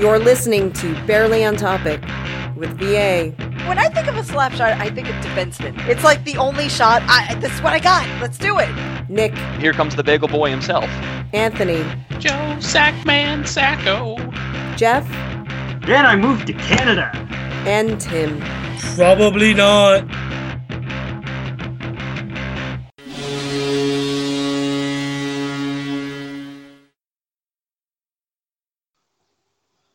You're 0.00 0.18
listening 0.18 0.72
to 0.74 0.94
Barely 1.06 1.44
on 1.44 1.56
Topic 1.56 2.00
with 2.56 2.70
VA. 2.78 3.34
When 3.68 3.78
I 3.78 3.90
think 3.90 4.06
of 4.06 4.16
a 4.16 4.24
slap 4.24 4.52
shot, 4.52 4.72
I 4.80 4.88
think 4.88 5.10
of 5.10 5.14
defenseman. 5.16 5.76
It's 5.88 6.02
like 6.02 6.24
the 6.24 6.38
only 6.38 6.70
shot. 6.70 7.02
I, 7.04 7.34
this 7.34 7.52
is 7.52 7.60
what 7.60 7.74
I 7.74 7.80
got. 7.80 8.08
Let's 8.18 8.38
do 8.38 8.58
it. 8.58 8.70
Nick, 9.10 9.36
Here 9.58 9.74
comes 9.74 9.94
the 9.94 10.02
bagel 10.02 10.26
boy 10.28 10.48
himself. 10.48 10.84
Anthony, 11.34 11.82
Joe 12.18 12.30
Sackman 12.60 13.46
Sacco. 13.46 14.16
Jeff, 14.74 15.06
Then 15.86 16.06
I 16.06 16.16
moved 16.16 16.46
to 16.46 16.54
Canada. 16.54 17.10
and 17.68 18.00
Tim. 18.00 18.40
Probably 18.96 19.52
not. 19.52 20.00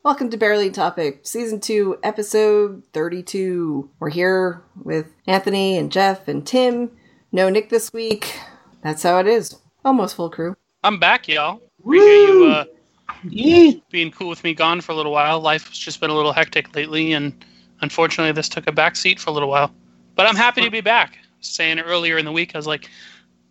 Welcome 0.05 0.29
to 0.29 0.37
Barely 0.37 0.67
on 0.67 0.71
Topic, 0.71 1.21
Season 1.23 1.59
2, 1.59 1.97
Episode 2.03 2.83
32. 2.93 3.89
We're 3.97 4.11
here 4.11 4.61
with 4.83 5.07
Anthony 5.25 5.79
and 5.79 5.91
Jeff 5.91 6.27
and 6.27 6.45
Tim. 6.45 6.91
No 7.31 7.49
Nick 7.49 7.71
this 7.71 7.91
week. 7.91 8.39
That's 8.83 9.01
how 9.01 9.17
it 9.17 9.25
is. 9.25 9.57
Almost 9.83 10.15
full 10.15 10.29
crew. 10.29 10.55
I'm 10.83 10.99
back, 10.99 11.27
y'all. 11.27 11.59
Appreciate 11.79 12.27
you 12.27 12.45
uh, 12.45 13.81
being 13.89 14.11
cool 14.11 14.29
with 14.29 14.43
me 14.43 14.53
gone 14.53 14.79
for 14.79 14.91
a 14.91 14.95
little 14.95 15.11
while. 15.11 15.39
Life 15.39 15.69
has 15.69 15.77
just 15.79 15.99
been 15.99 16.11
a 16.11 16.15
little 16.15 16.33
hectic 16.33 16.75
lately, 16.75 17.13
and 17.13 17.43
unfortunately, 17.81 18.31
this 18.31 18.47
took 18.47 18.67
a 18.67 18.71
back 18.71 18.95
seat 18.95 19.19
for 19.19 19.31
a 19.31 19.33
little 19.33 19.49
while. 19.49 19.71
But 20.13 20.27
I'm 20.27 20.35
happy 20.35 20.61
to 20.61 20.69
be 20.69 20.81
back. 20.81 21.17
Saying 21.39 21.79
earlier 21.79 22.19
in 22.19 22.25
the 22.25 22.31
week, 22.31 22.53
I 22.53 22.59
was 22.59 22.67
like, 22.67 22.91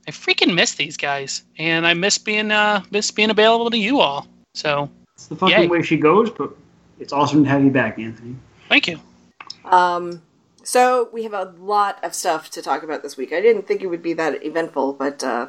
I 0.07 0.13
freaking 0.13 0.55
miss 0.55 0.77
these 0.77 0.97
guys, 0.97 1.43
and 1.59 1.85
I 1.85 1.95
miss 1.95 2.17
being 2.17 2.53
uh, 2.53 2.85
miss 2.93 3.11
being 3.11 3.31
available 3.31 3.71
to 3.71 3.77
you 3.77 3.99
all. 3.99 4.29
So 4.55 4.89
It's 5.25 5.31
the 5.31 5.37
fucking 5.37 5.59
Yay. 5.59 5.67
way 5.69 5.81
she 5.81 5.97
goes, 5.97 6.29
but 6.29 6.55
it's 7.01 7.11
awesome 7.11 7.45
to 7.45 7.49
have 7.49 7.65
you 7.65 7.71
back, 7.71 7.99
Anthony. 7.99 8.37
thank 8.69 8.87
you. 8.87 9.01
Um, 9.65 10.21
so 10.63 11.09
we 11.15 11.23
have 11.23 11.33
a 11.33 11.55
lot 11.59 11.99
of 12.05 12.15
stuff 12.15 12.51
to 12.51 12.61
talk 12.61 12.83
about 12.83 13.03
this 13.03 13.17
week. 13.17 13.33
I 13.33 13.41
didn't 13.41 13.67
think 13.67 13.81
it 13.81 13.87
would 13.87 14.03
be 14.03 14.13
that 14.13 14.45
eventful, 14.45 14.93
but 14.93 15.25
uh, 15.25 15.47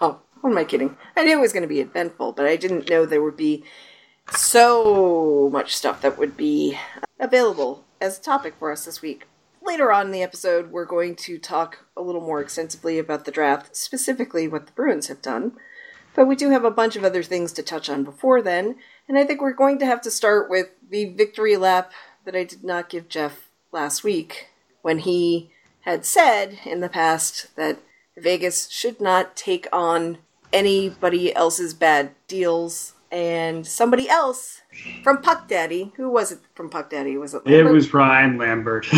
oh, 0.00 0.20
what 0.40 0.50
am 0.50 0.56
I 0.56 0.62
kidding? 0.62 0.96
I 1.16 1.24
knew 1.24 1.36
it 1.36 1.40
was 1.40 1.52
going 1.52 1.64
to 1.64 1.68
be 1.68 1.80
eventful, 1.80 2.30
but 2.30 2.46
I 2.46 2.54
didn't 2.54 2.88
know 2.88 3.04
there 3.04 3.20
would 3.20 3.36
be 3.36 3.64
so 4.30 5.50
much 5.52 5.74
stuff 5.74 6.00
that 6.02 6.16
would 6.16 6.36
be 6.36 6.78
available 7.18 7.84
as 8.00 8.20
a 8.20 8.22
topic 8.22 8.54
for 8.56 8.70
us 8.70 8.84
this 8.84 9.02
week. 9.02 9.26
Later 9.60 9.90
on 9.90 10.06
in 10.06 10.12
the 10.12 10.22
episode, 10.22 10.70
we're 10.70 10.84
going 10.84 11.16
to 11.16 11.38
talk 11.38 11.86
a 11.96 12.02
little 12.02 12.20
more 12.20 12.40
extensively 12.40 13.00
about 13.00 13.24
the 13.24 13.32
draft, 13.32 13.74
specifically 13.74 14.46
what 14.46 14.66
the 14.66 14.72
Bruins 14.74 15.08
have 15.08 15.20
done. 15.20 15.56
But 16.14 16.26
we 16.26 16.36
do 16.36 16.50
have 16.50 16.64
a 16.64 16.70
bunch 16.70 16.94
of 16.94 17.04
other 17.04 17.24
things 17.24 17.52
to 17.52 17.62
touch 17.64 17.90
on 17.90 18.04
before 18.04 18.42
then, 18.42 18.76
and 19.08 19.18
I 19.18 19.24
think 19.24 19.40
we're 19.40 19.52
going 19.52 19.78
to 19.78 19.86
have 19.86 20.00
to 20.02 20.10
start 20.10 20.50
with 20.50 20.68
the 20.88 21.06
victory 21.06 21.56
lap 21.56 21.92
that 22.24 22.36
I 22.36 22.44
did 22.44 22.62
not 22.62 22.88
give 22.88 23.08
Jeff 23.08 23.48
last 23.72 24.04
week 24.04 24.48
when 24.82 24.98
he 24.98 25.50
had 25.80 26.04
said 26.04 26.58
in 26.64 26.80
the 26.80 26.88
past 26.88 27.54
that 27.56 27.78
Vegas 28.16 28.68
should 28.68 29.00
not 29.00 29.36
take 29.36 29.66
on 29.72 30.18
anybody 30.52 31.34
else's 31.34 31.74
bad 31.74 32.10
deals 32.26 32.94
and 33.10 33.66
somebody 33.66 34.08
else 34.08 34.60
from 35.02 35.22
Puck 35.22 35.48
Daddy. 35.48 35.92
Who 35.96 36.10
was 36.10 36.32
it 36.32 36.40
from 36.54 36.68
Puck 36.68 36.90
Daddy? 36.90 37.16
Was 37.16 37.34
it 37.34 37.42
It 37.46 37.64
was 37.64 37.92
Ryan 37.94 38.36
Lambert. 38.38 38.86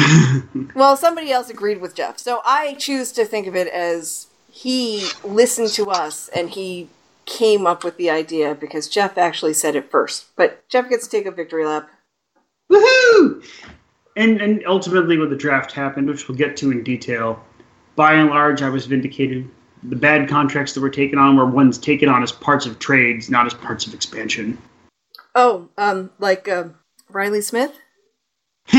Well, 0.74 0.96
somebody 0.96 1.30
else 1.30 1.48
agreed 1.50 1.80
with 1.80 1.94
Jeff. 1.94 2.18
So 2.18 2.40
I 2.44 2.74
choose 2.74 3.12
to 3.12 3.24
think 3.24 3.46
of 3.46 3.54
it 3.54 3.68
as 3.68 4.28
he 4.50 5.08
listened 5.22 5.68
to 5.70 5.90
us 5.90 6.28
and 6.28 6.50
he 6.50 6.88
came 7.30 7.66
up 7.66 7.84
with 7.84 7.96
the 7.96 8.10
idea 8.10 8.54
because 8.54 8.88
Jeff 8.88 9.16
actually 9.16 9.54
said 9.54 9.76
it 9.76 9.90
first. 9.90 10.26
But 10.36 10.68
Jeff 10.68 10.90
gets 10.90 11.06
to 11.06 11.10
take 11.10 11.26
a 11.26 11.30
victory 11.30 11.64
lap. 11.64 11.88
Woohoo! 12.70 13.42
And 14.16 14.40
and 14.40 14.62
ultimately, 14.66 15.16
when 15.16 15.30
the 15.30 15.36
draft 15.36 15.72
happened, 15.72 16.08
which 16.08 16.28
we'll 16.28 16.36
get 16.36 16.56
to 16.58 16.70
in 16.70 16.82
detail, 16.82 17.42
by 17.96 18.14
and 18.14 18.28
large, 18.28 18.60
I 18.60 18.68
was 18.68 18.86
vindicated. 18.86 19.48
The 19.84 19.96
bad 19.96 20.28
contracts 20.28 20.74
that 20.74 20.80
were 20.80 20.90
taken 20.90 21.18
on 21.18 21.36
were 21.36 21.46
ones 21.46 21.78
taken 21.78 22.08
on 22.08 22.22
as 22.22 22.32
parts 22.32 22.66
of 22.66 22.78
trades, 22.78 23.30
not 23.30 23.46
as 23.46 23.54
parts 23.54 23.86
of 23.86 23.94
expansion. 23.94 24.58
Oh, 25.34 25.70
um, 25.78 26.10
like 26.18 26.48
um, 26.48 26.74
Reilly 27.08 27.40
Smith? 27.40 27.78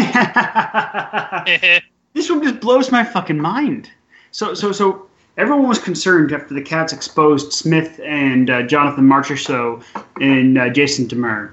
this 2.14 2.30
one 2.30 2.44
just 2.44 2.60
blows 2.60 2.92
my 2.92 3.04
fucking 3.04 3.40
mind. 3.40 3.90
So, 4.32 4.54
so, 4.54 4.72
so 4.72 5.10
everyone 5.38 5.68
was 5.68 5.80
concerned 5.80 6.32
after 6.32 6.54
the 6.54 6.62
Cats 6.62 6.94
exposed 6.94 7.54
Smith 7.54 8.00
and 8.04 8.50
uh, 8.50 8.64
Jonathan 8.64 9.08
Marchessault 9.08 9.84
and 10.20 10.58
uh, 10.58 10.70
Jason 10.70 11.08
Demers 11.08 11.52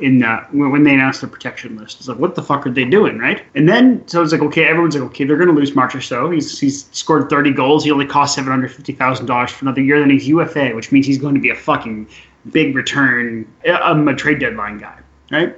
in 0.00 0.22
uh, 0.22 0.46
when, 0.52 0.84
they 0.84 0.94
announced 0.94 1.20
the 1.20 1.26
protection 1.26 1.76
list. 1.76 1.98
It's 1.98 2.08
like, 2.08 2.18
what 2.18 2.34
the 2.34 2.42
fuck 2.42 2.66
are 2.66 2.70
they 2.70 2.84
doing, 2.84 3.18
right? 3.18 3.42
And 3.54 3.68
then, 3.68 4.06
so 4.06 4.22
it's 4.22 4.32
like, 4.32 4.40
okay, 4.42 4.64
everyone's 4.64 4.94
like, 4.94 5.04
okay, 5.10 5.24
they're 5.24 5.36
going 5.36 5.48
to 5.48 5.54
lose 5.54 5.72
Marchessault. 5.72 6.32
He's 6.32 6.58
he's 6.58 6.86
scored 6.92 7.28
30 7.28 7.52
goals. 7.52 7.84
He 7.84 7.90
only 7.90 8.06
cost 8.06 8.34
seven 8.34 8.50
hundred 8.50 8.72
fifty 8.72 8.92
thousand 8.92 9.26
dollars 9.26 9.50
for 9.50 9.64
another 9.64 9.80
year. 9.80 10.00
Then 10.00 10.10
he's 10.10 10.28
UFA, 10.28 10.70
which 10.70 10.92
means 10.92 11.06
he's 11.06 11.18
going 11.18 11.34
to 11.34 11.40
be 11.40 11.50
a 11.50 11.56
fucking 11.56 12.08
big 12.50 12.74
return, 12.74 13.50
um, 13.82 14.08
a 14.08 14.14
trade 14.14 14.38
deadline 14.38 14.78
guy, 14.78 14.98
right? 15.30 15.54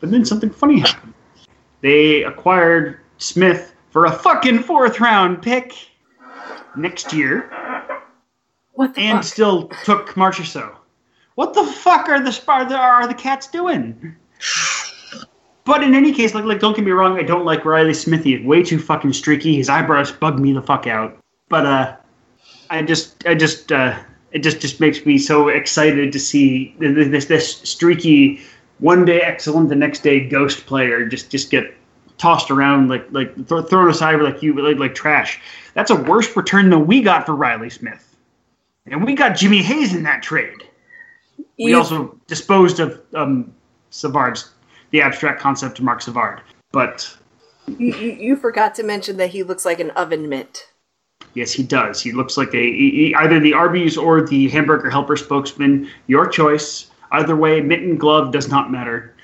But 0.00 0.10
then 0.10 0.24
something 0.24 0.50
funny 0.50 0.80
happened. 0.80 1.14
They 1.80 2.24
acquired 2.24 3.00
Smith 3.18 3.74
for 3.90 4.04
a 4.04 4.12
fucking 4.12 4.60
fourth 4.60 5.00
round 5.00 5.42
pick 5.42 5.74
next 6.78 7.12
year 7.12 7.50
What 8.72 8.94
the 8.94 9.00
and 9.02 9.18
fuck? 9.18 9.24
still 9.24 9.68
took 9.84 10.10
Marchessault. 10.14 10.74
What 11.34 11.54
the 11.54 11.64
fuck 11.64 12.08
are 12.08 12.20
the 12.22 12.36
are 12.48 12.64
the, 12.64 12.76
are 12.76 13.06
the 13.06 13.14
cats 13.14 13.46
doing? 13.48 14.16
But 15.64 15.84
in 15.84 15.94
any 15.94 16.12
case, 16.12 16.34
like 16.34 16.44
like 16.44 16.60
don't 16.60 16.74
get 16.74 16.84
me 16.84 16.92
wrong, 16.92 17.18
I 17.18 17.22
don't 17.22 17.44
like 17.44 17.64
Reilly 17.64 17.92
Smith. 17.94 18.24
He's 18.24 18.42
way 18.44 18.62
too 18.62 18.78
fucking 18.78 19.12
streaky. 19.12 19.56
His 19.56 19.68
eyebrows 19.68 20.10
bug 20.10 20.38
me 20.38 20.52
the 20.52 20.62
fuck 20.62 20.86
out. 20.86 21.18
But 21.50 21.66
uh, 21.66 21.96
I 22.70 22.82
just 22.82 23.26
I 23.26 23.34
just 23.34 23.70
uh, 23.70 23.98
it 24.32 24.38
just 24.40 24.60
just 24.60 24.80
makes 24.80 25.04
me 25.04 25.18
so 25.18 25.48
excited 25.48 26.10
to 26.12 26.18
see 26.18 26.74
th- 26.80 26.94
th- 26.94 27.08
this 27.10 27.26
this 27.26 27.56
streaky 27.58 28.40
one 28.78 29.04
day 29.04 29.20
excellent, 29.20 29.68
the 29.68 29.74
next 29.76 30.00
day 30.02 30.26
ghost 30.26 30.64
player 30.66 31.04
just 31.06 31.30
just 31.30 31.50
get 31.50 31.74
tossed 32.18 32.50
around 32.50 32.88
like 32.88 33.06
like 33.10 33.34
th- 33.48 33.66
thrown 33.66 33.88
aside 33.90 34.20
like 34.20 34.42
you 34.42 34.60
like 34.60 34.78
like 34.78 34.94
trash. 34.94 35.40
That's 35.74 35.90
a 35.90 35.96
worse 35.96 36.36
return 36.36 36.70
than 36.70 36.86
we 36.86 37.00
got 37.02 37.24
for 37.26 37.34
Reilly 37.34 37.70
Smith, 37.70 38.16
and 38.86 39.04
we 39.04 39.14
got 39.14 39.36
Jimmy 39.36 39.62
Hayes 39.62 39.94
in 39.94 40.02
that 40.02 40.22
trade. 40.22 40.62
We 41.58 41.70
You- 41.70 41.78
also 41.78 42.18
disposed 42.26 42.80
of 42.80 43.00
um, 43.14 43.52
Savard's 43.90 44.50
the 44.90 45.00
abstract 45.00 45.40
concept 45.40 45.78
of 45.78 45.84
Marc 45.84 46.00
Savard, 46.02 46.40
but 46.72 47.16
you, 47.66 47.94
you, 47.94 48.12
you 48.12 48.36
forgot 48.36 48.74
to 48.76 48.82
mention 48.82 49.16
that 49.18 49.30
he 49.30 49.42
looks 49.42 49.64
like 49.64 49.80
an 49.80 49.90
oven 49.90 50.28
mitt. 50.28 50.66
Yes, 51.34 51.52
he 51.52 51.62
does. 51.62 52.00
He 52.00 52.10
looks 52.12 52.36
like 52.36 52.54
a 52.54 52.62
he- 52.62 52.90
he- 52.90 53.14
either 53.14 53.38
the 53.38 53.52
Arby's 53.52 53.96
or 53.96 54.22
the 54.26 54.48
hamburger 54.48 54.88
helper 54.90 55.16
spokesman. 55.16 55.88
Your 56.06 56.26
choice. 56.26 56.90
Either 57.12 57.36
way, 57.36 57.60
mitten 57.60 57.96
glove 57.96 58.32
does 58.32 58.48
not 58.48 58.70
matter. 58.70 59.14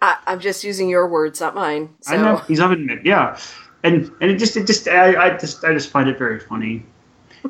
I, 0.00 0.18
I'm 0.26 0.40
just 0.40 0.62
using 0.64 0.88
your 0.88 1.08
words, 1.08 1.40
not 1.40 1.54
mine. 1.54 1.90
So. 2.02 2.14
I 2.14 2.16
know 2.16 2.36
he's 2.36 2.60
oven 2.60 2.86
mitt. 2.86 3.04
Yeah, 3.04 3.38
and 3.82 4.10
and 4.20 4.30
it 4.30 4.38
just 4.38 4.56
it 4.56 4.66
just 4.66 4.88
I, 4.88 5.26
I 5.26 5.36
just 5.36 5.64
I 5.64 5.72
just 5.72 5.90
find 5.90 6.08
it 6.08 6.18
very 6.18 6.40
funny. 6.40 6.84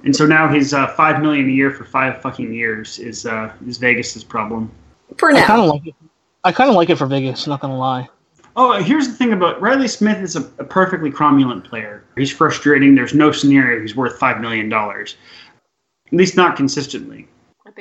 And 0.05 0.15
so 0.15 0.27
now 0.27 0.49
his 0.49 0.75
uh, 0.75 0.87
five 0.89 1.21
million 1.21 1.49
a 1.49 1.53
year 1.53 1.71
for 1.71 1.85
five 1.85 2.21
fucking 2.23 2.53
years 2.53 2.99
is 2.99 3.27
uh, 3.27 3.53
is 3.67 3.79
Vegas's 3.79 4.25
problem. 4.25 4.71
For 5.19 5.33
now, 5.33 5.39
I 5.39 5.47
kind 5.47 5.61
of 5.63 5.69
like 5.69 5.87
it. 5.87 5.95
I 6.45 6.53
kind 6.53 6.71
of 6.71 6.77
like 6.77 6.91
it 6.91 6.97
for 6.97 7.07
Vegas. 7.07 7.47
Not 7.47 7.61
gonna 7.61 7.79
lie. 7.79 8.09
Oh, 8.57 8.73
here's 8.83 9.07
the 9.09 9.15
thing 9.15 9.33
about 9.33 9.61
Reilly 9.63 9.87
Smith 9.87 10.19
is 10.19 10.35
a, 10.35 10.41
a 10.59 10.65
perfectly 10.65 11.11
cromulent 11.11 11.65
player. 11.65 12.05
He's 12.17 12.31
frustrating. 12.31 12.95
There's 12.95 13.15
no 13.15 13.31
scenario 13.31 13.81
he's 13.81 13.95
worth 13.95 14.19
five 14.19 14.41
million 14.41 14.69
dollars. 14.69 15.17
At 16.07 16.15
least 16.15 16.37
not 16.37 16.57
consistently. 16.57 17.29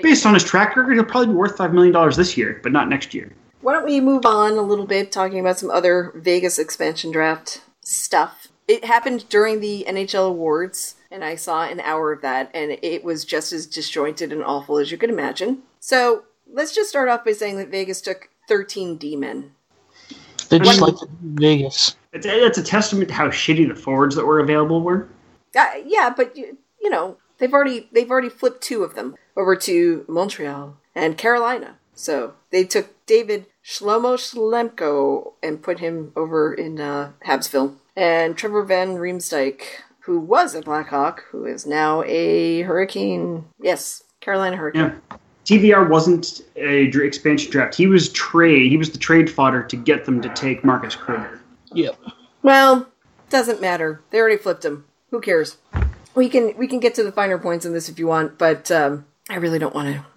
Based 0.03 0.25
on 0.25 0.33
his 0.33 0.43
track 0.43 0.75
record, 0.75 0.93
he'll 0.93 1.05
probably 1.05 1.27
be 1.27 1.33
worth 1.33 1.57
five 1.57 1.73
million 1.73 1.93
dollars 1.93 2.17
this 2.17 2.37
year, 2.37 2.59
but 2.61 2.71
not 2.71 2.89
next 2.89 3.13
year. 3.13 3.31
Why 3.67 3.73
don't 3.73 3.83
we 3.83 3.99
move 3.99 4.25
on 4.25 4.53
a 4.53 4.61
little 4.61 4.85
bit, 4.85 5.11
talking 5.11 5.41
about 5.41 5.59
some 5.59 5.69
other 5.69 6.13
Vegas 6.15 6.57
expansion 6.57 7.11
draft 7.11 7.63
stuff? 7.81 8.47
It 8.65 8.85
happened 8.85 9.27
during 9.27 9.59
the 9.59 9.83
NHL 9.85 10.25
awards, 10.25 10.95
and 11.11 11.21
I 11.21 11.35
saw 11.35 11.63
an 11.63 11.81
hour 11.81 12.13
of 12.13 12.21
that, 12.21 12.49
and 12.53 12.79
it 12.81 13.03
was 13.03 13.25
just 13.25 13.51
as 13.51 13.67
disjointed 13.67 14.31
and 14.31 14.41
awful 14.41 14.77
as 14.77 14.89
you 14.89 14.97
could 14.97 15.09
imagine. 15.09 15.63
So 15.81 16.23
let's 16.49 16.73
just 16.73 16.87
start 16.87 17.09
off 17.09 17.25
by 17.25 17.33
saying 17.33 17.57
that 17.57 17.67
Vegas 17.67 17.99
took 17.99 18.29
13 18.47 18.95
D 18.95 19.17
men. 19.17 19.51
They 20.47 20.59
just 20.59 20.79
like 20.79 20.95
Vegas. 21.21 21.97
It's 22.13 22.25
a, 22.25 22.45
it's 22.45 22.57
a 22.57 22.63
testament 22.63 23.09
to 23.09 23.15
how 23.15 23.27
shitty 23.27 23.67
the 23.67 23.75
forwards 23.75 24.15
that 24.15 24.25
were 24.25 24.39
available 24.39 24.81
were. 24.81 25.09
Uh, 25.53 25.71
yeah, 25.85 26.09
but 26.15 26.37
you, 26.37 26.57
you 26.81 26.89
know 26.89 27.17
they've 27.37 27.53
already 27.53 27.89
they've 27.91 28.09
already 28.09 28.29
flipped 28.29 28.63
two 28.63 28.85
of 28.85 28.95
them 28.95 29.17
over 29.35 29.57
to 29.57 30.05
Montreal 30.07 30.77
and 30.95 31.17
Carolina. 31.17 31.75
So 31.97 32.35
they 32.51 32.63
took 32.63 32.93
David 33.07 33.47
Shlomo 33.67 34.15
Schlemko 34.15 35.33
and 35.43 35.61
put 35.61 35.79
him 35.79 36.13
over 36.15 36.53
in 36.53 36.79
uh, 36.79 37.11
Habsville, 37.25 37.75
and 37.97 38.37
Trevor 38.37 38.63
Van 38.63 38.95
Riemsdyk, 38.95 39.61
who 39.99 40.21
was 40.21 40.55
a 40.55 40.61
Blackhawk, 40.61 41.25
who 41.29 41.43
is 41.43 41.65
now 41.65 42.01
a 42.03 42.61
Hurricane. 42.61 43.43
Yes, 43.59 44.03
Carolina 44.21 44.55
Hurricane. 44.55 45.01
Yeah. 45.11 45.17
TVR 45.43 45.89
wasn't 45.89 46.43
a 46.55 46.87
dr- 46.87 47.05
expansion 47.05 47.51
draft. 47.51 47.75
He 47.75 47.87
was 47.87 48.09
trade. 48.13 48.71
He 48.71 48.77
was 48.77 48.91
the 48.91 48.97
trade 48.97 49.29
fodder 49.29 49.63
to 49.63 49.75
get 49.75 50.05
them 50.05 50.21
to 50.21 50.29
take 50.29 50.63
Marcus 50.63 50.95
Kruger. 50.95 51.41
Yep. 51.73 51.99
Well, 52.43 52.87
doesn't 53.29 53.59
matter. 53.59 54.01
They 54.11 54.19
already 54.19 54.37
flipped 54.37 54.63
him. 54.63 54.85
Who 55.11 55.19
cares? 55.19 55.57
We 56.15 56.29
can 56.29 56.55
we 56.57 56.67
can 56.67 56.79
get 56.79 56.95
to 56.95 57.03
the 57.03 57.11
finer 57.11 57.37
points 57.37 57.65
in 57.65 57.73
this 57.73 57.89
if 57.89 57.99
you 57.99 58.07
want, 58.07 58.37
but 58.37 58.71
um, 58.71 59.05
I 59.29 59.35
really 59.35 59.59
don't 59.59 59.75
want 59.75 59.93
to. 59.93 60.16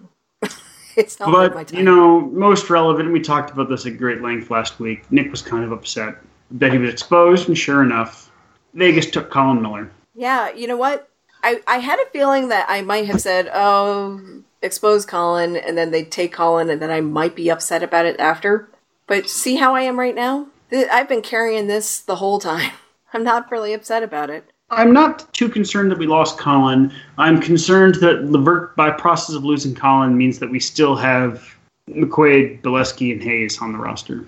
it's 0.97 1.19
not 1.19 1.31
worth 1.31 1.53
my 1.53 1.59
But 1.59 1.67
time. 1.69 1.79
you 1.79 1.83
know, 1.85 2.21
most 2.21 2.69
relevant. 2.69 3.11
We 3.11 3.19
talked 3.21 3.51
about 3.51 3.69
this 3.69 3.85
at 3.85 3.97
great 3.97 4.21
length 4.21 4.49
last 4.49 4.79
week. 4.79 5.09
Nick 5.11 5.31
was 5.31 5.41
kind 5.41 5.63
of 5.63 5.71
upset 5.71 6.15
that 6.51 6.71
he 6.71 6.77
was 6.77 6.91
exposed, 6.91 7.47
and 7.47 7.57
sure 7.57 7.81
enough, 7.83 8.29
Vegas 8.73 9.09
took 9.09 9.29
Colin 9.29 9.61
Miller. 9.61 9.89
Yeah, 10.15 10.51
you 10.53 10.67
know 10.67 10.77
what? 10.77 11.09
I, 11.43 11.61
I 11.67 11.77
had 11.77 11.99
a 11.99 12.09
feeling 12.11 12.49
that 12.49 12.65
I 12.69 12.81
might 12.81 13.05
have 13.07 13.21
said, 13.21 13.49
oh, 13.53 14.21
expose 14.61 15.05
Colin, 15.05 15.55
and 15.55 15.77
then 15.77 15.91
they'd 15.91 16.11
take 16.11 16.33
Colin, 16.33 16.69
and 16.69 16.81
then 16.81 16.91
I 16.91 17.01
might 17.01 17.35
be 17.35 17.49
upset 17.49 17.81
about 17.83 18.05
it 18.05 18.19
after. 18.19 18.67
But 19.07 19.29
see 19.29 19.55
how 19.55 19.73
I 19.75 19.81
am 19.81 19.97
right 19.99 20.15
now? 20.15 20.47
I've 20.71 21.09
been 21.09 21.21
carrying 21.21 21.67
this 21.67 21.99
the 21.99 22.17
whole 22.17 22.39
time. 22.39 22.71
I'm 23.13 23.23
not 23.23 23.51
really 23.51 23.73
upset 23.73 24.03
about 24.03 24.29
it. 24.29 24.50
I'm 24.71 24.93
not 24.93 25.31
too 25.33 25.49
concerned 25.49 25.91
that 25.91 25.97
we 25.97 26.07
lost 26.07 26.37
Colin. 26.37 26.93
I'm 27.17 27.41
concerned 27.41 27.95
that 27.95 28.23
Levert, 28.25 28.75
by 28.77 28.89
process 28.89 29.35
of 29.35 29.43
losing 29.43 29.75
Colin, 29.75 30.17
means 30.17 30.39
that 30.39 30.49
we 30.49 30.59
still 30.61 30.95
have 30.95 31.57
McQuaid, 31.89 32.61
Beleskey, 32.61 33.11
and 33.11 33.21
Hayes 33.21 33.61
on 33.61 33.73
the 33.73 33.77
roster. 33.77 34.25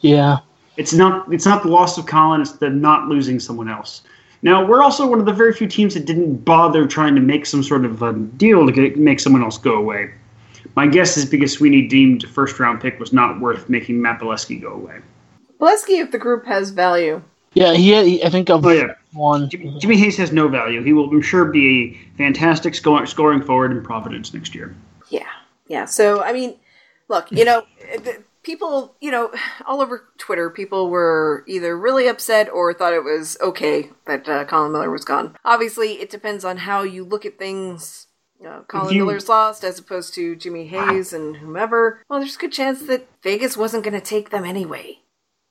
Yeah. 0.00 0.38
It's 0.76 0.92
not 0.92 1.32
it's 1.32 1.46
not 1.46 1.62
the 1.62 1.68
loss 1.68 1.96
of 1.96 2.06
Colin, 2.06 2.40
it's 2.40 2.52
the 2.52 2.68
not 2.68 3.06
losing 3.06 3.38
someone 3.38 3.68
else. 3.68 4.02
Now 4.42 4.66
we're 4.66 4.82
also 4.82 5.06
one 5.06 5.20
of 5.20 5.26
the 5.26 5.32
very 5.32 5.52
few 5.52 5.68
teams 5.68 5.94
that 5.94 6.04
didn't 6.04 6.44
bother 6.44 6.86
trying 6.86 7.14
to 7.14 7.20
make 7.20 7.46
some 7.46 7.62
sort 7.62 7.84
of 7.84 8.02
a 8.02 8.12
deal 8.12 8.66
to 8.66 8.72
get, 8.72 8.98
make 8.98 9.20
someone 9.20 9.44
else 9.44 9.58
go 9.58 9.76
away. 9.76 10.10
My 10.74 10.88
guess 10.88 11.16
is 11.16 11.24
because 11.24 11.52
Sweeney 11.52 11.86
deemed 11.86 12.24
a 12.24 12.26
first 12.26 12.58
round 12.58 12.80
pick 12.80 12.98
was 12.98 13.12
not 13.12 13.40
worth 13.40 13.68
making 13.68 14.02
Matt 14.02 14.18
Beleskey 14.18 14.60
go 14.60 14.72
away. 14.72 14.98
Beleskey, 15.60 16.02
if 16.02 16.10
the 16.10 16.18
group 16.18 16.44
has 16.46 16.70
value. 16.70 17.22
Yeah, 17.54 17.72
he, 17.74 18.22
I 18.22 18.28
think 18.28 18.50
of 18.50 18.66
Oh 18.66 18.70
yeah, 18.70 18.94
one. 19.12 19.48
Jimmy, 19.48 19.78
Jimmy 19.78 19.96
Hayes 19.96 20.16
has 20.18 20.32
no 20.32 20.48
value. 20.48 20.82
He 20.82 20.92
will, 20.92 21.08
I'm 21.08 21.22
sure, 21.22 21.44
be 21.46 21.98
a 22.14 22.16
fantastic 22.18 22.74
scoring 22.74 23.06
scoring 23.06 23.42
forward 23.42 23.70
in 23.70 23.82
Providence 23.82 24.34
next 24.34 24.54
year. 24.54 24.74
Yeah, 25.08 25.28
yeah. 25.68 25.84
So 25.84 26.22
I 26.22 26.32
mean, 26.32 26.56
look, 27.08 27.30
you 27.30 27.44
know, 27.44 27.62
the, 27.98 28.22
people, 28.42 28.94
you 29.00 29.10
know, 29.10 29.32
all 29.66 29.80
over 29.80 30.08
Twitter, 30.18 30.50
people 30.50 30.90
were 30.90 31.44
either 31.48 31.76
really 31.76 32.06
upset 32.06 32.48
or 32.48 32.72
thought 32.72 32.92
it 32.92 33.02
was 33.02 33.36
okay 33.40 33.90
that 34.06 34.28
uh, 34.28 34.44
Colin 34.44 34.72
Miller 34.72 34.90
was 34.90 35.04
gone. 35.04 35.36
Obviously, 35.44 35.94
it 35.94 36.10
depends 36.10 36.44
on 36.44 36.58
how 36.58 36.82
you 36.82 37.04
look 37.04 37.24
at 37.26 37.38
things. 37.38 38.06
Uh, 38.46 38.60
Colin 38.68 38.94
you- 38.94 39.04
Miller's 39.04 39.28
lost 39.28 39.64
as 39.64 39.78
opposed 39.78 40.14
to 40.14 40.36
Jimmy 40.36 40.66
Hayes 40.66 41.12
and 41.12 41.36
whomever. 41.36 42.02
Well, 42.08 42.20
there's 42.20 42.36
a 42.36 42.38
good 42.38 42.52
chance 42.52 42.82
that 42.82 43.08
Vegas 43.22 43.56
wasn't 43.56 43.84
going 43.84 43.94
to 43.94 44.00
take 44.00 44.30
them 44.30 44.44
anyway. 44.44 44.98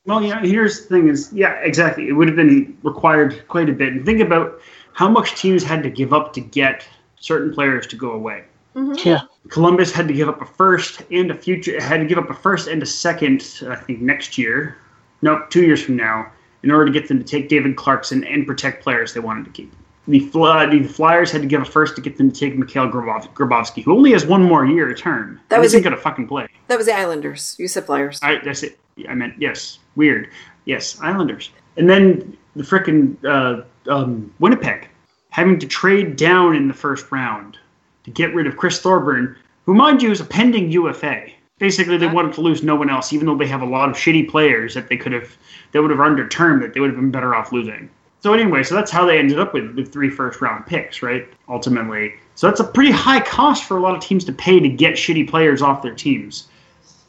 Well, 0.05 0.21
yeah. 0.21 0.41
Here's 0.41 0.81
the 0.81 0.87
thing: 0.87 1.07
is 1.07 1.31
yeah, 1.33 1.53
exactly. 1.61 2.07
It 2.07 2.13
would 2.13 2.27
have 2.27 2.35
been 2.35 2.77
required 2.83 3.47
quite 3.47 3.69
a 3.69 3.73
bit. 3.73 3.93
And 3.93 4.05
think 4.05 4.19
about 4.19 4.59
how 4.93 5.09
much 5.09 5.35
teams 5.35 5.63
had 5.63 5.83
to 5.83 5.89
give 5.89 6.13
up 6.13 6.33
to 6.33 6.41
get 6.41 6.85
certain 7.19 7.53
players 7.53 7.87
to 7.87 7.95
go 7.95 8.11
away. 8.11 8.43
Mm-hmm. 8.75 9.07
Yeah. 9.07 9.21
Columbus 9.49 9.91
had 9.91 10.07
to 10.07 10.13
give 10.13 10.27
up 10.29 10.41
a 10.41 10.45
first 10.45 11.03
and 11.11 11.31
a 11.31 11.35
future. 11.35 11.81
Had 11.81 11.97
to 11.97 12.05
give 12.05 12.17
up 12.17 12.29
a 12.29 12.33
first 12.33 12.67
and 12.67 12.81
a 12.81 12.85
second. 12.85 13.61
I 13.67 13.75
think 13.75 14.01
next 14.01 14.37
year. 14.37 14.77
Nope, 15.21 15.49
two 15.49 15.63
years 15.63 15.81
from 15.81 15.95
now, 15.95 16.29
in 16.63 16.71
order 16.71 16.85
to 16.85 16.91
get 16.91 17.07
them 17.07 17.17
to 17.17 17.23
take 17.23 17.47
David 17.47 17.77
Clarkson 17.77 18.25
and 18.25 18.45
protect 18.45 18.83
players 18.83 19.13
they 19.13 19.21
wanted 19.21 19.45
to 19.45 19.51
keep. 19.51 19.73
The, 20.05 20.19
Fly, 20.19 20.65
the 20.65 20.83
Flyers 20.83 21.31
had 21.31 21.41
to 21.43 21.47
give 21.47 21.61
a 21.61 21.65
first 21.65 21.95
to 21.95 22.01
get 22.01 22.17
them 22.17 22.29
to 22.29 22.37
take 22.37 22.57
Mikhail 22.57 22.89
Grabov- 22.89 23.33
Grabovski, 23.33 23.83
who 23.83 23.95
only 23.95 24.11
has 24.11 24.25
one 24.25 24.43
more 24.43 24.65
year 24.65 24.85
to 24.89 24.93
turn. 24.93 25.39
That 25.47 25.57
He 25.57 25.61
was 25.61 25.67
isn't 25.67 25.83
going 25.83 25.95
to 25.95 26.01
fucking 26.01 26.27
play. 26.27 26.47
That 26.67 26.77
was 26.77 26.87
the 26.87 26.93
Islanders. 26.93 27.55
You 27.57 27.69
said 27.69 27.85
Flyers. 27.85 28.19
I 28.21 28.39
that's 28.43 28.63
it. 28.63 28.77
I 29.07 29.15
meant 29.15 29.35
yes. 29.39 29.79
Weird. 29.95 30.29
Yes, 30.65 30.99
Islanders. 31.01 31.51
And 31.77 31.89
then 31.89 32.37
the 32.55 32.63
frickin' 32.63 33.17
uh, 33.25 33.63
um, 33.91 34.33
Winnipeg 34.39 34.87
having 35.29 35.57
to 35.59 35.67
trade 35.67 36.15
down 36.15 36.55
in 36.55 36.67
the 36.67 36.73
first 36.73 37.11
round 37.11 37.57
to 38.03 38.11
get 38.11 38.33
rid 38.35 38.45
of 38.45 38.55
Chris 38.55 38.79
Thorburn, 38.79 39.35
who, 39.65 39.73
mind 39.73 40.01
you, 40.01 40.11
is 40.11 40.21
a 40.21 40.25
pending 40.25 40.69
UFA. 40.71 41.25
Basically, 41.57 41.97
they 41.97 42.07
wanted 42.07 42.33
to 42.33 42.41
lose 42.41 42.61
no 42.61 42.75
one 42.75 42.89
else, 42.89 43.13
even 43.13 43.25
though 43.25 43.37
they 43.37 43.47
have 43.47 43.63
a 43.63 43.65
lot 43.65 43.89
of 43.89 43.95
shitty 43.95 44.29
players 44.29 44.75
that 44.75 44.89
they 44.89 44.97
could 44.97 45.11
have 45.11 45.35
that 45.71 45.81
would 45.81 45.89
have 45.89 45.99
earned 45.99 46.19
a 46.19 46.27
term 46.27 46.61
that 46.61 46.73
they 46.73 46.79
would 46.79 46.89
have 46.91 46.99
been 46.99 47.09
better 47.09 47.33
off 47.33 47.51
losing. 47.51 47.89
So 48.19 48.33
anyway, 48.33 48.63
so 48.63 48.75
that's 48.75 48.91
how 48.91 49.05
they 49.05 49.17
ended 49.17 49.39
up 49.39 49.53
with, 49.53 49.75
with 49.75 49.91
three 49.91 50.09
first 50.09 50.39
round 50.39 50.65
picks, 50.65 51.01
right? 51.01 51.27
Ultimately. 51.49 52.13
So 52.35 52.47
that's 52.47 52.59
a 52.59 52.63
pretty 52.63 52.91
high 52.91 53.19
cost 53.19 53.63
for 53.63 53.77
a 53.77 53.81
lot 53.81 53.95
of 53.95 54.01
teams 54.01 54.23
to 54.25 54.33
pay 54.33 54.59
to 54.59 54.69
get 54.69 54.93
shitty 54.93 55.27
players 55.27 55.61
off 55.61 55.81
their 55.81 55.95
teams. 55.95 56.47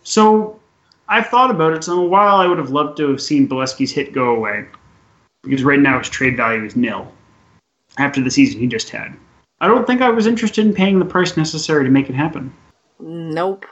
So 0.03 0.59
I've 1.09 1.27
thought 1.27 1.51
about 1.51 1.75
it. 1.75 1.85
So 1.85 2.01
while 2.01 2.37
I 2.37 2.47
would 2.47 2.59
have 2.59 2.71
loved 2.71 2.97
to 2.99 3.11
have 3.11 3.21
seen 3.21 3.49
Beleskey's 3.49 3.93
hit 3.93 4.13
go 4.13 4.35
away, 4.35 4.67
because 5.43 5.65
right 5.65 5.81
now 5.81 5.99
his 5.99 6.09
trade 6.09 6.37
value 6.37 6.65
is 6.65 6.77
nil 6.77 7.11
after 7.99 8.21
the 8.23 8.31
season 8.31 8.61
he 8.61 8.67
just 8.67 8.91
had. 8.91 9.15
I 9.61 9.69
don't 9.69 9.87
think 9.87 10.03
I 10.03 10.11
was 10.11 10.27
interested 10.27 10.67
in 10.67 10.75
paying 10.75 10.99
the 10.99 11.05
price 11.05 11.37
necessary 11.37 11.85
to 11.85 11.91
make 11.91 12.09
it 12.09 12.15
happen. 12.15 12.53
Nope. 12.99 13.67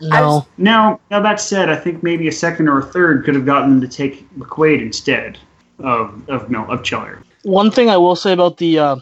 No. 0.00 0.46
Now, 0.56 1.00
now 1.10 1.20
that 1.20 1.40
said, 1.40 1.68
I 1.68 1.76
think 1.76 2.02
maybe 2.02 2.26
a 2.26 2.32
second 2.32 2.68
or 2.68 2.80
a 2.80 2.82
third 2.82 3.24
could 3.24 3.34
have 3.34 3.46
gotten 3.46 3.70
them 3.70 3.80
to 3.80 3.88
take 3.88 4.28
McQuaid 4.36 4.80
instead 4.80 5.38
of 5.78 6.28
of 6.28 6.50
Mil- 6.50 6.70
of 6.70 6.82
Chiller. 6.82 7.22
One 7.44 7.70
thing 7.70 7.88
I 7.88 7.96
will 7.96 8.16
say 8.16 8.32
about 8.32 8.56
the 8.56 8.78
uh, 8.78 8.96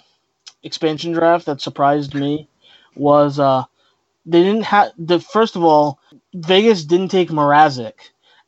expansion 0.63 1.13
draft 1.13 1.47
that 1.47 1.61
surprised 1.61 2.15
me 2.15 2.49
was 2.97 3.39
uh, 3.39 3.65
they 4.27 4.43
didn't 4.43 4.65
have 4.65 4.93
the 4.99 5.21
first 5.21 5.57
of 5.57 5.65
all 5.65 6.00
Vegas 6.35 6.85
didn't 6.85 7.09
take 7.09 7.31
Mrazek, 7.31 7.95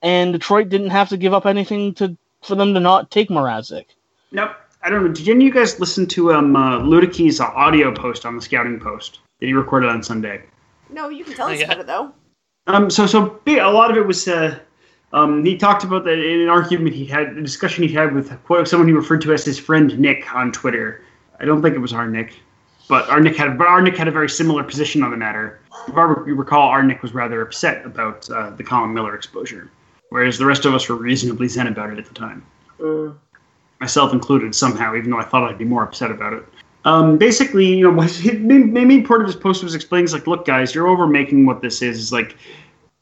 and 0.03 0.33
Detroit 0.33 0.69
didn't 0.69 0.91
have 0.91 1.09
to 1.09 1.17
give 1.17 1.35
up 1.35 1.47
anything 1.47 1.95
to 1.95 2.17
for 2.43 2.55
them 2.55 2.75
to 2.75 2.81
not 2.81 3.11
take 3.11 3.29
Mrazek. 3.29 3.87
Nope. 4.31 4.53
I 4.85 4.91
don't 4.91 5.05
know. 5.05 5.13
Did 5.13 5.29
any 5.29 5.47
of 5.47 5.55
you 5.55 5.61
guys 5.61 5.79
listen 5.79 6.07
to 6.09 6.33
um 6.33 6.57
uh, 6.57 6.79
Luedeke's 6.81 7.41
uh, 7.41 7.45
audio 7.45 7.95
post 7.95 8.27
on 8.27 8.37
the 8.37 8.43
scouting 8.43 8.81
post 8.81 9.21
that 9.41 9.47
he 9.47 9.53
recorded 9.53 9.89
on 9.89 10.03
Sunday? 10.03 10.43
No, 10.91 11.09
you 11.09 11.25
can 11.25 11.35
tell 11.35 11.49
us 11.49 11.63
about 11.63 11.81
it 11.81 11.87
though. 11.87 12.13
Um, 12.67 12.91
so 12.91 13.07
so 13.07 13.41
a 13.47 13.71
lot 13.71 13.91
of 13.91 13.97
it 13.97 14.07
was. 14.07 14.27
Uh, 14.27 14.59
um, 15.15 15.45
he 15.45 15.59
talked 15.59 15.85
about 15.85 16.05
that 16.05 16.19
in 16.19 16.41
an 16.41 16.49
argument 16.49 16.95
he 16.95 17.05
had, 17.05 17.37
a 17.37 17.43
discussion 17.43 17.87
he 17.87 17.93
had 17.93 18.15
with 18.15 18.31
quote, 18.45 18.67
someone 18.67 18.89
he 18.89 18.95
referred 18.95 19.21
to 19.23 19.33
as 19.35 19.45
his 19.45 19.59
friend 19.59 19.99
Nick 19.99 20.35
on 20.35 20.51
Twitter. 20.53 21.03
I 21.39 21.45
don't 21.45 21.61
think 21.61 21.75
it 21.75 21.81
was 21.81 21.93
our 21.93 22.09
Nick, 22.09 22.35
but 22.89 23.09
our 23.09 23.21
Nick 23.21 23.37
had, 23.37 23.57
but 23.59 23.67
our 23.67 23.81
Nick 23.81 23.97
had 23.97 24.09
a 24.09 24.11
very 24.11 24.29
similar 24.29 24.63
position 24.63 25.03
on 25.03 25.11
the 25.11 25.17
matter. 25.17 25.61
If 25.89 25.97
I 25.97 26.03
re- 26.03 26.33
recall, 26.33 26.69
our 26.69 26.83
Nick 26.83 27.03
was 27.03 27.15
rather 27.15 27.41
upset 27.43 27.85
about 27.87 28.29
uh, 28.31 28.51
the 28.51 28.63
Colin 28.65 28.93
Miller 28.93 29.15
exposure, 29.15 29.71
whereas 30.11 30.39
the 30.39 30.47
rest 30.47 30.65
of 30.65 30.75
us 30.75 30.89
were 30.89 30.97
reasonably 30.97 31.49
zen 31.49 31.67
about 31.69 31.91
it 31.91 31.99
at 31.99 32.07
the 32.07 32.15
time 32.15 32.45
Mm. 32.81 33.15
myself 33.81 34.13
included 34.13 34.55
somehow, 34.55 34.97
even 34.97 35.11
though 35.11 35.19
I 35.19 35.25
thought 35.25 35.49
I'd 35.49 35.59
be 35.59 35.65
more 35.65 35.85
upset 35.85 36.11
about 36.11 36.33
it. 36.33 36.45
Um, 36.85 37.17
basically, 37.17 37.67
you 37.67 37.85
know, 37.85 37.93
what 37.93 38.11
his 38.11 38.41
main, 38.41 38.73
main 38.73 39.07
part 39.07 39.21
of 39.21 39.29
his 39.29 39.37
post 39.37 39.63
was 39.63 39.75
explaining, 39.77 40.11
like, 40.11 40.27
look, 40.27 40.45
guys, 40.45 40.75
you're 40.75 40.89
overmaking 40.89 41.47
what 41.47 41.63
this 41.63 41.81
is. 41.81 41.97
Is 41.99 42.13
like, 42.13 42.37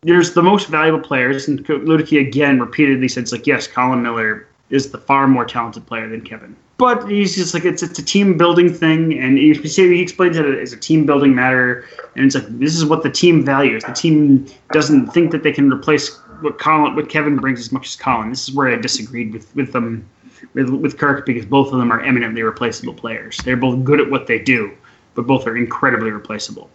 there's 0.02 0.34
the 0.34 0.42
most 0.42 0.68
valuable 0.68 1.00
players, 1.00 1.49
and 1.49 1.64
Luedeke 1.64 2.20
again 2.20 2.60
repeatedly 2.60 3.08
said, 3.08 3.22
it's 3.22 3.32
like, 3.32 3.46
yes, 3.46 3.66
Colin 3.66 4.02
Miller 4.02 4.46
is 4.68 4.90
the 4.90 4.99
far 4.99 5.26
more 5.26 5.46
talented 5.46 5.87
player 5.87 6.08
than 6.08 6.20
Kevin. 6.20 6.54
But 6.80 7.10
he's 7.10 7.37
just 7.37 7.52
like, 7.52 7.66
it's, 7.66 7.82
it's 7.82 7.99
a 7.99 8.02
team 8.02 8.38
building 8.38 8.72
thing, 8.72 9.18
and 9.18 9.37
he, 9.37 9.52
he 9.52 10.00
explains 10.00 10.38
it 10.38 10.46
as 10.46 10.72
a 10.72 10.78
team 10.78 11.04
building 11.04 11.34
matter, 11.34 11.84
and 12.16 12.25
it's 12.25 12.34
like, 12.34 12.46
this 12.58 12.75
is 12.75 12.87
what 12.87 13.02
the 13.02 13.10
team 13.10 13.44
values. 13.44 13.84
The 13.84 13.92
team 13.92 14.46
doesn't 14.72 15.08
think 15.08 15.30
that 15.32 15.42
they 15.42 15.52
can 15.52 15.70
replace 15.70 16.18
what 16.40 16.58
Colin, 16.58 16.96
what 16.96 17.10
Kevin 17.10 17.37
brings 17.37 17.60
as 17.60 17.70
much 17.70 17.88
as 17.88 17.96
Colin. 17.96 18.30
This 18.30 18.49
is 18.49 18.54
where 18.54 18.72
I 18.72 18.76
disagreed 18.76 19.34
with, 19.34 19.54
with 19.54 19.75
them 19.75 20.08
with, 20.54 20.70
with 20.70 20.96
Kirk 20.96 21.26
because 21.26 21.44
both 21.44 21.70
of 21.70 21.78
them 21.78 21.92
are 21.92 22.00
eminently 22.00 22.42
replaceable 22.42 22.94
players. 22.94 23.37
They're 23.44 23.58
both 23.58 23.84
good 23.84 24.00
at 24.00 24.10
what 24.10 24.26
they 24.26 24.38
do, 24.38 24.75
but 25.14 25.26
both 25.26 25.46
are 25.46 25.58
incredibly 25.58 26.10
replaceable. 26.10 26.70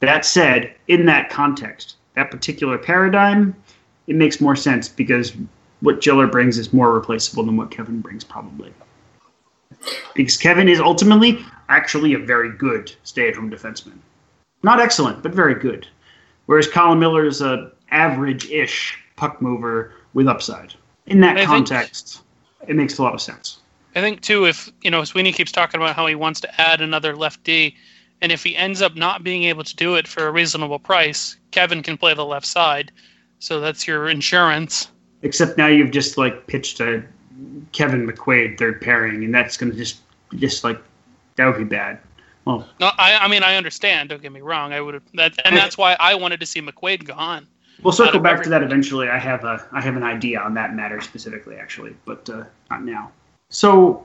That 0.00 0.24
said, 0.24 0.74
in 0.88 1.06
that 1.06 1.30
context, 1.30 1.94
that 2.16 2.32
particular 2.32 2.76
paradigm, 2.76 3.54
it 4.08 4.16
makes 4.16 4.40
more 4.40 4.56
sense 4.56 4.88
because 4.88 5.32
what 5.78 6.00
Jiller 6.00 6.26
brings 6.26 6.58
is 6.58 6.72
more 6.72 6.92
replaceable 6.92 7.44
than 7.44 7.56
what 7.56 7.70
Kevin 7.70 8.00
brings, 8.00 8.24
probably. 8.24 8.72
Because 10.14 10.36
Kevin 10.36 10.68
is 10.68 10.80
ultimately 10.80 11.44
actually 11.68 12.14
a 12.14 12.18
very 12.18 12.50
good 12.50 12.92
stay-at-home 13.04 13.50
defenseman. 13.50 13.98
Not 14.62 14.80
excellent, 14.80 15.22
but 15.22 15.32
very 15.32 15.54
good. 15.54 15.86
Whereas 16.46 16.68
Colin 16.68 16.98
Miller 16.98 17.26
is 17.26 17.40
a 17.40 17.70
average-ish 17.90 18.98
puck 19.16 19.40
mover 19.40 19.92
with 20.14 20.28
upside. 20.28 20.74
In 21.06 21.20
that 21.20 21.36
I 21.36 21.40
think- 21.40 21.48
context, 21.48 22.22
it 22.66 22.76
makes 22.76 22.98
a 22.98 23.02
lot 23.02 23.14
of 23.14 23.20
sense. 23.20 23.58
I 23.96 24.00
think 24.00 24.22
too, 24.22 24.46
if 24.46 24.70
you 24.82 24.90
know, 24.90 25.04
Sweeney 25.04 25.32
keeps 25.32 25.52
talking 25.52 25.80
about 25.80 25.94
how 25.94 26.06
he 26.06 26.16
wants 26.16 26.40
to 26.40 26.60
add 26.60 26.80
another 26.80 27.14
left 27.14 27.44
D, 27.44 27.76
and 28.20 28.32
if 28.32 28.42
he 28.42 28.56
ends 28.56 28.82
up 28.82 28.96
not 28.96 29.22
being 29.22 29.44
able 29.44 29.62
to 29.62 29.76
do 29.76 29.94
it 29.94 30.08
for 30.08 30.26
a 30.26 30.32
reasonable 30.32 30.78
price, 30.78 31.36
Kevin 31.52 31.82
can 31.82 31.96
play 31.96 32.14
the 32.14 32.24
left 32.24 32.46
side. 32.46 32.90
So 33.38 33.60
that's 33.60 33.86
your 33.86 34.08
insurance. 34.08 34.88
Except 35.22 35.56
now 35.56 35.68
you've 35.68 35.92
just 35.92 36.18
like 36.18 36.46
pitched 36.46 36.80
a 36.80 37.04
Kevin 37.72 38.06
McQuaid 38.06 38.58
third 38.58 38.80
pairing, 38.80 39.24
and 39.24 39.34
that's 39.34 39.56
going 39.56 39.72
to 39.72 39.76
just 39.78 40.00
just 40.36 40.64
like 40.64 40.80
that 41.36 41.46
would 41.46 41.58
be 41.58 41.64
bad. 41.64 41.98
Well, 42.44 42.68
No, 42.78 42.90
I, 42.98 43.16
I 43.16 43.28
mean 43.28 43.42
I 43.42 43.56
understand. 43.56 44.10
Don't 44.10 44.22
get 44.22 44.32
me 44.32 44.40
wrong. 44.40 44.72
I 44.72 44.80
would 44.80 44.94
have 44.94 45.02
that, 45.14 45.34
and 45.44 45.56
that's 45.56 45.78
why 45.78 45.96
I 45.98 46.14
wanted 46.14 46.40
to 46.40 46.46
see 46.46 46.60
McQuaid 46.60 47.04
gone. 47.04 47.46
we'll 47.82 47.92
circle 47.92 48.20
back 48.20 48.34
every- 48.34 48.44
to 48.44 48.50
that 48.50 48.62
eventually. 48.62 49.08
I 49.08 49.18
have 49.18 49.44
a 49.44 49.66
I 49.72 49.80
have 49.80 49.96
an 49.96 50.02
idea 50.02 50.40
on 50.40 50.54
that 50.54 50.74
matter 50.74 51.00
specifically, 51.00 51.56
actually, 51.56 51.96
but 52.04 52.28
uh, 52.28 52.44
not 52.70 52.84
now. 52.84 53.10
So, 53.48 54.04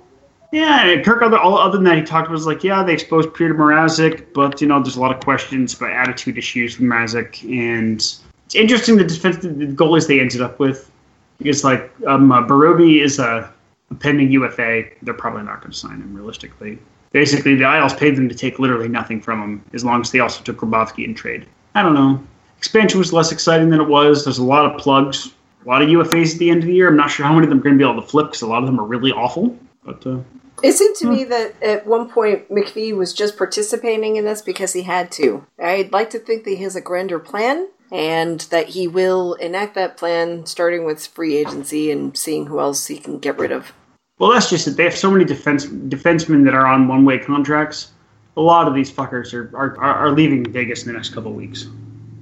yeah, 0.52 1.02
Kirk. 1.04 1.22
Other 1.22 1.38
all 1.38 1.58
other 1.58 1.78
than 1.78 1.84
that, 1.86 1.98
he 1.98 2.04
talked 2.04 2.30
was 2.30 2.46
like, 2.48 2.64
yeah, 2.64 2.84
they 2.84 2.94
exposed 2.94 3.34
Peter 3.34 3.54
Mrazek, 3.54 4.34
but 4.34 4.62
you 4.62 4.68
know, 4.68 4.82
there's 4.82 4.96
a 4.96 5.02
lot 5.02 5.14
of 5.16 5.22
questions 5.24 5.74
about 5.76 5.92
attitude 5.92 6.38
issues 6.38 6.80
with 6.80 6.88
Mrazek, 6.90 7.44
and 7.52 7.98
it's 8.46 8.56
interesting 8.56 8.96
the 8.98 9.04
defense 9.04 9.38
the 9.38 9.50
goalies 9.50 10.08
they 10.08 10.20
ended 10.20 10.42
up 10.42 10.60
with 10.60 10.90
because 11.40 11.64
like 11.64 11.92
um, 12.06 12.32
uh, 12.32 12.46
Berube 12.46 13.02
is 13.02 13.18
a, 13.18 13.52
a 13.90 13.96
pending 13.96 14.32
UFA. 14.32 14.84
They're 15.02 15.14
probably 15.14 15.44
not 15.44 15.62
going 15.62 15.72
to 15.72 15.78
sign 15.78 16.02
him 16.02 16.14
realistically. 16.14 16.78
Basically, 17.12 17.56
the 17.56 17.66
Isles 17.66 17.94
paid 17.96 18.16
them 18.16 18.30
to 18.30 18.36
take 18.36 18.60
literally 18.60 18.88
nothing 18.88 19.20
from 19.20 19.42
him, 19.42 19.66
as 19.74 19.84
long 19.84 20.02
as 20.02 20.12
they 20.12 20.20
also 20.20 20.44
took 20.44 20.58
Grabovski 20.58 21.06
in 21.06 21.16
trade. 21.16 21.48
I 21.74 21.82
don't 21.82 21.96
know. 21.96 22.24
Expansion 22.58 23.00
was 23.00 23.12
less 23.12 23.32
exciting 23.32 23.70
than 23.70 23.82
it 23.82 23.88
was. 23.88 24.26
There's 24.26 24.38
a 24.38 24.44
lot 24.44 24.66
of 24.66 24.80
plugs, 24.80 25.34
a 25.66 25.68
lot 25.68 25.82
of 25.82 25.90
UFAs 25.90 26.34
at 26.34 26.40
the 26.40 26.52
end 26.52 26.60
of 26.62 26.68
the 26.68 26.76
year. 26.76 26.90
I'm 26.90 26.98
not 26.98 27.10
sure 27.10 27.26
how 27.26 27.34
many 27.34 27.46
of 27.46 27.50
them 27.50 27.60
are 27.60 27.64
going 27.64 27.80
to 27.80 27.84
be 27.84 27.90
able 27.90 28.02
to 28.02 28.08
flip 28.08 28.28
because 28.28 28.42
a 28.42 28.48
lot 28.48 28.62
of 28.62 28.68
them 28.68 28.80
are 28.80 28.86
really 28.86 29.12
awful. 29.12 29.58
But 29.84 30.06
uh, 30.06 30.20
It 30.62 30.74
seemed 30.74 30.98
to 30.98 31.10
me 31.10 31.24
that 31.24 31.56
at 31.64 31.88
one 31.88 32.10
point 32.10 32.50
McPhee 32.50 32.96
was 32.96 33.14
just 33.14 33.38
participating 33.38 34.18
in 34.18 34.26
this 34.26 34.42
because 34.42 34.74
he 34.74 34.84
had 34.84 35.12
to. 35.14 35.46
I'd 35.58 35.94
like 35.94 36.10
to 36.12 36.20
think 36.20 36.44
that 36.44 36.52
he 36.52 36.64
has 36.64 36.76
a 36.76 36.82
grander 36.82 37.18
plan 37.18 37.70
and 37.92 38.42
that 38.52 38.70
he 38.70 38.88
will 38.88 39.34
enact 39.36 39.76
that 39.76 39.98
plan 39.98 40.46
starting 40.46 40.86
with 40.86 41.06
free 41.08 41.38
agency 41.38 41.92
and 41.92 42.18
seeing 42.18 42.46
who 42.46 42.60
else 42.60 42.88
he 42.88 42.98
can 42.98 43.20
get 43.20 43.38
rid 43.38 43.52
of. 43.52 43.74
well, 44.18 44.32
that's 44.32 44.50
just 44.50 44.68
it. 44.68 44.78
They 44.78 44.84
have 44.84 44.96
so 44.96 45.10
many 45.12 45.26
defense 45.26 45.66
defensemen 45.66 46.46
that 46.46 46.54
are 46.54 46.68
on 46.68 46.88
one 46.88 47.06
way 47.06 47.18
contracts. 47.18 47.92
A 48.38 48.42
lot 48.42 48.68
of 48.68 48.76
these 48.76 48.92
fuckers 48.92 49.34
are 49.34 49.56
are, 49.58 49.78
are 49.80 49.96
are 49.96 50.12
leaving 50.12 50.50
Vegas 50.52 50.84
in 50.84 50.88
the 50.88 50.94
next 50.94 51.10
couple 51.10 51.32
of 51.32 51.38
weeks. 51.38 51.68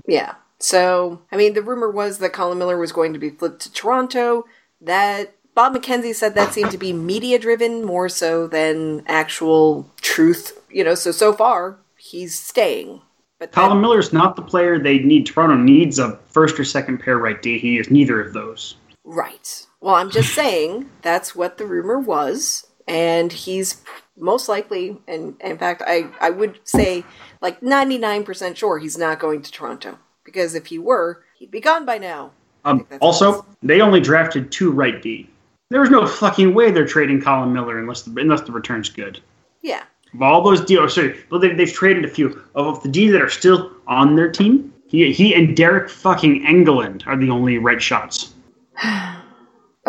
Yeah. 0.07 0.35
So, 0.59 1.21
I 1.31 1.37
mean, 1.37 1.53
the 1.53 1.61
rumor 1.61 1.89
was 1.91 2.17
that 2.17 2.33
Colin 2.33 2.57
Miller 2.57 2.77
was 2.77 2.91
going 2.91 3.13
to 3.13 3.19
be 3.19 3.29
flipped 3.29 3.61
to 3.61 3.71
Toronto. 3.71 4.45
That 4.81 5.35
Bob 5.53 5.75
McKenzie 5.75 6.15
said 6.15 6.33
that 6.33 6.53
seemed 6.53 6.71
to 6.71 6.77
be 6.77 6.93
media 6.93 7.37
driven 7.37 7.83
more 7.83 8.09
so 8.09 8.47
than 8.47 9.03
actual 9.05 9.91
truth. 10.01 10.59
You 10.71 10.83
know, 10.83 10.95
so 10.95 11.11
so 11.11 11.33
far 11.33 11.77
he's 11.97 12.39
staying. 12.39 13.01
But 13.39 13.51
Colin 13.51 13.81
Miller's 13.81 14.11
not 14.11 14.35
the 14.35 14.41
player 14.41 14.79
they 14.79 14.99
need. 14.99 15.25
Toronto 15.25 15.55
needs 15.55 15.99
a 15.99 16.17
first 16.27 16.59
or 16.59 16.65
second 16.65 16.99
pair 16.99 17.17
right 17.17 17.41
D. 17.41 17.59
He 17.59 17.77
is 17.77 17.91
neither 17.91 18.19
of 18.19 18.33
those. 18.33 18.75
Right. 19.03 19.65
Well, 19.79 19.95
I'm 19.95 20.09
just 20.09 20.33
saying 20.35 20.89
that's 21.01 21.35
what 21.35 21.57
the 21.57 21.65
rumor 21.65 21.99
was, 21.99 22.65
and 22.87 23.31
he's 23.31 23.83
most 24.17 24.49
likely, 24.49 24.97
and 25.07 25.39
in 25.41 25.57
fact, 25.57 25.83
I, 25.85 26.09
I 26.19 26.31
would 26.31 26.59
say 26.63 27.03
like 27.41 27.61
99% 27.61 28.55
sure 28.55 28.79
he's 28.79 28.97
not 28.97 29.19
going 29.19 29.41
to 29.43 29.51
Toronto. 29.51 29.99
Because 30.23 30.55
if 30.55 30.65
he 30.65 30.77
were, 30.77 31.23
he'd 31.37 31.51
be 31.51 31.61
gone 31.61 31.85
by 31.85 31.97
now. 31.97 32.31
Um, 32.65 32.85
also, 32.99 33.45
they 33.63 33.79
only 33.79 34.01
drafted 34.01 34.51
two 34.51 34.71
right 34.71 35.01
D. 35.01 35.29
There 35.69 35.79
was 35.79 35.89
no 35.89 36.05
fucking 36.05 36.53
way 36.53 36.69
they're 36.69 36.85
trading 36.85 37.21
Colin 37.21 37.53
Miller 37.53 37.79
unless 37.79 38.01
the, 38.01 38.19
unless 38.19 38.41
the 38.41 38.51
return's 38.51 38.89
good. 38.89 39.21
Yeah. 39.61 39.83
Of 40.17 40.23
all 40.23 40.41
those 40.41 40.61
deals, 40.61 40.95
sorry, 40.95 41.15
well, 41.29 41.39
they, 41.39 41.53
they've 41.53 41.71
traded 41.71 42.03
a 42.03 42.07
few. 42.07 42.43
Of 42.55 42.81
the 42.81 42.89
D 42.89 43.07
that 43.09 43.21
are 43.21 43.29
still 43.29 43.71
on 43.85 44.15
their 44.15 44.31
team, 44.31 44.73
he, 44.87 45.13
he 45.13 45.35
and 45.35 45.55
Deryk 45.55 45.91
fucking 45.91 46.43
Engelland 46.43 47.05
are 47.05 47.15
the 47.15 47.29
only 47.29 47.59
right 47.59 47.81
shots. 47.81 48.33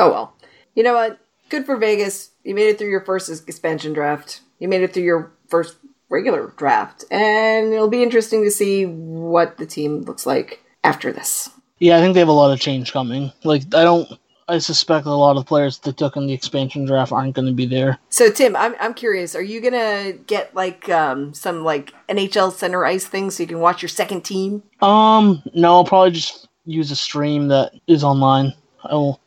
Oh 0.00 0.12
well. 0.12 0.36
You 0.76 0.84
know 0.84 0.94
what? 0.94 1.18
Good 1.48 1.66
for 1.66 1.76
Vegas. 1.76 2.30
You 2.44 2.54
made 2.54 2.68
it 2.68 2.78
through 2.78 2.90
your 2.90 3.00
first 3.00 3.28
expansion 3.48 3.92
draft. 3.92 4.42
You 4.60 4.68
made 4.68 4.82
it 4.82 4.94
through 4.94 5.02
your 5.02 5.32
first 5.48 5.76
regular 6.08 6.54
draft. 6.56 7.04
And 7.10 7.72
it'll 7.72 7.88
be 7.88 8.04
interesting 8.04 8.44
to 8.44 8.50
see 8.52 8.86
what 8.86 9.56
the 9.56 9.66
team 9.66 10.02
looks 10.02 10.24
like 10.24 10.62
after 10.84 11.12
this. 11.12 11.50
Yeah, 11.80 11.96
I 11.96 12.00
think 12.00 12.14
they 12.14 12.20
have 12.20 12.28
a 12.28 12.32
lot 12.32 12.52
of 12.52 12.60
change 12.60 12.92
coming. 12.92 13.32
Like, 13.42 13.62
I 13.74 13.82
don't. 13.82 14.08
I 14.48 14.58
suspect 14.58 15.06
a 15.06 15.10
lot 15.10 15.36
of 15.36 15.46
players 15.46 15.78
that 15.80 15.98
took 15.98 16.16
in 16.16 16.26
the 16.26 16.32
expansion 16.32 16.86
draft 16.86 17.12
aren't 17.12 17.34
going 17.34 17.46
to 17.46 17.52
be 17.52 17.66
there. 17.66 17.98
So 18.08 18.30
Tim, 18.30 18.56
I'm 18.56 18.74
I'm 18.80 18.94
curious. 18.94 19.34
Are 19.34 19.42
you 19.42 19.60
gonna 19.60 20.12
get 20.12 20.54
like 20.54 20.88
um, 20.88 21.34
some 21.34 21.64
like 21.64 21.92
NHL 22.08 22.52
center 22.52 22.84
ice 22.84 23.06
thing 23.06 23.30
so 23.30 23.42
you 23.42 23.46
can 23.46 23.60
watch 23.60 23.82
your 23.82 23.90
second 23.90 24.22
team? 24.22 24.62
Um, 24.80 25.42
no, 25.54 25.74
I'll 25.74 25.84
probably 25.84 26.12
just 26.12 26.48
use 26.64 26.90
a 26.90 26.96
stream 26.96 27.48
that 27.48 27.72
is 27.86 28.02
online. 28.02 28.54
I 28.84 28.94
will. 28.94 29.20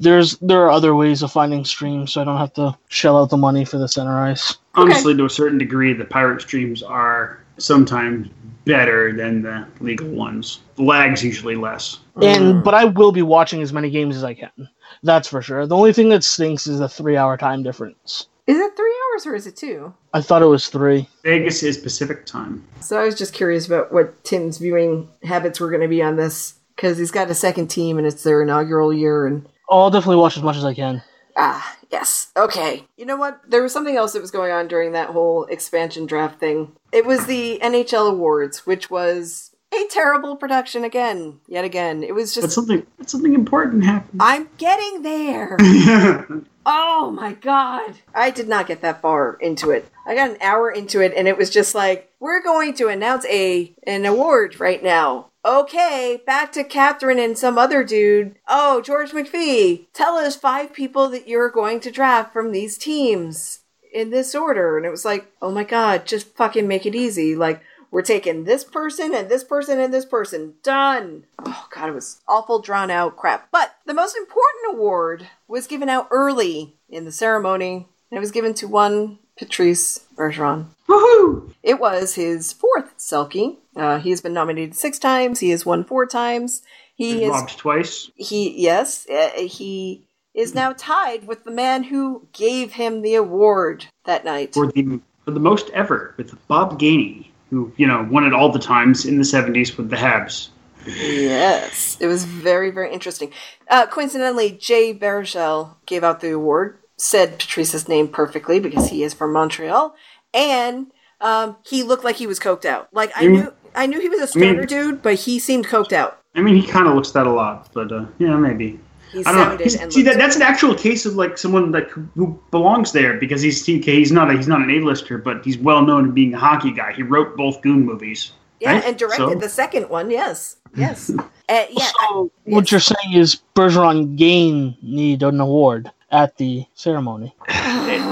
There's 0.00 0.38
there 0.38 0.62
are 0.62 0.70
other 0.70 0.94
ways 0.94 1.22
of 1.22 1.30
finding 1.30 1.64
streams, 1.64 2.12
so 2.12 2.22
I 2.22 2.24
don't 2.24 2.38
have 2.38 2.54
to 2.54 2.76
shell 2.88 3.16
out 3.16 3.30
the 3.30 3.36
money 3.36 3.64
for 3.64 3.78
the 3.78 3.88
center 3.88 4.18
ice. 4.18 4.56
Honestly, 4.74 5.14
to 5.16 5.24
a 5.26 5.30
certain 5.30 5.58
degree, 5.58 5.92
the 5.92 6.04
pirate 6.04 6.40
streams 6.40 6.82
are 6.82 7.42
sometimes 7.58 8.28
better 8.64 9.12
than 9.12 9.42
the 9.42 9.66
legal 9.80 10.08
ones. 10.08 10.60
The 10.76 10.82
lag's 10.82 11.24
usually 11.24 11.56
less. 11.56 11.98
And 12.20 12.62
but 12.62 12.74
I 12.74 12.84
will 12.84 13.12
be 13.12 13.22
watching 13.22 13.62
as 13.62 13.72
many 13.72 13.90
games 13.90 14.16
as 14.16 14.24
I 14.24 14.34
can. 14.34 14.68
That's 15.02 15.28
for 15.28 15.42
sure. 15.42 15.66
The 15.66 15.76
only 15.76 15.92
thing 15.92 16.08
that 16.10 16.24
stinks 16.24 16.66
is 16.66 16.78
the 16.78 16.88
three 16.88 17.16
hour 17.16 17.36
time 17.36 17.62
difference. 17.62 18.26
Is 18.46 18.58
it 18.58 18.76
three 18.76 18.94
hours 19.12 19.26
or 19.26 19.34
is 19.34 19.46
it 19.46 19.56
two? 19.56 19.94
I 20.12 20.20
thought 20.20 20.42
it 20.42 20.46
was 20.46 20.68
three. 20.68 21.08
Vegas 21.22 21.62
is 21.62 21.78
Pacific 21.78 22.26
time. 22.26 22.66
So 22.80 23.00
I 23.00 23.04
was 23.04 23.14
just 23.16 23.34
curious 23.34 23.66
about 23.66 23.92
what 23.92 24.24
Tim's 24.24 24.58
viewing 24.58 25.08
habits 25.22 25.60
were 25.60 25.70
going 25.70 25.82
to 25.82 25.88
be 25.88 26.02
on 26.02 26.16
this 26.16 26.54
because 26.74 26.98
he's 26.98 27.12
got 27.12 27.30
a 27.30 27.34
second 27.34 27.68
team 27.68 27.98
and 27.98 28.06
it's 28.06 28.24
their 28.24 28.42
inaugural 28.42 28.92
year 28.92 29.26
and 29.26 29.46
I'll 29.70 29.90
definitely 29.90 30.16
watch 30.16 30.36
as 30.36 30.42
much 30.42 30.56
as 30.56 30.64
I 30.64 30.74
can. 30.74 31.02
Ah, 31.36 31.76
yes. 31.92 32.32
Okay. 32.36 32.84
You 32.96 33.06
know 33.06 33.16
what? 33.16 33.40
There 33.46 33.62
was 33.62 33.72
something 33.72 33.96
else 33.96 34.14
that 34.14 34.22
was 34.22 34.30
going 34.32 34.50
on 34.50 34.66
during 34.66 34.92
that 34.92 35.10
whole 35.10 35.44
expansion 35.44 36.06
draft 36.06 36.40
thing. 36.40 36.72
It 36.92 37.04
was 37.06 37.26
the 37.26 37.60
NHL 37.62 38.08
Awards, 38.10 38.66
which 38.66 38.90
was 38.90 39.54
a 39.72 39.86
terrible 39.90 40.36
production 40.36 40.82
again. 40.84 41.40
Yet 41.46 41.64
again. 41.64 42.02
It 42.02 42.14
was 42.14 42.34
But 42.34 42.42
just. 42.42 42.54
something, 42.54 42.86
but 42.98 43.08
something 43.08 43.34
important 43.34 43.84
happened. 43.84 44.20
I'm 44.22 44.48
getting 44.58 45.02
there. 45.02 45.56
Oh 46.64 47.10
my 47.10 47.32
god. 47.32 47.96
I 48.14 48.30
did 48.30 48.46
not 48.46 48.68
get 48.68 48.82
that 48.82 49.02
far 49.02 49.34
into 49.40 49.72
it. 49.72 49.88
I 50.06 50.14
got 50.14 50.30
an 50.30 50.36
hour 50.40 50.70
into 50.70 51.00
it 51.00 51.12
and 51.16 51.26
it 51.26 51.36
was 51.36 51.50
just 51.50 51.74
like, 51.74 52.12
we're 52.20 52.40
going 52.40 52.74
to 52.74 52.86
announce 52.86 53.26
a 53.26 53.74
an 53.84 54.06
award 54.06 54.60
right 54.60 54.80
now. 54.80 55.31
Okay, 55.44 56.22
back 56.24 56.52
to 56.52 56.62
Catherine 56.62 57.18
and 57.18 57.36
some 57.36 57.58
other 57.58 57.82
dude. 57.82 58.36
Oh, 58.46 58.80
George 58.80 59.10
McPhee, 59.10 59.86
tell 59.92 60.14
us 60.16 60.36
five 60.36 60.72
people 60.72 61.08
that 61.08 61.26
you're 61.26 61.50
going 61.50 61.80
to 61.80 61.90
draft 61.90 62.32
from 62.32 62.52
these 62.52 62.78
teams 62.78 63.60
in 63.92 64.10
this 64.10 64.34
order. 64.34 64.76
And 64.76 64.86
it 64.86 64.90
was 64.90 65.04
like, 65.04 65.32
oh 65.42 65.50
my 65.50 65.64
god, 65.64 66.06
just 66.06 66.28
fucking 66.36 66.68
make 66.68 66.86
it 66.86 66.94
easy. 66.94 67.34
Like, 67.34 67.60
we're 67.90 68.02
taking 68.02 68.44
this 68.44 68.64
person 68.64 69.14
and 69.14 69.28
this 69.28 69.44
person 69.44 69.78
and 69.78 69.92
this 69.92 70.06
person. 70.06 70.54
Done. 70.62 71.24
Oh 71.44 71.66
god, 71.70 71.90
it 71.90 71.94
was 71.94 72.20
awful 72.26 72.60
drawn 72.60 72.90
out 72.90 73.16
crap. 73.16 73.48
But 73.50 73.74
the 73.84 73.94
most 73.94 74.16
important 74.16 74.74
award 74.74 75.28
was 75.46 75.66
given 75.66 75.88
out 75.88 76.08
early 76.10 76.76
in 76.88 77.04
the 77.04 77.12
ceremony, 77.12 77.86
and 78.10 78.16
it 78.16 78.20
was 78.20 78.30
given 78.30 78.54
to 78.54 78.66
one 78.66 79.18
Patrice 79.36 80.06
Bergeron. 80.16 80.66
Woohoo! 80.88 81.52
It 81.62 81.78
was 81.78 82.14
his 82.14 82.52
fourth 82.52 82.96
Selke. 82.96 83.58
Uh, 83.76 83.98
he 83.98 84.10
has 84.10 84.20
been 84.20 84.34
nominated 84.34 84.74
six 84.74 84.98
times. 84.98 85.40
He 85.40 85.50
has 85.50 85.64
won 85.64 85.84
four 85.84 86.06
times. 86.06 86.62
He 86.94 87.24
is 87.24 87.30
Robbed 87.30 87.56
twice. 87.58 88.10
he 88.16 88.62
yes 88.62 89.08
uh, 89.08 89.30
he 89.36 90.06
is 90.34 90.54
now 90.54 90.72
tied 90.72 91.26
with 91.26 91.44
the 91.44 91.50
man 91.50 91.84
who 91.84 92.28
gave 92.32 92.72
him 92.74 93.02
the 93.02 93.14
award 93.14 93.86
that 94.04 94.24
night. 94.24 94.54
for 94.54 94.66
the 94.66 95.00
for 95.24 95.30
the 95.30 95.40
most 95.40 95.70
ever 95.70 96.14
with 96.16 96.36
Bob 96.48 96.78
Gainey, 96.78 97.28
who 97.50 97.72
you 97.76 97.86
know 97.86 98.06
won 98.10 98.24
it 98.24 98.34
all 98.34 98.52
the 98.52 98.58
times 98.58 99.04
in 99.06 99.16
the 99.16 99.24
'70s 99.24 99.76
with 99.76 99.90
the 99.90 99.96
Habs. 99.96 100.48
Yes, 100.86 101.96
it 102.00 102.08
was 102.08 102.24
very, 102.24 102.70
very 102.70 102.92
interesting. 102.92 103.32
Uh, 103.68 103.86
coincidentally, 103.86 104.50
Jay 104.50 104.92
Baruchel 104.92 105.76
gave 105.86 106.02
out 106.02 106.20
the 106.20 106.32
award, 106.32 106.78
said 106.96 107.38
Patrice's 107.38 107.88
name 107.88 108.08
perfectly 108.08 108.58
because 108.58 108.88
he 108.88 109.04
is 109.04 109.14
from 109.14 109.32
Montreal, 109.32 109.94
and 110.34 110.88
um, 111.20 111.56
he 111.64 111.82
looked 111.84 112.04
like 112.04 112.16
he 112.16 112.26
was 112.26 112.40
coked 112.40 112.64
out. 112.64 112.88
Like 112.92 113.12
I 113.14 113.26
knew, 113.26 113.54
I 113.74 113.86
knew 113.86 114.00
he 114.00 114.08
was 114.08 114.20
a 114.20 114.26
stoner 114.26 114.54
mean- 114.58 114.66
dude, 114.66 115.02
but 115.02 115.14
he 115.14 115.38
seemed 115.38 115.66
coked 115.66 115.92
out. 115.92 116.18
I 116.34 116.40
mean, 116.40 116.56
he 116.56 116.66
kind 116.66 116.86
of 116.88 116.94
looks 116.94 117.10
that 117.12 117.26
a 117.26 117.30
lot, 117.32 117.68
but 117.74 117.92
uh, 117.92 118.06
yeah, 118.18 118.36
maybe. 118.36 118.80
He 119.12 119.22
I 119.26 119.32
don't 119.32 119.58
know. 119.58 119.62
He's- 119.64 119.94
See, 119.94 120.00
that, 120.02 120.16
that's 120.16 120.36
an 120.36 120.42
actual 120.42 120.74
case 120.74 121.04
of 121.04 121.14
like 121.16 121.36
someone 121.36 121.70
like 121.72 121.90
who- 121.90 122.08
who 122.14 122.40
belongs 122.50 122.92
there 122.92 123.18
because 123.18 123.42
he's 123.42 123.62
okay, 123.68 123.96
he's 123.96 124.10
not 124.12 124.30
a, 124.30 124.34
he's 124.36 124.48
not 124.48 124.62
an 124.62 124.70
A-lister, 124.70 125.18
but 125.18 125.44
he's 125.44 125.58
well 125.58 125.84
known 125.84 126.06
in 126.06 126.12
being 126.12 126.32
a 126.32 126.38
hockey 126.38 126.70
guy. 126.72 126.92
He 126.94 127.02
wrote 127.02 127.36
both 127.36 127.60
Goon 127.60 127.84
movies. 127.84 128.32
yeah, 128.60 128.72
right? 128.72 128.84
and 128.84 128.96
directed 128.96 129.34
So- 129.34 129.34
the 129.34 129.48
second 129.50 129.88
one. 129.90 130.10
Yes, 130.10 130.56
yes, 130.74 131.10
uh, 131.48 131.64
yeah. 131.70 131.90
So 132.08 132.30
what 132.44 132.70
you're 132.70 132.80
saying 132.80 133.12
is 133.14 133.42
Bergeron 133.54 134.16
Gain 134.16 134.74
need 134.82 135.22
an 135.22 135.38
award 135.40 135.90
at 136.10 136.36
the 136.38 136.64
ceremony. 136.74 137.34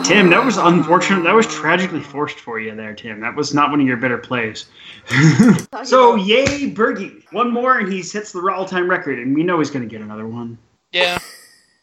Eh, 0.01 0.03
Tim, 0.05 0.31
that 0.31 0.45
was 0.45 0.57
unfortunate. 0.57 1.23
That 1.25 1.35
was 1.35 1.47
tragically 1.47 2.01
forced 2.01 2.39
for 2.41 2.59
you 2.59 2.75
there, 2.75 2.95
Tim. 2.95 3.21
That 3.21 3.35
was 3.37 3.53
not 3.53 3.71
one 3.71 3.81
of 3.81 3.87
your 3.87 3.97
better 3.97 4.19
plays. 4.19 4.67
So, 5.85 6.15
yay, 6.17 6.71
Bergie. 6.71 7.25
One 7.33 7.51
more 7.53 7.79
and 7.79 7.91
he 7.91 8.03
sets 8.03 8.33
the 8.33 8.41
all-time 8.55 8.89
record, 8.89 9.19
and 9.19 9.35
we 9.35 9.43
know 9.43 9.59
he's 9.59 9.71
going 9.71 9.83
to 9.83 9.89
get 9.89 10.03
another 10.03 10.27
one. 10.27 10.59
Yeah. 10.93 11.19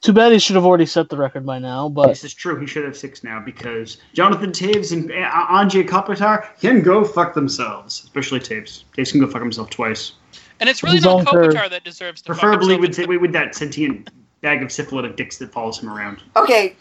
Too 0.02 0.14
bad 0.14 0.32
he 0.32 0.40
should 0.40 0.56
have 0.56 0.66
already 0.66 0.86
set 0.86 1.10
the 1.10 1.18
record 1.18 1.46
by 1.46 1.58
now, 1.58 1.90
but 1.90 2.08
This 2.08 2.24
is 2.24 2.34
true. 2.34 2.60
He 2.60 2.68
should 2.68 2.86
have 2.86 2.96
six 2.96 3.24
now 3.24 3.40
because 3.44 3.98
Jonathan 4.14 4.52
Toews 4.52 4.92
and 4.94 5.12
uh, 5.12 5.16
Anze 5.16 5.84
Kopitar 5.88 6.48
can 6.60 6.82
go 6.82 7.04
fuck 7.04 7.34
themselves. 7.34 8.04
Especially 8.04 8.40
Toews. 8.40 8.84
Toews 8.96 9.12
can 9.12 9.20
go 9.22 9.28
fuck 9.28 9.42
himself 9.42 9.70
twice. 9.70 10.14
And 10.60 10.70
it's 10.70 10.84
really 10.84 10.98
His 10.98 11.06
not 11.06 11.20
own 11.20 11.26
curve. 11.26 11.54
Kopitar 11.54 11.70
that 11.70 11.84
deserves 11.84 12.22
to 12.24 12.34
fuck 12.34 12.42
Preferably 12.42 12.76
himself. 12.76 13.08
with, 13.08 13.22
with 13.22 13.34
that 13.34 13.56
sentient 13.56 14.10
bag 14.42 14.62
of 14.62 14.72
syphilitic 14.72 15.16
dicks 15.16 15.38
that 15.40 15.52
follows 15.52 15.80
him 15.80 15.90
around. 15.90 16.22
Okay, 16.36 16.76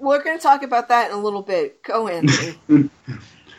we're 0.00 0.22
going 0.22 0.36
to 0.36 0.42
talk 0.42 0.62
about 0.62 0.88
that 0.88 1.10
in 1.10 1.16
a 1.16 1.20
little 1.20 1.42
bit. 1.42 1.82
Go, 1.82 2.08
Anthony. 2.08 2.58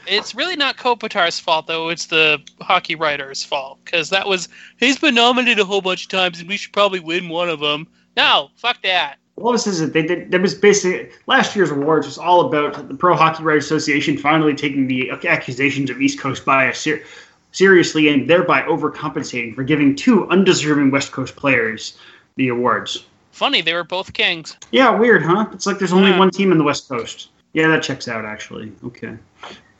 It's 0.08 0.34
really 0.34 0.56
not 0.56 0.78
Kopitar's 0.78 1.40
fault, 1.40 1.68
though. 1.68 1.90
It's 1.90 2.08
the 2.08 2.42
hockey 2.60 2.96
writer's 2.96 3.44
fault 3.44 3.80
because 3.86 4.10
that 4.10 4.28
was 4.28 4.50
he's 4.78 4.98
been 4.98 5.14
nominated 5.14 5.60
a 5.60 5.66
whole 5.66 5.82
bunch 5.82 6.04
of 6.04 6.10
times, 6.10 6.40
and 6.40 6.50
we 6.50 6.58
should 6.58 6.74
probably 6.74 7.00
win 7.00 7.30
one 7.30 7.50
of 7.50 7.60
them. 7.60 7.88
No, 8.18 8.50
fuck 8.56 8.82
that. 8.82 9.18
All 9.38 9.52
this 9.52 9.68
is 9.68 9.80
that 9.80 9.94
they 9.94 10.02
did. 10.02 10.32
That 10.32 10.42
was 10.42 10.56
basically 10.56 11.12
last 11.28 11.56
year's 11.56 11.72
awards 11.72 12.08
was 12.08 12.18
all 12.18 12.42
about 12.42 12.88
the 12.88 12.96
Pro 12.96 13.16
Hockey 13.16 13.44
Writers 13.44 13.66
Association 13.66 14.18
finally 14.18 14.56
taking 14.56 14.88
the 14.88 15.12
accusations 15.12 15.90
of 15.90 16.02
East 16.02 16.20
Coast 16.20 16.46
bias 16.46 16.80
ser- 16.80 17.04
seriously 17.52 18.10
and 18.10 18.30
thereby 18.30 18.64
overcompensating 18.64 19.54
for 19.54 19.64
giving 19.64 19.96
two 19.96 20.28
undeserving 20.30 20.92
West 20.92 21.12
Coast 21.12 21.36
players 21.36 21.98
the 22.38 22.48
awards. 22.48 23.06
Funny, 23.42 23.62
they 23.62 23.74
were 23.74 23.84
both 23.84 24.14
kings. 24.14 24.56
Yeah, 24.70 24.92
weird, 24.92 25.24
huh? 25.24 25.48
It's 25.52 25.66
like 25.66 25.80
there's 25.80 25.94
only 25.94 26.12
Yeah. 26.12 26.20
one 26.20 26.30
team 26.30 26.52
in 26.52 26.60
the 26.60 26.64
West 26.64 26.88
Coast. 26.88 27.30
Yeah, 27.54 27.70
that 27.70 27.82
checks 27.82 28.08
out 28.08 28.24
actually. 28.24 28.72
Okay. 28.86 29.18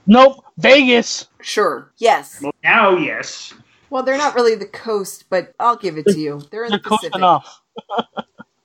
nope. 0.08 0.44
Vegas. 0.58 1.28
Sure. 1.44 1.92
Yes. 2.00 2.42
Well, 2.42 2.56
now 2.64 2.98
yes. 2.98 3.54
Well, 3.92 4.02
they're 4.02 4.18
not 4.18 4.34
really 4.34 4.56
the 4.56 4.66
coast, 4.66 5.26
but 5.30 5.54
I'll 5.60 5.76
give 5.76 5.96
it 6.00 6.08
to 6.08 6.20
you. 6.20 6.42
They're 6.50 6.64
in 6.66 6.72
the 6.72 6.78
They're 6.80 6.80
close 6.80 7.02
Pacific. 7.02 7.16
enough. 7.18 7.62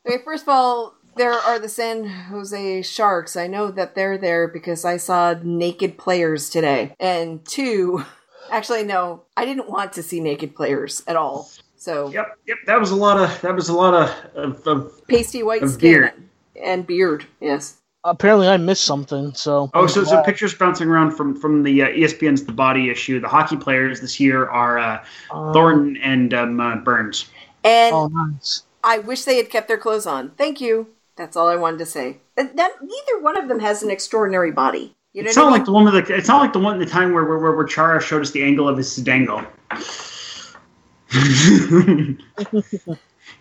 Okay, 0.08 0.22
first 0.24 0.44
of 0.44 0.48
all, 0.48 0.94
there 1.16 1.32
are 1.32 1.58
the 1.58 1.68
San 1.68 2.06
Jose 2.06 2.80
Sharks. 2.82 3.36
I 3.36 3.48
know 3.48 3.70
that 3.72 3.96
they're 3.96 4.16
there 4.16 4.48
because 4.48 4.84
I 4.86 4.96
saw 4.96 5.34
naked 5.42 5.98
players 5.98 6.48
today. 6.48 6.94
And 7.00 7.44
two, 7.44 8.02
actually, 8.50 8.84
no, 8.84 9.24
I 9.36 9.44
didn't 9.44 9.68
want 9.68 9.92
to 9.94 10.02
see 10.04 10.20
naked 10.20 10.54
players 10.54 11.02
at 11.08 11.16
all. 11.16 11.50
So 11.86 12.10
Yep, 12.10 12.38
yep. 12.48 12.58
That 12.66 12.80
was 12.80 12.90
a 12.90 12.96
lot 12.96 13.16
of 13.20 13.40
that 13.42 13.54
was 13.54 13.68
a 13.68 13.72
lot 13.72 13.94
of 13.94 14.10
of, 14.34 14.66
of 14.66 15.06
pasty 15.06 15.44
white 15.44 15.62
Of 15.62 15.70
skin 15.70 15.92
beard. 15.92 16.12
and 16.60 16.84
beard. 16.84 17.24
Yes. 17.40 17.76
Apparently, 18.02 18.48
I 18.48 18.56
missed 18.56 18.84
something. 18.84 19.32
So 19.34 19.70
Oh, 19.72 19.86
so 19.86 20.02
so 20.02 20.20
pictures 20.24 20.52
bouncing 20.52 20.88
around 20.88 21.12
from 21.12 21.40
from 21.40 21.62
the 21.62 21.82
uh, 21.82 21.88
ESPN's 21.90 22.44
The 22.44 22.50
Body 22.52 22.90
issue. 22.90 23.20
The 23.20 23.28
hockey 23.28 23.56
players 23.56 24.00
this 24.00 24.18
year 24.18 24.48
are 24.48 24.78
uh, 24.78 25.04
Um, 25.30 25.52
Thornton 25.52 25.96
and 25.98 26.34
um, 26.34 26.58
uh, 26.58 26.74
Burns. 26.76 27.30
And 27.62 27.94
Oh, 27.94 28.08
nice. 28.08 28.64
I 28.82 28.98
wish 28.98 29.22
they 29.22 29.36
had 29.36 29.48
kept 29.50 29.68
their 29.68 29.78
clothes 29.78 30.06
on. 30.08 30.30
Thank 30.36 30.60
you. 30.60 30.88
That's 31.16 31.36
all 31.36 31.48
I 31.48 31.56
wanted 31.56 31.78
to 31.78 31.86
say. 31.86 32.18
And 32.36 32.50
That 32.58 32.72
neither 32.82 33.22
one 33.22 33.38
of 33.38 33.46
them 33.48 33.60
has 33.60 33.84
an 33.84 33.90
extraordinary 33.92 34.50
body. 34.50 34.92
You 35.12 35.22
know 35.22 35.28
It's 35.28 35.36
not 35.36 35.44
I 35.44 35.46
mean? 35.46 35.52
like 35.58 35.64
the 35.66 35.72
one 35.72 35.84
with 35.84 35.94
the. 35.94 36.14
It's 36.14 36.28
not 36.28 36.40
like 36.42 36.52
the 36.52 36.58
one 36.58 36.74
at 36.74 36.80
the 36.84 36.92
time 36.98 37.12
where 37.12 37.24
where, 37.24 37.38
where, 37.38 37.52
where 37.52 37.64
Chara 37.66 38.00
showed 38.02 38.22
us 38.22 38.32
the 38.32 38.42
angle 38.42 38.68
of 38.68 38.76
his 38.76 38.96
dangle. 38.96 39.40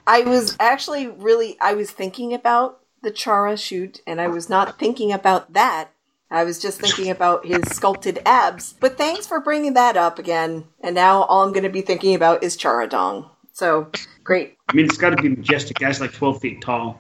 I 0.08 0.22
was 0.22 0.56
actually 0.60 1.08
really 1.08 1.58
I 1.62 1.74
was 1.74 1.92
thinking 1.92 2.34
about 2.34 2.80
the 3.02 3.12
Chara 3.12 3.58
shoot 3.58 4.02
and 4.06 4.20
I 4.20 4.28
was 4.28 4.50
not 4.50 4.80
thinking 4.80 5.12
about 5.12 5.54
that. 5.54 5.90
I 6.30 6.44
was 6.44 6.60
just 6.60 6.82
thinking 6.82 7.10
about 7.10 7.46
his 7.46 7.62
sculpted 7.72 8.20
abs. 8.26 8.74
But 8.80 8.98
thanks 8.98 9.28
for 9.28 9.40
bringing 9.40 9.74
that 9.76 9.96
up 9.96 10.20
again. 10.20 10.66
And 10.82 10.96
now 10.96 11.24
all 11.24 11.44
I'm 11.44 11.54
going 11.54 11.64
to 11.64 11.70
be 11.70 11.82
thinking 11.82 12.16
about 12.16 12.44
is 12.44 12.56
Chara 12.56 12.88
Dong. 12.88 13.30
So, 13.54 13.90
great. 14.24 14.58
I 14.68 14.74
mean, 14.74 14.86
it's 14.86 14.98
got 14.98 15.12
to 15.12 15.22
be 15.22 15.30
majestic. 15.30 15.80
Guy's 15.80 16.02
like 16.02 16.12
twelve 16.12 16.42
feet 16.42 16.62
tall. 16.62 17.00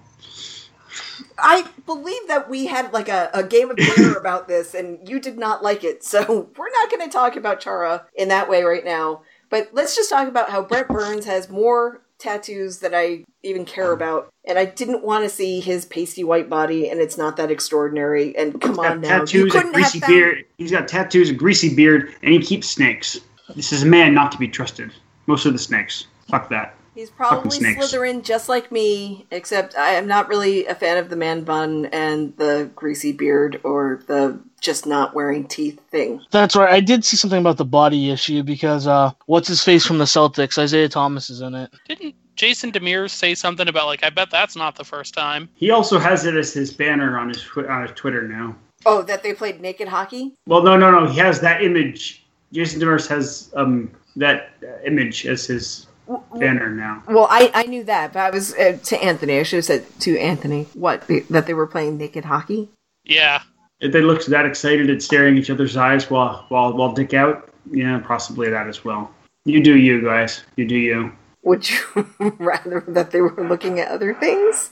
I 1.37 1.67
believe 1.85 2.27
that 2.29 2.49
we 2.49 2.67
had 2.67 2.93
like 2.93 3.09
a, 3.09 3.29
a 3.33 3.43
game 3.43 3.69
of 3.69 3.75
dinner 3.75 4.13
about 4.15 4.47
this 4.47 4.73
and 4.73 5.07
you 5.07 5.19
did 5.19 5.37
not 5.37 5.61
like 5.63 5.83
it. 5.83 6.03
So, 6.03 6.49
we're 6.57 6.69
not 6.69 6.91
going 6.91 7.01
to 7.01 7.11
talk 7.11 7.35
about 7.35 7.59
Chara 7.59 8.05
in 8.15 8.29
that 8.29 8.49
way 8.49 8.63
right 8.63 8.85
now. 8.85 9.23
But 9.55 9.69
let's 9.71 9.95
just 9.95 10.09
talk 10.09 10.27
about 10.27 10.49
how 10.49 10.63
Brent 10.63 10.89
Burns 10.89 11.23
has 11.23 11.47
more 11.49 12.01
tattoos 12.17 12.79
that 12.79 12.93
I 12.93 13.23
even 13.41 13.63
care 13.63 13.87
um, 13.87 13.93
about. 13.93 14.27
And 14.43 14.59
I 14.59 14.65
didn't 14.65 15.01
want 15.01 15.23
to 15.23 15.29
see 15.29 15.61
his 15.61 15.85
pasty 15.85 16.25
white 16.25 16.49
body, 16.49 16.89
and 16.89 16.99
it's 16.99 17.17
not 17.17 17.37
that 17.37 17.49
extraordinary. 17.49 18.35
And 18.35 18.59
come 18.59 18.77
on 18.77 18.99
now, 18.99 19.21
you 19.21 19.49
tattoos, 19.49 19.55
a 19.55 19.71
greasy 19.71 20.01
beard. 20.05 20.43
He's 20.57 20.71
got 20.71 20.89
tattoos, 20.89 21.29
a 21.29 21.33
greasy 21.33 21.73
beard, 21.73 22.13
and 22.21 22.33
he 22.33 22.39
keeps 22.39 22.67
snakes. 22.67 23.17
This 23.55 23.71
is 23.71 23.83
a 23.83 23.85
man 23.85 24.13
not 24.13 24.33
to 24.33 24.37
be 24.37 24.49
trusted. 24.49 24.91
Most 25.25 25.45
of 25.45 25.53
the 25.53 25.59
snakes. 25.59 26.07
Fuck 26.27 26.49
that. 26.49 26.75
He's 26.93 27.09
probably. 27.09 27.57
Slytherin 27.57 28.25
just 28.25 28.49
like 28.49 28.73
me, 28.73 29.25
except 29.31 29.77
I 29.77 29.91
am 29.91 30.05
not 30.05 30.27
really 30.27 30.65
a 30.65 30.75
fan 30.75 30.97
of 30.97 31.09
the 31.09 31.15
man 31.15 31.45
bun 31.45 31.85
and 31.93 32.35
the 32.35 32.69
greasy 32.75 33.13
beard 33.13 33.61
or 33.63 34.01
the 34.07 34.37
just 34.65 34.85
not 34.85 35.13
wearing 35.13 35.47
teeth 35.47 35.79
thing. 35.89 36.21
That's 36.31 36.55
right. 36.55 36.73
I 36.73 36.79
did 36.79 37.05
see 37.05 37.15
something 37.15 37.39
about 37.39 37.57
the 37.57 37.65
body 37.65 38.09
issue 38.09 38.43
because 38.43 38.87
uh, 38.87 39.11
what's 39.27 39.47
his 39.47 39.63
face 39.63 39.85
from 39.85 39.99
the 39.99 40.05
Celtics? 40.05 40.57
Isaiah 40.57 40.89
Thomas 40.89 41.29
is 41.29 41.41
in 41.41 41.53
it. 41.53 41.73
Didn't 41.87 42.15
Jason 42.35 42.71
Demers 42.71 43.11
say 43.11 43.33
something 43.33 43.67
about 43.67 43.85
like 43.85 44.03
I 44.03 44.09
bet 44.09 44.29
that's 44.29 44.55
not 44.55 44.75
the 44.75 44.83
first 44.83 45.13
time? 45.13 45.47
He 45.55 45.71
also 45.71 45.99
has 45.99 46.25
it 46.25 46.35
as 46.35 46.53
his 46.53 46.73
banner 46.73 47.17
on 47.17 47.29
his 47.29 47.41
twi- 47.41 47.67
on 47.67 47.83
his 47.83 47.91
Twitter 47.95 48.27
now. 48.27 48.55
Oh, 48.85 49.01
that 49.03 49.23
they 49.23 49.33
played 49.33 49.61
naked 49.61 49.87
hockey? 49.87 50.33
Well, 50.45 50.61
no, 50.61 50.77
no, 50.77 50.91
no. 50.91 51.07
He 51.07 51.17
has 51.19 51.39
that 51.41 51.63
image. 51.63 52.25
Jason 52.51 52.81
Demers 52.81 53.07
has 53.07 53.51
um, 53.55 53.91
that 54.15 54.51
uh, 54.63 54.81
image 54.85 55.25
as 55.25 55.45
his 55.45 55.87
banner 56.35 56.69
now. 56.69 57.03
Well, 57.07 57.27
I, 57.29 57.51
I 57.53 57.63
knew 57.63 57.83
that, 57.85 58.13
but 58.13 58.19
I 58.19 58.29
was 58.29 58.53
uh, 58.53 58.77
to 58.83 59.03
Anthony. 59.03 59.39
I 59.39 59.43
should 59.43 59.57
have 59.57 59.65
said 59.65 59.99
to 60.01 60.17
Anthony 60.19 60.67
what 60.73 61.07
that 61.29 61.47
they 61.47 61.53
were 61.53 61.67
playing 61.67 61.97
naked 61.97 62.25
hockey. 62.25 62.69
Yeah. 63.03 63.41
If 63.85 63.91
they 63.93 64.01
looked 64.01 64.25
that 64.27 64.45
excited 64.45 64.89
at 64.89 65.01
staring 65.01 65.37
each 65.37 65.49
other's 65.49 65.77
eyes 65.77 66.09
while 66.09 66.45
while 66.49 66.73
while 66.73 66.91
dick 66.91 67.13
out, 67.13 67.49
yeah, 67.71 67.99
possibly 67.99 68.49
that 68.49 68.67
as 68.67 68.83
well. 68.83 69.11
You 69.45 69.61
do 69.63 69.77
you 69.77 70.01
guys. 70.03 70.43
You 70.55 70.65
do 70.67 70.75
you. 70.75 71.11
Would 71.43 71.69
you 71.69 71.77
rather 72.39 72.83
that 72.87 73.11
they 73.11 73.21
were 73.21 73.47
looking 73.47 73.79
at 73.79 73.89
other 73.89 74.13
things? 74.15 74.71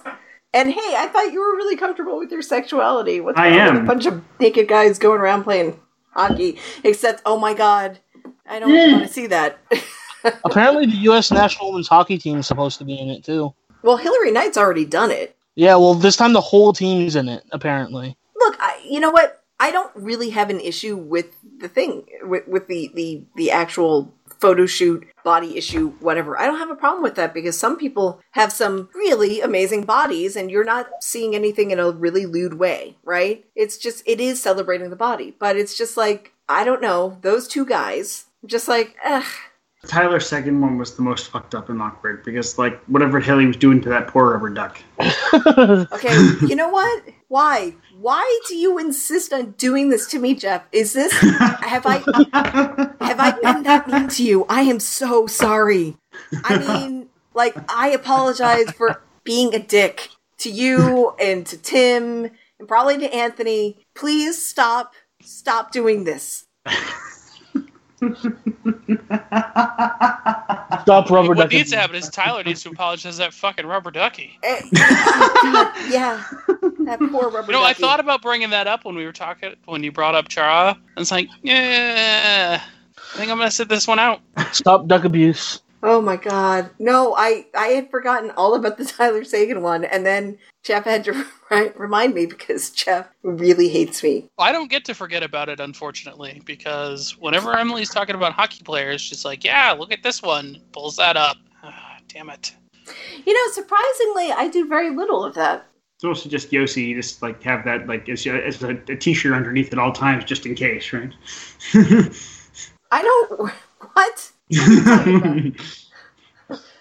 And 0.56 0.72
hey, 0.72 0.94
I 0.98 1.08
thought 1.08 1.32
you 1.32 1.40
were 1.40 1.56
really 1.56 1.76
comfortable 1.76 2.18
with 2.18 2.32
your 2.32 2.42
sexuality. 2.42 3.20
What's 3.22 3.40
I 3.40 3.50
wrong 3.50 3.60
with 3.74 3.76
am. 3.78 3.84
a 3.84 3.88
bunch 3.88 4.06
of 4.06 4.24
naked 4.40 4.68
guys 4.68 4.98
going 5.00 5.20
around 5.22 5.44
playing 5.44 5.80
hockey? 6.12 6.60
Except, 6.84 7.22
oh 7.26 7.38
my 7.40 7.54
god, 7.54 8.00
I 8.48 8.60
don't 8.60 8.70
Yeah. 8.74 8.92
want 8.94 9.08
to 9.08 9.14
see 9.14 9.28
that. 9.28 9.60
Apparently, 10.46 10.86
the 10.86 10.98
U.S. 11.10 11.32
national 11.32 11.70
women's 11.72 11.88
hockey 11.88 12.18
team 12.18 12.38
is 12.40 12.48
supposed 12.48 12.78
to 12.80 12.86
be 12.86 12.98
in 13.00 13.10
it 13.10 13.24
too. 13.24 13.54
well, 13.84 13.98
Hilary 13.98 14.32
Knight's 14.32 14.58
already 14.58 14.86
done 14.86 15.12
it. 15.12 15.36
Yeah, 15.56 15.76
well, 15.76 15.94
this 15.94 16.16
time 16.16 16.34
the 16.34 16.42
whole 16.42 16.72
team's 16.74 17.16
in 17.16 17.28
it. 17.30 17.44
Apparently, 17.52 18.16
Look, 18.46 18.58
I, 18.60 18.82
you 18.88 19.00
know 19.00 19.12
what? 19.12 19.42
I 19.60 19.72
don't 19.72 19.92
really 19.96 20.32
have 20.32 20.50
an 20.50 20.60
issue 20.60 20.98
with 20.98 21.28
the 21.60 21.70
thing 21.70 22.06
with, 22.24 22.48
with 22.48 22.68
the, 22.68 22.92
the 22.94 23.24
the 23.36 23.52
actual 23.52 24.14
photo 24.40 24.66
shoot 24.66 25.08
body 25.24 25.58
issue 25.58 25.92
whatever 26.02 26.38
i 26.38 26.46
don't 26.46 26.58
have 26.60 26.70
a 26.70 26.76
problem 26.76 27.02
with 27.02 27.16
that 27.16 27.34
because 27.34 27.58
some 27.58 27.78
people 27.78 28.20
have 28.32 28.52
some 28.52 28.90
really 28.94 29.40
amazing 29.40 29.84
bodies 29.84 30.36
and 30.36 30.52
you're 30.52 30.66
not 30.66 30.90
seeing 31.02 31.34
anything 31.34 31.72
in 31.72 31.80
a 31.80 31.92
really 31.92 32.26
lewd 32.26 32.56
way 32.56 32.98
right 33.06 33.46
it's 33.56 33.78
just 33.78 34.04
it 34.06 34.20
is 34.20 34.42
celebrating 34.42 34.90
the 34.90 34.96
body 34.98 35.34
but 35.40 35.56
it's 35.56 35.78
just 35.78 35.96
like 35.96 36.34
i 36.50 36.66
don't 36.66 36.82
know 36.82 37.18
those 37.22 37.48
two 37.48 37.66
guys 37.66 38.26
just 38.46 38.68
like 38.68 38.98
ugh. 39.06 39.24
Tyler's 39.88 40.28
second 40.28 40.62
one 40.62 40.78
was 40.78 40.96
the 40.96 41.02
most 41.02 41.30
fucked 41.30 41.56
up 41.56 41.70
and 41.70 41.82
awkward 41.82 42.24
because 42.24 42.58
like 42.58 42.82
whatever 42.86 43.20
the 43.20 43.26
hell 43.26 43.40
he 43.40 43.46
was 43.46 43.58
doing 43.58 43.82
to 43.82 43.90
that 43.90 44.08
poor 44.08 44.32
rubber 44.32 44.50
duck. 44.50 44.78
okay 45.92 46.16
you 46.48 46.56
know 46.56 46.70
what 46.70 47.04
why 47.28 47.74
why 48.04 48.42
do 48.48 48.56
you 48.56 48.78
insist 48.78 49.32
on 49.32 49.52
doing 49.52 49.90
this 49.90 50.08
to 50.08 50.20
me 50.20 50.36
jeff 50.36 50.64
is 50.72 50.94
this 50.94 51.12
have 51.14 51.86
i 51.86 51.98
Have 53.14 53.20
I 53.20 53.54
been 53.54 53.64
that 53.64 53.88
mean 53.88 54.08
to 54.08 54.24
you? 54.24 54.46
I 54.50 54.62
am 54.62 54.80
so 54.80 55.28
sorry. 55.28 55.98
I 56.44 56.58
mean, 56.88 57.10
like, 57.36 57.56
I 57.70 57.90
apologize 57.90 58.72
for 58.72 59.02
being 59.24 59.54
a 59.54 59.60
dick 59.60 60.10
to 60.40 60.50
you 60.50 61.14
and 61.20 61.46
to 61.46 61.58
Tim 61.58 62.32
and 62.60 62.68
probably 62.68 62.98
to 63.00 63.14
Anthony. 63.14 63.86
Please 63.94 64.44
stop. 64.44 64.94
Stop 65.22 65.72
doing 65.72 66.06
this. 66.06 66.48
stop 70.82 71.10
rubber 71.10 71.30
what 71.30 71.38
ducking. 71.38 71.58
needs 71.60 71.72
to 71.72 71.78
happen 71.78 71.96
is 71.96 72.10
Tyler 72.10 72.44
needs 72.44 72.64
to 72.64 72.70
apologize 72.70 73.16
to 73.16 73.20
that 73.20 73.34
fucking 73.34 73.66
rubber 73.66 73.92
ducky. 73.92 74.38
Eh, 74.44 74.62
yeah. 75.90 76.24
That 76.80 77.00
poor 77.12 77.30
rubber 77.30 77.52
You 77.52 77.58
know, 77.58 77.64
I 77.64 77.74
thought 77.74 78.00
about 78.00 78.22
bringing 78.22 78.50
that 78.52 78.68
up 78.68 78.86
when 78.86 78.96
we 78.96 79.06
were 79.06 79.14
talking 79.14 79.56
when 79.66 79.84
you 79.84 79.92
brought 79.92 80.16
up 80.16 80.28
Chara. 80.28 80.78
And 80.96 81.02
it's 81.02 81.12
like, 81.12 81.30
yeah, 81.42 82.62
I 82.62 83.18
think 83.18 83.32
I'm 83.32 83.38
gonna 83.38 83.52
sit 83.52 83.70
this 83.70 83.88
one 83.88 84.00
out. 84.00 84.22
Stop 84.52 84.88
duck 84.88 85.06
abuse. 85.06 85.62
Oh 85.86 86.02
my 86.02 86.16
god. 86.16 86.70
No, 86.80 87.14
I 87.16 87.46
I 87.54 87.68
had 87.68 87.92
forgotten 87.92 88.32
all 88.32 88.56
about 88.56 88.78
the 88.78 88.86
Tyler 88.98 89.26
Seguin 89.26 89.62
one 89.62 89.84
and 89.84 90.06
then 90.06 90.38
Jeff 90.64 90.86
had 90.86 91.04
to 91.04 91.26
remind 91.78 92.14
me 92.16 92.26
because 92.26 92.70
Jeff 92.70 93.10
really 93.22 93.68
hates 93.68 94.02
me. 94.02 94.30
I 94.40 94.54
don't 94.54 94.72
get 94.72 94.86
to 94.86 94.94
forget 94.94 95.24
about 95.24 95.50
it, 95.50 95.60
unfortunately, 95.60 96.42
because 96.46 97.18
whenever 97.20 97.56
Emily's 97.56 97.90
talking 97.90 98.16
about 98.16 98.32
hockey 98.32 98.64
players, 98.64 99.02
she's 99.02 99.26
like, 99.26 99.44
"Yeah, 99.44 99.76
look 99.78 99.92
at 99.92 100.04
this 100.04 100.22
one," 100.22 100.62
pulls 100.72 100.96
that 100.96 101.18
up. 101.18 101.36
Ah, 101.64 101.98
damn 102.08 102.30
it. 102.30 102.56
You 103.26 103.34
know, 103.34 103.52
surprisingly, 103.52 104.32
I 104.32 104.50
do 104.52 104.68
very 104.68 104.90
little 104.90 105.24
of 105.24 105.36
that. 105.36 105.66
It's 105.96 106.06
also 106.06 106.30
just 106.30 106.50
Josi. 106.50 106.88
You 106.88 106.96
just 106.96 107.22
like 107.22 107.44
have 107.44 107.66
that 107.66 107.88
like 107.88 108.08
as, 108.08 108.26
as 108.26 108.64
a, 108.64 108.72
a 108.88 108.96
t-shirt 108.96 109.34
underneath 109.34 109.72
at 109.74 109.80
all 109.80 109.92
times, 109.92 110.24
just 110.24 110.46
in 110.46 110.56
case, 110.56 110.94
right? 110.94 111.14
I 112.92 113.02
don't. 113.02 113.52
What? 113.94 114.32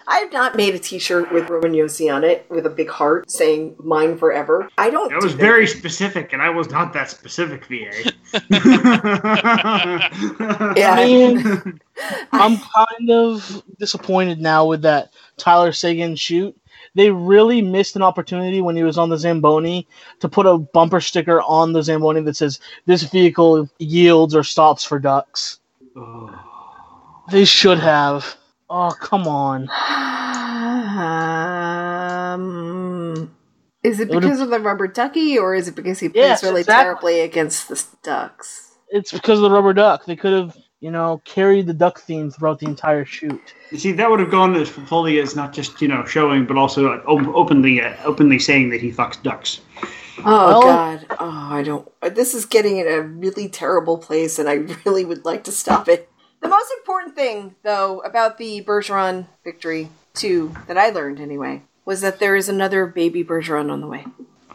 I 0.09 0.19
have 0.19 0.33
not 0.33 0.57
made 0.57 0.75
a 0.75 0.79
T-shirt 0.79 1.33
with 1.33 1.49
Roman 1.49 1.73
Josi 1.73 2.13
on 2.13 2.25
it 2.25 2.45
with 2.51 2.67
a 2.67 2.71
big 2.71 2.91
heart 2.91 3.31
saying 3.31 3.77
"Mine 3.79 4.19
Forever." 4.19 4.69
I 4.77 4.91
don't. 4.91 5.11
That 5.11 5.23
was 5.23 5.33
do 5.33 5.39
very 5.39 5.67
specific, 5.67 6.33
and 6.33 6.43
I 6.43 6.51
was 6.51 6.71
not 6.71 6.93
that 6.93 7.11
specific, 7.11 7.67
VA. 7.67 8.13
Yeah. 10.77 10.93
I 10.93 11.05
mean, 11.05 11.81
I'm 12.33 12.59
kind 12.59 13.11
of 13.11 13.63
disappointed 13.79 14.41
now 14.41 14.67
with 14.67 14.83
that 14.83 15.13
Tyler 15.37 15.73
Seguin 15.73 16.17
shoot. 16.17 16.57
They 16.95 17.11
really 17.11 17.63
missed 17.63 17.97
an 17.97 18.03
opportunity 18.03 18.61
when 18.61 18.77
he 18.77 18.83
was 18.83 18.99
on 18.99 19.09
the 19.09 19.17
Zamboni 19.17 19.87
to 20.21 20.29
put 20.29 20.47
a 20.47 20.59
bumper 20.59 21.01
sticker 21.01 21.41
on 21.43 21.73
the 21.73 21.83
Zamboni 21.83 22.21
that 22.23 22.37
says, 22.37 22.61
This 22.87 23.03
vehicle 23.05 23.69
yields 23.79 24.35
or 24.35 24.43
stops 24.43 24.85
for 24.85 24.99
ducks. 24.99 25.61
They 27.33 27.45
should 27.45 27.79
have. 27.81 28.37
Oh, 28.71 28.93
come 29.01 29.27
on. 29.27 29.69
Um, 32.33 33.35
is 33.83 34.01
it 34.01 34.11
It 34.11 34.21
because 34.21 34.41
of 34.41 34.51
the 34.51 34.61
rubber 34.61 34.87
ducky, 34.87 35.39
or 35.39 35.55
is 35.55 35.69
it 35.69 35.75
because 35.75 35.99
he 35.99 36.09
plays 36.09 36.23
Yes, 36.23 36.43
really 36.43 36.61
exactly. 36.61 36.85
terribly 37.15 37.21
against 37.21 37.69
the 37.69 37.83
ducks? 38.03 38.73
It's 38.91 39.13
because 39.13 39.39
of 39.39 39.43
the 39.45 39.51
rubber 39.51 39.73
duck. 39.73 40.05
They 40.05 40.17
could 40.17 40.33
have, 40.33 40.57
you 40.81 40.91
know, 40.91 41.21
carried 41.25 41.67
the 41.67 41.75
duck 41.75 42.01
theme 42.01 42.31
throughout 42.31 42.59
the 42.61 42.67
entire 42.67 43.05
shoot. 43.05 43.41
You 43.71 43.79
see, 43.79 43.93
that 43.93 44.11
would 44.11 44.21
have 44.21 44.31
gone 44.31 44.55
as 44.55 44.69
fully 44.69 45.19
as 45.21 45.35
not 45.35 45.53
just 45.53 45.81
you 45.81 45.89
know 45.89 46.05
showing, 46.05 46.45
but 46.47 46.57
also 46.59 46.91
like, 46.95 47.07
op- 47.09 47.35
openly, 47.35 47.81
uh, 47.83 47.95
openly 48.05 48.39
saying 48.39 48.71
that 48.71 48.81
he 48.81 48.93
fucks 48.93 49.21
ducks. 49.23 49.61
Oh 50.19 50.23
Well- 50.25 50.63
God! 50.63 51.07
Oh, 51.19 51.49
I 51.51 51.63
don't. 51.63 51.89
This 52.15 52.35
is 52.35 52.45
getting 52.45 52.77
in 52.77 52.87
a 52.87 53.01
really 53.01 53.49
terrible 53.49 53.97
place, 53.99 54.39
and 54.39 54.49
I 54.49 54.55
really 54.85 55.05
would 55.07 55.25
like 55.25 55.45
to 55.45 55.53
stop 55.53 55.89
it. 55.89 56.09
The 56.43 56.49
most 56.49 56.71
important 56.79 57.15
thing, 57.15 57.55
though, 57.63 58.01
about 58.01 58.37
the 58.39 58.63
Bergeron 58.65 59.27
victory 59.45 59.89
two 60.15 60.55
that 60.67 60.77
I 60.77 60.91
learned 60.91 61.21
anyway 61.21 61.63
was 61.85 62.01
that 62.03 62.19
there 62.19 62.37
is 62.37 62.49
another 62.49 62.87
baby 62.87 63.25
Bergeron 63.25 63.71
on 63.71 63.81
the 63.81 63.87
way. 63.87 64.05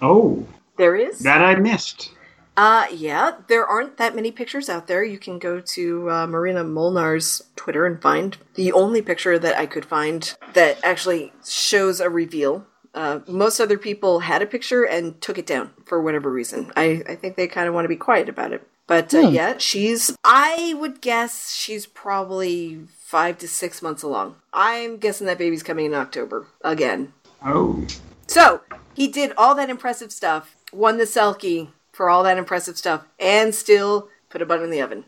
Oh, 0.02 0.46
There 0.78 0.96
is. 0.96 1.20
that 1.20 1.42
I 1.42 1.56
missed. 1.56 2.12
Uh, 2.56 2.88
yeah, 2.92 3.32
there 3.48 3.66
aren't 3.66 3.98
that 3.98 4.16
many 4.16 4.32
pictures 4.32 4.68
out 4.70 4.88
there. 4.88 5.04
You 5.04 5.20
can 5.20 5.38
go 5.40 5.60
to 5.62 6.10
uh, 6.10 6.28
Marina 6.28 6.64
Molnar's 6.64 7.44
Twitter 7.56 7.86
and 7.86 8.02
find 8.02 8.36
the 8.56 8.72
only 8.72 9.02
picture 9.02 9.38
that 9.38 9.58
I 9.58 9.66
could 9.68 9.86
find 9.86 10.34
that 10.54 10.80
actually 10.84 11.34
shows 11.48 12.00
a 12.00 12.10
reveal. 12.10 12.66
Uh, 12.96 13.20
most 13.28 13.60
other 13.60 13.78
people 13.78 14.22
had 14.22 14.42
a 14.42 14.48
picture 14.48 14.84
and 14.84 15.22
took 15.22 15.38
it 15.38 15.46
down 15.46 15.70
for 15.86 16.02
whatever 16.02 16.32
reason. 16.32 16.72
I, 16.76 17.04
I 17.08 17.16
think 17.16 17.36
they 17.36 17.48
kind 17.48 17.68
of 17.68 17.76
want 17.76 17.86
to 17.86 17.90
be 17.90 17.96
quiet 17.96 18.28
about 18.28 18.54
it. 18.54 18.68
But 18.88 19.14
uh, 19.14 19.28
Hmm. 19.28 19.34
yeah, 19.34 19.58
she's, 19.58 20.16
I 20.24 20.74
would 20.80 21.02
guess 21.02 21.52
she's 21.54 21.86
probably 21.86 22.80
five 22.98 23.38
to 23.40 23.48
six 23.48 23.82
months 23.82 24.02
along. 24.04 24.36
I'm 24.54 24.98
guessing 24.98 25.28
that 25.28 25.38
baby's 25.38 25.64
coming 25.64 25.86
in 25.88 25.94
October 25.94 26.48
again. 26.62 27.12
Oh, 27.46 27.86
So 28.28 28.62
he 28.96 29.08
did 29.08 29.34
all 29.38 29.54
that 29.56 29.70
impressive 29.70 30.12
stuff, 30.12 30.56
won 30.72 30.98
the 30.98 31.04
Selke 31.04 31.68
for 31.92 32.10
all 32.10 32.24
that 32.24 32.38
impressive 32.38 32.78
stuff, 32.78 33.04
and 33.20 33.54
still 33.54 34.10
put 34.30 34.42
a 34.42 34.46
bun 34.46 34.64
in 34.64 34.70
the 34.72 34.82
oven. 34.82 35.04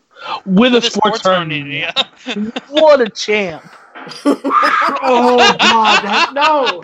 With 0.45 0.75
a 0.75 0.79
The 0.81 0.89
sports 0.89 1.21
harmony, 1.23 1.81
tournament. 1.81 1.97
yeah. 2.27 2.61
What 2.69 2.99
a 3.01 3.09
champ. 3.09 3.63
oh 4.25 5.55
God, 5.59 6.01
that, 6.03 6.31
no! 6.33 6.83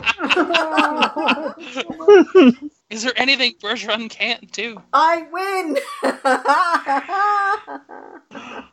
Is 2.90 3.02
there 3.04 3.14
anything 3.16 3.54
Bergeron 3.62 4.10
can't 4.10 4.52
do? 4.52 4.82
I 4.94 5.26
win. 5.32 5.78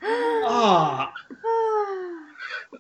Oh, 0.04 1.08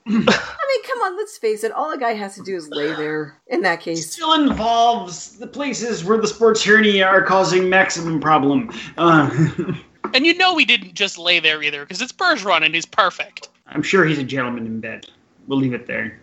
I 0.06 0.10
mean, 0.10 0.24
come 0.24 0.98
on, 1.02 1.16
let's 1.16 1.38
face 1.38 1.64
it. 1.64 1.72
All 1.72 1.90
a 1.92 1.98
guy 1.98 2.12
has 2.12 2.34
to 2.34 2.42
do 2.42 2.56
is 2.56 2.68
lay 2.68 2.92
there. 2.94 3.40
In 3.48 3.62
that 3.62 3.80
case, 3.80 4.12
still 4.12 4.34
involves 4.34 5.38
the 5.38 5.46
places 5.46 6.04
where 6.04 6.18
the 6.18 6.26
sports 6.26 6.62
hernia 6.64 7.06
are 7.06 7.22
causing 7.22 7.68
maximum 7.68 8.20
problem. 8.20 8.70
Uh, 8.98 9.30
And 10.14 10.26
you 10.26 10.34
know 10.36 10.52
we 10.52 10.66
didn't 10.66 10.92
just 10.92 11.16
lay 11.16 11.40
there 11.40 11.62
either, 11.62 11.80
because 11.86 12.02
it's 12.02 12.12
Bergeron 12.12 12.62
and 12.66 12.74
he's 12.74 12.84
perfect. 12.84 13.48
I'm 13.68 13.82
sure 13.82 14.04
he's 14.04 14.18
a 14.18 14.24
gentleman 14.24 14.66
in 14.66 14.78
bed. 14.78 15.06
We'll 15.46 15.58
leave 15.58 15.72
it 15.72 15.86
there. 15.86 16.20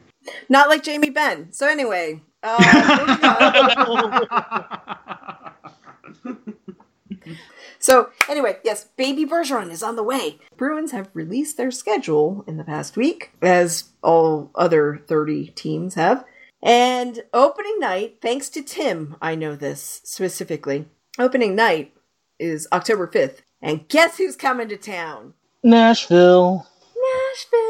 not 0.47 0.69
like 0.69 0.83
Jamie 0.83 1.09
Benn. 1.09 1.51
So 1.51 1.67
anyway, 1.67 2.21
uh. 2.43 3.89
So, 7.81 8.09
anyway, 8.27 8.57
yes, 8.63 8.83
Baby 8.97 9.25
Bergeron 9.25 9.71
is 9.71 9.81
on 9.81 9.95
the 9.95 10.03
way. 10.03 10.39
Bruins 10.57 10.91
have 10.91 11.09
released 11.13 11.55
their 11.55 11.71
schedule 11.71 12.43
in 12.45 12.57
the 12.57 12.65
past 12.65 12.97
week, 12.97 13.31
as 13.41 13.85
all 14.03 14.51
other 14.53 15.01
30 15.07 15.47
teams 15.55 15.95
have. 15.95 16.25
And 16.61 17.23
opening 17.33 17.79
night, 17.79 18.17
thanks 18.21 18.49
to 18.49 18.61
Tim, 18.61 19.15
I 19.21 19.35
know 19.35 19.55
this 19.55 20.01
specifically. 20.03 20.87
Opening 21.17 21.55
night 21.55 21.93
is 22.37 22.67
October 22.73 23.07
5th. 23.07 23.37
And 23.61 23.87
guess 23.87 24.17
who's 24.17 24.35
coming 24.35 24.67
to 24.69 24.77
town? 24.77 25.33
Nashville. 25.63 26.67
Nashville. 26.95 27.68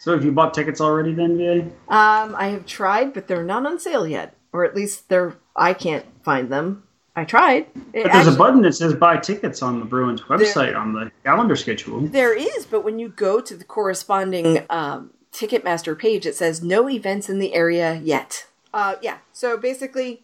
So, 0.00 0.12
have 0.12 0.24
you 0.24 0.32
bought 0.32 0.54
tickets 0.54 0.80
already, 0.80 1.14
then, 1.14 1.36
VA? 1.36 1.60
Um, 1.94 2.34
I 2.34 2.48
have 2.48 2.66
tried, 2.66 3.14
but 3.14 3.28
they're 3.28 3.44
not 3.44 3.64
on 3.64 3.78
sale 3.78 4.06
yet. 4.06 4.34
Or 4.52 4.64
at 4.64 4.74
least 4.74 5.08
they're 5.08 5.36
I 5.54 5.74
can't 5.74 6.06
find 6.22 6.50
them. 6.50 6.84
I 7.14 7.24
tried. 7.24 7.66
It 7.92 8.04
But 8.04 8.12
there's 8.12 8.26
a 8.28 8.36
button 8.36 8.62
that 8.62 8.72
says 8.72 8.94
"Buy 8.94 9.18
tickets" 9.18 9.62
on 9.62 9.78
the 9.78 9.84
Bruins 9.84 10.22
website 10.22 10.76
on 10.76 10.92
the 10.94 11.10
calendar 11.24 11.54
schedule. 11.54 12.00
There 12.00 12.34
is, 12.34 12.64
but 12.66 12.82
when 12.82 12.98
you 12.98 13.10
go 13.10 13.40
to 13.40 13.54
the 13.54 13.64
corresponding 13.64 14.64
um, 14.70 15.10
Ticketmaster 15.32 15.98
page, 15.98 16.24
it 16.24 16.34
says 16.34 16.62
no 16.62 16.88
events 16.88 17.28
in 17.28 17.38
the 17.38 17.52
area 17.52 18.00
yet. 18.02 18.46
Uh, 18.72 18.94
yeah, 19.02 19.18
so 19.32 19.58
basically, 19.58 20.22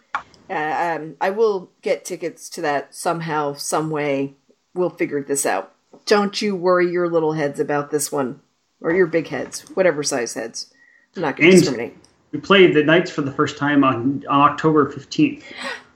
uh, 0.49 0.97
um, 0.99 1.17
I 1.21 1.31
will 1.31 1.71
get 1.83 2.05
tickets 2.05 2.49
to 2.51 2.61
that 2.63 2.95
somehow, 2.95 3.55
some 3.55 3.91
way. 3.91 4.35
We'll 4.73 4.91
figure 4.91 5.23
this 5.23 5.45
out. 5.45 5.75
Don't 6.07 6.41
you 6.41 6.55
worry 6.55 6.91
your 6.91 7.09
little 7.11 7.33
heads 7.33 7.59
about 7.59 7.91
this 7.91 8.13
one, 8.13 8.41
or 8.81 8.93
your 8.93 9.07
big 9.07 9.29
heads, 9.29 9.63
whatever 9.75 10.03
size 10.03 10.35
heads. 10.35 10.73
I'm 11.15 11.23
not 11.23 11.37
going 11.37 11.51
to 11.51 11.57
discriminate. 11.57 11.97
We 12.33 12.41
played 12.41 12.75
the 12.75 12.83
Knights 12.83 13.11
for 13.11 13.23
the 13.23 13.33
first 13.33 13.57
time 13.57 13.85
on, 13.85 14.25
on 14.29 14.51
October 14.51 14.93
15th 14.93 15.43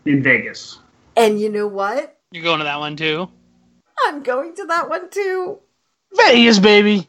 in 0.07 0.23
Vegas. 0.23 0.79
And 1.17 1.41
you 1.41 1.49
know 1.51 1.67
what? 1.67 2.19
You're 2.33 2.45
going 2.45 2.59
to 2.59 2.65
that 2.65 2.79
one 2.79 2.97
too. 2.97 3.29
I'm 4.07 4.23
going 4.23 4.55
to 4.55 4.65
that 4.67 4.89
one 4.89 5.11
too. 5.11 5.59
Vegas, 6.15 6.59
baby. 6.59 7.09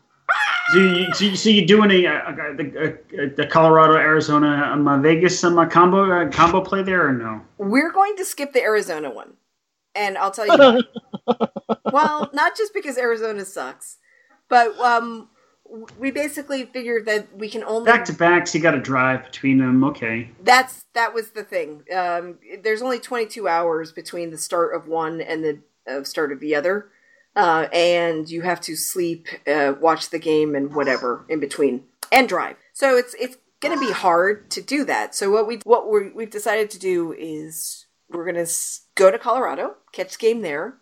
So, 0.72 0.80
you, 0.80 1.14
so, 1.14 1.26
you, 1.26 1.36
so 1.36 1.50
you're 1.50 1.66
doing 1.66 1.92
a, 1.92 2.06
a, 2.06 2.10
a, 2.10 3.24
a, 3.24 3.30
the 3.36 3.48
Colorado, 3.50 3.96
Arizona, 3.96 4.70
um, 4.72 4.88
uh, 4.88 4.98
Vegas 5.00 5.44
um, 5.44 5.60
uh, 5.60 5.68
combo 5.68 6.10
uh, 6.10 6.30
combo 6.30 6.62
play 6.62 6.82
there 6.82 7.06
or 7.08 7.12
no? 7.12 7.42
We're 7.58 7.92
going 7.92 8.16
to 8.18 8.26
skip 8.26 8.54
the 8.54 8.62
Arizona 8.62 9.10
one. 9.10 9.34
And 9.94 10.18
I'll 10.18 10.32
tell 10.32 10.48
you 10.48 10.82
why. 11.28 11.48
well, 11.92 12.30
not 12.34 12.56
just 12.56 12.74
because 12.74 12.98
Arizona 12.98 13.44
sucks, 13.44 13.98
but 14.48 14.78
um, 14.80 15.28
we 15.98 16.12
basically 16.12 16.66
figured 16.66 17.06
that 17.06 17.36
we 17.36 17.50
can 17.50 17.64
only 17.64 17.86
Back 17.86 18.06
to 18.06 18.14
backs, 18.14 18.54
you 18.54 18.62
got 18.62 18.72
to 18.72 18.80
drive 18.80 19.24
between 19.24 19.58
them. 19.58 19.84
Okay. 19.84 20.30
that's 20.44 20.86
that 20.94 21.14
was 21.14 21.32
the 21.32 21.44
thing. 21.44 21.84
Um, 21.96 22.40
there's 22.62 22.82
only 22.82 23.00
22 23.00 23.48
hours 23.48 23.92
between 23.92 24.32
the 24.32 24.38
start 24.38 24.76
of 24.76 24.88
one 24.88 25.22
and 25.22 25.44
the 25.44 25.60
uh, 25.90 26.04
start 26.04 26.32
of 26.32 26.40
the 26.40 26.56
other, 26.56 26.90
uh, 27.36 27.68
and 27.72 28.30
you 28.30 28.42
have 28.42 28.60
to 28.62 28.76
sleep, 28.76 29.28
uh, 29.48 29.74
watch 29.80 30.10
the 30.10 30.20
game, 30.20 30.56
and 30.56 30.76
whatever 30.76 31.26
in 31.30 31.40
between, 31.40 31.86
and 32.12 32.28
drive. 32.28 32.58
So 32.74 32.98
it's 32.98 33.16
it's 33.20 33.38
going 33.62 33.78
to 33.78 33.86
be 33.86 33.94
hard 33.94 34.52
to 34.52 34.62
do 34.62 34.84
that. 34.86 35.16
So 35.16 35.32
what 35.32 35.48
we 35.48 35.60
what 35.64 35.90
we 35.90 36.10
we've 36.10 36.30
decided 36.30 36.70
to 36.72 36.80
do 36.80 37.14
is 37.18 37.86
we're 38.10 38.30
going 38.30 38.46
to 38.46 38.52
go 38.96 39.10
to 39.10 39.18
Colorado, 39.18 39.76
catch 39.94 40.18
the 40.18 40.28
game 40.28 40.42
there, 40.42 40.76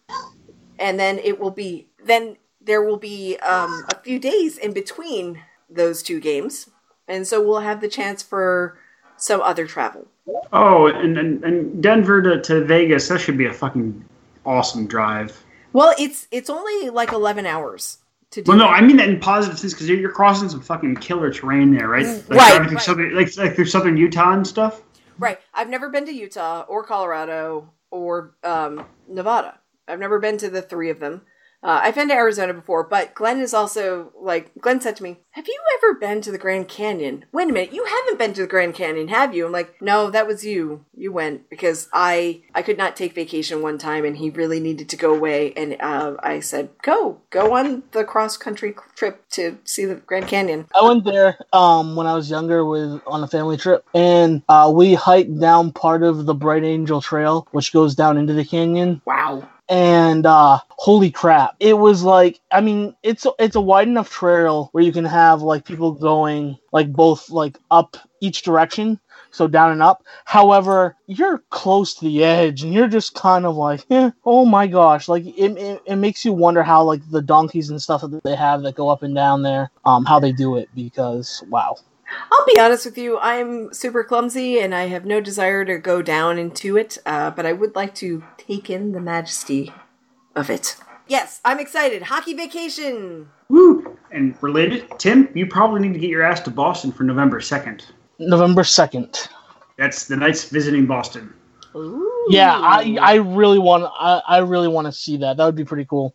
and 0.80 1.00
then 1.00 1.20
it 1.20 1.40
will 1.40 1.52
be 1.52 1.90
then 2.04 2.38
there 2.70 2.84
will 2.84 2.98
be 2.98 3.36
um, 3.40 3.84
a 3.90 3.98
few 3.98 4.20
days 4.20 4.58
in 4.60 4.74
between 4.74 5.42
those 5.70 6.04
two 6.04 6.20
games, 6.20 6.70
and 7.08 7.26
so 7.26 7.42
we'll 7.46 7.62
have 7.62 7.82
the 7.82 7.88
chance 7.88 8.22
for 8.22 8.78
some 9.18 9.42
other 9.42 9.66
travel. 9.66 10.08
Oh, 10.54 10.86
and, 10.86 11.18
and, 11.18 11.44
and 11.44 11.82
Denver 11.82 12.22
to, 12.22 12.40
to 12.44 12.64
Vegas, 12.64 13.08
that 13.08 13.20
should 13.22 13.38
be 13.40 13.48
a 13.48 13.54
fucking 13.54 14.06
awesome 14.46 14.86
drive. 14.86 15.44
Well, 15.74 15.96
it's 16.00 16.28
it's 16.32 16.50
only 16.50 16.92
like 16.92 17.12
eleven 17.12 17.48
hours 17.48 17.98
to 18.32 18.44
do. 18.44 18.50
Well, 18.50 18.58
no, 18.60 18.66
that. 18.66 18.74
I 18.74 18.82
mean 18.82 18.98
that 18.98 19.10
in 19.10 19.20
positive 19.20 19.58
sense 19.58 19.74
because 19.74 19.90
you're, 19.90 19.98
you're 19.98 20.12
crossing 20.12 20.48
some 20.50 20.62
fucking 20.62 20.98
killer 20.98 21.32
terrain 21.34 21.76
there, 21.76 21.88
right? 21.88 22.06
Like 22.06 22.30
Right, 22.30 22.72
right. 22.72 22.82
southern, 22.82 23.16
like, 23.16 23.36
like 23.38 23.56
through 23.56 23.66
southern 23.66 23.98
Utah 23.98 24.34
and 24.34 24.46
stuff. 24.46 24.84
right. 25.18 25.40
I've 25.56 25.70
never 25.70 25.90
been 25.90 26.06
to 26.06 26.14
Utah 26.14 26.66
or 26.68 26.84
Colorado 26.84 27.70
or 27.90 28.36
um, 28.44 28.86
Nevada. 29.08 29.60
I've 29.88 30.00
never 30.00 30.20
been 30.20 30.38
to 30.38 30.50
the 30.52 30.62
three 30.62 30.92
of 30.92 31.00
them. 31.00 31.22
Uh, 31.62 31.82
I've 31.84 31.96
been 31.96 32.08
to 32.08 32.14
Arizona 32.14 32.54
before, 32.54 32.84
but 32.84 33.14
Glenn 33.14 33.42
is 33.42 33.54
also 33.54 34.14
like 34.20 34.52
Glenn 34.62 34.80
said 34.80 34.96
to 34.98 35.04
me, 35.04 35.18
"Have 35.32 35.48
you 35.48 35.60
ever 35.78 35.94
been 36.00 36.22
to 36.22 36.32
the 36.32 36.38
Grand 36.38 36.70
Canyon?" 36.70 37.26
Wait 37.34 37.50
a 37.50 37.52
minute, 37.52 37.74
you 37.74 37.84
haven't 37.84 38.18
been 38.18 38.34
to 38.34 38.42
the 38.42 38.48
Grand 38.48 38.76
Canyon, 38.76 39.10
have 39.10 39.36
you? 39.36 39.46
I'm 39.46 39.52
like, 39.52 39.82
"No, 39.82 40.10
that 40.10 40.26
was 40.26 40.46
you. 40.46 40.86
You 40.96 41.12
went 41.12 41.50
because 41.50 41.90
I 41.92 42.44
I 42.56 42.62
could 42.62 42.78
not 42.78 42.96
take 42.96 43.14
vacation 43.14 43.62
one 43.62 43.78
time, 43.78 44.06
and 44.06 44.16
he 44.16 44.30
really 44.30 44.62
needed 44.62 44.88
to 44.90 44.96
go 44.96 45.14
away, 45.14 45.52
and 45.58 45.76
uh, 45.82 46.16
I 46.24 46.40
said, 46.40 46.70
"Go, 46.82 47.18
go 47.30 47.54
on 47.58 47.84
the 47.92 48.06
cross 48.06 48.38
country 48.38 48.74
trip 48.96 49.28
to 49.32 49.58
see 49.66 49.84
the 49.84 49.96
Grand 49.96 50.28
Canyon." 50.28 50.66
I 50.74 50.82
went 50.82 51.04
there 51.04 51.38
um, 51.52 51.98
when 51.98 52.08
I 52.08 52.16
was 52.16 52.30
younger 52.30 52.64
with 52.64 53.02
on 53.06 53.22
a 53.22 53.28
family 53.28 53.58
trip, 53.58 53.86
and 53.94 54.44
uh, 54.48 54.72
we 54.74 54.94
hiked 54.94 55.38
down 55.38 55.74
part 55.74 56.04
of 56.04 56.26
the 56.26 56.34
Bright 56.34 56.64
Angel 56.64 57.02
Trail, 57.02 57.48
which 57.52 57.74
goes 57.74 57.96
down 57.96 58.18
into 58.18 58.34
the 58.34 58.46
canyon. 58.46 59.02
Wow. 59.06 59.48
And 59.70 60.26
uh, 60.26 60.60
holy 60.70 61.12
crap, 61.12 61.56
it 61.60 61.78
was 61.78 62.04
like 62.04 62.40
I 62.52 62.62
mean, 62.62 62.96
it's 63.04 63.28
it's 63.38 63.56
a 63.56 63.62
wide 63.62 63.88
enough 63.88 64.10
trail 64.10 64.70
where 64.72 64.84
you 64.84 64.92
can 64.92 65.06
have 65.06 65.44
like 65.44 65.66
people 65.66 65.92
going 65.92 66.58
like 66.74 66.92
both 66.92 67.30
like 67.30 67.58
up 67.70 67.96
each 68.20 68.42
direction, 68.42 69.00
so 69.32 69.48
down 69.48 69.72
and 69.72 69.84
up. 69.84 70.04
However, 70.26 70.96
you're 71.06 71.44
close 71.52 71.94
to 71.96 72.06
the 72.06 72.24
edge, 72.24 72.64
and 72.64 72.74
you're 72.74 72.88
just 72.88 73.14
kind 73.14 73.46
of 73.46 73.56
like, 73.58 73.86
eh, 73.92 74.10
oh 74.26 74.46
my 74.46 74.66
gosh, 74.66 75.08
like 75.08 75.26
it, 75.26 75.58
it, 75.58 75.82
it 75.86 75.96
makes 75.98 76.26
you 76.26 76.34
wonder 76.34 76.64
how 76.64 76.84
like 76.84 77.02
the 77.12 77.22
donkeys 77.22 77.70
and 77.70 77.82
stuff 77.82 78.02
that 78.02 78.24
they 78.24 78.36
have 78.36 78.64
that 78.64 78.76
go 78.76 78.90
up 78.90 79.04
and 79.04 79.14
down 79.14 79.44
there, 79.44 79.70
um, 79.86 80.04
how 80.06 80.20
they 80.20 80.32
do 80.32 80.58
it 80.58 80.68
because 80.74 81.44
wow. 81.50 81.76
I'll 82.32 82.46
be 82.46 82.60
honest 82.60 82.86
with 82.86 82.98
you, 82.98 83.20
I'm 83.20 83.74
super 83.74 84.04
clumsy 84.04 84.60
and 84.60 84.74
I 84.74 84.88
have 84.88 85.06
no 85.06 85.22
desire 85.22 85.66
to 85.66 85.78
go 85.78 86.02
down 86.02 86.38
into 86.38 86.78
it, 86.78 86.98
uh, 87.06 87.32
but 87.32 87.46
I 87.46 87.54
would 87.54 87.76
like 87.76 87.96
to 87.96 88.24
take 88.38 88.70
in 88.70 88.92
the 88.92 89.02
majesty 89.02 89.74
of 90.36 90.50
it. 90.50 90.76
Yes, 91.08 91.42
I'm 91.44 91.60
excited. 91.60 92.04
Hockey 92.04 92.34
vacation! 92.34 93.30
Woo! 93.50 93.98
And 94.12 94.36
related, 94.42 94.88
Tim, 95.00 95.30
you 95.34 95.48
probably 95.48 95.82
need 95.82 95.94
to 95.94 96.00
get 96.00 96.10
your 96.10 96.24
ass 96.24 96.40
to 96.42 96.52
Boston 96.52 96.92
for 96.92 97.04
November 97.04 97.40
2nd. 97.40 97.84
November 98.20 98.64
second. 98.64 99.28
That's 99.78 100.08
the 100.08 100.18
Knights 100.18 100.50
visiting 100.50 100.86
Boston. 100.86 101.34
Ooh. 101.76 102.28
Yeah, 102.30 102.54
I, 102.54 102.98
I 103.02 103.16
really 103.16 103.60
want 103.60 103.92
I, 104.00 104.22
I 104.28 104.38
really 104.40 104.68
want 104.68 104.86
to 104.86 104.92
see 104.92 105.18
that. 105.18 105.38
That 105.38 105.46
would 105.46 105.56
be 105.56 105.64
pretty 105.64 105.86
cool. 105.86 106.14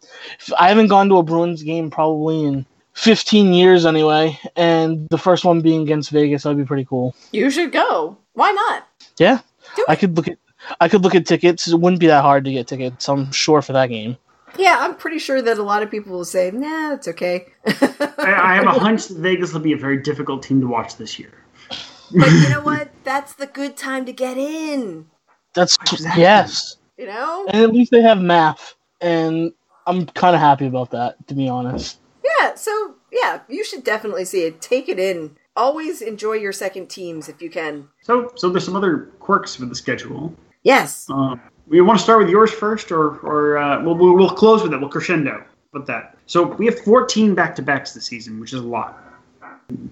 I 0.59 0.69
haven't 0.69 0.89
gone 0.89 1.09
to 1.09 1.17
a 1.17 1.23
Bruins 1.23 1.63
game 1.63 1.91
probably 1.91 2.45
in 2.45 2.67
15 2.95 3.53
years 3.53 3.85
anyway, 3.87 4.39
and 4.57 5.09
the 5.11 5.19
first 5.19 5.45
one 5.45 5.61
being 5.61 5.83
against 5.83 6.11
Vegas, 6.11 6.43
that'd 6.45 6.57
be 6.59 6.65
pretty 6.65 6.85
cool. 6.85 7.15
You 7.33 7.51
should 7.51 7.73
go. 7.73 8.17
Why 8.35 8.51
not? 8.53 8.87
Yeah, 9.19 9.41
Do 9.77 9.85
I 9.89 9.93
it. 9.95 9.99
could 10.01 10.17
look 10.17 10.29
at 10.29 10.39
I 10.81 10.89
could 10.89 11.03
look 11.03 11.15
at 11.15 11.27
tickets. 11.27 11.69
It 11.69 11.79
wouldn't 11.79 12.01
be 12.01 12.07
that 12.07 12.23
hard 12.23 12.45
to 12.47 12.53
get 12.53 12.67
tickets. 12.67 13.07
I'm 13.09 13.31
sure 13.33 13.61
for 13.61 13.75
that 13.75 13.89
game. 13.89 14.17
Yeah, 14.57 14.79
I'm 14.81 14.95
pretty 14.95 15.19
sure 15.19 15.43
that 15.43 15.59
a 15.59 15.63
lot 15.63 15.83
of 15.83 15.91
people 15.91 16.13
will 16.13 16.25
say, 16.25 16.51
nah, 16.53 16.95
it's 16.95 17.07
okay. 17.09 17.47
I, 17.67 18.07
I 18.19 18.55
have 18.55 18.67
a 18.67 18.71
hunch 18.79 19.09
that 19.09 19.19
Vegas 19.19 19.53
will 19.53 19.61
be 19.61 19.73
a 19.73 19.77
very 19.77 20.01
difficult 20.01 20.43
team 20.43 20.61
to 20.63 20.67
watch 20.67 20.97
this 20.97 21.19
year. 21.19 21.33
But 21.69 22.31
you 22.31 22.49
know 22.49 22.61
what? 22.63 22.89
That's 23.05 23.35
the 23.35 23.47
good 23.47 23.77
time 23.77 24.07
to 24.07 24.13
get 24.13 24.39
in. 24.39 25.07
That's 25.55 25.77
Exactly. 25.93 26.23
yes, 26.23 26.77
You 26.97 27.07
know? 27.07 27.47
and 27.49 27.63
at 27.63 27.73
least 27.73 27.91
they 27.91 28.01
have 28.01 28.21
math, 28.23 28.75
and 29.03 29.53
I'm 29.87 30.07
kind 30.07 30.35
of 30.35 30.41
happy 30.41 30.67
about 30.67 30.91
that, 30.93 31.17
to 31.29 31.35
be 31.35 31.49
honest. 31.49 31.99
Yeah, 32.41 32.55
so 32.55 32.95
yeah, 33.13 33.41
you 33.49 33.65
should 33.65 33.85
definitely 33.85 34.25
see 34.25 34.45
it. 34.45 34.61
Take 34.61 34.89
it 34.89 34.99
in. 34.99 35.37
Always 35.57 36.03
enjoy 36.03 36.35
your 36.35 36.53
second 36.53 36.89
teams 36.89 37.29
if 37.29 37.41
you 37.41 37.51
can. 37.51 37.89
So, 38.03 38.33
so 38.35 38.51
there's 38.51 38.65
some 38.65 38.77
other 38.77 39.13
quirks 39.21 39.59
with 39.59 39.69
the 39.69 39.75
schedule. 39.75 40.35
Yes. 40.63 41.09
Um, 41.11 41.41
we 41.67 41.81
want 41.81 41.99
to 41.99 42.03
start 42.03 42.19
with 42.19 42.29
yours 42.29 42.51
first, 42.51 42.91
or 42.91 43.19
or 43.21 43.59
uh, 43.59 43.83
we'll, 43.83 43.95
we'll 43.95 44.17
we'll 44.17 44.31
close 44.31 44.63
with 44.63 44.73
it. 44.73 44.81
We'll 44.81 44.91
crescendo 44.91 45.45
with 45.73 45.87
that. 45.87 46.17
So 46.27 46.43
we 46.43 46.67
have 46.67 46.79
14 46.81 47.35
back 47.35 47.55
to 47.57 47.63
backs 47.63 47.93
this 47.93 48.07
season, 48.07 48.41
which 48.41 48.53
is 48.53 48.61
a 48.61 48.67
lot. 48.67 49.01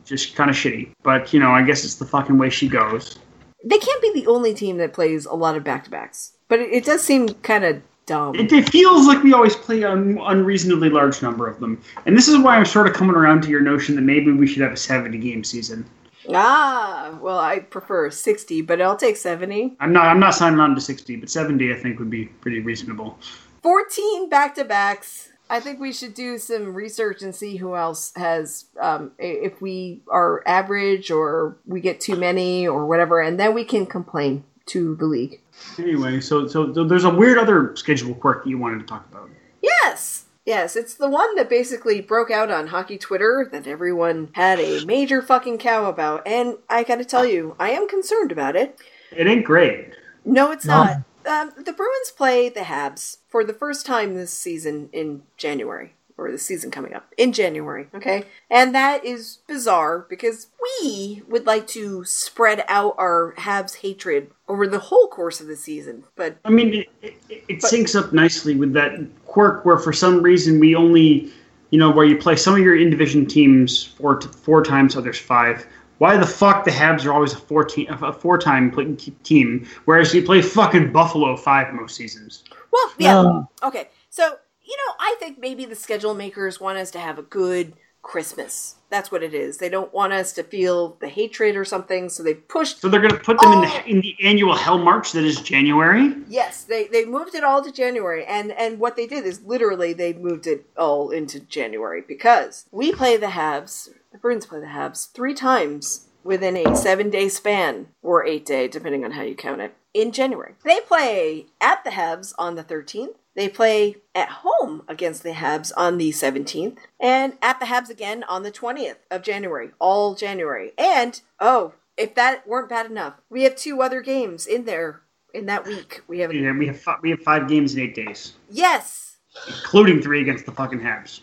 Just 0.05 0.35
kind 0.35 0.51
of 0.51 0.57
shitty, 0.57 0.91
but 1.03 1.33
you 1.33 1.41
know, 1.41 1.51
I 1.51 1.63
guess 1.63 1.85
it's 1.85 1.95
the 1.95 2.05
fucking 2.05 2.37
way 2.37 2.51
she 2.51 2.69
goes. 2.69 3.19
They 3.65 3.79
can't 3.79 4.03
be 4.03 4.13
the 4.13 4.27
only 4.27 4.55
team 4.55 4.77
that 4.79 4.93
plays 4.93 5.25
a 5.25 5.35
lot 5.35 5.57
of 5.57 5.65
back 5.65 5.85
to 5.85 5.91
backs. 5.91 6.33
But 6.49 6.61
it, 6.61 6.73
it 6.73 6.85
does 6.85 7.03
seem 7.03 7.29
kind 7.29 7.65
of 7.65 7.83
dumb. 8.07 8.35
It, 8.35 8.53
it 8.53 8.69
feels 8.71 9.07
like 9.07 9.23
we 9.23 9.33
always 9.33 9.57
play 9.57 9.83
an 9.83 10.19
unreasonably 10.19 10.91
large 10.91 11.23
number 11.23 11.47
of 11.49 11.61
them, 11.61 11.83
and 12.07 12.17
this 12.17 12.29
is 12.29 12.39
why 12.39 12.57
I'm 12.57 12.65
sort 12.65 12.87
of 12.87 12.95
coming 12.95 13.17
around 13.17 13.43
to 13.43 13.49
your 13.49 13.61
notion 13.61 13.95
that 13.97 14.03
maybe 14.03 14.33
we 14.33 14.47
should 14.47 14.63
have 14.63 14.73
a 14.73 14.77
70 14.77 15.19
game 15.19 15.45
season. 15.45 15.85
ah, 16.33 17.19
well, 17.21 17.39
I 17.39 17.61
prefer 17.61 18.11
60, 18.11 18.63
but 18.63 18.81
I'll 18.81 18.97
take 18.97 19.17
70. 19.17 19.77
I'm 19.81 19.93
not 19.93 20.07
I'm 20.07 20.21
not 20.21 20.35
signing 20.35 20.61
on 20.61 20.75
to 20.75 20.81
60, 20.81 21.17
but 21.17 21.31
70 21.31 21.73
I 21.73 21.77
think 21.77 21.99
would 21.99 22.11
be 22.11 22.27
pretty 22.27 22.61
reasonable. 22.61 23.19
14 23.63 24.29
back 24.29 24.55
to 24.57 24.65
backs. 24.65 25.31
I 25.51 25.61
think 25.61 25.81
we 25.81 25.93
should 25.93 26.15
do 26.15 26.39
some 26.39 26.73
research 26.73 27.21
and 27.21 27.35
see 27.35 27.57
who 27.57 27.77
else 27.77 28.13
has, 28.17 28.65
um, 28.81 29.13
if 29.19 29.61
we 29.61 30.01
are 30.11 30.43
average 30.47 31.11
or 31.11 31.59
we 31.67 31.83
get 31.83 32.01
too 32.01 32.17
many 32.17 32.67
or 32.67 32.87
whatever, 32.87 33.21
and 33.21 33.39
then 33.39 33.53
we 33.53 33.65
can 33.65 33.85
complain 33.85 34.45
to 34.73 34.97
the 34.97 35.07
league. 35.07 35.41
Anyway, 35.79 36.21
so 36.21 36.47
so, 36.47 36.73
so 36.73 36.85
there's 36.85 37.05
a 37.05 37.11
weird 37.15 37.39
other 37.39 37.75
schedule 37.77 38.15
quirk 38.15 38.45
that 38.45 38.51
you 38.51 38.59
wanted 38.59 38.81
to 38.81 38.87
talk 38.87 39.07
about. 39.11 39.31
Yes! 39.63 40.25
Yes, 40.45 40.75
it's 40.75 40.95
the 40.95 41.09
one 41.09 41.37
that 41.37 41.49
basically 41.49 42.01
broke 42.01 42.31
out 42.31 42.51
on 42.51 42.67
hockey 42.67 42.99
Twitter 42.99 43.49
that 43.53 43.69
everyone 43.69 44.31
had 44.33 44.59
a 44.59 44.85
major 44.85 45.23
fucking 45.23 45.59
cow 45.59 45.87
about, 45.87 46.27
and 46.27 46.57
I 46.69 46.83
gotta 46.83 47.05
tell 47.05 47.25
you, 47.25 47.55
I 47.61 47.71
am 47.71 47.87
concerned 47.89 48.33
about 48.33 48.57
it. 48.57 48.77
It 49.17 49.29
ain't 49.29 49.45
great. 49.45 49.93
No, 50.25 50.51
it's 50.51 50.65
No. 50.65 50.85
not. 50.85 50.97
Um, 51.25 51.53
the 51.65 51.73
Bruins 51.73 52.11
play 52.17 52.49
the 52.49 52.63
Habs 52.63 53.19
for 53.29 53.45
the 53.45 53.53
first 53.53 53.87
time 53.87 54.15
this 54.17 54.33
season 54.33 54.89
in 54.93 55.23
January, 55.37 55.95
or 56.23 56.31
the 56.31 56.39
season 56.39 56.71
coming 56.71 56.95
up 56.95 57.07
in 57.17 57.33
January, 57.33 57.89
okay? 57.95 58.25
And 58.51 58.75
that 58.75 59.05
is 59.05 59.39
bizarre 59.47 60.07
because 60.09 60.49
we 60.83 61.23
would 61.29 61.47
like 61.47 61.67
to 61.69 62.05
spread 62.05 62.65
out 62.69 62.95
our 62.99 63.35
Habs 63.39 63.77
hatred 63.77 64.31
over 64.49 64.67
the 64.67 64.79
whole 64.79 65.09
course 65.09 65.41
of 65.41 65.47
the 65.47 65.57
season, 65.57 66.05
but 66.17 66.37
I 66.45 66.51
mean, 66.51 66.75
it, 66.75 66.89
it, 67.03 67.45
it 67.49 67.59
syncs 67.61 67.99
up 67.99 68.13
nicely 68.13 68.55
with 68.55 68.73
that 68.75 69.01
quirk 69.27 69.65
where 69.65 69.79
for 69.79 69.93
some 69.93 70.23
reason 70.23 70.61
we 70.61 70.75
only, 70.75 71.33
you 71.71 71.79
know, 71.79 71.91
where 71.91 72.05
you 72.05 72.17
play 72.19 72.37
some 72.37 72.55
of 72.55 72.61
your 72.61 72.77
in 72.77 72.91
division 72.91 73.27
teams 73.27 73.85
four 73.85 74.17
t- 74.17 74.29
four 74.29 74.63
times, 74.63 74.97
others 74.97 75.19
five. 75.19 75.67
Why 75.99 76.17
the 76.17 76.27
fuck 76.27 76.65
the 76.65 76.71
Habs 76.71 77.07
are 77.07 77.13
always 77.13 77.33
a 77.33 77.37
four 77.37 77.65
te- 77.65 77.87
a 77.89 78.13
four 78.13 78.37
time 78.37 78.71
pl- 78.71 78.97
team, 79.23 79.67
whereas 79.85 80.13
you 80.13 80.23
play 80.23 80.43
fucking 80.43 80.93
Buffalo 80.93 81.37
five 81.37 81.73
most 81.73 81.95
seasons. 81.95 82.45
Well, 82.73 82.93
yeah. 82.99 83.21
Uh. 83.21 83.45
Okay. 83.63 83.89
So, 84.11 84.37
you 84.73 84.79
know, 84.87 84.95
I 84.99 85.17
think 85.19 85.39
maybe 85.39 85.67
the 85.67 85.77
schedule 85.77 86.15
makers 86.15 86.59
want 86.61 86.79
us 86.79 86.91
to 86.93 86.99
have 86.99 87.19
a 87.19 87.23
good 87.23 87.75
Christmas. 88.01 88.77
That's 88.91 89.13
what 89.13 89.23
it 89.23 89.35
is. 89.35 89.59
They 89.59 89.69
don't 89.69 89.93
want 89.93 90.13
us 90.15 90.33
to 90.33 90.43
feel 90.43 90.97
the 91.01 91.09
hatred 91.09 91.57
or 91.57 91.65
something, 91.65 92.09
so 92.09 92.23
they 92.23 92.35
pushed 92.35 92.81
So 92.81 92.89
they're 92.89 93.01
going 93.01 93.13
to 93.13 93.19
put 93.21 93.39
them 93.39 93.53
in 93.53 93.59
Oh. 93.59 93.63
the 93.63 93.91
in 93.91 94.01
the 94.01 94.17
annual 94.25 94.57
Hell 94.57 94.79
March 94.79 95.13
that 95.13 95.25
is 95.25 95.41
January. 95.41 96.15
Yes, 96.27 96.65
they 96.65 96.87
they 96.89 97.05
moved 97.05 97.35
it 97.35 97.45
all 97.45 97.63
to 97.63 97.71
January, 97.71 98.25
and 98.25 98.51
and 98.53 98.79
what 98.81 98.97
they 98.97 99.07
did 99.07 99.25
is 99.27 99.43
literally 99.43 99.93
they 99.93 100.15
moved 100.15 100.47
it 100.47 100.67
all 100.77 101.11
into 101.11 101.39
January 101.41 102.03
because 102.07 102.67
we 102.73 102.93
play 102.93 103.17
the 103.19 103.27
Habs, 103.29 103.91
the 104.11 104.19
Bruins 104.19 104.47
play 104.47 104.61
the 104.61 104.67
Habs 104.67 105.13
three 105.13 105.35
times 105.35 106.09
within 106.25 106.57
a 106.57 106.75
seven 106.77 107.11
day 107.11 107.29
span 107.29 107.89
or 108.03 108.25
eight 108.27 108.45
day, 108.47 108.69
depending 108.69 109.05
on 109.05 109.13
how 109.13 109.23
you 109.23 109.35
count 109.35 109.61
it, 109.61 109.75
in 109.95 110.13
January. 110.13 110.55
They 110.65 110.81
play 110.81 111.47
at 111.61 111.85
the 111.85 111.91
Habs 111.91 112.33
on 112.39 112.55
the 112.55 112.63
thirteenth. 112.63 113.17
They 113.35 113.49
play 113.49 113.97
at 114.15 114.29
home 114.29 114.83
against 114.89 115.23
the 115.23 115.31
Habs 115.33 115.73
on 115.75 115.97
the 115.97 116.11
17th 116.11 116.77
and 117.01 117.33
at 117.41 117.61
the 117.61 117.65
Habs 117.67 117.89
again 117.89 118.25
on 118.25 118.43
the 118.43 118.53
20th 118.53 118.97
of 119.11 119.23
January, 119.23 119.71
all 119.79 120.15
January. 120.15 120.73
And, 120.77 121.19
oh, 121.41 121.73
if 121.97 122.15
that 122.15 122.47
weren't 122.47 122.69
bad 122.69 122.85
enough, 122.91 123.15
we 123.31 123.45
have 123.45 123.57
two 123.57 123.81
other 123.81 124.03
games 124.03 124.47
in 124.47 124.67
there 124.67 125.01
in 125.33 125.47
that 125.47 125.67
week. 125.67 126.03
We 126.09 126.19
have 126.19 126.35
Yeah, 126.35 126.53
we 126.53 126.67
have 126.67 126.79
fi- 126.79 126.99
we 127.01 127.09
have 127.09 127.21
five 127.23 127.49
games 127.49 127.75
in 127.75 127.81
eight 127.81 127.95
days, 127.95 128.35
Yes. 128.51 129.17
including 129.49 130.03
three 130.03 130.21
against 130.21 130.45
the 130.45 130.53
fucking 130.53 130.81
Habs. 130.81 131.21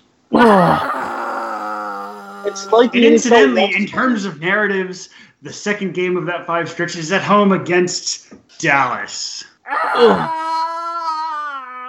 It's 2.46 2.72
like 2.72 2.94
And 2.96 3.04
incidentally, 3.04 3.74
in 3.76 3.86
terms 3.86 4.26
of 4.26 4.40
narratives, 4.40 5.10
the 5.42 5.54
second 5.54 5.94
game 5.94 6.18
of 6.18 6.26
that 6.26 6.46
five 6.46 6.70
stretch 6.70 6.96
is 6.96 7.12
at 7.12 7.22
home 7.22 7.52
against 7.52 8.34
Dallas. 8.60 9.44
Ah! 9.68 10.36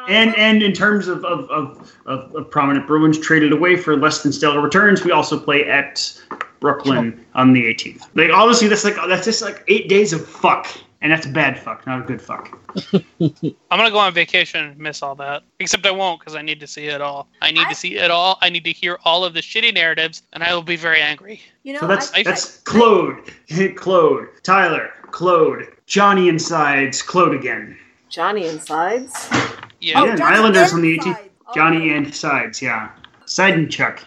And 0.09 0.37
and 0.37 0.63
in 0.63 0.73
terms 0.73 1.09
of 1.09 1.25
of, 1.25 1.49
of, 1.51 1.93
of, 2.07 2.35
of 2.35 2.51
prominent 2.51 2.87
Bruins 2.87 3.19
traded 3.19 3.53
away 3.53 3.77
for 3.77 3.97
less 3.97 4.23
than 4.23 4.33
stellar 4.33 4.61
returns, 4.61 5.05
we 5.05 5.13
also 5.13 5.39
play 5.39 5.69
at 5.69 6.13
Brooklyn 6.59 7.25
on 7.35 7.53
the 7.53 7.63
18th. 7.63 8.07
Like 8.15 8.31
honestly, 8.33 8.69
that's 8.69 8.85
like 8.85 8.97
that's 9.09 9.25
just 9.25 9.43
like 9.43 9.65
eight 9.69 9.89
days 9.89 10.13
of 10.13 10.27
fuck, 10.27 10.67
and 11.03 11.11
that's 11.13 11.27
bad 11.27 11.59
fuck, 11.59 11.87
not 11.87 12.01
a 12.01 12.05
good 12.05 12.21
fuck. 12.21 12.59
I'm 13.33 13.45
gonna 13.71 13.91
go 13.91 13.99
on 13.99 14.13
vacation 14.13 14.65
and 14.65 14.79
miss 14.79 15.03
all 15.03 15.15
that. 15.17 15.43
Except 15.59 15.85
I 15.87 15.91
won't 15.91 16.21
because 16.21 16.35
I 16.35 16.43
need 16.43 16.61
to 16.61 16.67
see 16.67 16.87
it 16.87 17.01
all. 17.01 17.29
I 17.41 17.51
need 17.51 17.67
I- 17.67 17.71
to 17.71 17.75
see 17.75 17.97
it 17.97 18.11
all. 18.11 18.39
I 18.43 18.51
need 18.51 18.65
to 18.65 18.73
hear 18.73 18.99
all 19.05 19.25
of 19.25 19.35
the 19.35 19.41
shitty 19.41 19.75
narratives, 19.75 20.23
and 20.33 20.43
I 20.43 20.55
will 20.55 20.63
be 20.63 20.77
very 20.77 21.01
angry. 21.01 21.41
You 21.63 21.75
know, 21.75 21.81
So 21.81 21.87
that's 21.87 22.13
I, 22.15 22.23
that's 22.23 22.59
Claude, 22.59 23.19
Claude, 23.77 24.27
Tyler, 24.43 24.91
Claude, 25.11 25.67
Johnny 25.87 26.29
insides, 26.29 27.03
Claude 27.03 27.35
again. 27.35 27.77
Johnny 28.09 28.49
Insides. 28.49 29.29
Yeah. 29.81 30.01
Oh, 30.01 30.07
oh, 30.07 30.11
oh. 30.13 30.17
Yeah, 30.17 30.25
Islanders 30.25 30.73
on 30.75 30.83
the 30.83 30.99
18th. 30.99 31.07
Insides. 31.07 31.29
Johnny 31.55 31.91
and 31.95 32.13
Sides, 32.15 32.61
yeah. 32.61 32.91
Side 33.25 33.55
and 33.55 33.71
Chuck. 33.71 34.05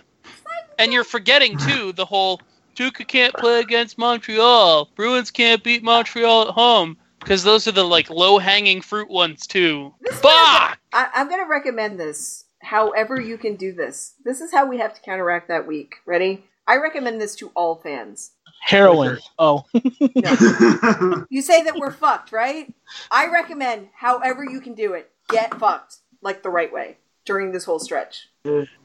And 0.78 0.92
you're 0.92 1.04
forgetting 1.06 1.58
too 1.58 1.94
the 1.94 2.04
whole 2.06 2.42
Tuukka 2.76 3.08
can't 3.08 3.34
play 3.36 3.60
against 3.60 3.98
Montreal. 3.98 4.90
Bruins 4.96 5.32
can't 5.32 5.64
beat 5.64 5.84
Montreal 5.84 6.44
at 6.44 6.48
home 6.54 6.98
because 7.20 7.44
those 7.44 7.68
are 7.68 7.72
the 7.72 7.84
like 7.84 8.10
low 8.10 8.38
hanging 8.40 8.82
fruit 8.82 9.10
ones 9.10 9.46
too. 9.48 9.94
This 10.02 10.16
is 10.16 10.22
what 10.24 10.34
I'm 10.36 10.70
Fuck! 10.70 10.80
I, 10.94 11.10
I'm 11.16 11.30
going 11.30 11.44
to 11.44 11.50
recommend 11.50 12.00
this. 12.00 12.46
However, 12.62 13.20
you 13.20 13.38
can 13.38 13.56
do 13.56 13.74
this. 13.74 14.14
This 14.24 14.40
is 14.42 14.52
how 14.52 14.66
we 14.68 14.78
have 14.78 14.94
to 14.94 15.02
counteract 15.02 15.48
that 15.50 15.68
week. 15.68 15.96
Ready? 16.06 16.46
I 16.66 16.78
recommend 16.78 17.20
this 17.20 17.36
to 17.38 17.52
all 17.56 17.76
fans. 17.76 18.32
Heroin. 18.62 19.18
Oh, 19.38 19.66
No. 20.16 21.26
you 21.30 21.42
say 21.42 21.64
that 21.64 21.76
we're 21.76 21.92
fucked, 21.92 22.32
right? 22.32 22.74
I 23.12 23.28
recommend, 23.28 23.90
however 23.94 24.46
you 24.46 24.62
can 24.62 24.74
do 24.74 24.94
it, 24.94 25.12
get 25.28 25.54
fucked 25.60 25.98
like 26.22 26.42
the 26.44 26.50
right 26.50 26.72
way 26.72 26.98
during 27.26 27.52
this 27.52 27.66
whole 27.66 27.80
stretch. 27.80 28.30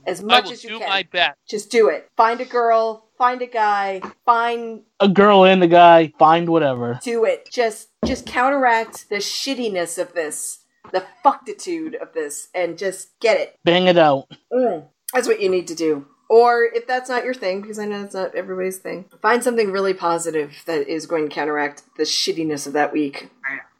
As 0.07 0.20
I 0.20 0.24
much 0.24 0.44
will 0.44 0.53
as 0.53 0.64
you 0.64 0.70
do 0.70 0.79
can. 0.79 0.88
my 0.88 1.03
best. 1.11 1.38
Just 1.48 1.70
do 1.70 1.88
it. 1.88 2.09
Find 2.16 2.40
a 2.40 2.44
girl, 2.44 3.09
find 3.18 3.42
a 3.42 3.46
guy, 3.46 4.01
find 4.24 4.83
a 5.01 5.09
girl 5.09 5.44
and 5.44 5.62
a 5.62 5.66
guy 5.66 6.12
find 6.18 6.48
whatever. 6.48 7.01
do 7.03 7.24
it. 7.24 7.48
Just 7.51 7.88
just 8.05 8.27
counteract 8.27 9.09
the 9.11 9.16
shittiness 9.16 9.98
of 9.98 10.14
this, 10.14 10.61
the 10.92 11.05
fucktitude 11.24 12.01
of 12.01 12.14
this, 12.14 12.48
and 12.55 12.79
just 12.79 13.18
get 13.20 13.40
it. 13.40 13.57
Bang 13.64 13.87
it 13.87 13.98
out. 13.98 14.31
Mm. 14.53 14.87
That's 15.12 15.27
what 15.27 15.40
you 15.40 15.48
need 15.48 15.66
to 15.68 15.74
do. 15.74 16.07
Or 16.31 16.62
if 16.62 16.87
that's 16.87 17.09
not 17.09 17.24
your 17.24 17.33
thing, 17.33 17.62
because 17.62 17.79
I 17.79 17.87
know 17.87 18.05
it's 18.05 18.14
not 18.14 18.35
everybody's 18.35 18.77
thing, 18.77 19.07
find 19.22 19.42
something 19.42 19.72
really 19.72 19.94
positive 19.94 20.62
that 20.66 20.87
is 20.87 21.07
going 21.07 21.27
to 21.29 21.35
counteract 21.35 21.83
the 21.96 22.03
shittiness 22.03 22.66
of 22.66 22.74
that 22.74 22.92
week. 22.92 23.31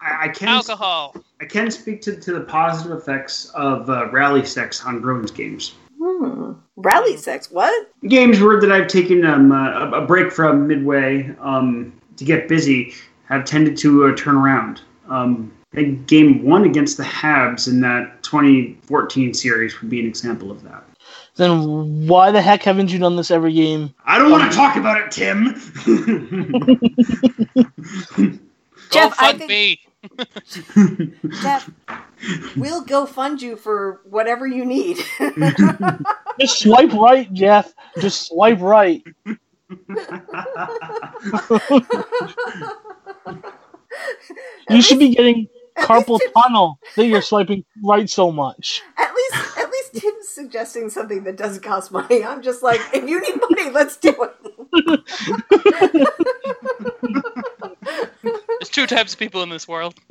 I, 0.01 0.25
I 0.25 0.29
can 0.29 0.49
Alcohol. 0.49 1.15
I 1.41 1.45
can 1.45 1.71
speak 1.71 2.03
to, 2.03 2.17
to 2.17 2.33
the 2.33 2.41
positive 2.41 2.97
effects 2.97 3.51
of 3.55 3.89
uh, 3.91 4.11
rally 4.11 4.45
sex 4.45 4.85
on 4.85 5.01
Bruins 5.01 5.31
games. 5.31 5.75
Hmm. 6.01 6.53
Rally 6.77 7.17
sex? 7.17 7.51
What? 7.51 7.91
Games 8.09 8.41
where 8.41 8.61
that 8.61 8.71
I've 8.71 8.89
taken 8.89 9.25
um, 9.25 9.51
uh, 9.53 9.71
a, 9.71 10.03
a 10.03 10.07
break 10.07 10.33
from 10.33 10.67
midway 10.67 11.35
um, 11.41 11.93
to 12.17 12.25
get 12.25 12.49
busy 12.49 12.95
have 13.25 13.45
tended 13.45 13.77
to 13.79 14.07
uh, 14.07 14.17
turn 14.17 14.37
around. 14.37 14.81
Um, 15.09 15.53
I 15.75 15.83
game 15.83 16.43
one 16.45 16.65
against 16.65 16.97
the 16.97 17.03
Habs 17.03 17.69
in 17.69 17.81
that 17.83 18.23
2014 18.23 19.35
series 19.35 19.81
would 19.81 19.91
be 19.91 20.01
an 20.01 20.07
example 20.07 20.51
of 20.51 20.63
that. 20.63 20.85
Then 21.37 22.07
why 22.09 22.31
the 22.31 22.43
heck 22.43 22.63
haven't 22.63 22.91
you 22.91 22.99
done 22.99 23.17
this 23.17 23.31
every 23.31 23.53
game? 23.53 23.95
I 24.05 24.19
don't 24.19 24.31
want 24.31 24.51
to 24.51 24.57
talk 24.57 24.77
about 24.77 25.01
it, 25.01 25.11
Tim. 25.13 25.55
Go 28.17 28.39
Jeff, 28.91 29.15
I 29.19 29.35
think- 29.35 29.49
me. 29.49 29.81
Jeff, 31.43 31.71
we'll 32.57 32.83
go 32.83 33.07
fund 33.07 33.43
you 33.43 33.57
for 33.57 34.01
whatever 34.05 34.47
you 34.47 34.65
need. 34.65 34.99
Just 36.41 36.61
swipe 36.61 36.93
right, 36.93 37.33
Jeff. 37.33 37.73
Just 38.01 38.27
swipe 38.29 38.61
right. 38.61 39.03
You 44.71 44.83
should 44.83 44.99
be 44.99 45.15
getting 45.15 45.49
carpal 45.79 46.19
tunnel 46.37 46.79
that 46.97 47.07
you're 47.07 47.23
swiping 47.23 47.65
right 47.83 48.09
so 48.09 48.31
much. 48.31 48.83
At 48.99 49.13
least, 49.15 49.59
at 49.59 49.71
least 49.71 49.95
Tim's 49.95 50.29
suggesting 50.29 50.91
something 50.91 51.25
that 51.25 51.37
doesn't 51.37 51.63
cost 51.63 51.91
money. 51.93 52.25
I'm 52.25 52.43
just 52.43 52.63
like, 52.63 52.81
if 52.93 53.09
you 53.09 53.21
need 53.21 53.41
money, 53.41 53.71
let's 53.71 53.97
do 53.97 54.15
it. 54.21 54.35
There's 58.61 58.71
two 58.71 58.87
types 58.87 59.13
of 59.13 59.19
people 59.19 59.43
in 59.43 59.51
this 59.51 59.69
world. 59.69 59.95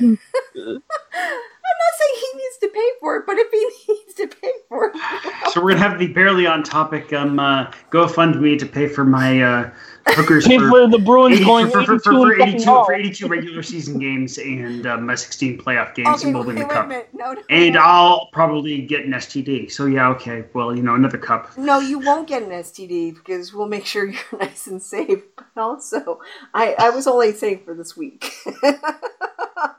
I'm 0.00 1.78
not 1.78 1.94
saying 1.98 2.14
he 2.20 2.38
needs 2.38 2.58
to 2.60 2.68
pay 2.68 2.90
for 3.00 3.16
it, 3.16 3.24
but 3.26 3.36
if 3.38 3.50
he 3.50 3.92
needs 3.92 4.14
to 4.14 4.26
pay 4.26 4.52
for 4.68 4.90
it, 4.92 5.52
so 5.52 5.62
we're 5.62 5.70
gonna 5.70 5.88
have 5.88 5.98
the 5.98 6.08
barely 6.08 6.46
on 6.46 6.62
topic 6.62 7.12
um, 7.12 7.38
uh, 7.38 7.70
GoFundMe 7.90 8.58
to 8.58 8.66
pay 8.66 8.88
for 8.88 9.04
my 9.04 9.42
uh, 9.42 9.70
hookers 10.08 10.46
for, 10.46 10.68
for 10.68 10.88
the 10.88 10.98
Bruins 10.98 11.36
80 11.36 11.44
going 11.44 11.70
for, 11.70 11.84
for, 11.84 11.94
82 11.94 12.02
for, 12.02 12.12
for 12.24 12.42
82 12.42 12.64
for 12.64 12.94
82 12.94 13.26
regular 13.26 13.62
season 13.62 13.98
games 13.98 14.38
and 14.38 14.86
um, 14.86 15.06
my 15.06 15.14
16 15.14 15.58
playoff 15.58 15.94
games 15.94 16.08
okay, 16.08 16.26
and 16.26 16.34
wait, 16.34 16.40
moving 16.40 16.56
wait 16.56 16.68
the 16.68 16.74
cup. 16.74 16.88
No, 16.88 17.32
no, 17.32 17.42
And 17.50 17.74
no. 17.74 17.80
I'll 17.80 18.26
probably 18.32 18.82
get 18.82 19.04
an 19.04 19.12
STD. 19.12 19.70
So 19.70 19.86
yeah, 19.86 20.08
okay. 20.10 20.44
Well, 20.52 20.74
you 20.76 20.82
know, 20.82 20.94
another 20.94 21.18
cup. 21.18 21.56
No, 21.56 21.80
you 21.80 21.98
won't 21.98 22.28
get 22.28 22.42
an 22.42 22.50
STD 22.50 23.14
because 23.14 23.52
we'll 23.52 23.68
make 23.68 23.86
sure 23.86 24.06
you're 24.10 24.38
nice 24.38 24.66
and 24.66 24.82
safe. 24.82 25.22
But 25.36 25.46
also, 25.56 26.20
I, 26.52 26.74
I 26.78 26.90
was 26.90 27.06
only 27.06 27.32
safe 27.32 27.64
for 27.64 27.74
this 27.74 27.96
week. 27.96 28.32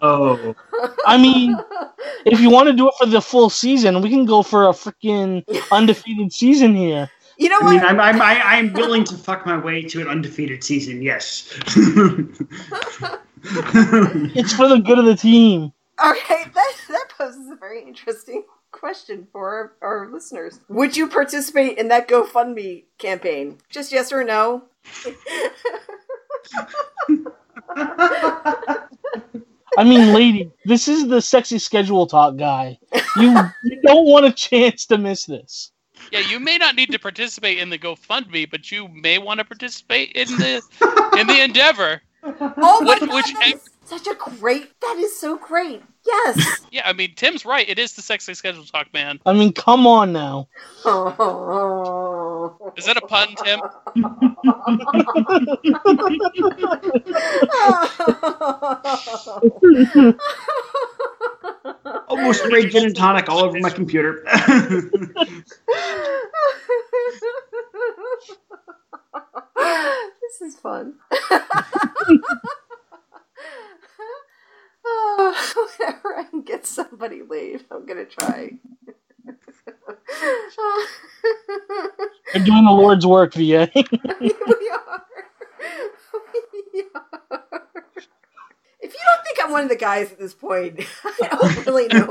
Oh, 0.02 0.56
I 1.06 1.18
mean, 1.18 1.58
if 2.26 2.40
you 2.40 2.50
want 2.50 2.68
to 2.68 2.74
do 2.74 2.88
it 2.88 2.94
for 2.98 3.06
the 3.06 3.22
full 3.22 3.50
season, 3.50 4.02
we 4.02 4.10
can 4.10 4.26
go 4.26 4.44
for 4.44 4.66
a 4.66 4.70
freaking 4.70 5.44
undefeated 5.72 6.32
season 6.34 6.76
here. 6.76 7.10
You 7.38 7.50
know 7.50 7.60
I 7.62 7.64
what? 7.64 7.72
mean, 7.72 7.82
I'm 7.82 8.00
I'm 8.00 8.22
I, 8.22 8.42
I'm 8.42 8.74
willing 8.74 9.04
to 9.06 9.16
fuck 9.16 9.46
my 9.46 9.58
way 9.58 9.82
to 9.84 10.02
an 10.02 10.08
undefeated 10.08 10.64
season. 10.64 11.02
Yes. 11.02 11.52
It's 13.48 14.54
for 14.54 14.68
the 14.68 14.80
good 14.80 14.98
of 14.98 15.06
the 15.06 15.16
team. 15.16 15.72
Okay, 16.04 16.46
that 16.54 16.74
that 16.90 17.08
poses 17.16 17.48
a 17.50 17.56
very 17.56 17.84
interesting 17.84 18.44
question 18.72 19.28
for 19.32 19.76
our, 19.82 19.88
our 19.88 20.10
listeners. 20.12 20.60
Would 20.68 20.98
you 20.98 21.08
participate 21.08 21.78
in 21.78 21.88
that 21.90 22.08
GoFundMe 22.08 22.86
campaign? 22.98 23.60
Just 23.70 23.92
yes 23.92 24.12
or 24.12 24.24
no? 24.24 24.64
I 29.78 29.84
mean, 29.84 30.14
lady, 30.14 30.52
this 30.66 30.88
is 30.88 31.08
the 31.08 31.22
sexy 31.22 31.60
schedule 31.60 32.08
talk 32.08 32.38
guy. 32.38 32.78
You, 33.18 33.38
you 33.64 33.82
don't 33.84 34.08
want 34.08 34.26
a 34.26 34.32
chance 34.32 34.86
to 34.88 34.98
miss 34.98 35.26
this. 35.26 35.72
Yeah, 36.12 36.20
you 36.20 36.40
may 36.40 36.58
not 36.58 36.76
need 36.76 36.92
to 36.92 37.00
participate 37.00 37.58
in 37.60 37.70
the 37.70 37.78
GoFundMe, 37.78 38.50
but 38.50 38.72
you 38.72 38.88
may 38.88 39.18
want 39.18 39.40
to 39.40 39.46
participate 39.46 40.12
in 40.14 40.28
the 40.38 40.62
in 41.20 41.28
the 41.28 41.42
endeavor. 41.44 42.02
Oh 42.24 42.82
my 42.84 42.94
Which- 42.94 43.00
god, 43.02 43.14
which- 43.14 43.34
that 43.34 43.54
is 43.56 43.70
such 43.86 44.08
a 44.08 44.16
great. 44.16 44.80
That 44.82 44.96
is 44.98 45.18
so 45.20 45.38
great. 45.38 45.82
Yes. 46.06 46.62
Yeah, 46.72 46.84
I 46.86 46.94
mean 46.94 47.14
Tim's 47.16 47.46
right. 47.46 47.68
It 47.68 47.80
is 47.80 47.94
the 47.94 48.02
sexy 48.02 48.34
schedule 48.34 48.64
talk, 48.64 48.92
man. 48.94 49.20
I 49.26 49.34
mean, 49.34 49.54
come 49.54 49.88
on 49.88 50.14
now. 50.14 50.48
Oh. 50.86 52.74
Is 52.78 52.86
that 52.86 52.98
a 52.98 53.02
pun, 53.02 53.36
Tim? 53.36 53.60
Almost 62.08 62.44
sprayed 62.46 62.72
gin 62.72 62.86
and 62.86 62.96
tonic 62.96 63.30
all 63.30 63.44
over 63.44 63.60
my 63.60 63.70
computer. 63.70 64.24
this 70.22 70.42
is 70.42 70.56
fun. 70.56 70.96
Oh, 74.86 75.76
whenever 75.80 76.18
I 76.18 76.24
can 76.26 76.42
get 76.42 76.66
somebody 76.66 77.22
laid, 77.28 77.66
I'm 77.72 77.86
gonna 77.86 78.06
try. 78.06 78.52
You're 82.34 82.44
doing 82.46 82.66
the 82.66 82.72
Lord's 82.72 83.06
work, 83.06 83.34
VA. 83.34 83.70
we 83.74 83.82
are. 84.72 85.06
We 86.74 86.84
are. 86.94 87.05
If 88.86 88.94
you 88.94 89.00
don't 89.04 89.24
think 89.26 89.40
I'm 89.42 89.52
one 89.52 89.64
of 89.64 89.70
the 89.70 89.76
guys 89.76 90.12
at 90.12 90.20
this 90.20 90.36
point, 90.36 90.80
I 91.04 91.28
don't 91.28 91.66
really 91.66 91.88
know 91.88 92.08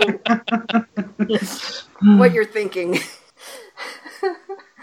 what 2.19 2.33
you're 2.33 2.45
thinking. 2.45 2.99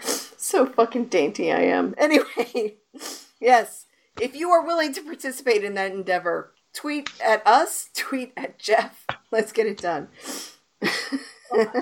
so 0.00 0.64
fucking 0.64 1.06
dainty 1.06 1.52
I 1.52 1.64
am. 1.64 1.94
Anyway, 1.98 2.76
yes, 3.38 3.84
if 4.18 4.34
you 4.34 4.48
are 4.48 4.64
willing 4.64 4.94
to 4.94 5.02
participate 5.02 5.64
in 5.64 5.74
that 5.74 5.92
endeavor, 5.92 6.54
tweet 6.72 7.10
at 7.22 7.46
us, 7.46 7.90
tweet 7.94 8.32
at 8.38 8.58
Jeff. 8.58 9.04
Let's 9.30 9.52
get 9.52 9.66
it 9.66 9.76
done. 9.76 10.08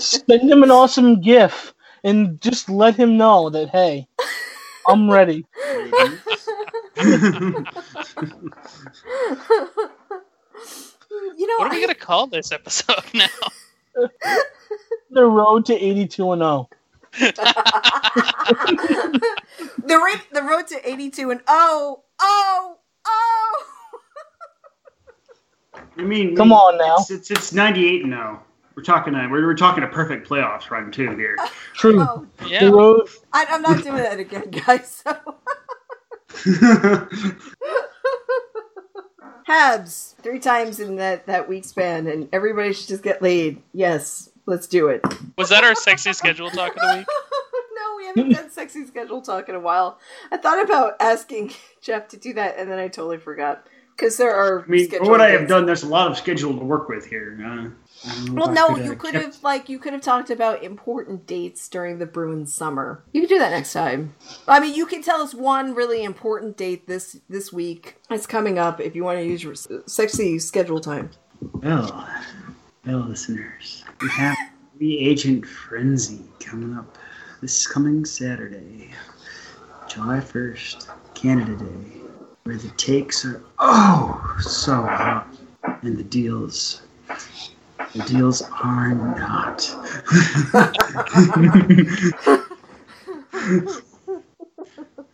Send 0.00 0.50
him 0.50 0.64
an 0.64 0.72
awesome 0.72 1.20
GIF 1.20 1.72
and 2.02 2.40
just 2.40 2.68
let 2.68 2.96
him 2.96 3.16
know 3.16 3.48
that, 3.50 3.68
hey, 3.68 4.08
I'm 4.88 5.08
ready. 5.08 5.46
You 11.36 11.46
know, 11.46 11.54
What 11.58 11.68
are 11.68 11.74
we 11.74 11.78
I- 11.78 11.80
gonna 11.80 11.94
call 11.94 12.26
this 12.26 12.52
episode 12.52 13.02
now? 13.14 13.26
The 15.12 15.24
road 15.24 15.66
to 15.66 15.74
82 15.74 16.30
and 16.32 16.42
oh. 16.44 16.68
0. 17.18 17.32
the 17.32 17.42
ra- 19.88 20.20
the 20.32 20.42
road 20.42 20.68
to 20.68 20.88
82 20.88 21.32
and 21.32 21.40
oh 21.48 22.02
oh 22.20 22.78
oh 23.04 23.64
I 25.98 26.02
mean, 26.02 26.36
Come 26.36 26.52
on 26.52 26.78
now. 26.78 26.94
It's 26.98 27.10
it's, 27.10 27.30
it's 27.32 27.52
98 27.52 28.04
now. 28.06 28.40
Oh. 28.40 28.44
We're 28.76 28.84
talking 28.84 29.16
a 29.16 29.28
we're, 29.28 29.44
we're 29.44 29.56
talking 29.56 29.82
a 29.82 29.88
perfect 29.88 30.28
playoffs 30.28 30.70
run 30.70 30.92
too 30.92 31.10
here. 31.16 31.36
True. 31.74 32.00
oh 32.00 32.24
Yeah. 32.46 32.66
The 32.66 32.72
road. 32.72 33.08
I, 33.32 33.44
i'm 33.50 33.62
not 33.62 33.82
doing 33.82 33.96
that 33.96 34.20
again 34.20 34.48
guys 34.50 35.02
so 35.04 35.16
habs 39.48 40.14
three 40.16 40.38
times 40.38 40.80
in 40.80 40.96
that 40.96 41.26
that 41.26 41.48
week 41.48 41.64
span 41.64 42.06
and 42.06 42.28
everybody 42.32 42.72
should 42.72 42.88
just 42.88 43.02
get 43.02 43.22
laid 43.22 43.62
yes 43.72 44.30
Let's 44.50 44.66
do 44.66 44.88
it. 44.88 45.04
Was 45.38 45.50
that 45.50 45.62
our 45.62 45.76
sexy 45.76 46.12
schedule 46.12 46.50
talk 46.50 46.74
of 46.74 46.82
the 46.82 46.96
week? 46.98 47.06
no, 47.72 47.96
we 47.96 48.06
haven't 48.06 48.32
done 48.32 48.50
sexy 48.50 48.84
schedule 48.84 49.22
talk 49.22 49.48
in 49.48 49.54
a 49.54 49.60
while. 49.60 50.00
I 50.32 50.38
thought 50.38 50.64
about 50.64 50.94
asking 50.98 51.52
Jeff 51.80 52.08
to 52.08 52.16
do 52.16 52.32
that, 52.34 52.58
and 52.58 52.68
then 52.68 52.80
I 52.80 52.88
totally 52.88 53.18
forgot 53.18 53.64
because 53.96 54.16
there 54.16 54.34
are. 54.34 54.64
I 54.64 54.66
mean, 54.66 54.88
for 54.88 54.96
scheduling 54.96 55.08
what 55.08 55.20
I 55.20 55.30
have 55.30 55.46
done, 55.46 55.66
there's 55.66 55.84
a 55.84 55.88
lot 55.88 56.10
of 56.10 56.18
schedule 56.18 56.58
to 56.58 56.64
work 56.64 56.88
with 56.88 57.06
here. 57.06 57.38
Uh, 57.40 57.44
I 57.44 57.48
don't 57.48 57.64
know 57.64 57.72
Well, 58.30 58.50
no, 58.50 58.76
you 58.76 58.96
could 58.96 59.12
kept- 59.12 59.24
have 59.24 59.42
like 59.42 59.68
you 59.68 59.78
could 59.78 59.92
have 59.92 60.02
talked 60.02 60.30
about 60.30 60.62
important 60.62 61.26
dates 61.26 61.68
during 61.68 61.98
the 61.98 62.06
Bruins 62.06 62.52
summer. 62.52 63.04
You 63.12 63.20
could 63.20 63.28
do 63.28 63.38
that 63.38 63.50
next 63.50 63.72
time. 63.72 64.14
I 64.48 64.58
mean, 64.60 64.74
you 64.74 64.86
can 64.86 65.02
tell 65.02 65.20
us 65.20 65.34
one 65.34 65.74
really 65.74 66.02
important 66.02 66.56
date 66.56 66.86
this 66.86 67.20
this 67.28 67.52
week. 67.52 67.96
It's 68.10 68.26
coming 68.26 68.58
up 68.58 68.80
if 68.80 68.94
you 68.96 69.04
want 69.04 69.18
to 69.18 69.24
use 69.24 69.42
your 69.42 69.54
sexy 69.86 70.38
schedule 70.38 70.80
time. 70.80 71.10
Well, 71.54 72.08
well, 72.86 73.00
listeners, 73.00 73.84
we 74.00 74.08
have 74.10 74.36
the 74.78 75.06
Agent 75.06 75.46
Frenzy 75.46 76.24
coming 76.38 76.76
up 76.76 76.96
this 77.40 77.66
coming 77.66 78.04
Saturday, 78.04 78.90
July 79.88 80.20
1st, 80.20 80.88
Canada 81.14 81.56
Day, 81.56 82.00
where 82.44 82.56
the 82.56 82.68
takes 82.70 83.24
are 83.24 83.42
oh 83.58 84.36
so 84.40 84.74
hot, 84.82 85.26
and 85.82 85.96
the 85.96 86.04
deals. 86.04 86.82
The 87.94 88.02
deals 88.04 88.42
are 88.42 88.94
not. 88.94 89.70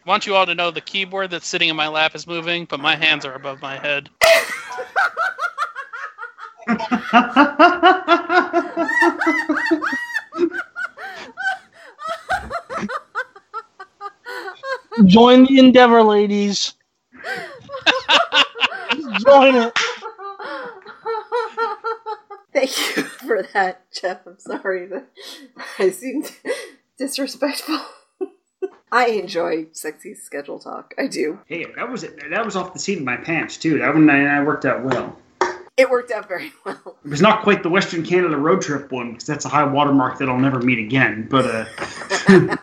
want 0.07 0.27
you 0.27 0.35
all 0.37 0.47
to 0.47 0.55
know 0.55 0.71
the 0.71 0.81
keyboard 0.81 1.31
that's 1.31 1.47
sitting 1.47 1.69
in 1.69 1.77
my 1.77 1.89
lap 1.89 2.15
is 2.15 2.27
moving, 2.27 2.65
but 2.65 2.81
my 2.81 2.97
hands 2.97 3.25
are 3.25 3.35
above 3.35 3.61
my 3.61 3.79
head. 3.79 4.09
Join 15.05 15.45
the 15.45 15.59
endeavor, 15.59 16.03
ladies. 16.03 16.75
Join 19.27 19.57
it. 19.57 19.79
Thank 22.57 22.97
you 22.97 23.03
for 23.27 23.43
that, 23.53 23.83
Jeff. 23.93 24.27
I'm 24.27 24.39
sorry 24.39 24.87
that 24.87 25.09
I 25.79 25.91
seemed 25.91 26.33
disrespectful. 26.99 27.79
I 28.93 29.09
enjoy 29.09 29.67
sexy 29.73 30.15
schedule 30.15 30.59
talk. 30.59 30.95
I 30.99 31.07
do. 31.07 31.39
hey, 31.47 31.67
that 31.77 31.91
was. 31.91 32.03
That 32.31 32.45
was 32.47 32.57
off 32.57 32.73
the 32.73 32.79
seat 32.79 32.97
of 32.99 33.05
my 33.05 33.19
pants 33.19 33.59
too. 33.59 33.79
That 33.79 33.93
one 33.93 34.09
I, 34.09 34.39
I 34.39 34.43
worked 34.43 34.65
out 34.65 34.83
well. 34.85 35.19
It 35.77 35.91
worked 35.91 36.11
out 36.11 36.27
very 36.29 36.51
well. 36.65 36.97
It 37.05 37.11
was 37.11 37.21
not 37.21 37.43
quite 37.43 37.63
the 37.63 37.69
Western 37.69 38.03
Canada 38.03 38.39
road 38.39 38.63
trip 38.63 38.91
one 38.91 39.13
because 39.13 39.27
that's 39.27 39.45
a 39.45 39.51
high 39.51 39.65
watermark 39.65 40.17
that 40.19 40.29
I'll 40.31 40.39
never 40.39 40.59
meet 40.61 40.79
again. 40.79 41.27
But 41.31 41.45
uh, 41.45 42.57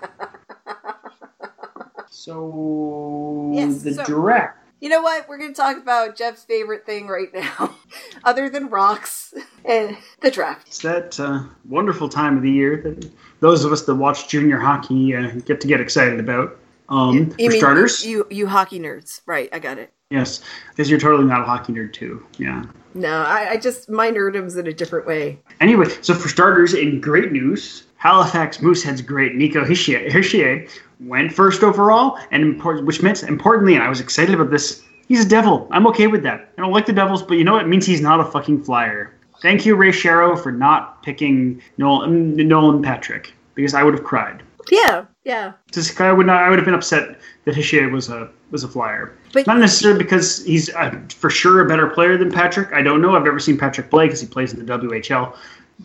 so 2.10 3.52
Yes, 3.54 3.84
the 3.84 3.94
so- 3.94 4.04
direct. 4.06 4.58
You 4.84 4.90
know 4.90 5.02
what? 5.02 5.30
We're 5.30 5.38
going 5.38 5.54
to 5.54 5.56
talk 5.56 5.78
about 5.78 6.18
Jeff's 6.18 6.44
favorite 6.44 6.86
thing 6.86 7.08
right 7.08 7.34
now, 7.34 7.74
other 8.26 8.50
than 8.50 8.68
rocks 8.68 9.34
and 9.66 9.96
the 10.20 10.30
draft. 10.30 10.68
It's 10.68 10.80
that 10.80 11.18
uh, 11.22 11.44
wonderful 11.70 12.10
time 12.10 12.36
of 12.36 12.44
the 12.44 12.52
year 12.52 12.82
that 12.82 13.10
those 13.40 13.64
of 13.64 13.72
us 13.72 13.84
that 13.84 13.96
watch 13.96 14.28
junior 14.28 14.60
hockey 14.60 15.16
uh, 15.16 15.30
get 15.46 15.62
to 15.62 15.68
get 15.68 15.80
excited 15.80 16.20
about. 16.20 16.60
Um, 16.90 17.16
You 17.16 17.26
for 17.28 17.38
mean 17.38 17.60
starters, 17.60 18.06
you 18.06 18.28
you 18.30 18.46
hockey 18.46 18.78
nerds, 18.78 19.22
right? 19.26 19.48
I 19.54 19.60
got 19.60 19.78
it. 19.78 19.94
yes, 20.10 20.42
because 20.72 20.90
you're 20.90 21.00
totally 21.00 21.30
not 21.30 21.40
a 21.40 21.46
hockey 21.46 21.72
nerd 21.72 21.94
too. 21.94 22.22
Yeah. 22.38 22.66
No, 22.94 23.24
I, 23.24 23.52
I 23.52 23.58
just 23.58 23.90
my 23.90 24.12
nerdum's 24.12 24.58
in 24.58 24.68
a 24.68 24.74
different 24.74 25.08
way. 25.08 25.40
Anyway, 25.62 25.86
so 26.02 26.14
for 26.14 26.28
starters, 26.28 26.74
in 26.74 27.00
great 27.00 27.32
news, 27.32 27.84
Halifax 28.04 28.62
Moosehead's 28.62 29.02
great 29.02 29.36
Nico 29.36 29.64
Hischier, 29.64 30.10
Hischier 30.12 30.70
went 31.00 31.32
first 31.32 31.64
overall, 31.64 32.20
and 32.32 32.62
which 32.86 33.02
meant 33.02 33.24
importantly, 33.24 33.76
and 33.76 33.84
I 33.84 33.88
was 33.88 34.02
excited 34.02 34.36
about 34.36 34.52
this. 34.52 34.84
He's 35.08 35.24
a 35.24 35.30
devil. 35.30 35.70
I'm 35.72 35.88
okay 35.88 36.08
with 36.08 36.22
that. 36.24 36.50
I 36.58 36.62
don't 36.62 36.74
like 36.74 36.86
the 36.86 36.92
Devils, 36.92 37.24
but 37.24 37.38
you 37.38 37.46
know 37.46 37.54
what? 37.54 37.62
It 37.64 37.70
means 37.70 37.86
he's 37.86 38.02
not 38.02 38.20
a 38.20 38.26
fucking 38.26 38.66
flyer. 38.66 39.14
Thank 39.42 39.66
you, 39.66 39.78
Ray 39.78 39.92
Shero, 39.92 40.38
for 40.38 40.52
not 40.52 41.02
picking 41.02 41.62
Nolan, 41.78 42.36
Nolan 42.36 42.82
Patrick 42.82 43.34
because 43.56 43.74
I 43.74 43.84
would 43.84 43.94
have 43.94 44.04
cried. 44.04 44.44
Yeah, 44.70 45.06
yeah. 45.24 45.54
This 45.72 45.90
guy 45.90 46.12
would 46.12 46.26
not. 46.26 46.44
I 46.44 46.50
would 46.50 46.60
have 46.60 46.66
been 46.66 46.74
upset 46.74 47.20
that 47.46 47.56
Hischier 47.56 47.90
was 47.90 48.10
a 48.10 48.30
was 48.52 48.66
a 48.66 48.68
flyer. 48.68 49.18
But- 49.32 49.48
not 49.48 49.60
necessarily 49.60 50.04
because 50.04 50.44
he's 50.46 50.70
uh, 50.76 51.00
for 51.16 51.30
sure 51.30 51.62
a 51.62 51.68
better 51.70 51.88
player 51.88 52.18
than 52.18 52.32
Patrick. 52.32 52.74
I 52.74 52.82
don't 52.82 53.02
know. 53.02 53.16
I've 53.16 53.24
never 53.24 53.40
seen 53.40 53.58
Patrick 53.58 53.90
play 53.90 54.08
because 54.08 54.20
he 54.20 54.28
plays 54.28 54.54
in 54.54 54.66
the 54.66 54.78
WHL. 54.78 55.36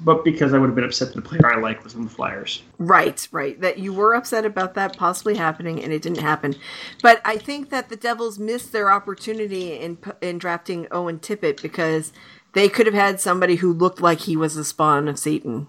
But 0.04 0.24
because 0.24 0.54
I 0.54 0.58
would 0.58 0.66
have 0.66 0.76
been 0.76 0.84
upset 0.84 1.08
that 1.08 1.22
the 1.22 1.28
player 1.28 1.52
I 1.52 1.60
like 1.60 1.82
was 1.82 1.94
on 1.94 2.04
the 2.04 2.10
Flyers. 2.10 2.62
Right, 2.78 3.26
right. 3.32 3.60
That 3.60 3.78
you 3.78 3.92
were 3.92 4.14
upset 4.14 4.44
about 4.44 4.74
that 4.74 4.96
possibly 4.96 5.36
happening, 5.36 5.82
and 5.82 5.92
it 5.92 6.02
didn't 6.02 6.20
happen. 6.20 6.54
But 7.02 7.20
I 7.24 7.36
think 7.36 7.70
that 7.70 7.88
the 7.88 7.96
Devils 7.96 8.38
missed 8.38 8.72
their 8.72 8.90
opportunity 8.90 9.72
in 9.72 9.98
in 10.20 10.38
drafting 10.38 10.86
Owen 10.90 11.18
Tippett 11.18 11.60
because 11.60 12.12
they 12.52 12.68
could 12.68 12.86
have 12.86 12.94
had 12.94 13.20
somebody 13.20 13.56
who 13.56 13.72
looked 13.72 14.00
like 14.00 14.20
he 14.20 14.36
was 14.36 14.54
the 14.54 14.64
spawn 14.64 15.08
of 15.08 15.18
Satan. 15.18 15.68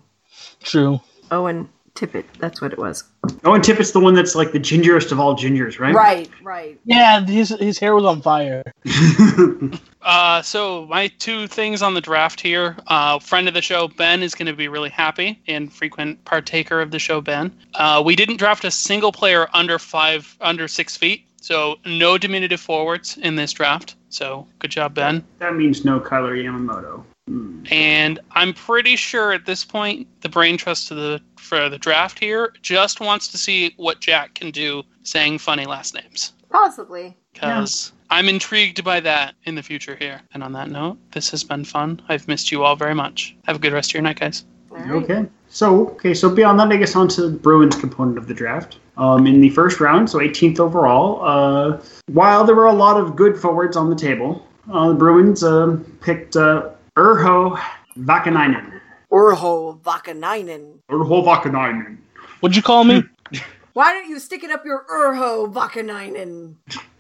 True. 0.62 1.02
Owen 1.32 1.70
Tippett, 2.00 2.24
that's 2.40 2.62
what 2.62 2.72
it 2.72 2.80
was. 2.80 3.04
Oh, 3.44 3.54
and 3.54 3.64
Tippett's 3.64 3.92
the 3.92 4.00
one 4.00 4.14
that's 4.14 4.34
like 4.34 4.54
the 4.54 4.60
gingerest 4.60 5.12
of 5.12 5.20
all 5.20 5.36
gingers, 5.36 5.80
right? 5.80 5.94
Right, 5.94 6.30
right. 6.42 6.80
Yeah, 6.86 7.26
his 7.26 7.50
his 7.60 7.78
hair 7.78 7.94
was 7.94 8.06
on 8.06 8.22
fire. 8.22 8.64
Uh, 10.02 10.42
so 10.42 10.86
my 10.86 11.08
two 11.20 11.46
things 11.46 11.82
on 11.82 11.94
the 11.94 12.00
draft 12.00 12.40
here. 12.40 12.78
Uh, 12.88 13.20
friend 13.20 13.50
of 13.50 13.54
the 13.54 13.62
show 13.62 13.90
Ben 13.90 14.24
is 14.24 14.34
going 14.34 14.46
to 14.46 14.54
be 14.54 14.70
really 14.70 14.90
happy, 14.90 15.40
and 15.46 15.72
frequent 15.72 16.24
partaker 16.24 16.80
of 16.80 16.92
the 16.92 16.98
show 16.98 17.20
Ben. 17.20 17.52
Uh, 17.74 18.02
we 18.04 18.16
didn't 18.16 18.38
draft 18.38 18.64
a 18.64 18.72
single 18.72 19.12
player 19.12 19.50
under 19.54 19.78
five, 19.78 20.38
under 20.40 20.70
six 20.70 20.96
feet. 20.96 21.26
So 21.42 21.80
no 21.86 22.18
diminutive 22.18 22.62
forwards 22.62 23.18
in 23.18 23.36
this 23.36 23.52
draft. 23.52 23.96
So 24.08 24.48
good 24.60 24.72
job, 24.72 24.94
Ben. 24.94 25.24
That 25.40 25.56
means 25.56 25.84
no 25.84 26.00
Kailer 26.00 26.36
Yamamoto. 26.36 27.04
Hmm. 27.30 27.64
And 27.70 28.20
I'm 28.32 28.54
pretty 28.54 28.96
sure 28.96 29.32
at 29.32 29.46
this 29.46 29.64
point 29.64 30.08
the 30.22 30.30
brain 30.30 30.58
trust 30.58 30.88
to 30.88 30.96
the 30.96 31.22
for 31.38 31.70
the 31.70 31.78
draft 31.78 32.18
here 32.18 32.54
just 32.64 33.00
wants 33.00 33.28
to 33.28 33.38
see 33.38 33.74
what 33.78 34.00
Jack 34.00 34.34
can 34.34 34.50
do 34.50 34.82
saying 35.04 35.38
funny 35.38 35.66
last 35.66 35.94
names. 35.94 36.34
Possibly. 36.50 37.16
Because 37.34 37.94
I'm 38.10 38.28
intrigued 38.28 38.84
by 38.84 39.00
that 39.02 39.36
in 39.44 39.54
the 39.54 39.62
future 39.62 39.96
here. 39.96 40.22
And 40.34 40.44
on 40.44 40.54
that 40.54 40.72
note, 40.72 40.98
this 41.12 41.30
has 41.30 41.44
been 41.44 41.64
fun. 41.64 42.02
I've 42.10 42.28
missed 42.28 42.52
you 42.52 42.64
all 42.64 42.76
very 42.76 42.96
much. 42.96 43.36
Have 43.46 43.58
a 43.58 43.60
good 43.60 43.74
rest 43.74 43.92
of 43.92 43.94
your 43.94 44.02
night, 44.02 44.20
guys. 44.20 44.46
All 44.72 44.78
right. 44.78 44.90
Okay. 44.90 45.26
So, 45.50 45.90
okay, 45.90 46.16
so 46.16 46.30
beyond 46.30 46.60
that, 46.60 46.72
I 46.72 46.78
guess 46.78 46.96
on 46.96 47.08
to 47.10 47.30
the 47.30 47.38
Bruins 47.38 47.76
component 47.76 48.18
of 48.18 48.28
the 48.28 48.34
draft. 48.34 48.80
Um, 48.98 49.28
in 49.28 49.40
the 49.40 49.50
first 49.52 49.80
round, 49.80 50.10
so 50.10 50.18
18th 50.18 50.60
overall, 50.60 51.24
uh, 51.24 51.82
while 52.08 52.44
there 52.44 52.56
were 52.56 52.66
a 52.66 52.74
lot 52.74 53.00
of 53.00 53.16
good 53.16 53.38
forwards 53.38 53.78
on 53.78 53.90
the 53.90 53.96
table, 53.96 54.46
uh, 54.72 54.90
the 54.90 54.96
Bruins 54.96 55.44
um 55.44 55.86
picked 56.02 56.36
uh, 56.36 56.70
Urho 57.00 57.58
Vaakanainen. 57.98 58.82
Urho 59.10 59.80
Vaakanainen. 59.82 60.80
Urho 60.92 61.24
Vaakanainen. 61.24 61.98
What'd 62.42 62.58
you 62.58 62.62
call 62.62 62.84
me? 62.84 63.04
Why 63.74 63.94
don't 63.94 64.10
you 64.10 64.20
stick 64.20 64.44
it 64.44 64.52
up 64.52 64.66
your 64.66 64.84
Urho 64.92 65.52
Vaakanainen? 65.54 66.56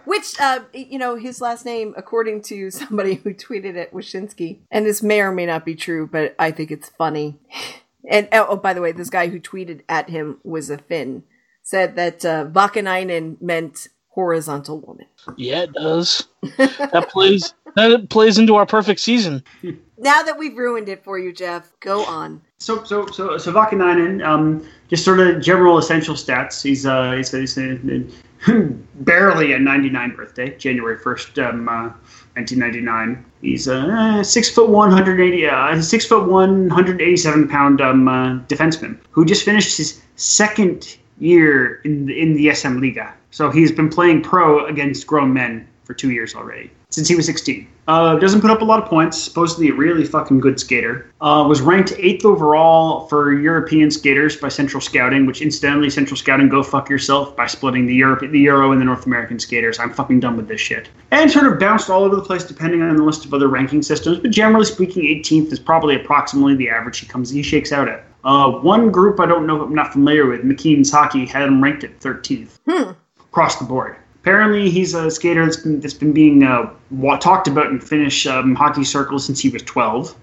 Which, 0.05 0.39
uh, 0.39 0.61
you 0.73 0.97
know, 0.97 1.15
his 1.17 1.41
last 1.41 1.65
name, 1.65 1.93
according 1.97 2.43
to 2.43 2.71
somebody 2.71 3.15
who 3.15 3.33
tweeted 3.33 3.75
at 3.75 3.91
Wyshynski, 3.91 4.59
and 4.71 4.85
this 4.85 5.03
may 5.03 5.19
or 5.19 5.33
may 5.33 5.45
not 5.45 5.65
be 5.65 5.75
true, 5.75 6.07
but 6.07 6.33
I 6.39 6.51
think 6.51 6.71
it's 6.71 6.89
funny. 6.89 7.37
And 8.09 8.29
oh, 8.31 8.55
by 8.55 8.73
the 8.73 8.81
way, 8.81 8.93
this 8.93 9.09
guy 9.09 9.27
who 9.27 9.41
tweeted 9.41 9.81
at 9.89 10.09
him 10.09 10.39
was 10.43 10.69
a 10.69 10.77
Finn. 10.77 11.23
Said 11.61 11.97
that 11.97 12.23
uh, 12.23 12.45
Vaakanainen 12.45 13.39
meant 13.41 13.89
horizontal 14.09 14.79
woman. 14.79 15.05
yeah, 15.37 15.63
it 15.63 15.73
does. 15.73 16.27
That 16.57 17.09
plays 17.09 17.53
that 17.75 18.09
plays 18.09 18.37
into 18.37 18.55
our 18.55 18.65
perfect 18.65 18.99
season. 18.99 19.43
Now 19.97 20.23
that 20.23 20.37
we've 20.37 20.57
ruined 20.57 20.89
it 20.89 21.03
for 21.03 21.19
you, 21.19 21.33
Jeff, 21.33 21.71
go 21.81 22.05
on. 22.05 22.41
So, 22.57 22.83
so, 22.83 23.05
so, 23.07 23.37
so 23.37 23.51
Vaakanainen, 23.53 24.25
um, 24.25 24.65
just 24.89 25.05
sort 25.05 25.19
of 25.19 25.41
general 25.41 25.77
essential 25.77 26.15
stats. 26.15 26.61
He's, 26.61 26.85
uh, 26.85 27.13
he's, 27.13 27.31
he's 27.31 27.57
uh, 27.57 27.77
barely 28.95 29.53
a 29.53 29.59
99 29.59 30.15
birthday, 30.15 30.57
January 30.57 30.97
1st, 30.97 31.49
um, 31.49 31.69
uh, 31.69 31.89
1999. 32.35 33.25
He's 33.41 33.67
uh, 33.67 34.23
six 34.23 34.49
foot 34.49 34.69
one, 34.69 34.89
180, 34.89 35.47
uh, 35.47 35.81
six 35.81 36.05
foot 36.05 36.29
one, 36.29 36.67
187 36.67 37.47
pound 37.47 37.81
um, 37.81 38.07
uh, 38.07 38.39
defenseman 38.47 38.97
who 39.11 39.25
just 39.25 39.43
finished 39.43 39.77
his 39.77 40.01
second 40.15 40.97
year 41.19 41.81
in 41.83 42.05
the, 42.05 42.19
in 42.19 42.33
the 42.33 42.53
SM 42.53 42.79
Liga. 42.79 43.13
So 43.31 43.49
he's 43.51 43.71
been 43.71 43.89
playing 43.89 44.23
pro 44.23 44.65
against 44.65 45.05
grown 45.05 45.33
men 45.33 45.67
for 45.83 45.93
two 45.93 46.11
years 46.11 46.35
already 46.35 46.71
since 46.91 47.07
he 47.07 47.15
was 47.15 47.25
16. 47.27 47.67
Uh, 47.87 48.17
doesn't 48.17 48.41
put 48.41 48.51
up 48.51 48.61
a 48.61 48.65
lot 48.65 48.81
of 48.81 48.87
points. 48.87 49.21
Supposedly 49.21 49.69
a 49.69 49.73
really 49.73 50.05
fucking 50.05 50.39
good 50.39 50.59
skater. 50.59 51.11
Uh, 51.21 51.45
was 51.47 51.61
ranked 51.61 51.93
eighth 51.97 52.25
overall 52.25 53.07
for 53.07 53.33
European 53.33 53.89
skaters 53.89 54.35
by 54.35 54.47
Central 54.47 54.81
Scouting, 54.81 55.25
which 55.25 55.41
incidentally, 55.41 55.89
Central 55.89 56.17
Scouting, 56.17 56.49
go 56.49 56.61
fuck 56.61 56.89
yourself 56.89 57.35
by 57.35 57.47
splitting 57.47 57.85
the 57.85 57.95
Europe, 57.95 58.19
the 58.31 58.39
Euro, 58.39 58.71
and 58.71 58.81
the 58.81 58.85
North 58.85 59.05
American 59.05 59.39
skaters. 59.39 59.79
I'm 59.79 59.91
fucking 59.91 60.19
done 60.19 60.37
with 60.37 60.47
this 60.47 60.61
shit. 60.61 60.89
And 61.11 61.31
sort 61.31 61.51
of 61.51 61.59
bounced 61.59 61.89
all 61.89 62.03
over 62.03 62.15
the 62.15 62.21
place 62.21 62.43
depending 62.43 62.81
on 62.81 62.95
the 62.95 63.03
list 63.03 63.25
of 63.25 63.33
other 63.33 63.47
ranking 63.47 63.81
systems. 63.81 64.19
But 64.19 64.31
generally 64.31 64.65
speaking, 64.65 65.03
18th 65.03 65.51
is 65.51 65.59
probably 65.59 65.95
approximately 65.95 66.55
the 66.55 66.69
average 66.69 66.99
he 66.99 67.07
comes 67.07 67.29
he 67.29 67.41
shakes 67.41 67.71
out 67.71 67.87
at. 67.87 68.03
Uh, 68.23 68.51
one 68.51 68.91
group 68.91 69.19
I 69.19 69.25
don't 69.25 69.47
know, 69.47 69.63
I'm 69.63 69.73
not 69.73 69.93
familiar 69.93 70.25
with, 70.25 70.41
McKeen's 70.41 70.91
Hockey, 70.91 71.25
had 71.25 71.43
him 71.43 71.63
ranked 71.63 71.83
at 71.83 71.99
13th 71.99 72.59
across 73.19 73.57
the 73.57 73.65
board. 73.65 73.95
Apparently, 74.21 74.69
he's 74.69 74.93
a 74.93 75.09
skater 75.09 75.45
that's 75.45 75.57
been, 75.57 75.79
that's 75.79 75.93
been 75.93 76.11
being 76.11 76.43
uh, 76.43 76.73
talked 77.19 77.47
about 77.47 77.67
in 77.67 77.79
Finnish 77.79 78.27
um, 78.27 78.53
hockey 78.55 78.83
circles 78.83 79.25
since 79.25 79.39
he 79.39 79.49
was 79.49 79.63
12. 79.63 80.15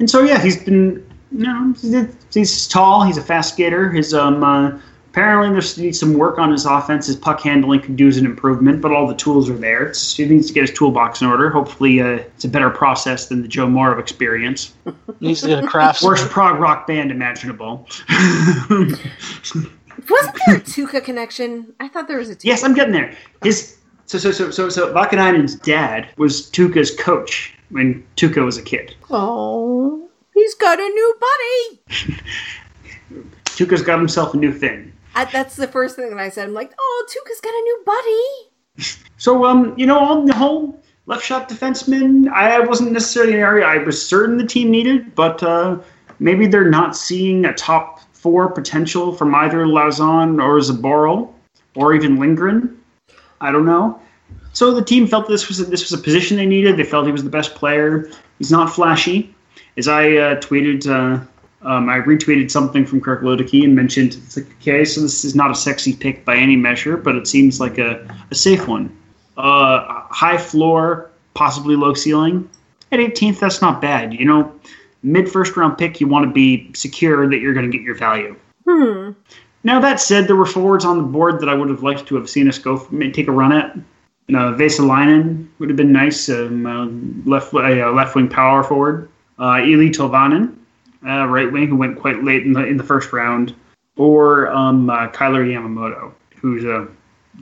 And 0.00 0.10
so, 0.10 0.22
yeah, 0.22 0.42
he's 0.42 0.64
been, 0.64 1.06
you 1.30 1.44
know, 1.44 1.74
he's, 1.80 2.06
he's 2.34 2.66
tall, 2.66 3.04
he's 3.04 3.16
a 3.16 3.22
fast 3.22 3.54
skater. 3.54 3.90
His 3.90 4.12
um, 4.12 4.42
uh, 4.42 4.72
Apparently, 5.10 5.50
there's 5.50 5.76
needs 5.76 5.98
some 5.98 6.14
work 6.14 6.38
on 6.38 6.52
his 6.52 6.64
offense. 6.64 7.08
His 7.08 7.16
puck 7.16 7.40
handling 7.40 7.80
could 7.80 7.98
use 7.98 8.16
an 8.16 8.24
improvement, 8.24 8.80
but 8.80 8.92
all 8.92 9.08
the 9.08 9.14
tools 9.14 9.50
are 9.50 9.56
there. 9.56 9.88
It's, 9.88 10.16
he 10.16 10.24
needs 10.24 10.46
to 10.46 10.52
get 10.52 10.60
his 10.60 10.72
toolbox 10.72 11.20
in 11.20 11.26
order. 11.26 11.50
Hopefully, 11.50 12.00
uh, 12.00 12.18
it's 12.18 12.44
a 12.44 12.48
better 12.48 12.70
process 12.70 13.26
than 13.26 13.42
the 13.42 13.48
Joe 13.48 13.66
Morrow 13.66 13.98
experience. 13.98 14.72
Needs 15.18 15.40
to 15.40 15.48
get 15.48 15.64
a 15.64 15.66
craft. 15.66 16.02
Worst 16.04 16.30
prog 16.30 16.60
rock 16.60 16.86
band 16.86 17.10
imaginable. 17.10 17.88
Wasn't 18.08 19.00
there 20.46 20.56
a 20.56 20.60
Tuukka 20.60 21.02
connection? 21.02 21.74
I 21.80 21.88
thought 21.88 22.06
there 22.06 22.18
was 22.18 22.30
a 22.30 22.36
Tuukka. 22.36 22.44
yes, 22.44 22.62
I'm 22.62 22.74
getting 22.74 22.92
there. 22.92 23.12
His 23.42 23.78
so 24.06 24.16
so 24.18 24.30
so 24.30 24.52
so 24.52 24.68
so 24.68 24.94
Vaakanainen's 24.94 25.56
dad 25.56 26.08
was 26.18 26.48
Tuukka's 26.52 26.94
coach 26.94 27.52
when 27.70 28.06
Tuukka 28.16 28.44
was 28.44 28.58
a 28.58 28.62
kid. 28.62 28.94
Oh, 29.10 30.08
he's 30.34 30.54
got 30.54 30.78
a 30.78 30.82
new 30.82 31.18
buddy. 31.20 31.80
Tuukka's 33.46 33.82
got 33.82 33.98
himself 33.98 34.34
a 34.34 34.36
new 34.36 34.52
thing. 34.52 34.92
I, 35.20 35.24
that's 35.26 35.56
the 35.56 35.68
first 35.68 35.96
thing 35.96 36.08
that 36.08 36.18
I 36.18 36.30
said. 36.30 36.48
I'm 36.48 36.54
like, 36.54 36.72
oh, 36.78 37.06
Tuukka's 37.08 37.40
got 37.40 37.50
a 37.50 37.62
new 37.62 37.82
buddy. 37.84 39.00
So, 39.18 39.44
um, 39.44 39.74
you 39.76 39.84
know, 39.84 39.98
on 39.98 40.24
the 40.24 40.34
whole, 40.34 40.82
left 41.04 41.22
shot 41.24 41.48
defenseman, 41.48 42.28
I 42.28 42.60
wasn't 42.60 42.92
necessarily 42.92 43.34
an 43.34 43.40
area 43.40 43.66
I 43.66 43.78
was 43.78 44.04
certain 44.04 44.38
the 44.38 44.46
team 44.46 44.70
needed, 44.70 45.14
but 45.14 45.42
uh, 45.42 45.78
maybe 46.20 46.46
they're 46.46 46.70
not 46.70 46.96
seeing 46.96 47.44
a 47.44 47.52
top 47.52 48.00
four 48.14 48.48
potential 48.50 49.12
from 49.14 49.34
either 49.34 49.66
Lauzon 49.66 50.42
or 50.42 50.58
Zboril 50.58 51.30
or 51.74 51.92
even 51.94 52.18
Lindgren. 52.18 52.80
I 53.42 53.52
don't 53.52 53.66
know. 53.66 54.00
So 54.54 54.72
the 54.72 54.84
team 54.84 55.06
felt 55.06 55.28
this 55.28 55.48
was 55.48 55.60
a, 55.60 55.64
this 55.64 55.82
was 55.82 55.98
a 55.98 56.02
position 56.02 56.38
they 56.38 56.46
needed. 56.46 56.78
They 56.78 56.84
felt 56.84 57.04
he 57.04 57.12
was 57.12 57.24
the 57.24 57.30
best 57.30 57.54
player. 57.54 58.10
He's 58.38 58.50
not 58.50 58.72
flashy, 58.72 59.34
as 59.76 59.86
I 59.86 60.12
uh, 60.12 60.40
tweeted. 60.40 60.86
Uh, 60.88 61.24
um, 61.62 61.88
I 61.88 61.98
retweeted 61.98 62.50
something 62.50 62.86
from 62.86 63.00
Kirk 63.00 63.22
Luedeke 63.22 63.64
and 63.64 63.74
mentioned 63.74 64.14
it's 64.14 64.36
like, 64.36 64.50
okay, 64.60 64.84
so 64.84 65.02
this 65.02 65.24
is 65.24 65.34
not 65.34 65.50
a 65.50 65.54
sexy 65.54 65.94
pick 65.94 66.24
by 66.24 66.36
any 66.36 66.56
measure, 66.56 66.96
but 66.96 67.16
it 67.16 67.26
seems 67.26 67.60
like 67.60 67.78
a, 67.78 68.06
a 68.30 68.34
safe 68.34 68.66
one. 68.66 68.96
Uh, 69.36 70.04
high 70.10 70.38
floor, 70.38 71.10
possibly 71.34 71.76
low 71.76 71.94
ceiling. 71.94 72.48
At 72.92 72.98
18th, 72.98 73.38
that's 73.38 73.60
not 73.60 73.80
bad. 73.80 74.14
You 74.14 74.24
know, 74.24 74.60
mid 75.02 75.30
first 75.30 75.56
round 75.56 75.76
pick, 75.76 76.00
you 76.00 76.08
want 76.08 76.26
to 76.26 76.32
be 76.32 76.72
secure 76.74 77.28
that 77.28 77.38
you're 77.40 77.54
going 77.54 77.70
to 77.70 77.76
get 77.76 77.84
your 77.84 77.94
value. 77.94 78.36
Hmm. 78.66 79.12
Now 79.62 79.80
that 79.80 80.00
said, 80.00 80.26
there 80.26 80.36
were 80.36 80.46
forwards 80.46 80.84
on 80.84 80.96
the 80.96 81.04
board 81.04 81.40
that 81.40 81.48
I 81.48 81.54
would 81.54 81.68
have 81.68 81.82
liked 81.82 82.06
to 82.06 82.16
have 82.16 82.30
seen 82.30 82.48
us 82.48 82.58
go 82.58 82.78
take 83.12 83.28
a 83.28 83.32
run 83.32 83.52
at. 83.52 83.76
You 84.26 84.36
know, 84.36 84.54
Vesalainen 84.54 85.48
would 85.58 85.68
have 85.68 85.76
been 85.76 85.92
nice. 85.92 86.28
Um, 86.28 86.64
uh, 86.64 86.86
left 87.28 87.52
uh, 87.52 87.90
left 87.92 88.14
wing 88.14 88.28
power 88.28 88.62
forward. 88.62 89.10
Uh, 89.38 89.56
Eeli 89.56 89.90
Tolvanen, 89.90 90.54
uh, 91.06 91.26
right 91.26 91.50
wing, 91.50 91.68
who 91.68 91.76
went 91.76 91.98
quite 91.98 92.22
late 92.22 92.44
in 92.44 92.52
the 92.52 92.64
in 92.64 92.76
the 92.76 92.84
first 92.84 93.12
round, 93.12 93.54
or 93.96 94.48
um, 94.48 94.88
uh, 94.90 95.08
Kailer 95.08 95.44
Yamamoto, 95.44 96.12
who's 96.36 96.64
a 96.64 96.88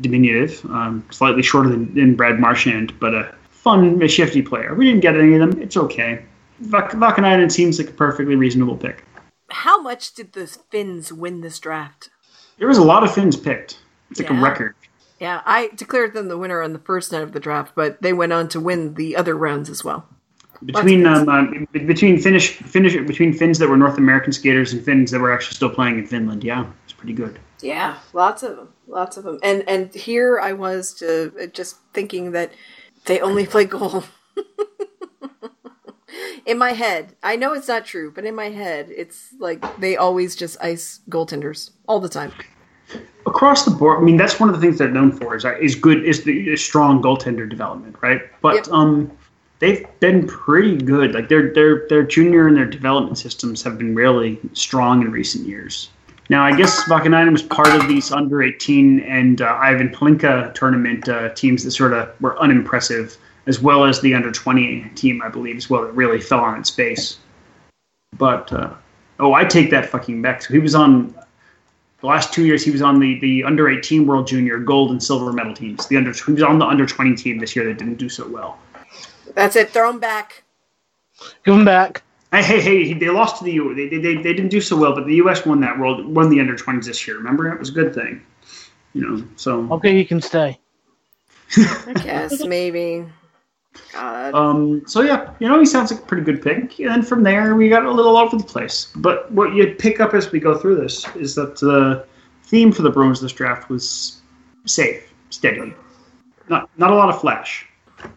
diminutive, 0.01 0.65
um, 0.67 1.05
slightly 1.11 1.43
shorter 1.43 1.69
than, 1.69 1.93
than 1.95 2.15
Brad 2.15 2.39
Marchand, 2.39 2.99
but 3.01 3.15
a 3.15 3.35
fun, 3.49 4.01
a 4.03 4.09
shifty 4.09 4.43
player. 4.43 4.75
We 4.75 4.87
didn't 4.87 5.01
get 5.01 5.17
any 5.17 5.35
of 5.35 5.41
them. 5.41 5.61
It's 5.61 5.77
okay. 5.77 6.25
Vak- 6.63 6.93
Vaakanainen 6.93 7.51
seems 7.51 7.79
like 7.79 7.89
a 7.89 7.93
perfectly 7.93 8.37
reasonable 8.37 8.77
pick. 8.77 9.05
How 9.51 9.81
much 9.81 10.15
did 10.15 10.33
the 10.33 10.47
Finns 10.47 11.13
win 11.13 11.41
this 11.41 11.59
draft? 11.59 12.11
There 12.59 12.69
was 12.69 12.79
a 12.79 12.85
lot 12.85 13.03
of 13.03 13.13
Finns 13.15 13.37
picked. 13.37 13.79
It's 14.11 14.21
like 14.21 14.31
a 14.31 14.35
record. 14.35 14.75
Yeah, 15.21 15.43
I 15.45 15.71
declared 15.75 16.15
them 16.15 16.29
the 16.29 16.39
winner 16.39 16.63
on 16.63 16.73
the 16.73 16.79
first 16.79 17.13
night 17.13 17.23
of 17.23 17.33
the 17.33 17.41
draft, 17.41 17.73
but 17.75 18.01
they 18.03 18.13
went 18.13 18.33
on 18.33 18.49
to 18.49 18.61
win 18.61 18.95
the 18.95 19.17
other 19.17 19.37
rounds 19.37 19.69
as 19.69 19.85
well. 19.85 20.09
Between 20.65 21.07
um, 21.07 21.29
uh, 21.29 21.45
between 21.73 22.19
Finnish 22.19 22.57
Finnish 22.57 22.95
between 23.07 23.33
Finns 23.33 23.59
that 23.59 23.69
were 23.69 23.77
North 23.77 23.99
American 23.99 24.33
skaters 24.33 24.73
and 24.73 24.85
Finns 24.85 25.11
that 25.11 25.21
were 25.21 25.33
actually 25.33 25.55
still 25.55 25.71
playing 25.71 25.99
in 25.99 26.07
Finland. 26.07 26.45
Yeah, 26.45 26.67
it's 26.85 26.93
pretty 26.93 27.13
good. 27.13 27.39
Yeah, 27.61 27.99
lots 28.13 28.43
of 28.43 28.57
them, 28.57 28.69
lots 28.87 29.17
of 29.17 29.25
them. 29.25 29.39
And 29.43 29.69
and 29.69 29.95
here 29.95 30.41
I 30.41 30.53
was 30.53 30.95
to 30.95 31.51
just 31.53 31.77
thinking 31.93 32.33
that 32.33 32.53
they 33.05 33.21
only 33.21 33.47
play 33.47 33.65
goal. 33.65 34.05
in 36.47 36.59
my 36.59 36.73
head, 36.73 37.15
I 37.23 37.37
know 37.37 37.53
it's 37.53 37.69
not 37.69 37.85
true, 37.85 38.11
but 38.11 38.25
in 38.25 38.35
my 38.35 38.51
head, 38.51 38.89
it's 38.91 39.29
like 39.39 39.65
they 39.79 39.97
always 39.97 40.35
just 40.35 40.57
ice 40.63 41.01
goaltenders 41.09 41.71
all 41.87 42.01
the 42.01 42.09
time. 42.09 42.33
Across 43.27 43.67
the 43.67 43.71
board, 43.71 43.99
I 43.99 44.03
mean 44.03 44.17
that's 44.17 44.41
one 44.41 44.49
of 44.49 44.55
the 44.55 44.61
things 44.61 44.79
they're 44.79 44.91
known 44.91 45.13
for 45.13 45.37
is 45.37 45.45
is 45.61 45.75
good 45.75 46.05
is 46.05 46.25
the 46.25 46.51
is 46.51 46.65
strong 46.65 47.03
goaltender 47.03 47.49
development, 47.49 47.97
right? 48.01 48.23
But 48.41 48.55
Yep. 48.55 48.69
um, 48.69 49.13
they've 49.59 49.87
been 50.01 50.27
pretty 50.27 50.77
good. 50.77 51.15
Like 51.15 51.29
their 51.29 51.53
their 51.53 51.87
their 51.89 52.03
junior 52.03 52.47
and 52.47 52.57
their 52.57 52.67
development 52.67 53.19
systems 53.19 53.63
have 53.63 53.79
been 53.79 53.95
really 53.95 54.39
strong 54.53 55.03
in 55.03 55.11
recent 55.11 55.47
years. 55.47 55.91
Now, 56.31 56.45
I 56.45 56.55
guess 56.55 56.83
Vaakanainen 56.85 57.33
was 57.33 57.43
part 57.43 57.69
of 57.69 57.89
these 57.89 58.13
under 58.13 58.43
18 58.43 59.01
and 59.01 59.41
uh, 59.41 59.59
Ivan 59.61 59.89
Hlinka 59.89 60.53
tournament 60.53 61.09
uh, 61.09 61.31
teams 61.31 61.65
that 61.65 61.71
sort 61.71 61.95
of 61.95 62.21
were 62.21 62.39
unimpressive, 62.39 63.17
as 63.47 63.61
well 63.61 63.85
as 63.85 64.03
the 64.03 64.15
under 64.15 64.31
20 64.31 64.91
team, 64.95 65.23
I 65.23 65.31
believe, 65.31 65.57
as 65.57 65.71
well, 65.71 65.85
that 65.85 65.93
really 65.93 66.21
fell 66.21 66.41
on 66.41 66.61
its 66.61 66.69
face. 66.69 67.19
But, 68.19 68.53
uh, 68.53 68.75
oh, 69.21 69.33
I 69.33 69.45
take 69.47 69.71
that 69.71 69.87
fucking 69.87 70.21
back. 70.21 70.43
So 70.43 70.53
he 70.53 70.59
was 70.59 70.75
on, 70.75 71.15
the 72.01 72.07
last 72.07 72.35
two 72.35 72.45
years, 72.45 72.63
he 72.63 72.71
was 72.71 72.83
on 72.83 73.01
the, 73.01 73.19
the 73.21 73.43
under 73.45 73.71
18 73.71 74.07
World 74.07 74.27
Junior 74.27 74.59
gold 74.59 74.91
and 74.91 75.03
silver 75.03 75.33
medal 75.33 75.55
teams. 75.55 75.87
The 75.87 75.97
under 75.97 76.13
He 76.13 76.33
was 76.33 76.43
on 76.43 76.59
the 76.59 76.67
under 76.67 76.85
20 76.85 77.15
team 77.15 77.39
this 77.39 77.57
year 77.57 77.65
that 77.65 77.79
didn't 77.79 77.97
do 77.97 78.11
so 78.11 78.29
well. 78.29 78.59
That's 79.35 79.57
it. 79.57 79.71
Throw 79.71 79.91
them 79.91 80.01
back. 80.01 80.45
Give 81.45 81.55
him 81.55 81.65
back. 81.65 82.03
Hey, 82.31 82.43
hey, 82.43 82.61
hey! 82.61 82.93
They 82.93 83.09
lost 83.09 83.39
to 83.39 83.45
the 83.45 83.53
U. 83.53 83.75
They, 83.75 83.89
they, 83.89 83.99
they, 83.99 84.17
they 84.17 84.35
didn't 84.35 84.51
do 84.51 84.61
so 84.61 84.77
well, 84.77 84.95
but 84.95 85.07
the 85.07 85.15
U.S. 85.17 85.47
won 85.47 85.61
that 85.61 85.79
world, 85.79 86.07
won 86.07 86.29
the 86.29 86.41
under 86.41 86.55
20s 86.55 86.85
this 86.85 87.07
year. 87.07 87.17
Remember, 87.17 87.51
it 87.51 87.59
was 87.59 87.71
a 87.71 87.73
good 87.73 87.95
thing. 87.95 88.23
You 88.93 89.09
know, 89.09 89.25
so 89.37 89.73
Okay, 89.73 89.95
he 89.95 90.05
can 90.05 90.21
stay. 90.21 90.59
I 91.57 91.95
guess 92.05 92.45
maybe. 92.45 93.07
God. 93.93 94.35
Um, 94.35 94.83
so 94.87 95.03
yeah, 95.03 95.33
you 95.39 95.49
know, 95.49 95.59
he 95.59 95.67
sounds 95.67 95.91
like 95.91 96.01
a 96.01 96.07
pretty 96.07 96.25
good 96.25 96.43
pick. 96.43 96.79
And 96.81 96.89
then 96.89 97.03
from 97.03 97.23
there, 97.23 97.55
we 97.55 97.69
got 97.69 97.85
a 97.85 97.91
little 97.91 98.17
all 98.17 98.25
over 98.25 98.37
the 98.37 98.45
place. 98.45 98.93
But 98.97 99.31
what 99.33 99.55
you 99.55 99.75
pick 99.75 100.01
up 100.01 100.15
as 100.15 100.31
we 100.31 100.41
go 100.41 100.57
through 100.57 100.77
this 100.77 101.07
is 101.17 101.35
that 101.37 101.57
the 101.57 102.05
theme 102.45 102.73
for 102.73 102.83
the 102.83 102.91
Bruins 102.91 103.21
this 103.21 103.33
draft 103.33 103.69
was 103.69 104.21
safe, 104.67 105.13
steady, 105.31 105.75
not 106.49 106.69
not 106.77 106.91
a 106.91 106.95
lot 106.95 107.09
of 107.09 107.21
flash. 107.21 107.68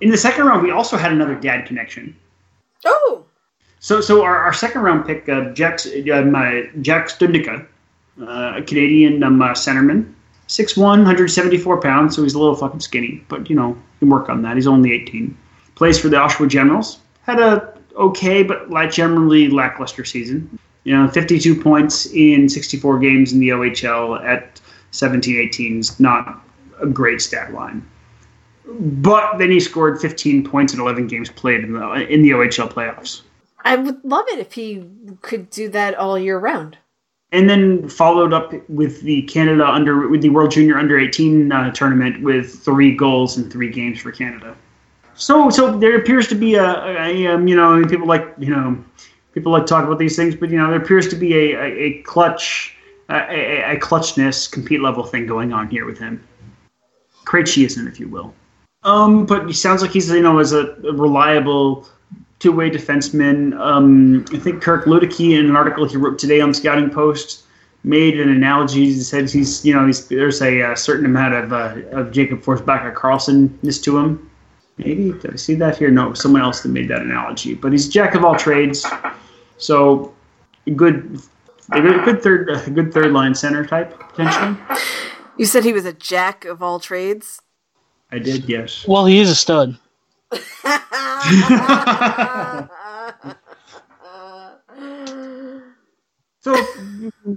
In 0.01 0.09
the 0.09 0.17
second 0.17 0.45
round, 0.45 0.63
we 0.63 0.71
also 0.71 0.97
had 0.97 1.11
another 1.11 1.35
dad 1.35 1.65
connection. 1.65 2.15
oh, 2.85 3.25
So, 3.79 4.01
so 4.01 4.23
our, 4.23 4.37
our 4.37 4.53
second 4.53 4.81
round 4.81 5.05
pick, 5.05 5.27
uh, 5.29 5.51
Jack, 5.53 5.79
um, 6.13 6.35
uh, 6.35 6.61
Jack 6.81 7.07
Studnicka, 7.07 7.65
uh, 8.21 8.53
a 8.57 8.61
Canadian 8.61 9.23
um, 9.23 9.41
uh, 9.41 9.51
centerman, 9.51 10.13
6'1", 10.47 10.77
174 10.77 11.81
pounds, 11.81 12.15
so 12.15 12.23
he's 12.23 12.33
a 12.33 12.39
little 12.39 12.55
fucking 12.55 12.81
skinny, 12.81 13.23
but 13.29 13.49
you 13.49 13.55
know, 13.55 13.77
can 13.99 14.09
work 14.09 14.29
on 14.29 14.41
that. 14.41 14.55
He's 14.55 14.67
only 14.67 14.91
18. 14.91 15.37
Plays 15.75 15.99
for 15.99 16.09
the 16.09 16.17
Oshawa 16.17 16.49
Generals. 16.49 16.99
Had 17.23 17.39
a 17.39 17.73
okay, 17.95 18.43
but 18.43 18.69
like 18.69 18.91
generally 18.91 19.49
lackluster 19.49 20.03
season. 20.03 20.59
You 20.83 20.97
know, 20.97 21.07
52 21.07 21.61
points 21.61 22.07
in 22.07 22.49
64 22.49 22.99
games 22.99 23.31
in 23.31 23.39
the 23.39 23.49
OHL 23.49 24.23
at 24.25 24.59
17, 24.91 25.37
18 25.37 25.79
is 25.79 25.99
not 25.99 26.43
a 26.81 26.87
great 26.87 27.21
stat 27.21 27.53
line. 27.53 27.85
But 28.79 29.37
then 29.37 29.51
he 29.51 29.59
scored 29.59 29.99
15 30.01 30.43
points 30.43 30.73
in 30.73 30.79
11 30.79 31.07
games 31.07 31.29
played 31.29 31.63
in 31.63 31.73
the 31.73 31.91
in 32.07 32.21
the 32.21 32.31
OHL 32.31 32.71
playoffs. 32.71 33.21
I 33.63 33.75
would 33.75 34.03
love 34.03 34.25
it 34.29 34.39
if 34.39 34.53
he 34.53 34.83
could 35.21 35.49
do 35.49 35.69
that 35.69 35.95
all 35.95 36.17
year 36.17 36.39
round. 36.39 36.77
and 37.31 37.49
then 37.49 37.87
followed 37.87 38.33
up 38.33 38.53
with 38.69 39.01
the 39.01 39.21
Canada 39.23 39.65
under 39.65 40.07
with 40.09 40.21
the 40.21 40.29
World 40.29 40.51
Junior 40.51 40.77
Under 40.77 40.99
18 40.99 41.51
uh, 41.51 41.71
tournament 41.71 42.21
with 42.21 42.59
three 42.59 42.95
goals 42.95 43.37
in 43.37 43.49
three 43.49 43.69
games 43.69 44.01
for 44.01 44.11
Canada. 44.11 44.55
So, 45.15 45.49
so 45.49 45.77
there 45.77 45.95
appears 45.97 46.27
to 46.29 46.35
be 46.35 46.55
a, 46.55 46.65
a, 46.65 47.27
um, 47.27 47.47
you 47.47 47.55
know, 47.55 47.85
people 47.85 48.07
like 48.07 48.33
you 48.37 48.49
know, 48.49 48.83
people 49.33 49.51
like 49.51 49.63
to 49.63 49.67
talk 49.67 49.85
about 49.85 49.99
these 49.99 50.15
things, 50.15 50.35
but 50.35 50.49
you 50.49 50.57
know, 50.57 50.69
there 50.69 50.81
appears 50.81 51.07
to 51.09 51.15
be 51.15 51.33
a, 51.33 51.55
a, 51.57 51.65
a 51.65 52.01
clutch, 52.03 52.75
a, 53.09 53.15
a, 53.15 53.75
a 53.75 53.79
clutchness, 53.79 54.51
compete 54.51 54.81
level 54.81 55.03
thing 55.03 55.25
going 55.25 55.53
on 55.53 55.69
here 55.69 55.85
with 55.85 55.99
him. 55.99 56.21
Krejciism, 57.25 57.87
if 57.87 57.99
you 57.99 58.07
will. 58.07 58.33
Um, 58.83 59.25
but 59.25 59.47
he 59.47 59.53
sounds 59.53 59.81
like 59.81 59.91
he's 59.91 60.09
you 60.09 60.21
know 60.21 60.39
as 60.39 60.53
a, 60.53 60.73
a 60.83 60.93
reliable 60.93 61.87
two-way 62.39 62.69
defenseman. 62.69 63.57
Um, 63.59 64.25
I 64.33 64.39
think 64.39 64.61
Kirk 64.61 64.85
Luedeke 64.85 65.37
in 65.37 65.45
an 65.45 65.55
article 65.55 65.87
he 65.87 65.97
wrote 65.97 66.17
today 66.17 66.41
on 66.41 66.53
Scouting 66.53 66.89
Post 66.89 67.43
made 67.83 68.19
an 68.19 68.29
analogy. 68.29 68.85
He 68.85 68.99
said 69.01 69.29
he's 69.29 69.63
you 69.63 69.73
know 69.73 69.85
he's, 69.85 70.07
there's 70.07 70.41
a, 70.41 70.63
uh 70.63 70.75
certain 70.75 71.05
amount 71.05 71.33
of 71.35 71.53
uh, 71.53 71.77
of 71.91 72.11
Jacob 72.11 72.41
Forsbacka 72.41 72.93
Carlsonness 72.95 73.81
to 73.83 73.97
him. 73.97 74.31
Maybe 74.77 75.11
did 75.11 75.33
I 75.33 75.35
see 75.35 75.53
that 75.55 75.77
here? 75.77 75.91
No, 75.91 76.13
someone 76.13 76.41
else 76.41 76.61
that 76.61 76.69
made 76.69 76.87
that 76.87 77.01
analogy. 77.01 77.53
But 77.53 77.71
he's 77.71 77.87
jack 77.87 78.15
of 78.15 78.25
all 78.25 78.35
trades. 78.35 78.85
So 79.57 80.11
good, 80.75 81.21
a 81.71 81.81
good 81.81 82.23
third, 82.23 82.49
a 82.49 82.69
good 82.71 82.91
third 82.91 83.11
line 83.11 83.35
center 83.35 83.65
type 83.65 83.99
potentially. 83.99 84.57
You 85.37 85.45
said 85.45 85.63
he 85.63 85.73
was 85.73 85.85
a 85.85 85.93
jack 85.93 86.45
of 86.45 86.61
all 86.61 86.79
trades. 86.79 87.41
I 88.11 88.19
did, 88.19 88.47
yes. 88.47 88.85
Well, 88.87 89.05
he 89.05 89.19
is 89.19 89.29
a 89.29 89.35
stud. 89.35 89.77
So 96.41 96.55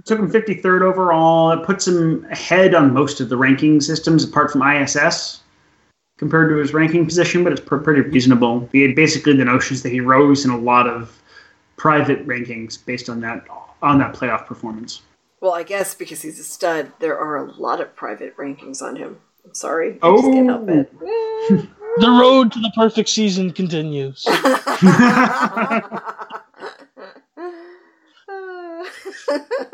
took 0.05 0.17
him 0.17 0.31
53rd 0.31 0.81
overall. 0.81 1.51
It 1.51 1.63
puts 1.63 1.87
him 1.87 2.25
ahead 2.31 2.73
on 2.73 2.91
most 2.91 3.21
of 3.21 3.29
the 3.29 3.37
ranking 3.37 3.79
systems, 3.79 4.23
apart 4.23 4.51
from 4.51 4.63
ISS, 4.63 5.41
compared 6.17 6.49
to 6.49 6.55
his 6.55 6.73
ranking 6.73 7.05
position. 7.05 7.43
But 7.43 7.53
it's 7.53 7.61
pr- 7.61 7.77
pretty 7.77 8.01
reasonable. 8.01 8.67
He 8.71 8.81
had 8.81 8.95
basically 8.95 9.35
the 9.35 9.45
notions 9.45 9.83
that 9.83 9.91
he 9.91 9.99
rose 9.99 10.43
in 10.43 10.49
a 10.49 10.57
lot 10.57 10.87
of 10.87 11.21
private 11.77 12.25
rankings 12.25 12.83
based 12.83 13.07
on 13.07 13.21
that 13.21 13.45
on 13.83 13.99
that 13.99 14.15
playoff 14.15 14.47
performance. 14.47 15.03
Well, 15.39 15.53
I 15.53 15.61
guess 15.61 15.93
because 15.93 16.23
he's 16.23 16.39
a 16.39 16.43
stud, 16.43 16.91
there 16.99 17.19
are 17.19 17.37
a 17.37 17.51
lot 17.51 17.79
of 17.79 17.95
private 17.95 18.35
rankings 18.37 18.81
on 18.81 18.95
him. 18.95 19.19
I'm 19.45 19.53
sorry. 19.53 19.99
I 20.01 20.11
just 20.11 20.23
can't 20.23 20.47
help 20.47 20.69
it. 20.69 21.69
The 21.97 22.09
road 22.09 22.51
to 22.51 22.59
the 22.59 22.71
perfect 22.75 23.07
season 23.07 23.53
continues. 23.53 24.27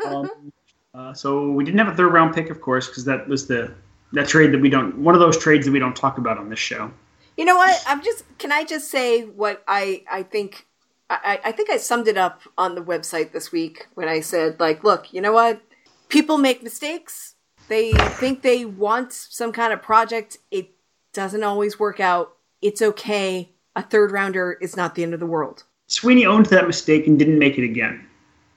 Um, 0.06 0.52
uh, 0.94 1.14
so 1.14 1.50
we 1.50 1.64
didn't 1.64 1.78
have 1.78 1.88
a 1.88 1.96
third 1.96 2.12
round 2.12 2.34
pick, 2.34 2.50
of 2.50 2.60
course, 2.60 2.86
because 2.86 3.04
that 3.04 3.28
was 3.28 3.46
the 3.46 3.72
that 4.12 4.28
trade 4.28 4.52
that 4.52 4.60
we 4.60 4.68
don't 4.68 4.98
one 4.98 5.14
of 5.14 5.20
those 5.20 5.38
trades 5.38 5.66
that 5.66 5.72
we 5.72 5.78
don't 5.78 5.96
talk 5.96 6.18
about 6.18 6.38
on 6.38 6.48
this 6.48 6.58
show. 6.58 6.90
You 7.36 7.44
know 7.44 7.56
what? 7.56 7.82
I'm 7.86 8.02
just. 8.02 8.24
Can 8.38 8.52
I 8.52 8.64
just 8.64 8.90
say 8.90 9.22
what 9.22 9.62
I 9.66 10.04
I 10.10 10.22
think? 10.22 10.66
I, 11.08 11.40
I 11.44 11.52
think 11.52 11.68
I 11.70 11.76
summed 11.76 12.08
it 12.08 12.16
up 12.16 12.40
on 12.56 12.74
the 12.74 12.82
website 12.82 13.32
this 13.32 13.52
week 13.52 13.86
when 13.94 14.08
I 14.08 14.20
said, 14.20 14.58
like, 14.58 14.82
look, 14.82 15.12
you 15.12 15.20
know 15.20 15.32
what? 15.32 15.60
People 16.08 16.38
make 16.38 16.62
mistakes. 16.62 17.31
They 17.72 17.92
think 17.92 18.42
they 18.42 18.66
want 18.66 19.14
some 19.14 19.50
kind 19.50 19.72
of 19.72 19.80
project. 19.80 20.36
It 20.50 20.72
doesn't 21.14 21.42
always 21.42 21.78
work 21.80 22.00
out. 22.00 22.34
It's 22.60 22.82
okay. 22.82 23.48
A 23.74 23.80
third 23.82 24.12
rounder 24.12 24.52
is 24.60 24.76
not 24.76 24.94
the 24.94 25.02
end 25.02 25.14
of 25.14 25.20
the 25.20 25.26
world. 25.26 25.64
Sweeney 25.86 26.26
owned 26.26 26.44
that 26.46 26.66
mistake 26.66 27.06
and 27.06 27.18
didn't 27.18 27.38
make 27.38 27.56
it 27.56 27.64
again. 27.64 28.06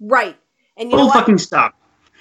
Right. 0.02 0.36
And 0.76 0.92
you 0.92 0.98
know 0.98 1.04
Full 1.04 1.08
what? 1.08 1.14
fucking 1.20 1.38
stop. 1.38 1.76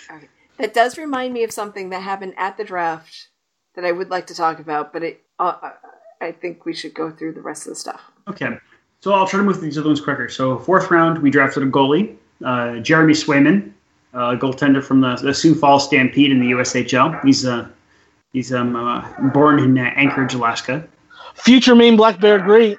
Okay. 0.09 0.29
That 0.59 0.73
does 0.73 0.97
remind 0.97 1.35
me 1.35 1.43
of 1.43 1.51
something 1.51 1.91
that 1.91 2.01
happened 2.01 2.35
at 2.37 2.57
the 2.57 2.63
draft 2.65 3.27
that 3.75 3.85
I 3.85 3.91
would 3.91 4.11
like 4.11 4.29
to 4.29 4.35
talk 4.37 4.61
about, 4.61 4.93
but 4.93 5.03
it. 5.03 5.21
Uh, 5.41 5.57
I- 5.61 5.73
I 6.21 6.31
think 6.31 6.65
we 6.65 6.73
should 6.75 6.95
go 6.95 7.11
through 7.11 7.33
the 7.33 7.43
rest 7.43 7.67
of 7.67 7.71
the 7.73 7.77
stuff. 7.79 8.01
Okay, 8.29 8.57
so 9.01 9.13
I'll 9.13 9.27
try 9.27 9.39
to 9.41 9.45
move 9.45 9.61
these 9.61 9.77
other 9.77 9.89
ones 9.89 10.01
quicker. 10.01 10.29
So 10.29 10.59
fourth 10.61 10.91
round, 10.93 11.19
we 11.19 11.29
drafted 11.29 11.65
a 11.65 11.67
goalie, 11.67 12.15
uh, 12.43 12.77
Jeremy 12.79 13.13
Swayman, 13.15 13.73
uh, 14.15 14.37
goaltender 14.37 14.83
from 14.83 15.01
the, 15.01 15.17
the 15.17 15.35
Sioux 15.35 15.55
Falls 15.55 15.85
Stampede 15.85 16.31
in 16.31 16.41
the 16.41 16.53
USHL. 16.53 17.23
He's 17.25 17.45
uh, 17.45 17.69
he's 18.33 18.53
um, 18.53 18.77
uh, 18.77 19.05
born 19.33 19.59
in 19.59 19.77
uh, 19.79 19.91
Anchorage, 19.97 20.35
Alaska. 20.35 20.87
Future 21.35 21.75
Maine 21.75 21.97
Black 21.97 22.21
Bear, 22.21 22.39
great. 22.39 22.79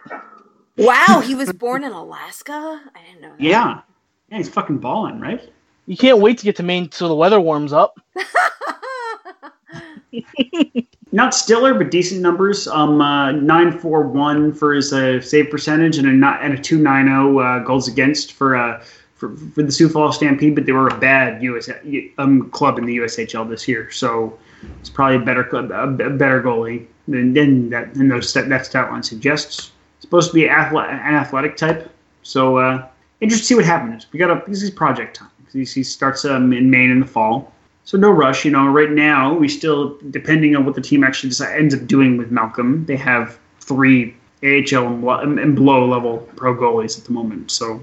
Wow, 0.77 1.21
he 1.23 1.35
was 1.35 1.51
born 1.53 1.83
in 1.83 1.91
Alaska. 1.91 2.81
I 2.95 2.99
didn't 3.05 3.21
know 3.21 3.31
that. 3.31 3.41
Yeah, 3.41 3.81
yeah, 4.29 4.37
he's 4.37 4.49
fucking 4.49 4.77
balling, 4.79 5.19
right? 5.19 5.41
You 5.87 5.97
can't 5.97 6.19
wait 6.19 6.37
to 6.39 6.45
get 6.45 6.55
to 6.57 6.63
Maine 6.63 6.89
till 6.89 7.09
the 7.09 7.15
weather 7.15 7.39
warms 7.39 7.71
up. 7.73 7.99
Not 11.11 11.33
stellar, 11.33 11.73
but 11.73 11.91
decent 11.91 12.21
numbers. 12.21 12.67
Um, 12.67 13.01
uh, 13.01 13.31
nine 13.31 13.71
four 13.71 14.07
one 14.07 14.53
for 14.53 14.73
his 14.73 14.91
uh, 14.91 15.21
save 15.21 15.49
percentage 15.49 15.97
and 15.97 16.07
a 16.07 16.11
not 16.11 16.43
and 16.43 16.53
a 16.53 16.57
two 16.61 16.77
nine 16.77 17.05
zero 17.05 17.39
uh, 17.39 17.59
goals 17.59 17.87
against 17.87 18.33
for 18.33 18.55
uh 18.57 18.83
for, 19.29 19.37
for 19.51 19.63
the 19.63 19.71
Sioux 19.71 19.89
Falls 19.89 20.15
Stampede, 20.15 20.55
but 20.55 20.65
they 20.65 20.71
were 20.71 20.87
a 20.87 20.97
bad 20.97 21.41
US 21.43 21.69
um 22.17 22.49
club 22.51 22.77
in 22.77 22.85
the 22.85 22.97
USHL 22.97 23.49
this 23.49 23.67
year, 23.67 23.91
so 23.91 24.37
it's 24.79 24.89
probably 24.89 25.17
a 25.17 25.25
better 25.25 25.43
club, 25.43 25.71
a, 25.71 25.87
better 25.87 26.41
goalie 26.41 26.85
than, 27.07 27.33
than 27.33 27.69
that 27.69 27.93
than 27.93 28.07
those 28.07 28.33
that, 28.33 28.49
that 28.49 28.65
stat 28.65 28.91
line 28.91 29.03
suggests. 29.03 29.71
Supposed 29.99 30.31
to 30.31 30.35
be 30.35 30.43
athle- 30.43 30.87
an 30.87 31.15
athletic 31.15 31.57
type, 31.57 31.89
so 32.21 32.57
uh, 32.57 32.87
to 33.21 33.29
see 33.31 33.55
what 33.55 33.65
happens. 33.65 34.07
We 34.11 34.19
got 34.19 34.29
a 34.29 34.43
this 34.49 34.61
is 34.61 34.71
project 34.71 35.17
time. 35.17 35.29
He, 35.51 35.65
starts 35.65 36.25
um, 36.25 36.51
in 36.51 36.69
Maine 36.69 36.91
in 36.91 36.99
the 36.99 37.05
fall. 37.05 37.53
So 37.85 37.97
no 37.97 38.09
rush, 38.09 38.43
you 38.43 38.51
know. 38.51 38.67
Right 38.67 38.91
now, 38.91 39.33
we 39.33 39.47
still, 39.47 39.97
depending 40.09 40.53
on 40.53 40.65
what 40.65 40.75
the 40.75 40.81
team 40.81 41.01
actually 41.01 41.29
decide, 41.29 41.57
ends 41.57 41.73
up 41.73 41.87
doing 41.87 42.17
with 42.17 42.29
Malcolm, 42.29 42.85
they 42.87 42.97
have 42.97 43.39
three 43.61 44.17
AHL 44.43 45.09
and 45.21 45.55
below 45.55 45.87
level 45.87 46.17
pro 46.35 46.53
goalies 46.53 46.99
at 46.99 47.05
the 47.05 47.13
moment. 47.13 47.51
So 47.51 47.79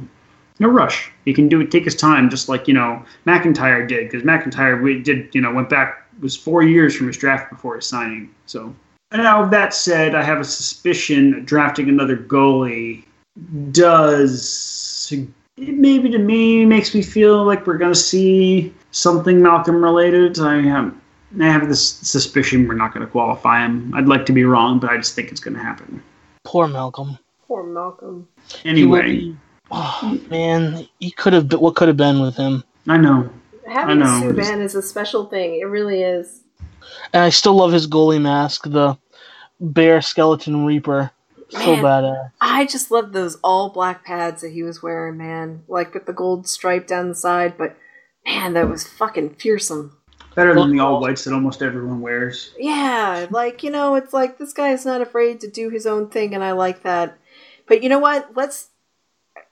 no 0.59 0.69
rush. 0.69 1.11
He 1.25 1.33
can 1.33 1.49
do 1.49 1.61
it, 1.61 1.71
take 1.71 1.85
his 1.85 1.97
time, 1.97 2.31
just 2.31 2.49
like 2.49 2.69
you 2.69 2.75
know 2.75 3.05
McIntyre 3.27 3.87
did, 3.87 4.11
because 4.11 4.23
McIntyre 4.23 4.83
we 4.83 5.03
did, 5.03 5.35
you 5.35 5.41
know, 5.41 5.53
went 5.53 5.69
back 5.71 6.07
was 6.21 6.37
four 6.37 6.63
years 6.63 6.95
from 6.95 7.07
his 7.07 7.17
draft 7.17 7.51
before 7.51 7.77
his 7.77 7.87
signing. 7.87 8.31
So 8.47 8.75
now 9.13 9.45
that 9.47 9.75
said, 9.75 10.15
I 10.15 10.23
have 10.23 10.41
a 10.41 10.45
suspicion 10.45 11.45
drafting 11.45 11.89
another 11.89 12.17
goalie 12.17 13.05
does 13.73 15.13
it 15.13 15.29
maybe 15.75 16.11
to 16.11 16.19
me 16.19 16.65
makes 16.65 16.95
me 16.95 17.03
feel 17.03 17.45
like 17.45 17.67
we're 17.67 17.79
gonna 17.79 17.95
see 17.95 18.73
something 18.91 19.43
Malcolm 19.43 19.83
related. 19.83 20.39
I 20.39 20.61
have 20.63 20.95
I 21.41 21.45
have 21.47 21.69
this 21.69 21.83
suspicion 21.89 22.69
we're 22.69 22.75
not 22.75 22.93
gonna 22.93 23.07
qualify 23.07 23.65
him. 23.65 23.93
I'd 23.95 24.07
like 24.09 24.27
to 24.27 24.33
be 24.33 24.45
wrong, 24.45 24.79
but 24.79 24.91
I 24.91 24.97
just 24.97 25.15
think 25.15 25.31
it's 25.31 25.41
gonna 25.41 25.63
happen. 25.63 26.03
Poor 26.45 26.69
Malcolm. 26.69 27.19
Poor 27.47 27.65
Malcolm. 27.65 28.29
He 28.63 28.85
will 28.85 28.97
Anyway, 28.97 29.17
be- 29.17 29.37
oh, 29.73 30.21
man, 30.31 30.87
he 31.01 31.11
could 31.11 31.33
have 31.33 31.49
been, 31.49 31.61
what 31.61 31.75
could 31.75 31.89
have 31.89 31.97
been 31.97 32.21
with 32.21 32.37
him. 32.37 32.63
I 32.89 32.97
know. 32.97 33.31
Having 33.67 34.03
I 34.03 34.21
know. 34.21 34.33
Subban 34.33 34.61
is 34.61 34.75
a 34.75 34.83
special 34.83 35.27
thing. 35.27 35.59
It 35.61 35.65
really 35.65 36.03
is. 36.03 36.43
And 37.13 37.23
I 37.23 37.31
still 37.31 37.55
love 37.55 37.73
his 37.73 37.87
goalie 37.87 38.21
mask, 38.21 38.65
the 38.65 38.99
bear 39.61 40.03
skeleton 40.03 40.65
reaper. 40.65 41.11
So 41.51 41.77
badass. 41.77 42.31
I 42.41 42.65
just 42.65 42.91
love 42.91 43.13
those 43.13 43.37
all 43.45 43.69
black 43.69 44.07
pads 44.07 44.41
that 44.41 44.53
he 44.53 44.63
was 44.63 44.83
wearing, 44.83 45.19
man. 45.19 45.65
Like 45.69 45.93
with 45.93 46.07
the 46.07 46.15
gold 46.15 46.49
stripe 46.49 46.87
down 46.87 47.11
the 47.11 47.15
side, 47.15 47.59
but 47.59 47.77
man, 48.25 48.55
that 48.55 48.71
was 48.71 48.89
fucking 48.89 49.35
fearsome. 49.35 49.95
Better 50.35 50.55
than 50.55 50.71
the 50.71 50.81
all 50.81 50.99
whites 50.99 51.25
that 51.25 51.35
almost 51.35 51.61
everyone 51.61 52.01
wears. 52.01 52.55
Yeah, 52.59 53.27
like, 53.31 53.63
you 53.63 53.71
know, 53.71 53.97
it's 53.97 54.15
like 54.15 54.39
this 54.39 54.55
guy 54.55 54.71
is 54.71 54.87
not 54.87 55.03
afraid 55.03 55.41
to 55.41 55.51
do 55.51 55.69
his 55.69 55.87
own 55.87 56.09
thing, 56.09 56.35
and 56.35 56.43
I 56.43 56.53
like 56.53 56.85
that. 56.85 57.19
But 57.67 57.83
you 57.83 57.91
know 57.91 57.99
what? 57.99 58.35
Let's. 58.35 58.69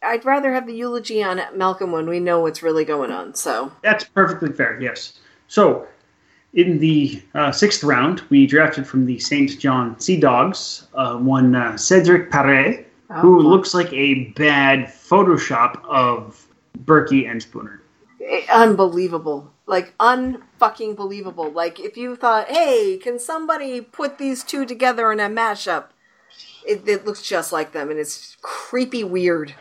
I'd 0.03 0.25
rather 0.25 0.53
have 0.53 0.67
the 0.67 0.75
eulogy 0.75 1.23
on 1.23 1.41
Malcolm 1.55 1.93
when 1.93 2.09
we 2.09 2.21
know 2.21 2.41
what's 2.41 2.63
really 2.63 2.85
going 2.85 3.11
on, 3.11 3.35
so. 3.35 3.71
That's 3.83 4.05
perfectly 4.05 4.53
fair, 4.53 4.81
yes. 4.81 5.19
So, 5.49 5.87
in 6.55 6.79
the 6.79 7.23
uh, 7.35 7.53
sixth 7.53 7.85
round, 7.85 8.23
we 8.31 8.47
drafted 8.47 8.87
from 8.87 9.05
the 9.07 9.19
St. 9.19 9.59
John 9.59 9.99
Sea 10.01 10.19
Dogs 10.19 10.89
uh, 10.95 11.17
one 11.17 11.55
uh, 11.55 11.77
Cedric 11.77 12.31
Paré, 12.31 12.85
who 13.21 13.39
Oh. 13.39 13.43
looks 13.43 13.75
like 13.75 13.93
a 13.93 14.25
bad 14.37 14.87
Photoshop 14.87 15.85
of 15.85 16.47
Bergie 16.85 17.29
and 17.31 17.43
Spooner. 17.43 17.83
Eh, 18.25 18.47
Unbelievable. 18.53 19.53
Like, 19.67 19.97
unfucking 19.99 20.97
believable. 20.97 21.51
Like, 21.51 21.79
if 21.79 21.97
you 21.97 22.17
thought, 22.17 22.49
hey, 22.49 22.99
can 23.03 23.19
somebody 23.19 23.81
put 23.81 24.19
these 24.19 24.43
two 24.45 24.65
together 24.65 25.13
in 25.13 25.21
a 25.21 25.29
mashup? 25.29 25.87
It, 26.67 26.87
it 26.89 27.05
looks 27.07 27.23
just 27.23 27.53
like 27.53 27.73
them, 27.73 27.91
and 27.91 27.99
it's 27.99 28.37
creepy 28.43 29.05
weird. 29.05 29.55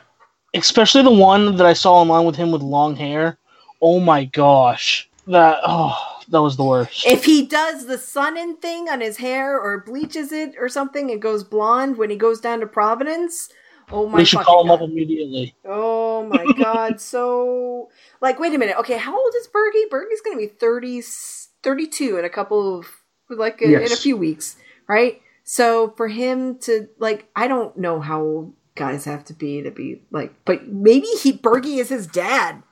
Especially 0.53 1.03
the 1.03 1.11
one 1.11 1.55
that 1.57 1.65
I 1.65 1.73
saw 1.73 1.95
online 1.95 2.25
with 2.25 2.35
him 2.35 2.51
with 2.51 2.61
long 2.61 2.95
hair. 2.95 3.37
Oh 3.81 3.99
my 3.99 4.25
gosh. 4.25 5.09
That, 5.27 5.59
oh, 5.63 5.95
that 6.29 6.41
was 6.41 6.57
the 6.57 6.63
worst. 6.63 7.05
If 7.05 7.25
he 7.25 7.45
does 7.45 7.85
the 7.85 7.97
sunning 7.97 8.55
thing 8.57 8.89
on 8.89 9.01
his 9.01 9.17
hair 9.17 9.59
or 9.59 9.79
bleaches 9.79 10.31
it 10.31 10.55
or 10.59 10.69
something 10.69 11.11
and 11.11 11.21
goes 11.21 11.43
blonde 11.43 11.97
when 11.97 12.09
he 12.09 12.15
goes 12.15 12.39
down 12.39 12.59
to 12.61 12.67
Providence, 12.67 13.49
oh 13.91 14.07
my 14.07 14.19
we 14.19 14.25
should 14.25 14.39
call 14.41 14.61
him 14.61 14.67
God. 14.67 14.75
up 14.75 14.81
immediately. 14.81 15.55
Oh 15.65 16.25
my 16.25 16.45
god, 16.57 16.99
so 16.99 17.89
like 18.21 18.39
wait 18.39 18.53
a 18.53 18.57
minute. 18.57 18.77
Okay, 18.79 18.97
how 18.97 19.15
old 19.17 19.33
is 19.39 19.47
Bergie? 19.47 19.89
Bergie's 19.89 20.21
going 20.21 20.37
to 20.37 20.47
be 20.47 20.47
30 20.47 21.01
32 21.61 22.17
in 22.17 22.25
a 22.25 22.29
couple 22.29 22.79
of 22.79 22.87
like 23.29 23.61
in- 23.61 23.73
in 23.73 23.91
a 23.91 23.95
few 23.95 24.17
weeks, 24.17 24.55
right? 24.87 25.21
So 25.43 25.93
for 25.97 26.07
him 26.07 26.59
to 26.59 26.87
like 26.99 27.29
I 27.35 27.47
don't 27.47 27.77
know 27.77 27.99
how 27.99 28.21
old 28.21 28.53
guys 28.79 29.03
have 29.05 29.23
to 29.25 29.33
be 29.33 29.61
to 29.61 29.69
be 29.71 30.01
like 30.09 30.33
but 30.45 30.67
maybe 30.69 31.05
he 31.21 31.33
Bergie 31.33 31.77
is 31.79 31.89
his 31.89 32.07
dad. 32.07 32.63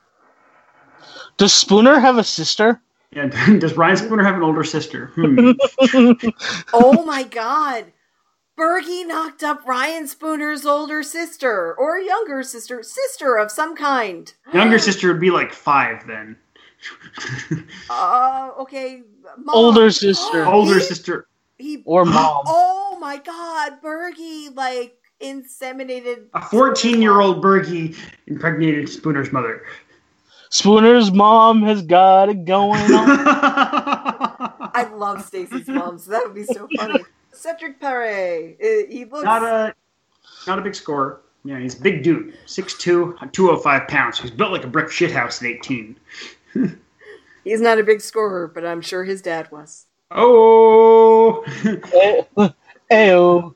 Does 1.36 1.52
Spooner 1.52 2.00
have 2.00 2.18
a 2.18 2.24
sister? 2.24 2.80
Yeah, 3.12 3.26
does 3.58 3.76
Ryan 3.76 3.96
Spooner 3.98 4.24
have 4.24 4.34
an 4.34 4.42
older 4.42 4.64
sister? 4.64 5.12
Hmm. 5.14 5.52
Oh 6.72 7.04
my 7.04 7.22
god. 7.22 7.92
Bergie 8.58 9.06
knocked 9.06 9.44
up 9.44 9.64
Ryan 9.66 10.08
Spooner's 10.08 10.66
older 10.66 11.02
sister 11.04 11.74
or 11.78 11.98
younger 11.98 12.42
sister, 12.42 12.82
sister 12.82 13.36
of 13.36 13.52
some 13.52 13.76
kind. 13.76 14.32
Younger 14.52 14.78
sister 14.80 15.08
would 15.12 15.20
be 15.20 15.30
like 15.30 15.52
five 15.52 16.06
then. 16.06 16.36
Uh, 17.90 18.50
okay. 18.60 19.02
Mom. 19.38 19.54
Older 19.56 19.90
sister. 19.90 20.44
older 20.46 20.74
He- 20.74 20.80
sister. 20.80 21.26
He, 21.60 21.82
Or 21.86 22.04
mom? 22.04 22.42
Oh 22.46 22.96
my 23.00 23.16
god, 23.16 23.82
Bergie 23.82 24.54
like 24.54 24.97
inseminated 25.20 26.26
A 26.34 26.40
14 26.42 27.00
year 27.02 27.20
old 27.20 27.42
Bergie 27.42 27.96
impregnated 28.26 28.86
Spooner's 28.86 29.32
mother. 29.32 29.64
Spooner's 30.50 31.12
mom 31.12 31.62
has 31.62 31.82
got 31.82 32.28
it 32.30 32.44
going 32.44 32.80
on. 32.80 33.08
I 34.74 34.90
love 34.94 35.24
Stacy's 35.24 35.68
mom, 35.68 35.98
so 35.98 36.10
that 36.12 36.24
would 36.24 36.34
be 36.34 36.44
so 36.44 36.68
funny. 36.76 37.04
Cedric 37.32 37.80
Paré. 37.80 38.54
uh, 38.54 38.86
He 38.90 39.04
looks. 39.04 39.24
not 39.24 39.42
a 39.42 39.74
not 40.46 40.58
a 40.58 40.62
big 40.62 40.74
scorer. 40.74 41.20
Yeah, 41.44 41.58
he's 41.60 41.78
a 41.78 41.82
big 41.82 42.02
dude. 42.02 42.34
6'2", 42.46 43.32
205 43.32 43.88
pounds. 43.88 44.18
He's 44.18 44.30
built 44.30 44.50
like 44.52 44.64
a 44.64 44.68
brick 44.68 44.88
shithouse 44.88 45.42
at 45.42 45.48
18. 45.48 45.96
He's 47.44 47.60
not 47.60 47.78
a 47.78 47.82
big 47.84 48.00
scorer, 48.00 48.48
but 48.48 48.66
I'm 48.66 48.80
sure 48.82 49.04
his 49.04 49.22
dad 49.22 49.50
was. 49.50 49.86
Oh! 50.10 51.44
Ayo. 52.90 53.54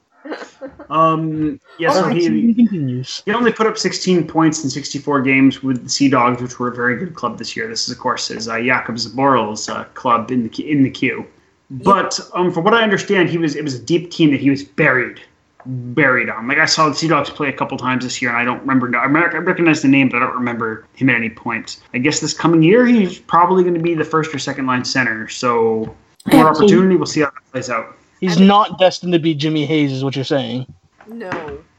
Um, 0.90 1.58
yeah, 1.78 1.90
so 1.90 2.08
he, 2.08 2.52
he 2.52 3.32
only 3.32 3.52
put 3.52 3.66
up 3.66 3.78
16 3.78 4.28
points 4.28 4.62
in 4.62 4.70
64 4.70 5.22
games 5.22 5.62
with 5.62 5.84
the 5.84 5.88
Sea 5.88 6.08
Dogs, 6.08 6.42
which 6.42 6.58
were 6.58 6.68
a 6.68 6.74
very 6.74 6.96
good 6.96 7.14
club 7.14 7.38
this 7.38 7.56
year. 7.56 7.66
This 7.66 7.88
is, 7.88 7.94
of 7.94 7.98
course, 7.98 8.28
his 8.28 8.48
uh, 8.48 8.54
Jakub 8.54 8.96
Zboril's 8.96 9.68
uh, 9.68 9.84
club 9.94 10.30
in 10.30 10.48
the 10.48 10.70
in 10.70 10.82
the 10.82 10.90
queue. 10.90 11.26
But 11.70 12.20
um, 12.34 12.52
from 12.52 12.64
what 12.64 12.74
I 12.74 12.82
understand, 12.82 13.30
he 13.30 13.38
was 13.38 13.56
it 13.56 13.64
was 13.64 13.74
a 13.74 13.82
deep 13.82 14.10
team 14.10 14.30
that 14.32 14.40
he 14.40 14.50
was 14.50 14.62
buried, 14.62 15.20
buried 15.64 16.28
on. 16.28 16.46
Like 16.46 16.58
I 16.58 16.66
saw 16.66 16.88
the 16.88 16.94
Sea 16.94 17.08
Dogs 17.08 17.30
play 17.30 17.48
a 17.48 17.52
couple 17.52 17.78
times 17.78 18.04
this 18.04 18.20
year, 18.20 18.30
and 18.30 18.38
I 18.38 18.44
don't 18.44 18.60
remember. 18.60 18.94
I 18.94 19.04
I 19.04 19.38
recognize 19.38 19.80
the 19.80 19.88
name, 19.88 20.10
but 20.10 20.18
I 20.18 20.26
don't 20.26 20.34
remember 20.34 20.86
him 20.94 21.08
at 21.08 21.16
any 21.16 21.30
point. 21.30 21.80
I 21.94 21.98
guess 21.98 22.20
this 22.20 22.34
coming 22.34 22.62
year, 22.62 22.84
he's 22.86 23.18
probably 23.18 23.62
going 23.62 23.74
to 23.74 23.80
be 23.80 23.94
the 23.94 24.04
first 24.04 24.34
or 24.34 24.38
second 24.38 24.66
line 24.66 24.84
center. 24.84 25.28
So 25.28 25.96
more 26.26 26.48
opportunity. 26.48 26.96
We'll 26.96 27.06
see 27.06 27.20
how 27.20 27.30
that 27.30 27.52
plays 27.52 27.70
out. 27.70 27.96
He's 28.22 28.38
not 28.38 28.78
destined 28.78 29.12
to 29.12 29.18
be 29.18 29.34
Jimmy 29.34 29.66
Hayes, 29.66 29.92
is 29.92 30.04
what 30.04 30.14
you're 30.16 30.24
saying. 30.24 30.72
No. 31.08 31.28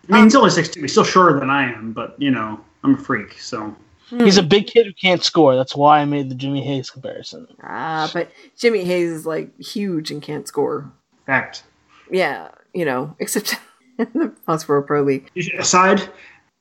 I 0.10 0.12
mean, 0.12 0.24
he's 0.26 0.36
only 0.36 0.50
six 0.50 0.68
two. 0.68 0.82
He's 0.82 0.92
still 0.92 1.06
shorter 1.06 1.40
than 1.40 1.50
I 1.50 1.72
am, 1.72 1.94
but 1.94 2.22
you 2.22 2.30
know, 2.32 2.60
I'm 2.84 2.96
a 2.96 2.98
freak. 2.98 3.40
So 3.40 3.74
He's 4.10 4.38
a 4.38 4.44
big 4.44 4.68
kid 4.68 4.86
who 4.86 4.94
can't 4.94 5.24
score. 5.24 5.56
That's 5.56 5.76
why 5.76 6.00
I 6.00 6.06
made 6.06 6.30
the 6.30 6.36
Jimmy 6.36 6.62
Hayes 6.64 6.90
comparison. 6.90 7.48
Ah, 7.64 8.10
but 8.14 8.30
Jimmy 8.58 8.84
Hayes 8.84 9.10
is 9.10 9.26
like 9.26 9.58
huge 9.60 10.12
and 10.12 10.22
can't 10.22 10.48
score. 10.48 10.92
fact. 11.26 11.64
Yeah, 12.12 12.50
you 12.74 12.84
know, 12.86 13.16
except 13.20 13.56
in 13.98 14.08
the 14.14 14.34
Foxborough 14.46 14.86
Pro 14.86 15.02
League. 15.02 15.32
aside, 15.58 16.02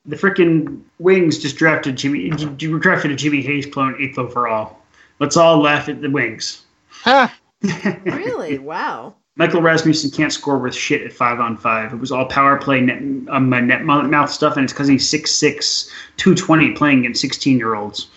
the 0.05 0.15
freaking 0.15 0.81
Wings 0.99 1.37
just 1.37 1.57
drafted 1.57 1.97
Jimmy. 1.97 2.29
d- 2.29 2.79
Drafted 2.79 3.11
a 3.11 3.15
Jimmy 3.15 3.41
Hayes 3.41 3.65
clone 3.65 3.95
eighth 4.01 4.17
overall. 4.17 4.77
Let's 5.19 5.35
all 5.37 5.59
laugh 5.61 5.89
at 5.89 6.01
the 6.01 6.09
Wings. 6.09 6.63
Ha! 7.03 7.37
Really? 8.05 8.57
wow. 8.57 9.15
Michael 9.35 9.61
Rasmussen 9.63 10.11
can't 10.11 10.31
score 10.31 10.59
with 10.59 10.75
shit 10.75 11.01
at 11.01 11.11
five 11.11 11.39
on 11.39 11.57
five. 11.57 11.91
It 11.91 11.99
was 11.99 12.11
all 12.11 12.25
power 12.27 12.57
play, 12.57 12.81
net, 12.81 12.99
um, 13.29 13.49
net 13.49 13.83
mouth 13.83 14.29
stuff, 14.31 14.57
and 14.57 14.63
it's 14.63 14.73
because 14.73 14.87
he's 14.87 15.11
6'6", 15.11 15.89
220 16.17 16.73
playing 16.73 16.99
against 16.99 17.21
sixteen 17.21 17.57
year 17.57 17.73
olds. 17.73 18.09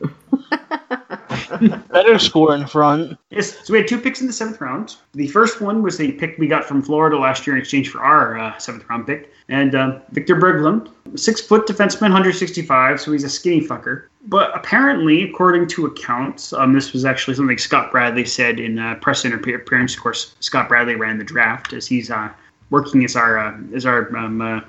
Better 1.90 2.18
score 2.18 2.54
in 2.54 2.66
front. 2.66 3.18
Yes, 3.30 3.66
so 3.66 3.72
we 3.72 3.78
had 3.78 3.88
two 3.88 3.98
picks 3.98 4.20
in 4.20 4.26
the 4.26 4.32
seventh 4.32 4.60
round. 4.60 4.96
The 5.12 5.26
first 5.28 5.60
one 5.60 5.82
was 5.82 5.96
the 5.96 6.12
pick 6.12 6.36
we 6.38 6.46
got 6.46 6.64
from 6.64 6.82
Florida 6.82 7.18
last 7.18 7.46
year 7.46 7.56
in 7.56 7.60
exchange 7.60 7.90
for 7.90 8.00
our 8.00 8.38
uh, 8.38 8.56
seventh 8.58 8.88
round 8.88 9.06
pick. 9.06 9.32
And 9.48 9.74
uh, 9.74 9.98
Victor 10.12 10.36
Berglund, 10.36 10.90
six 11.16 11.40
foot 11.40 11.66
defenseman, 11.66 12.12
165, 12.12 13.00
so 13.00 13.12
he's 13.12 13.24
a 13.24 13.28
skinny 13.28 13.60
fucker. 13.60 14.04
But 14.26 14.56
apparently, 14.56 15.24
according 15.24 15.66
to 15.68 15.86
accounts, 15.86 16.52
um, 16.52 16.72
this 16.74 16.92
was 16.92 17.04
actually 17.04 17.34
something 17.34 17.58
Scott 17.58 17.90
Bradley 17.90 18.24
said 18.24 18.60
in 18.60 18.78
uh, 18.78 18.94
press 18.96 19.24
appearance. 19.24 19.96
Of 19.96 20.02
course, 20.02 20.36
Scott 20.40 20.68
Bradley 20.68 20.94
ran 20.94 21.18
the 21.18 21.24
draft 21.24 21.72
as 21.72 21.86
he's 21.88 22.10
uh, 22.10 22.30
working 22.68 23.04
as 23.04 23.16
our 23.16 23.38
uh, 23.38 23.58
as 23.74 23.84
our 23.84 24.14
um, 24.16 24.64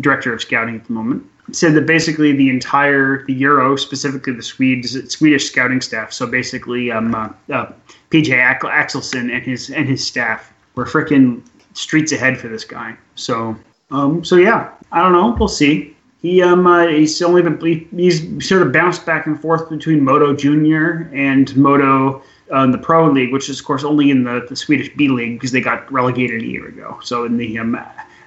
director 0.00 0.32
of 0.32 0.40
scouting 0.40 0.76
at 0.76 0.86
the 0.86 0.92
moment. 0.92 1.24
Said 1.52 1.74
that 1.74 1.86
basically 1.86 2.32
the 2.32 2.48
entire 2.48 3.24
the 3.26 3.34
Euro, 3.34 3.76
specifically 3.76 4.32
the 4.32 4.42
Swedes 4.42 5.10
Swedish 5.12 5.48
scouting 5.50 5.80
staff. 5.80 6.12
So 6.12 6.26
basically, 6.26 6.90
um, 6.90 7.14
uh, 7.14 7.28
uh, 7.52 7.72
PJ 8.10 8.32
Ax- 8.36 8.64
Axelsson 8.64 9.32
and 9.32 9.44
his 9.44 9.70
and 9.70 9.88
his 9.88 10.04
staff 10.04 10.52
were 10.74 10.84
freaking 10.84 11.42
streets 11.74 12.12
ahead 12.12 12.38
for 12.38 12.48
this 12.48 12.64
guy. 12.64 12.96
So 13.14 13.56
um, 13.90 14.24
so 14.24 14.36
yeah, 14.36 14.72
I 14.92 15.02
don't 15.02 15.12
know. 15.12 15.36
We'll 15.38 15.48
see. 15.48 15.96
He 16.22 16.42
um 16.42 16.66
uh, 16.66 16.86
he's 16.88 17.20
only 17.22 17.42
been 17.42 17.60
he, 17.60 17.86
he's 17.94 18.46
sort 18.46 18.62
of 18.62 18.72
bounced 18.72 19.06
back 19.06 19.26
and 19.26 19.40
forth 19.40 19.70
between 19.70 20.02
Moto 20.02 20.34
Junior 20.34 21.10
and 21.14 21.54
Moto 21.56 22.22
uh, 22.50 22.66
the 22.66 22.78
Pro 22.78 23.10
League, 23.10 23.32
which 23.32 23.48
is 23.48 23.60
of 23.60 23.66
course 23.66 23.84
only 23.84 24.10
in 24.10 24.24
the, 24.24 24.46
the 24.48 24.56
Swedish 24.56 24.94
B 24.96 25.08
League 25.08 25.34
because 25.34 25.52
they 25.52 25.60
got 25.60 25.90
relegated 25.92 26.42
a 26.42 26.46
year 26.46 26.66
ago. 26.66 26.98
So 27.02 27.24
in 27.24 27.36
the 27.36 27.58
um, 27.58 27.78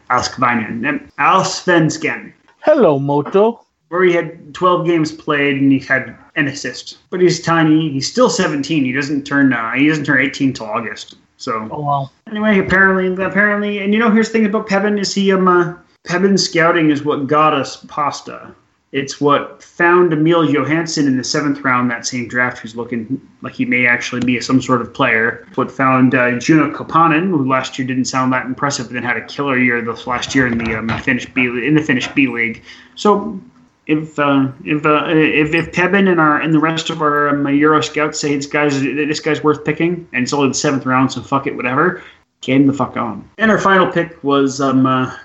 Allsvenskan, 0.10 1.10
Allsvenskan, 1.20 2.34
Hello, 2.62 3.00
Moto. 3.00 3.66
where 3.90 4.04
he 4.04 4.14
had 4.14 4.54
12 4.54 4.86
games 4.86 5.12
played 5.12 5.58
and 5.58 5.72
he 5.72 5.80
had 5.80 6.16
an 6.36 6.48
assist. 6.48 6.98
But 7.10 7.22
he's 7.22 7.42
tiny. 7.42 7.90
He's 7.90 8.10
still 8.10 8.30
17. 8.30 8.84
He 8.86 8.92
doesn't 8.92 9.24
turn 9.26 9.52
uh, 9.52 9.74
he 9.74 9.88
doesn't 9.88 10.06
turn 10.06 10.22
18 10.24 10.54
till 10.54 10.66
August. 10.68 11.16
So 11.38 11.68
Oh 11.72 11.82
well. 11.82 12.12
Anyway, 12.30 12.60
apparently, 12.60 13.24
apparently, 13.24 13.80
and 13.80 13.94
you 13.94 14.00
know, 14.00 14.12
here's 14.12 14.28
the 14.28 14.34
thing 14.34 14.46
about 14.46 14.68
Pevin 14.68 15.00
is 15.00 15.14
he 15.14 15.32
um, 15.32 15.48
uh, 15.48 15.74
Pevin 16.08 16.38
scouting 16.38 16.92
is 16.92 17.04
what 17.04 17.28
got 17.28 17.54
us 17.54 17.84
pasta. 17.88 18.54
It's 18.92 19.22
what 19.22 19.62
found 19.62 20.12
Emil 20.14 20.50
Johansson 20.50 21.06
in 21.06 21.16
the 21.16 21.24
seventh 21.24 21.62
round 21.62 21.92
that 21.92 22.08
same 22.08 22.28
draft, 22.28 22.58
who's 22.58 22.76
looking 22.76 23.22
like 23.44 23.54
he 23.54 23.66
may 23.66 23.86
actually 23.86 24.22
be 24.22 24.40
some 24.42 24.62
sort 24.62 24.82
of 24.82 24.92
player. 24.92 25.48
What 25.56 25.70
found 25.70 26.16
uh, 26.16 26.32
Joona 26.32 26.74
Koppanen, 26.74 27.30
who 27.30 27.48
last 27.48 27.78
year 27.78 27.88
didn't 27.88 28.06
sound 28.06 28.34
that 28.34 28.48
impressive, 28.48 28.88
but 28.88 28.94
then 28.94 29.04
had 29.04 29.18
a 29.18 29.26
killer 29.26 29.60
year 29.60 29.80
this 29.82 30.08
last 30.08 30.34
year 30.34 30.48
in 30.48 30.58
the 30.58 30.80
um, 30.80 30.90
Finnish 31.04 31.28
B 31.28 31.46
in 31.46 31.76
the 31.76 31.84
Finnish 31.84 32.08
B 32.10 32.28
League. 32.28 32.64
So 32.96 33.40
if 33.86 34.18
uh, 34.18 34.48
if, 34.66 34.84
uh, 34.84 35.06
if 35.08 35.54
if 35.54 35.72
Pebin 35.72 36.10
and 36.10 36.20
our 36.20 36.42
and 36.42 36.52
the 36.52 36.60
rest 36.60 36.90
of 36.90 37.04
our 37.04 37.30
um, 37.30 37.48
Euro 37.48 37.82
scouts 37.82 38.20
say 38.20 38.36
this 38.36 38.48
guy's 38.48 38.82
this 38.82 39.20
guy's 39.20 39.44
worth 39.44 39.64
picking, 39.66 40.08
and 40.14 40.24
it's 40.24 40.34
only 40.34 40.48
the 40.48 40.54
seventh 40.56 40.88
round, 40.88 41.12
so 41.12 41.22
fuck 41.22 41.46
it, 41.46 41.56
whatever. 41.56 42.02
Game 42.42 42.66
the 42.66 42.74
fuck 42.74 42.98
on. 42.98 43.30
And 43.38 43.52
our 43.52 43.60
final 43.60 43.92
pick 43.92 44.24
was 44.24 44.62
um, 44.62 44.86
uh, 44.86 45.16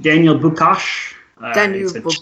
Daniel 0.00 0.38
Bukash. 0.38 1.14
Uh, 1.38 1.54
Daniel 1.54 1.94
it's 1.94 2.18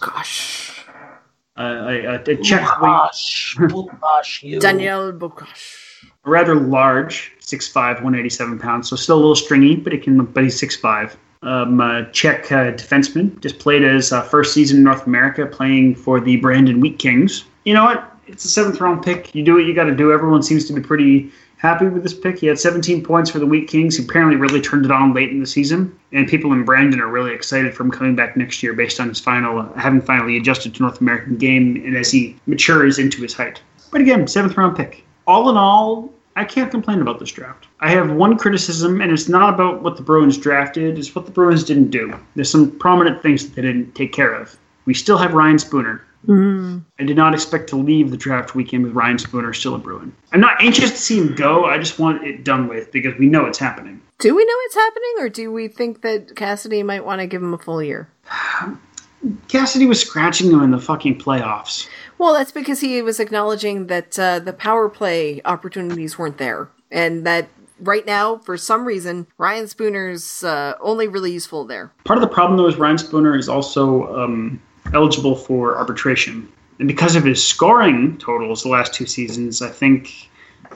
a, 1.56 1.62
Bukash. 1.62 2.04
uh, 2.28 2.30
a, 2.30 2.32
a 2.32 2.36
Czech 2.42 2.80
wing, 2.80 2.90
Gosh. 2.90 3.56
Gosh, 4.00 4.42
you. 4.42 4.60
Daniel 4.60 5.12
Bukash. 5.12 6.04
rather 6.24 6.54
large, 6.54 7.32
6'5", 7.40 7.74
187 7.96 8.58
pounds, 8.58 8.88
so 8.88 8.96
still 8.96 9.16
a 9.16 9.18
little 9.18 9.36
stringy, 9.36 9.76
but 9.76 9.92
he 9.92 9.98
can. 9.98 10.24
But 10.24 10.42
he's 10.44 10.60
6'5". 10.60 11.16
Um, 11.42 11.78
uh, 11.78 12.04
Czech 12.12 12.50
uh, 12.50 12.72
defenseman, 12.72 13.38
just 13.40 13.58
played 13.58 13.82
his 13.82 14.12
uh, 14.12 14.22
first 14.22 14.54
season 14.54 14.78
in 14.78 14.84
North 14.84 15.06
America, 15.06 15.44
playing 15.44 15.94
for 15.94 16.18
the 16.18 16.36
Brandon 16.38 16.80
Wheat 16.80 16.98
Kings. 16.98 17.44
You 17.66 17.74
know 17.74 17.84
what? 17.84 18.10
It's 18.26 18.46
a 18.46 18.48
seventh 18.48 18.80
round 18.80 19.02
pick. 19.04 19.34
You 19.34 19.44
do 19.44 19.52
what 19.52 19.66
you 19.66 19.74
got 19.74 19.84
to 19.84 19.94
do. 19.94 20.10
Everyone 20.10 20.42
seems 20.42 20.64
to 20.68 20.72
be 20.72 20.80
pretty 20.80 21.30
happy 21.64 21.88
with 21.88 22.02
this 22.02 22.12
pick. 22.12 22.38
He 22.38 22.46
had 22.46 22.58
17 22.58 23.02
points 23.02 23.30
for 23.30 23.38
the 23.38 23.46
Wheat 23.46 23.68
Kings. 23.68 23.96
He 23.96 24.04
apparently 24.04 24.36
really 24.36 24.60
turned 24.60 24.84
it 24.84 24.90
on 24.90 25.14
late 25.14 25.30
in 25.30 25.40
the 25.40 25.46
season, 25.46 25.98
and 26.12 26.28
people 26.28 26.52
in 26.52 26.62
Brandon 26.62 27.00
are 27.00 27.08
really 27.08 27.32
excited 27.32 27.74
for 27.74 27.84
him 27.84 27.90
coming 27.90 28.14
back 28.14 28.36
next 28.36 28.62
year 28.62 28.74
based 28.74 29.00
on 29.00 29.08
his 29.08 29.18
final, 29.18 29.60
uh, 29.60 29.72
having 29.72 30.02
finally 30.02 30.36
adjusted 30.36 30.74
to 30.74 30.82
North 30.82 31.00
American 31.00 31.38
game, 31.38 31.76
and 31.76 31.96
as 31.96 32.12
he 32.12 32.36
matures 32.46 32.98
into 32.98 33.22
his 33.22 33.32
height. 33.32 33.62
But 33.90 34.02
again, 34.02 34.26
seventh 34.26 34.58
round 34.58 34.76
pick. 34.76 35.04
All 35.26 35.48
in 35.48 35.56
all, 35.56 36.12
I 36.36 36.44
can't 36.44 36.70
complain 36.70 37.00
about 37.00 37.18
this 37.18 37.30
draft. 37.30 37.66
I 37.80 37.90
have 37.92 38.12
one 38.12 38.36
criticism, 38.36 39.00
and 39.00 39.10
it's 39.10 39.30
not 39.30 39.54
about 39.54 39.82
what 39.82 39.96
the 39.96 40.02
Bruins 40.02 40.36
drafted, 40.36 40.98
it's 40.98 41.14
what 41.14 41.24
the 41.24 41.32
Bruins 41.32 41.64
didn't 41.64 41.90
do. 41.90 42.14
There's 42.34 42.50
some 42.50 42.72
prominent 42.72 43.22
things 43.22 43.42
that 43.42 43.54
they 43.54 43.62
didn't 43.62 43.94
take 43.94 44.12
care 44.12 44.34
of. 44.34 44.58
We 44.84 44.92
still 44.92 45.16
have 45.16 45.32
Ryan 45.32 45.58
Spooner. 45.58 46.02
I 46.28 47.04
did 47.04 47.16
not 47.16 47.34
expect 47.34 47.68
to 47.70 47.76
leave 47.76 48.10
the 48.10 48.16
draft 48.16 48.54
weekend 48.54 48.84
with 48.84 48.92
Ryan 48.92 49.18
Spooner 49.18 49.52
still 49.52 49.74
a 49.74 49.78
Bruin. 49.78 50.14
I'm 50.32 50.40
not 50.40 50.62
anxious 50.62 50.90
to 50.90 50.96
see 50.96 51.18
him 51.18 51.34
go. 51.34 51.64
I 51.64 51.78
just 51.78 51.98
want 51.98 52.24
it 52.24 52.44
done 52.44 52.68
with 52.68 52.90
because 52.92 53.18
we 53.18 53.26
know 53.26 53.44
it's 53.46 53.58
happening. 53.58 54.00
Do 54.18 54.34
we 54.34 54.44
know 54.44 54.54
it's 54.64 54.74
happening, 54.74 55.14
or 55.18 55.28
do 55.28 55.52
we 55.52 55.68
think 55.68 56.02
that 56.02 56.36
Cassidy 56.36 56.82
might 56.82 57.04
want 57.04 57.20
to 57.20 57.26
give 57.26 57.42
him 57.42 57.52
a 57.52 57.58
full 57.58 57.82
year? 57.82 58.08
Cassidy 59.48 59.86
was 59.86 60.00
scratching 60.00 60.50
him 60.50 60.62
in 60.62 60.70
the 60.70 60.80
fucking 60.80 61.18
playoffs. 61.18 61.88
Well, 62.18 62.34
that's 62.34 62.52
because 62.52 62.80
he 62.80 63.00
was 63.02 63.18
acknowledging 63.18 63.86
that 63.86 64.18
uh, 64.18 64.38
the 64.38 64.52
power 64.52 64.88
play 64.88 65.40
opportunities 65.44 66.18
weren't 66.18 66.38
there, 66.38 66.68
and 66.90 67.26
that 67.26 67.48
right 67.80 68.06
now, 68.06 68.38
for 68.38 68.56
some 68.56 68.84
reason, 68.84 69.26
Ryan 69.38 69.66
Spooner's 69.66 70.44
uh, 70.44 70.74
only 70.80 71.08
really 71.08 71.32
useful 71.32 71.64
there. 71.64 71.92
Part 72.04 72.18
of 72.18 72.22
the 72.22 72.32
problem, 72.32 72.56
though, 72.56 72.66
is 72.66 72.76
Ryan 72.76 72.98
Spooner 72.98 73.36
is 73.36 73.48
also 73.48 74.14
um, 74.14 74.60
eligible 74.92 75.36
for 75.36 75.76
arbitration. 75.76 76.48
And 76.78 76.88
because 76.88 77.16
of 77.16 77.24
his 77.24 77.44
scoring 77.44 78.18
totals 78.18 78.62
the 78.62 78.68
last 78.68 78.92
two 78.92 79.06
seasons, 79.06 79.62
I 79.62 79.70
think 79.70 80.28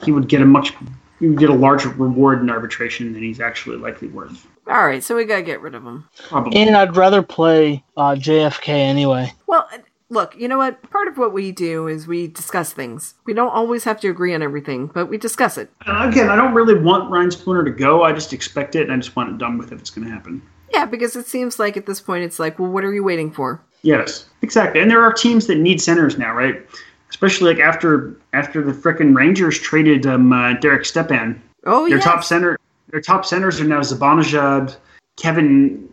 he 0.03 0.11
would 0.11 0.27
get 0.27 0.41
a 0.41 0.45
much 0.45 0.73
he 1.19 1.27
would 1.27 1.37
get 1.37 1.49
a 1.49 1.53
larger 1.53 1.89
reward 1.89 2.41
in 2.41 2.49
arbitration 2.49 3.11
than 3.11 3.21
he's 3.21 3.41
actually 3.41 3.75
likely 3.75 4.07
worth. 4.07 4.47
All 4.67 4.85
right, 4.85 5.03
so 5.03 5.15
we 5.15 5.25
gotta 5.25 5.41
get 5.41 5.61
rid 5.61 5.75
of 5.75 5.83
him. 5.83 6.07
Probably. 6.29 6.55
And 6.57 6.77
I'd 6.77 6.95
rather 6.95 7.21
play 7.21 7.83
uh, 7.97 8.15
JFK 8.15 8.69
anyway. 8.69 9.33
Well, 9.47 9.67
uh, 9.73 9.79
look, 10.09 10.35
you 10.37 10.47
know 10.47 10.57
what? 10.57 10.81
Part 10.89 11.07
of 11.07 11.17
what 11.17 11.33
we 11.33 11.51
do 11.51 11.87
is 11.87 12.07
we 12.07 12.27
discuss 12.27 12.71
things. 12.71 13.15
We 13.25 13.33
don't 13.33 13.49
always 13.49 13.83
have 13.83 13.99
to 14.01 14.09
agree 14.09 14.33
on 14.33 14.41
everything, 14.41 14.87
but 14.87 15.07
we 15.07 15.17
discuss 15.17 15.57
it. 15.57 15.71
And 15.85 16.11
again, 16.11 16.29
I 16.29 16.35
don't 16.35 16.53
really 16.53 16.75
want 16.75 17.11
Ryan 17.11 17.31
Spooner 17.31 17.65
to 17.65 17.71
go. 17.71 18.03
I 18.03 18.13
just 18.13 18.31
expect 18.31 18.75
it, 18.75 18.83
and 18.83 18.93
I 18.93 18.97
just 18.97 19.15
want 19.15 19.29
it 19.31 19.37
done 19.37 19.57
with 19.57 19.71
if 19.71 19.79
it's 19.79 19.89
going 19.89 20.07
to 20.07 20.13
happen. 20.13 20.41
Yeah, 20.71 20.85
because 20.85 21.15
it 21.15 21.25
seems 21.25 21.59
like 21.59 21.75
at 21.75 21.85
this 21.85 21.99
point 21.99 22.23
it's 22.23 22.39
like, 22.39 22.59
well, 22.59 22.71
what 22.71 22.83
are 22.83 22.93
you 22.93 23.03
waiting 23.03 23.31
for? 23.31 23.61
Yes, 23.81 24.25
exactly. 24.41 24.81
And 24.81 24.91
there 24.91 25.01
are 25.01 25.13
teams 25.13 25.47
that 25.47 25.57
need 25.57 25.81
centers 25.81 26.17
now, 26.17 26.33
right? 26.33 26.65
especially 27.09 27.53
like 27.53 27.61
after 27.61 28.15
after 28.33 28.63
the 28.63 28.71
frickin' 28.71 29.15
Rangers 29.15 29.59
traded 29.59 30.05
um, 30.05 30.31
uh, 30.31 30.53
Derek 30.53 30.85
Stepan. 30.85 31.41
Oh, 31.65 31.85
yeah. 31.85 31.89
Their 31.89 31.97
yes. 31.97 32.05
top 32.05 32.23
center, 32.23 32.57
their 32.89 33.01
top 33.01 33.25
centers 33.25 33.59
are 33.59 33.65
now 33.65 33.81
Zibanejad, 33.81 34.77
Kevin, 35.17 35.89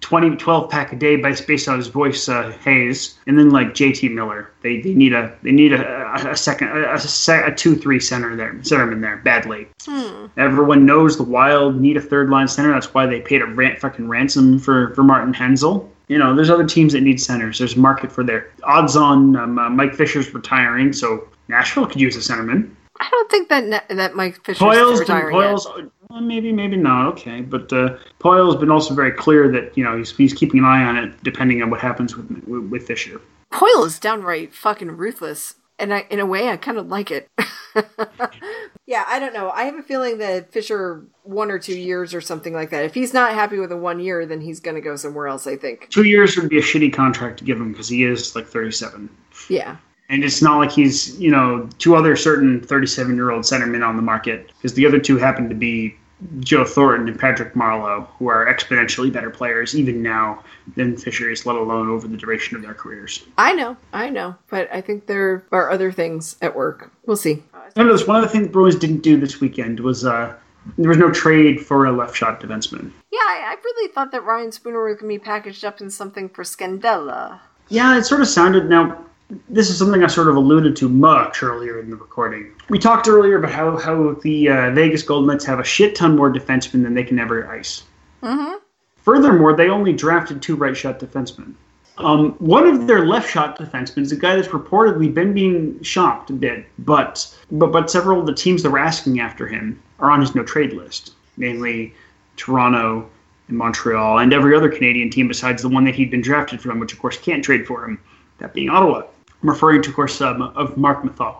20, 0.00 0.36
12 0.36 0.70
pack 0.70 0.92
a 0.92 0.96
day 0.96 1.16
based, 1.16 1.46
based 1.46 1.68
on 1.68 1.78
his 1.78 1.86
voice, 1.86 2.28
uh, 2.28 2.50
Hayes, 2.62 3.16
and 3.26 3.38
then 3.38 3.50
like 3.50 3.68
JT 3.68 4.12
Miller. 4.12 4.50
They, 4.62 4.80
they 4.80 4.92
need 4.92 5.12
a 5.12 5.34
they 5.42 5.52
need 5.52 5.72
a, 5.72 6.30
a, 6.30 6.36
second 6.36 6.68
a, 6.68 6.94
a, 6.94 7.46
a 7.46 7.54
two 7.54 7.76
three 7.76 8.00
center 8.00 8.36
there 8.36 8.54
centerman 8.54 9.00
there 9.00 9.16
badly. 9.18 9.68
Hmm. 9.84 10.26
Everyone 10.36 10.84
knows 10.84 11.16
the 11.16 11.22
Wild 11.22 11.80
need 11.80 11.96
a 11.96 12.02
third 12.02 12.28
line 12.28 12.48
center. 12.48 12.72
That's 12.72 12.92
why 12.92 13.06
they 13.06 13.20
paid 13.20 13.42
a 13.42 13.46
ran- 13.46 13.76
fucking 13.76 14.08
ransom 14.08 14.58
for 14.58 14.94
for 14.94 15.04
Martin 15.04 15.32
Hanzal. 15.32 15.88
You 16.08 16.18
know, 16.18 16.34
there's 16.34 16.50
other 16.50 16.66
teams 16.66 16.92
that 16.92 17.00
need 17.00 17.20
centers. 17.20 17.58
There's 17.58 17.76
market 17.76 18.12
for 18.12 18.22
their 18.22 18.50
odds 18.62 18.96
on 18.96 19.36
um, 19.36 19.58
uh, 19.58 19.68
Mike 19.68 19.94
Fisher's 19.94 20.32
retiring, 20.32 20.92
so 20.92 21.28
Nashville 21.48 21.86
could 21.86 22.00
use 22.00 22.16
a 22.16 22.20
centerman. 22.32 22.70
I 23.00 23.08
don't 23.10 23.30
think 23.30 23.48
that 23.48 23.88
that 23.88 24.14
Mike 24.14 24.42
Fisher's 24.44 24.62
Poile's 24.62 25.00
been, 25.00 25.16
retiring 25.16 25.36
yet. 25.36 25.42
Poile's 25.42 25.66
uh, 26.10 26.20
maybe 26.20 26.52
maybe 26.52 26.76
not 26.76 27.06
okay, 27.08 27.40
but 27.40 27.72
uh, 27.72 27.96
Poile's 28.20 28.56
been 28.56 28.70
also 28.70 28.94
very 28.94 29.12
clear 29.12 29.50
that 29.52 29.76
you 29.76 29.84
know 29.84 29.98
he's, 29.98 30.16
he's 30.16 30.32
keeping 30.32 30.60
an 30.60 30.64
eye 30.64 30.84
on 30.84 30.96
it 30.96 31.22
depending 31.22 31.62
on 31.62 31.70
what 31.70 31.80
happens 31.80 32.16
with 32.16 32.30
with, 32.46 32.70
with 32.70 32.86
Fisher. 32.86 33.20
Poile 33.52 33.86
is 33.86 33.98
downright 33.98 34.54
fucking 34.54 34.96
ruthless, 34.96 35.54
and 35.78 35.92
I, 35.92 36.06
in 36.10 36.20
a 36.20 36.26
way, 36.26 36.48
I 36.48 36.56
kind 36.56 36.78
of 36.78 36.88
like 36.88 37.10
it. 37.10 37.28
yeah, 38.86 39.04
I 39.06 39.18
don't 39.18 39.34
know. 39.34 39.50
I 39.50 39.64
have 39.64 39.74
a 39.76 39.82
feeling 39.82 40.18
that 40.18 40.52
Fisher 40.52 41.04
one 41.22 41.50
or 41.50 41.58
two 41.58 41.78
years 41.78 42.14
or 42.14 42.20
something 42.20 42.54
like 42.54 42.70
that. 42.70 42.84
If 42.84 42.94
he's 42.94 43.12
not 43.12 43.34
happy 43.34 43.58
with 43.58 43.72
a 43.72 43.76
one 43.76 44.00
year, 44.00 44.24
then 44.26 44.40
he's 44.40 44.60
going 44.60 44.76
to 44.76 44.80
go 44.80 44.96
somewhere 44.96 45.26
else. 45.26 45.46
I 45.46 45.56
think. 45.56 45.88
Two 45.90 46.04
years 46.04 46.36
would 46.36 46.48
be 46.48 46.58
a 46.58 46.62
shitty 46.62 46.92
contract 46.92 47.38
to 47.38 47.44
give 47.44 47.58
him 47.58 47.72
because 47.72 47.88
he 47.88 48.04
is 48.04 48.34
like 48.34 48.46
37. 48.46 49.08
Yeah. 49.50 49.76
And 50.08 50.22
it's 50.22 50.40
not 50.40 50.58
like 50.58 50.70
he's, 50.70 51.18
you 51.20 51.30
know, 51.30 51.68
two 51.78 51.96
other 51.96 52.14
certain 52.14 52.60
37 52.60 53.14
year 53.16 53.30
old 53.30 53.42
centermen 53.42 53.86
on 53.86 53.96
the 53.96 54.02
market 54.02 54.52
because 54.56 54.74
the 54.74 54.86
other 54.86 55.00
two 55.00 55.18
happen 55.18 55.48
to 55.48 55.54
be 55.54 55.96
Joe 56.40 56.64
Thornton 56.64 57.08
and 57.08 57.18
Patrick 57.18 57.54
Marleau, 57.54 58.06
who 58.18 58.28
are 58.28 58.46
exponentially 58.46 59.12
better 59.12 59.30
players 59.30 59.76
even 59.76 60.02
now 60.02 60.42
than 60.74 60.96
Fisher 60.96 61.30
is, 61.30 61.44
let 61.44 61.56
alone 61.56 61.88
over 61.88 62.08
the 62.08 62.16
duration 62.16 62.56
of 62.56 62.62
their 62.62 62.74
careers. 62.74 63.24
I 63.36 63.52
know, 63.52 63.76
I 63.92 64.08
know, 64.08 64.34
but 64.48 64.68
I 64.72 64.80
think 64.80 65.06
there 65.06 65.44
are 65.52 65.70
other 65.70 65.92
things 65.92 66.36
at 66.40 66.56
work. 66.56 66.90
We'll 67.04 67.16
see. 67.16 67.42
I 67.54 67.82
Notice 67.82 68.06
one 68.06 68.16
of 68.16 68.22
the 68.22 68.28
things 68.28 68.46
the 68.46 68.52
Bruins 68.52 68.76
didn't 68.76 69.02
do 69.02 69.18
this 69.20 69.40
weekend 69.40 69.80
was 69.80 70.04
uh, 70.06 70.34
there 70.78 70.88
was 70.88 70.98
no 70.98 71.10
trade 71.10 71.64
for 71.64 71.84
a 71.84 71.92
left 71.92 72.16
shot 72.16 72.40
defenseman. 72.40 72.90
Yeah, 73.10 73.18
I, 73.20 73.54
I 73.54 73.56
really 73.62 73.92
thought 73.92 74.12
that 74.12 74.24
Ryan 74.24 74.52
Spooner 74.52 74.84
was 74.84 74.98
going 74.98 75.12
to 75.12 75.18
be 75.20 75.24
packaged 75.24 75.64
up 75.64 75.80
in 75.80 75.90
something 75.90 76.28
for 76.28 76.44
Scandella. 76.44 77.40
Yeah, 77.68 77.98
it 77.98 78.04
sort 78.04 78.20
of 78.20 78.28
sounded 78.28 78.68
now. 78.68 79.04
This 79.48 79.70
is 79.70 79.78
something 79.78 80.04
I 80.04 80.06
sort 80.06 80.28
of 80.28 80.36
alluded 80.36 80.76
to 80.76 80.88
much 80.88 81.42
earlier 81.42 81.80
in 81.80 81.90
the 81.90 81.96
recording. 81.96 82.52
We 82.68 82.78
talked 82.78 83.08
earlier 83.08 83.38
about 83.38 83.50
how, 83.50 83.76
how 83.76 84.12
the 84.22 84.48
uh, 84.48 84.70
Vegas 84.70 85.02
Golden 85.02 85.26
Knights 85.28 85.44
have 85.46 85.58
a 85.58 85.64
shit 85.64 85.96
ton 85.96 86.16
more 86.16 86.32
defensemen 86.32 86.84
than 86.84 86.94
they 86.94 87.02
can 87.02 87.18
ever 87.18 87.50
ice. 87.50 87.82
Mm-hmm. 88.22 88.58
Furthermore, 88.98 89.54
they 89.54 89.68
only 89.68 89.92
drafted 89.92 90.42
two 90.42 90.54
right 90.54 90.76
shot 90.76 91.00
defensemen. 91.00 91.54
Um, 91.98 92.32
one 92.32 92.66
of 92.66 92.86
their 92.86 93.06
left 93.06 93.30
shot 93.30 93.58
defensemen 93.58 94.02
is 94.02 94.12
a 94.12 94.16
guy 94.16 94.36
that's 94.36 94.48
reportedly 94.48 95.12
been 95.12 95.32
being 95.32 95.82
shopped 95.82 96.28
a 96.28 96.34
bit, 96.34 96.66
but 96.80 97.34
but 97.50 97.72
but 97.72 97.90
several 97.90 98.20
of 98.20 98.26
the 98.26 98.34
teams 98.34 98.62
that 98.62 98.70
were 98.70 98.78
asking 98.78 99.18
after 99.18 99.46
him 99.46 99.80
are 99.98 100.10
on 100.10 100.20
his 100.20 100.34
no 100.34 100.42
trade 100.44 100.74
list, 100.74 101.14
namely 101.36 101.94
Toronto 102.36 103.08
and 103.48 103.56
Montreal, 103.56 104.18
and 104.18 104.32
every 104.32 104.54
other 104.54 104.68
Canadian 104.68 105.08
team 105.08 105.26
besides 105.26 105.62
the 105.62 105.70
one 105.70 105.84
that 105.84 105.94
he'd 105.94 106.10
been 106.10 106.20
drafted 106.20 106.60
from, 106.60 106.78
which 106.80 106.92
of 106.92 106.98
course 106.98 107.16
can't 107.16 107.42
trade 107.42 107.66
for 107.66 107.84
him, 107.84 107.98
that 108.38 108.52
being 108.52 108.68
Ottawa. 108.68 109.04
I'm 109.42 109.48
referring 109.50 109.82
to, 109.82 109.90
of 109.90 109.94
course, 109.96 110.20
um, 110.20 110.42
of 110.42 110.76
Mark 110.76 111.02
Methot. 111.02 111.36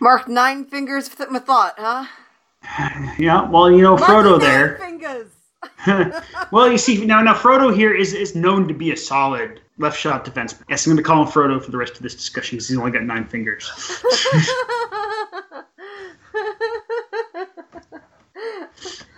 Mark 0.00 0.28
Nine 0.28 0.64
Fingers 0.64 1.08
thought, 1.08 1.74
huh? 1.78 2.06
Yeah, 3.18 3.48
well, 3.48 3.70
you 3.70 3.82
know, 3.82 3.96
Frodo 3.96 4.38
Marky 4.38 4.44
there. 4.44 4.78
Nine 4.78 5.00
Fingers. 5.00 5.32
well, 6.52 6.70
you 6.70 6.78
see, 6.78 7.04
now 7.04 7.20
now 7.22 7.34
Frodo 7.34 7.74
here 7.74 7.94
is 7.94 8.12
is 8.12 8.34
known 8.34 8.68
to 8.68 8.74
be 8.74 8.92
a 8.92 8.96
solid 8.96 9.60
left 9.78 9.98
shot 9.98 10.24
defenseman. 10.24 10.62
Yes, 10.68 10.86
I'm 10.86 10.90
going 10.92 11.02
to 11.02 11.02
call 11.02 11.22
him 11.24 11.28
Frodo 11.28 11.62
for 11.62 11.70
the 11.70 11.76
rest 11.78 11.96
of 11.96 12.02
this 12.02 12.14
discussion 12.14 12.56
because 12.56 12.68
he's 12.68 12.78
only 12.78 12.90
got 12.92 13.02
nine 13.02 13.24
fingers. 13.26 13.70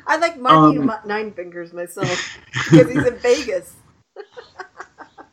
I 0.06 0.16
like 0.16 0.38
Marky 0.38 0.78
Um, 0.78 0.92
Nine 1.04 1.32
Fingers 1.32 1.72
myself 1.72 2.38
because 2.52 2.90
he's 2.90 3.04
in 3.04 3.16
Vegas. 3.18 3.74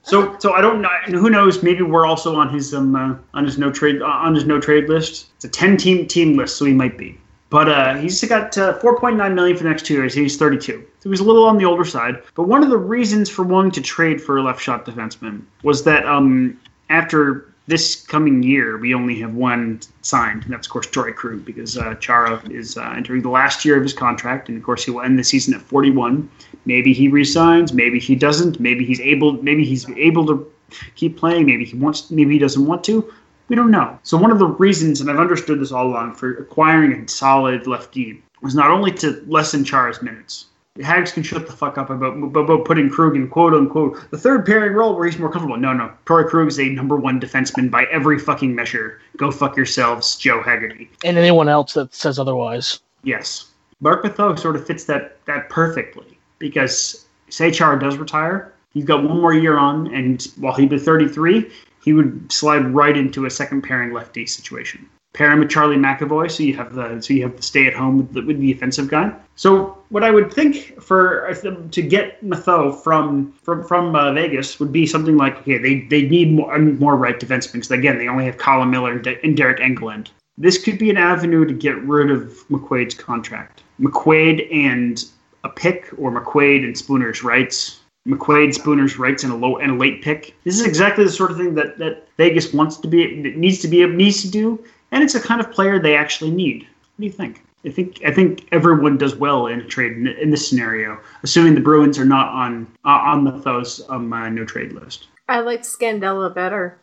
So, 0.06 0.38
so 0.38 0.54
I 0.54 0.62
don't 0.62 0.82
know. 0.82 0.90
Who 1.08 1.32
knows? 1.32 1.64
Maybe 1.64 1.82
we're 1.82 2.06
also 2.06 2.36
on 2.36 2.54
his 2.54 2.74
um 2.74 2.96
uh, 2.96 3.16
on 3.34 3.44
his 3.44 3.58
no 3.58 3.72
trade 3.72 4.02
uh, 4.02 4.06
on 4.06 4.36
his 4.36 4.46
no 4.46 4.60
trade 4.60 4.88
list. 4.88 5.28
It's 5.36 5.46
a 5.46 5.50
ten 5.50 5.78
team 5.78 6.08
team 6.08 6.38
list, 6.38 6.58
so 6.58 6.66
he 6.66 6.74
might 6.74 6.98
be. 6.98 7.18
But 7.50 7.70
uh, 7.70 7.96
he's 7.96 8.24
got 8.26 8.58
uh, 8.58 8.78
4.9 8.80 9.34
million 9.34 9.56
for 9.56 9.64
the 9.64 9.70
next 9.70 9.86
two 9.86 9.94
years. 9.94 10.14
He's 10.14 10.36
32, 10.36 10.84
so 11.00 11.10
he's 11.10 11.20
a 11.20 11.24
little 11.24 11.46
on 11.46 11.58
the 11.58 11.66
older 11.66 11.86
side. 11.86 12.22
But 12.34 12.44
one 12.44 12.64
of 12.64 12.70
the 12.70 12.78
reasons 12.78 13.30
for 13.30 13.44
wanting 13.44 13.72
to 13.74 13.82
trade 13.82 14.22
for 14.22 14.38
a 14.38 14.44
left 14.44 14.62
shot 14.62 14.86
defenseman 14.86 15.44
was 15.64 15.84
that 15.84 16.06
um 16.06 16.60
after 16.90 17.54
this 17.68 17.96
coming 17.96 18.44
year, 18.44 18.78
we 18.78 18.94
only 18.94 19.20
have 19.20 19.34
one 19.34 19.80
signed, 20.02 20.44
and 20.44 20.54
that's 20.54 20.68
of 20.68 20.72
course 20.72 20.88
Torrey 20.88 21.14
Krug, 21.14 21.44
because 21.44 21.78
uh, 21.78 21.96
Chara 21.96 22.42
is 22.50 22.78
uh, 22.78 22.94
entering 22.96 23.24
the 23.24 23.30
last 23.30 23.66
year 23.66 23.76
of 23.76 23.84
his 23.84 23.94
contract, 23.94 24.50
and 24.50 24.58
of 24.58 24.64
course 24.64 24.86
he 24.86 24.92
will 24.92 25.02
end 25.02 25.18
the 25.18 25.24
season 25.24 25.54
at 25.54 25.62
41. 25.62 26.30
Maybe 26.66 26.94
he 26.94 27.08
resigns, 27.08 27.74
maybe 27.74 28.00
he 28.00 28.16
doesn't, 28.16 28.60
maybe 28.60 28.86
he's 28.86 29.02
able, 29.02 29.34
maybe 29.42 29.66
he's 29.66 29.90
able 29.90 30.26
to 30.28 30.52
keep 30.96 31.18
playing, 31.18 31.46
maybe 31.46 31.66
he 31.66 31.76
wants, 31.76 32.12
maybe 32.12 32.34
he 32.34 32.40
doesn't 32.40 32.66
want 32.66 32.84
to. 32.86 33.12
We 33.48 33.56
don't 33.56 33.72
know. 33.72 34.00
So 34.04 34.18
one 34.18 34.32
of 34.32 34.40
the 34.40 34.48
reasons, 34.48 35.02
and 35.02 35.10
I've 35.10 35.20
understood 35.20 35.60
this 35.60 35.72
all 35.72 35.88
along, 35.88 36.16
for 36.16 36.36
acquiring 36.38 36.94
a 36.94 37.08
solid 37.08 37.68
lefty 37.68 38.24
was 38.42 38.56
not 38.56 38.72
only 38.72 38.92
to 38.92 39.24
lessen 39.28 39.64
Chara's 39.64 40.02
minutes. 40.02 40.46
Hags 40.82 41.14
can 41.14 41.24
shut 41.24 41.48
the 41.48 41.54
fuck 41.54 41.78
up 41.78 41.90
about, 41.90 42.18
about 42.18 42.66
putting 42.66 42.90
Krug 42.90 43.16
in 43.16 43.30
quote 43.30 43.54
unquote 43.54 44.12
the 44.12 44.18
third 44.18 44.46
pairing 44.46 44.74
role 44.74 44.96
where 44.96 45.06
he's 45.06 45.18
more 45.18 45.32
comfortable. 45.32 45.58
No, 45.58 45.72
no. 45.72 45.92
Torrey 46.06 46.28
Krug 46.28 46.48
is 46.48 46.60
a 46.60 46.68
number 46.68 46.98
one 46.98 47.20
defenseman 47.20 47.72
by 47.72 47.86
every 47.86 48.20
fucking 48.20 48.54
measure. 48.54 49.00
Go 49.16 49.32
fuck 49.32 49.56
yourselves, 49.56 50.18
Joe 50.18 50.42
Haggerty. 50.42 50.90
and 51.06 51.18
anyone 51.18 51.48
else 51.48 51.74
that 51.74 51.94
says 51.94 52.20
otherwise. 52.20 52.80
Yes. 53.04 53.52
Mark 53.80 54.04
Methot 54.04 54.38
sort 54.40 54.56
of 54.56 54.66
fits 54.68 54.84
that 54.86 55.18
that 55.26 55.50
perfectly 55.50 56.18
because 56.40 57.06
say 57.30 57.52
Chara 57.52 57.80
does 57.80 57.98
retire, 57.98 58.54
he's 58.74 58.86
got 58.86 59.04
one 59.04 59.22
more 59.22 59.34
year 59.34 59.58
on, 59.58 59.94
and 59.94 60.28
while 60.38 60.54
he'd 60.54 60.70
be 60.70 60.78
33, 60.78 61.50
he 61.84 61.94
would 61.94 62.32
slide 62.32 62.66
right 62.74 62.98
into 62.98 63.26
a 63.26 63.30
second 63.30 63.62
pairing 63.62 63.94
lefty 63.94 64.26
situation. 64.26 64.90
Pair 65.14 65.32
him 65.32 65.40
with 65.40 65.50
Charlie 65.50 65.78
McAvoy, 65.78 66.30
so 66.30 66.44
you 66.44 66.54
have 66.56 66.74
the 66.74 67.00
so 67.00 67.14
you 67.14 67.22
have 67.24 67.38
the 67.38 67.44
stay 67.44 67.68
at 67.68 67.74
home 67.74 67.98
with 67.98 68.14
the, 68.14 68.22
with 68.22 68.40
the 68.40 68.52
offensive 68.52 68.90
guy. 68.90 69.14
So 69.36 69.75
what 69.90 70.04
I 70.04 70.12
would 70.12 70.34
think 70.34 70.82
for 70.82 71.34
to 71.72 71.82
get 71.82 72.24
Methot 72.24 72.84
from 72.84 73.32
from 73.44 73.64
from 73.64 73.96
uh, 73.96 74.14
Vegas 74.14 74.60
would 74.60 74.72
be 74.72 74.86
something 74.86 75.18
like 75.18 75.38
okay 75.40 75.58
they 75.58 75.82
they 75.82 76.04
need 76.04 76.32
more 76.32 76.58
more 76.60 76.96
right 76.96 77.20
defensemen 77.20 77.54
because 77.54 77.72
again 77.72 77.98
they 77.98 78.08
only 78.08 78.26
have 78.26 78.38
Colin 78.38 78.70
Miller 78.70 78.94
and 78.94 79.04
De- 79.04 79.24
and 79.24 79.38
Deryk 79.38 79.60
Engelland. 79.60 80.08
This 80.38 80.62
could 80.62 80.78
be 80.78 80.90
an 80.90 80.98
avenue 80.98 81.46
to 81.46 81.54
get 81.54 81.82
rid 81.84 82.12
of 82.12 82.46
McQuaid's 82.50 82.94
contract. 82.94 83.64
McQuaid 83.80 84.54
and 84.54 85.04
a 85.46 85.50
pick, 85.50 85.94
or 85.98 86.12
McQuaid 86.12 86.64
and 86.66 86.76
Spooner's 86.76 87.24
rights. 87.24 87.80
McQuaid, 88.08 88.54
Spooner's 88.54 89.00
rights, 89.00 89.24
and 89.24 89.32
a 89.32 89.36
low 89.36 89.58
and 89.58 89.72
a 89.72 89.76
late 89.76 90.02
pick. 90.02 90.36
This 90.44 90.60
is 90.60 90.66
exactly 90.66 91.06
the 91.06 91.12
sort 91.12 91.32
of 91.32 91.38
thing 91.38 91.56
that, 91.56 91.78
that 91.78 92.08
Vegas 92.18 92.54
wants 92.54 92.78
to 92.78 92.88
be, 92.88 93.16
needs 93.16 93.60
to 93.60 93.68
be, 93.68 93.86
needs 93.88 94.22
to 94.24 94.30
do, 94.30 94.64
and 94.92 95.04
it's 95.04 95.16
a 95.16 95.22
kind 95.22 95.40
of 95.40 95.52
player 95.52 95.80
they 95.80 95.96
actually 95.96 96.32
need. 96.32 96.64
What 96.64 97.00
do 97.00 97.06
you 97.06 97.12
think? 97.12 97.45
I 97.66 97.72
think 97.72 98.02
I 98.06 98.12
think 98.12 98.48
everyone 98.52 98.98
does 98.98 99.16
well 99.16 99.48
in 99.48 99.62
a 99.62 99.66
trade 99.66 99.94
in, 99.94 100.08
in 100.08 100.30
this 100.30 100.48
scenario, 100.48 101.00
assuming 101.24 101.56
the 101.56 101.62
Bruins 101.62 101.98
are 101.98 102.06
not 102.06 102.30
on 102.30 102.68
uh, 102.86 102.90
on 102.90 103.24
the 103.24 103.32
Thos 103.32 103.82
um, 103.90 104.12
uh, 104.14 104.30
no 104.30 104.46
trade 104.46 104.74
list. 104.74 105.08
I 105.28 105.40
like 105.40 105.64
Scandella 105.64 106.34
better. 106.34 106.80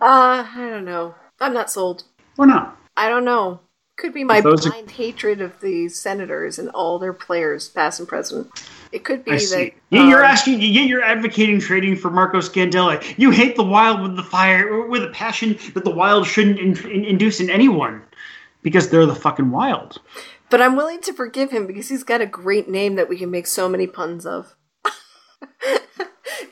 Uh, 0.00 0.46
I 0.48 0.68
don't 0.70 0.84
know. 0.84 1.14
I'm 1.40 1.52
not 1.52 1.70
sold. 1.70 2.04
Why 2.36 2.46
not? 2.46 2.78
I 2.96 3.08
don't 3.08 3.24
know. 3.24 3.60
Could 3.96 4.14
be 4.14 4.24
my 4.24 4.40
Those 4.40 4.66
are- 4.66 4.70
blind 4.70 4.90
hatred 4.92 5.40
of 5.40 5.60
the 5.60 5.88
Senators 5.88 6.58
and 6.58 6.70
all 6.70 6.98
their 6.98 7.12
players, 7.12 7.68
past 7.68 8.00
and 8.00 8.08
present. 8.08 8.48
It 8.90 9.04
could 9.04 9.24
be 9.24 9.32
I 9.32 9.36
that. 9.36 9.72
Yeah, 9.90 10.08
you're 10.08 10.24
um, 10.24 10.30
asking. 10.30 10.60
Yeah, 10.60 10.82
you're 10.82 11.02
advocating 11.02 11.60
trading 11.60 11.96
for 11.96 12.10
Marco 12.10 12.38
Scandella. 12.38 13.02
You 13.18 13.30
hate 13.30 13.56
the 13.56 13.62
Wild 13.62 14.02
with 14.02 14.16
the 14.16 14.22
fire, 14.22 14.86
with 14.86 15.02
a 15.04 15.08
passion 15.08 15.58
that 15.74 15.84
the 15.84 15.90
Wild 15.90 16.26
shouldn't 16.26 16.58
in, 16.58 16.76
in, 16.90 17.04
induce 17.04 17.40
in 17.40 17.50
anyone, 17.50 18.02
because 18.62 18.88
they're 18.88 19.06
the 19.06 19.14
fucking 19.14 19.50
Wild. 19.50 20.00
But 20.50 20.60
I'm 20.60 20.76
willing 20.76 21.00
to 21.02 21.12
forgive 21.12 21.50
him 21.50 21.66
because 21.66 21.88
he's 21.88 22.04
got 22.04 22.20
a 22.20 22.26
great 22.26 22.68
name 22.68 22.96
that 22.96 23.08
we 23.08 23.16
can 23.16 23.30
make 23.30 23.46
so 23.46 23.68
many 23.68 23.86
puns 23.86 24.26
of. 24.26 24.54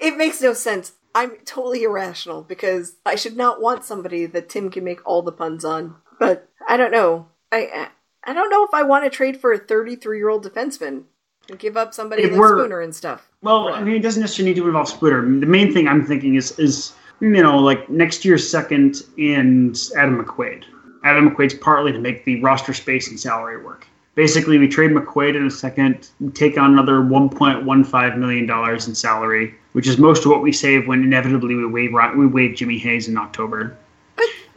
it 0.01 0.17
makes 0.17 0.41
no 0.41 0.55
sense. 0.55 0.93
I'm 1.15 1.37
totally 1.45 1.83
irrational 1.83 2.43
because 2.43 2.97
I 3.05 3.15
should 3.17 3.37
not 3.37 3.61
want 3.61 3.85
somebody 3.85 4.27
that 4.27 4.49
Tim 4.49 4.71
can 4.71 4.85
make 4.85 5.07
all 5.07 5.23
the 5.23 5.33
puns 5.33 5.65
on. 5.65 5.97
But 6.19 6.49
I 6.69 6.77
don't 6.77 6.93
know. 6.93 7.29
I 7.53 7.89
I- 8.27 8.33
don't 8.33 8.51
know 8.51 8.65
if 8.65 8.73
I 8.73 8.85
want 8.85 9.05
to 9.05 9.11
trade 9.11 9.41
for 9.41 9.53
a 9.53 9.59
33 9.59 10.19
year 10.19 10.29
old 10.29 10.45
defenseman 10.45 11.05
and 11.49 11.59
give 11.59 11.77
up 11.77 11.93
somebody 11.93 12.23
If 12.23 12.33
like 12.33 12.49
Spooner 12.49 12.81
and 12.81 12.95
stuff. 12.95 13.29
Well, 13.43 13.69
I 13.69 13.83
mean, 13.83 13.97
it 13.97 14.03
doesn't 14.03 14.21
necessarily 14.21 14.53
need 14.53 14.61
to 14.61 14.67
involve. 14.67 15.03
I 15.03 15.21
mean, 15.21 15.41
the 15.41 15.47
main 15.47 15.73
thing 15.73 15.89
I'm 15.89 16.07
thinking 16.07 16.37
is 16.37 16.59
is 16.59 16.93
you 17.21 17.29
know, 17.29 17.59
like 17.59 17.89
next 17.91 18.25
year's 18.25 18.49
second 18.49 19.03
and 19.19 19.77
Adam 19.97 20.23
McQuaid. 20.23 20.65
Adam 21.05 21.31
McQuaid's 21.31 21.55
partly 21.55 21.93
to 21.93 21.99
make 21.99 22.25
the 22.25 22.41
roster 22.43 22.75
space 22.75 23.09
and 23.09 23.19
salary 23.19 23.63
work. 23.63 23.87
Basically, 24.15 24.59
we 24.59 24.69
trade 24.69 24.91
McQuaid 24.91 25.37
in 25.37 25.47
a 25.47 25.51
second, 25.51 26.09
take 26.35 26.59
on 26.59 26.73
another 26.73 27.01
$1.15 27.01 28.17
million 28.19 28.51
in 28.75 28.95
salary, 28.95 29.55
which 29.73 29.87
is 29.87 29.99
most 29.99 30.25
of 30.25 30.31
what 30.31 30.43
we 30.43 30.53
save 30.53 30.87
when 30.89 31.03
inevitably 31.03 31.55
we 31.55 31.67
waive, 31.67 31.93
we 32.17 32.27
waive 32.27 32.57
Jimmy 32.57 32.79
Hayes 32.79 33.09
in 33.09 33.17
October. 33.17 33.77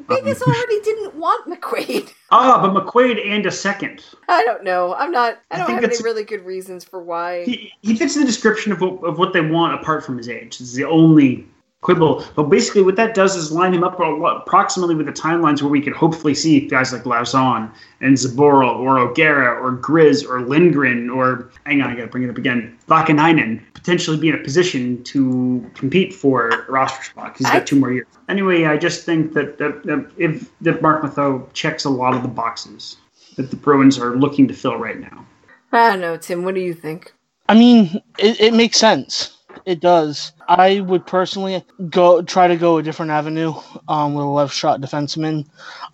But 0.08 0.24
Vegas 0.24 0.42
already 0.42 0.82
didn't 0.82 1.16
want 1.16 1.48
McQuaid. 1.48 2.12
Ah, 2.36 2.60
but 2.60 2.74
McQuaid 2.74 3.24
and 3.28 3.46
a 3.46 3.52
second. 3.52 4.04
I 4.28 4.44
don't 4.44 4.64
know. 4.64 4.96
I'm 4.96 5.12
not. 5.12 5.38
I 5.52 5.56
I 5.56 5.58
don't 5.60 5.68
think 5.68 5.82
have 5.82 5.92
any 5.92 6.04
really 6.04 6.24
good 6.24 6.44
reasons 6.44 6.84
for 6.84 7.00
why. 7.00 7.44
He, 7.44 7.72
he 7.84 7.96
fits 7.96 8.16
the 8.16 8.26
description 8.26 8.72
of 8.72 8.82
what, 8.82 9.04
of 9.04 9.20
what 9.20 9.34
they 9.34 9.42
want 9.42 9.76
apart 9.76 10.04
from 10.04 10.18
his 10.18 10.28
age. 10.28 10.60
It's 10.60 10.74
the 10.74 10.84
only 10.84 11.48
quibble. 11.84 12.26
But 12.36 12.44
basically, 12.44 12.82
what 12.82 12.96
that 12.96 13.14
does 13.14 13.36
is 13.36 13.52
line 13.52 13.74
him 13.74 13.84
up 13.84 14.00
approximately 14.00 14.96
with 14.96 15.06
the 15.06 15.12
timelines 15.14 15.62
where 15.62 15.70
we 15.70 15.82
could 15.82 15.94
hopefully 15.94 16.34
see 16.34 16.68
guys 16.68 16.92
like 16.92 17.04
Lauzon 17.04 17.72
and 18.02 18.16
Zboril 18.18 18.80
or 18.80 18.98
O'Gara 18.98 19.62
or 19.62 19.78
Grizz 19.78 20.28
or 20.28 20.42
Lindgren 20.42 21.10
or, 21.10 21.52
hang 21.66 21.82
on, 21.82 21.92
I 21.92 21.96
gotta 21.96 22.08
bring 22.08 22.24
it 22.24 22.30
up 22.30 22.38
again, 22.38 22.78
Vaakanainen 22.88 23.62
potentially 23.74 24.18
be 24.18 24.30
in 24.30 24.36
a 24.36 24.44
position 24.44 25.04
to 25.04 25.70
compete 25.76 26.14
for 26.14 26.50
a 26.50 26.72
roster 26.72 27.04
spot 27.04 27.30
'cause 27.34 27.40
he's 27.40 27.48
got 27.48 27.56
I- 27.58 27.66
two 27.66 27.76
more 27.80 27.92
years. 27.92 28.08
Anyway, 28.30 28.66
I 28.66 28.78
just 28.78 29.06
think 29.06 29.34
that, 29.34 29.58
that, 29.58 29.84
that 29.84 30.10
if 30.18 30.50
that 30.62 30.82
Marc 30.82 31.04
Methot 31.04 31.52
checks 31.54 31.84
a 31.86 31.90
lot 31.90 32.16
of 32.16 32.22
the 32.22 32.30
boxes 32.30 32.98
that 33.36 33.50
the 33.50 33.56
Bruins 33.58 34.00
are 34.00 34.16
looking 34.16 34.48
to 34.48 34.54
fill 34.54 34.78
right 34.78 35.00
now. 35.00 35.26
I 35.72 35.90
don't 35.90 36.02
know, 36.02 36.18
Tim. 36.18 36.44
What 36.46 36.56
do 36.56 36.62
you 36.62 36.74
think? 36.74 37.12
I 37.50 37.56
mean, 37.56 38.02
it, 38.20 38.40
it 38.40 38.54
makes 38.54 38.78
sense. 38.78 39.38
It 39.66 39.80
does. 39.80 40.34
I 40.48 40.82
would 40.82 41.08
personally 41.08 41.64
go 41.90 42.22
try 42.22 42.48
to 42.48 42.56
go 42.56 42.78
a 42.78 42.84
different 42.84 43.12
avenue 43.12 43.54
um, 43.88 44.14
with 44.14 44.26
a 44.26 44.28
left 44.28 44.54
shot 44.54 44.82
defenseman. 44.82 45.48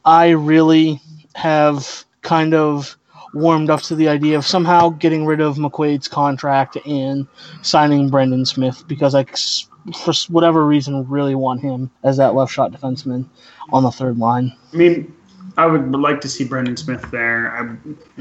I 0.05 0.29
really 0.29 0.99
have 1.35 2.05
kind 2.21 2.53
of 2.53 2.97
warmed 3.33 3.69
up 3.69 3.81
to 3.83 3.95
the 3.95 4.07
idea 4.07 4.37
of 4.37 4.45
somehow 4.45 4.89
getting 4.89 5.25
rid 5.25 5.39
of 5.39 5.57
McQuaid's 5.57 6.07
contract 6.07 6.77
and 6.85 7.27
signing 7.61 8.09
Brendan 8.09 8.45
Smith 8.45 8.83
because 8.87 9.13
I, 9.13 9.25
for 9.95 10.13
whatever 10.29 10.65
reason, 10.65 11.07
really 11.07 11.35
want 11.35 11.61
him 11.61 11.91
as 12.03 12.17
that 12.17 12.33
left 12.33 12.51
shot 12.51 12.71
defenseman 12.71 13.27
on 13.71 13.83
the 13.83 13.91
third 13.91 14.17
line. 14.17 14.55
I 14.73 14.77
mean, 14.77 15.15
I 15.59 15.65
would 15.65 15.91
like 15.91 16.21
to 16.21 16.29
see 16.29 16.45
Brendan 16.45 16.77
Smith 16.77 17.05
there. 17.11 17.51
I, 17.51 17.59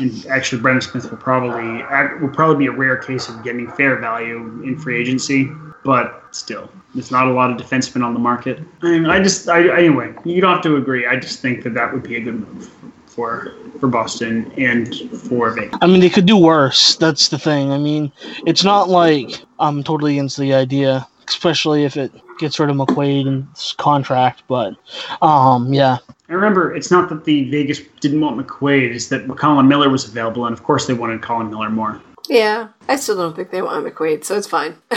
and 0.00 0.26
actually, 0.26 0.60
Brendan 0.60 0.82
Smith 0.82 1.08
will 1.08 1.18
probably 1.18 1.84
will 2.20 2.34
probably 2.34 2.56
be 2.56 2.66
a 2.66 2.72
rare 2.72 2.96
case 2.96 3.28
of 3.28 3.44
getting 3.44 3.70
fair 3.72 3.96
value 3.96 4.62
in 4.64 4.76
free 4.76 5.00
agency. 5.00 5.48
But 5.84 6.24
still, 6.32 6.68
there's 6.94 7.12
not 7.12 7.28
a 7.28 7.32
lot 7.32 7.52
of 7.52 7.56
defensemen 7.56 8.04
on 8.04 8.12
the 8.12 8.18
market. 8.18 8.58
I, 8.82 9.06
I 9.06 9.22
just, 9.22 9.48
I, 9.48 9.78
anyway, 9.78 10.12
you 10.24 10.40
don't 10.40 10.52
have 10.52 10.62
to 10.64 10.76
agree. 10.76 11.06
I 11.06 11.14
just 11.14 11.40
think 11.40 11.62
that 11.62 11.74
that 11.74 11.92
would 11.92 12.02
be 12.02 12.16
a 12.16 12.20
good 12.20 12.40
move 12.40 12.68
for 13.06 13.54
for 13.78 13.86
Boston 13.86 14.50
and 14.56 14.92
for 15.28 15.50
Vegas. 15.52 15.78
I 15.80 15.86
mean, 15.86 16.00
they 16.00 16.10
could 16.10 16.26
do 16.26 16.36
worse. 16.36 16.96
That's 16.96 17.28
the 17.28 17.38
thing. 17.38 17.70
I 17.70 17.78
mean, 17.78 18.10
it's 18.46 18.64
not 18.64 18.88
like 18.88 19.44
I'm 19.60 19.84
totally 19.84 20.14
against 20.14 20.38
the 20.38 20.54
idea, 20.54 21.06
especially 21.28 21.84
if 21.84 21.96
it 21.96 22.10
gets 22.40 22.58
rid 22.58 22.68
of 22.68 22.76
McQuaid 22.76 23.28
and 23.28 23.46
his 23.54 23.74
contract. 23.78 24.42
But, 24.48 24.74
um, 25.22 25.72
yeah, 25.72 25.98
I 26.28 26.34
remember 26.34 26.74
it's 26.74 26.90
not 26.90 27.08
that 27.08 27.24
the 27.24 27.48
Vegas 27.50 27.80
didn't 28.00 28.20
want 28.20 28.38
McQuaid; 28.38 28.94
it's 28.94 29.08
that 29.08 29.26
Colin 29.36 29.66
Miller 29.66 29.88
was 29.88 30.06
available, 30.06 30.46
and 30.46 30.52
of 30.52 30.62
course 30.62 30.86
they 30.86 30.94
wanted 30.94 31.22
Colin 31.22 31.48
Miller 31.48 31.70
more. 31.70 32.00
Yeah, 32.28 32.68
I 32.88 32.96
still 32.96 33.16
don't 33.16 33.34
think 33.34 33.50
they 33.50 33.62
want 33.62 33.86
McQuaid, 33.86 34.24
so 34.24 34.36
it's 34.36 34.46
fine. 34.46 34.76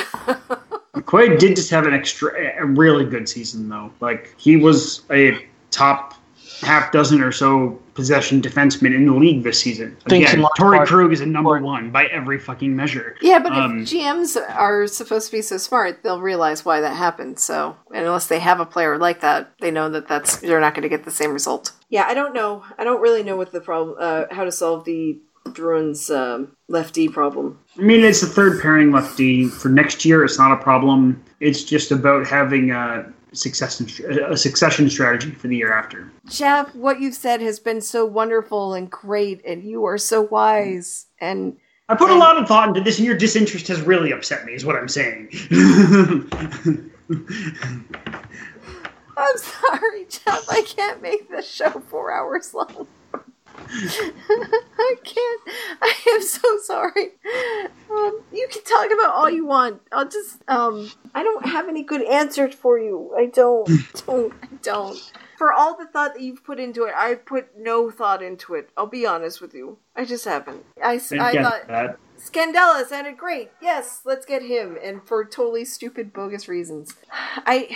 McQuaid 0.93 1.39
did 1.39 1.55
just 1.55 1.69
have 1.69 1.87
an 1.87 1.93
extra, 1.93 2.33
a 2.61 2.65
really 2.65 3.05
good 3.05 3.29
season 3.29 3.69
though. 3.69 3.91
Like 4.01 4.35
he 4.37 4.57
was 4.57 5.03
a 5.09 5.45
top 5.71 6.15
half 6.61 6.91
dozen 6.91 7.21
or 7.21 7.31
so 7.31 7.79
possession 7.93 8.41
defenseman 8.41 8.95
in 8.95 9.05
the 9.05 9.13
league 9.13 9.43
this 9.43 9.59
season. 9.59 9.97
Thanks 10.07 10.31
Again, 10.31 10.41
large 10.43 10.53
Torey 10.57 10.85
Krug 10.87 11.11
is 11.11 11.21
a 11.21 11.25
number 11.25 11.51
part- 11.51 11.63
one 11.63 11.91
by 11.91 12.05
every 12.05 12.39
fucking 12.39 12.75
measure. 12.75 13.15
yeah, 13.21 13.39
but 13.39 13.51
Um, 13.51 13.81
if 13.81 13.89
GMs 13.89 14.37
are 14.55 14.87
supposed 14.87 15.27
to 15.27 15.31
be 15.37 15.41
so 15.41 15.57
smart, 15.57 16.03
they'll 16.03 16.21
realize 16.21 16.63
why 16.63 16.81
that 16.81 16.95
happened. 16.95 17.39
So, 17.39 17.75
and 17.93 18.05
unless 18.05 18.27
they 18.27 18.39
have 18.39 18.59
a 18.59 18.65
player 18.65 18.97
like 18.97 19.21
that, 19.21 19.51
they 19.59 19.71
know 19.71 19.89
that 19.89 20.07
that's 20.07 20.37
they're 20.37 20.59
not 20.61 20.73
going 20.73 20.83
to 20.83 20.89
get 20.89 21.03
the 21.03 21.11
same 21.11 21.33
result. 21.33 21.71
Yeah, 21.89 22.05
I 22.07 22.13
don't 22.13 22.33
know. 22.33 22.63
I 22.77 22.83
don't 22.83 23.01
really 23.01 23.23
know 23.23 23.35
what 23.35 23.51
the 23.51 23.61
problem, 23.61 23.97
uh, 23.99 24.25
how 24.31 24.43
to 24.45 24.51
solve 24.51 24.85
the 24.85 25.19
Bruins 25.53 26.09
um, 26.09 26.55
lefty 26.69 27.09
problem. 27.09 27.59
I 27.77 27.81
mean, 27.81 28.03
it's 28.05 28.21
the 28.21 28.27
third 28.27 28.61
pairing 28.61 28.91
lefty 28.91 29.47
for 29.47 29.69
next 29.69 30.05
year. 30.05 30.23
It's 30.23 30.37
not 30.37 30.51
a 30.51 30.57
problem. 30.63 31.21
It's 31.39 31.63
just 31.63 31.91
about 31.91 32.27
having 32.27 32.71
a 32.71 33.11
succession 33.33 33.87
a 34.25 34.37
succession 34.37 34.89
strategy 34.89 35.31
for 35.31 35.47
the 35.47 35.55
year 35.55 35.73
after. 35.73 36.11
Jeff, 36.27 36.73
what 36.75 36.99
you've 36.99 37.15
said 37.15 37.41
has 37.41 37.59
been 37.59 37.81
so 37.81 38.05
wonderful 38.05 38.73
and 38.73 38.89
great, 38.89 39.41
and 39.45 39.63
you 39.63 39.85
are 39.85 39.97
so 39.97 40.21
wise. 40.21 41.07
And 41.19 41.57
I 41.89 41.95
put 41.95 42.09
a 42.09 42.15
lot 42.15 42.37
of 42.37 42.47
thought 42.47 42.69
into 42.69 42.81
this, 42.81 42.97
and 42.97 43.05
your 43.05 43.17
disinterest 43.17 43.67
has 43.67 43.81
really 43.81 44.11
upset 44.11 44.45
me. 44.45 44.53
Is 44.53 44.65
what 44.65 44.75
I'm 44.75 44.89
saying. 44.89 45.29
I'm 49.17 49.37
sorry, 49.37 50.05
Jeff. 50.09 50.45
I 50.49 50.63
can't 50.65 51.01
make 51.01 51.29
this 51.29 51.49
show 51.49 51.69
four 51.69 52.11
hours 52.11 52.53
long. 52.53 52.87
I 54.77 54.95
can't. 55.03 55.41
I 55.81 55.93
am 56.09 56.21
so 56.21 56.57
sorry. 56.63 57.11
Um, 57.89 58.21
you 58.33 58.47
can 58.51 58.63
talk 58.63 58.91
about 58.91 59.15
all 59.15 59.29
you 59.29 59.45
want. 59.45 59.81
I'll 59.91 60.09
just. 60.09 60.41
Um, 60.47 60.91
I 61.15 61.23
don't 61.23 61.45
have 61.45 61.69
any 61.69 61.83
good 61.83 62.03
answers 62.03 62.53
for 62.53 62.77
you. 62.77 63.13
I 63.17 63.27
don't. 63.27 63.67
don't. 64.05 64.33
I 64.43 64.47
don't. 64.61 65.11
For 65.37 65.53
all 65.53 65.77
the 65.77 65.85
thought 65.85 66.13
that 66.15 66.21
you've 66.21 66.43
put 66.43 66.59
into 66.59 66.83
it, 66.83 66.93
I 66.95 67.15
put 67.15 67.57
no 67.57 67.89
thought 67.89 68.21
into 68.21 68.55
it. 68.55 68.69
I'll 68.75 68.87
be 68.87 69.05
honest 69.05 69.41
with 69.41 69.53
you. 69.53 69.77
I 69.95 70.05
just 70.05 70.25
haven't. 70.25 70.65
I. 70.83 70.97
get 70.97 71.43
thought 71.43 71.67
that. 71.67 71.97
Scandella 72.19 72.85
sounded 72.85 73.17
great. 73.17 73.49
Yes, 73.61 74.01
let's 74.05 74.25
get 74.25 74.43
him, 74.43 74.77
and 74.83 75.01
for 75.03 75.25
totally 75.25 75.65
stupid, 75.65 76.13
bogus 76.13 76.47
reasons. 76.47 76.95
I, 77.11 77.75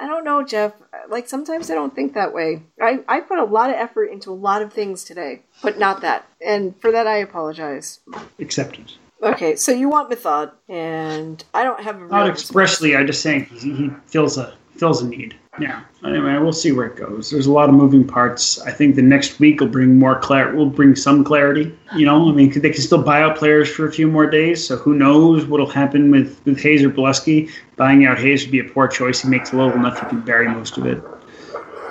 I 0.00 0.06
don't 0.06 0.24
know, 0.24 0.44
Jeff. 0.44 0.72
Like 1.08 1.28
sometimes 1.28 1.70
I 1.70 1.74
don't 1.74 1.94
think 1.94 2.14
that 2.14 2.32
way. 2.34 2.62
I 2.80 3.00
I 3.08 3.20
put 3.20 3.38
a 3.38 3.44
lot 3.44 3.70
of 3.70 3.76
effort 3.76 4.06
into 4.06 4.30
a 4.30 4.34
lot 4.34 4.62
of 4.62 4.72
things 4.72 5.04
today, 5.04 5.42
but 5.62 5.78
not 5.78 6.00
that, 6.00 6.26
and 6.44 6.78
for 6.80 6.90
that 6.92 7.06
I 7.06 7.16
apologize. 7.16 8.00
Accepted. 8.38 8.92
Okay, 9.22 9.56
so 9.56 9.72
you 9.72 9.88
want 9.88 10.10
Methot, 10.10 10.52
and 10.68 11.42
I 11.54 11.64
don't 11.64 11.82
have 11.82 12.00
a 12.00 12.06
Not 12.06 12.28
expressly. 12.28 12.94
I'm 12.94 13.06
just 13.06 13.22
saying 13.22 13.46
he, 13.46 13.72
he 13.72 13.90
feels 14.06 14.36
a 14.36 14.54
feels 14.76 15.02
a 15.02 15.08
need. 15.08 15.34
Yeah. 15.60 15.82
Anyway, 16.04 16.36
we'll 16.38 16.52
see 16.52 16.72
where 16.72 16.86
it 16.86 16.96
goes. 16.96 17.30
There's 17.30 17.46
a 17.46 17.52
lot 17.52 17.68
of 17.68 17.74
moving 17.76 18.04
parts. 18.04 18.60
I 18.62 18.72
think 18.72 18.96
the 18.96 19.02
next 19.02 19.38
week 19.38 19.60
will 19.60 19.68
bring 19.68 19.98
more 19.98 20.18
clarity. 20.18 20.56
Will 20.56 20.66
bring 20.66 20.96
some 20.96 21.22
clarity. 21.22 21.72
You 21.94 22.06
know, 22.06 22.28
I 22.28 22.32
mean, 22.32 22.50
they 22.60 22.70
can 22.70 22.82
still 22.82 23.02
buy 23.02 23.22
out 23.22 23.36
players 23.36 23.68
for 23.70 23.86
a 23.86 23.92
few 23.92 24.08
more 24.08 24.26
days. 24.26 24.66
So 24.66 24.76
who 24.76 24.94
knows 24.94 25.46
what'll 25.46 25.70
happen 25.70 26.10
with 26.10 26.40
with 26.44 26.60
Hayes 26.60 26.82
or 26.82 26.90
Beleskey? 26.90 27.50
Buying 27.76 28.04
out 28.04 28.18
Hayes 28.18 28.42
would 28.44 28.50
be 28.52 28.58
a 28.60 28.64
poor 28.64 28.88
choice. 28.88 29.22
He 29.22 29.28
makes 29.28 29.52
little 29.52 29.72
enough. 29.72 30.00
He 30.00 30.06
can 30.06 30.20
bury 30.22 30.48
most 30.48 30.76
of 30.76 30.86
it. 30.86 31.00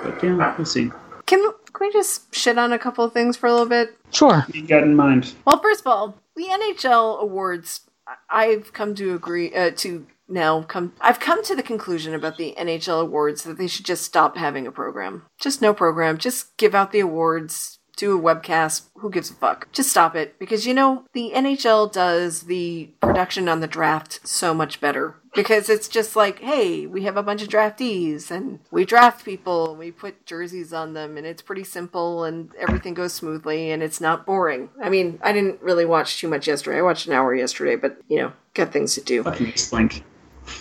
But 0.02 0.22
yeah, 0.22 0.54
we'll 0.56 0.66
see. 0.66 0.90
Can 1.26 1.50
can 1.72 1.86
we 1.86 1.92
just 1.92 2.34
shit 2.34 2.58
on 2.58 2.72
a 2.72 2.78
couple 2.78 3.04
of 3.04 3.12
things 3.14 3.36
for 3.36 3.46
a 3.46 3.52
little 3.52 3.68
bit? 3.68 3.96
sure. 4.12 4.44
You 4.52 4.62
got 4.66 4.82
in 4.82 4.94
mind? 4.94 5.34
Well, 5.46 5.58
first 5.60 5.80
of 5.80 5.86
all, 5.86 6.16
the 6.36 6.44
NHL 6.44 7.20
awards. 7.20 7.80
I- 8.06 8.16
I've 8.28 8.74
come 8.74 8.94
to 8.96 9.14
agree 9.14 9.54
uh, 9.54 9.70
to 9.76 10.06
now 10.28 10.62
come. 10.62 10.92
I've 11.00 11.20
come 11.20 11.44
to 11.44 11.54
the 11.54 11.62
conclusion 11.62 12.14
about 12.14 12.36
the 12.36 12.54
NHL 12.58 13.02
awards 13.02 13.42
that 13.44 13.58
they 13.58 13.66
should 13.66 13.84
just 13.84 14.02
stop 14.04 14.36
having 14.36 14.66
a 14.66 14.72
program. 14.72 15.26
Just 15.40 15.62
no 15.62 15.74
program. 15.74 16.18
Just 16.18 16.56
give 16.56 16.74
out 16.74 16.92
the 16.92 17.00
awards. 17.00 17.78
Do 17.96 18.18
a 18.18 18.20
webcast. 18.20 18.88
Who 18.96 19.10
gives 19.10 19.30
a 19.30 19.34
fuck? 19.34 19.70
Just 19.70 19.90
stop 19.90 20.16
it 20.16 20.36
because 20.40 20.66
you 20.66 20.74
know 20.74 21.04
the 21.12 21.30
NHL 21.32 21.92
does 21.92 22.42
the 22.42 22.90
production 23.00 23.48
on 23.48 23.60
the 23.60 23.68
draft 23.68 24.26
so 24.26 24.52
much 24.52 24.80
better 24.80 25.14
because 25.32 25.68
it's 25.68 25.86
just 25.86 26.16
like, 26.16 26.40
hey, 26.40 26.86
we 26.86 27.04
have 27.04 27.16
a 27.16 27.22
bunch 27.22 27.42
of 27.42 27.48
draftees 27.48 28.32
and 28.32 28.58
we 28.72 28.84
draft 28.84 29.24
people 29.24 29.76
we 29.76 29.92
put 29.92 30.26
jerseys 30.26 30.72
on 30.72 30.94
them 30.94 31.16
and 31.16 31.24
it's 31.24 31.42
pretty 31.42 31.62
simple 31.62 32.24
and 32.24 32.50
everything 32.58 32.94
goes 32.94 33.12
smoothly 33.12 33.70
and 33.70 33.80
it's 33.80 34.00
not 34.00 34.26
boring. 34.26 34.70
I 34.82 34.88
mean, 34.88 35.20
I 35.22 35.32
didn't 35.32 35.62
really 35.62 35.84
watch 35.84 36.18
too 36.20 36.28
much 36.28 36.48
yesterday. 36.48 36.78
I 36.78 36.82
watched 36.82 37.06
an 37.06 37.12
hour 37.12 37.32
yesterday, 37.32 37.76
but 37.76 37.98
you 38.08 38.18
know, 38.18 38.32
got 38.54 38.72
things 38.72 38.94
to 38.94 39.02
do. 39.02 39.22
Fucking 39.22 39.52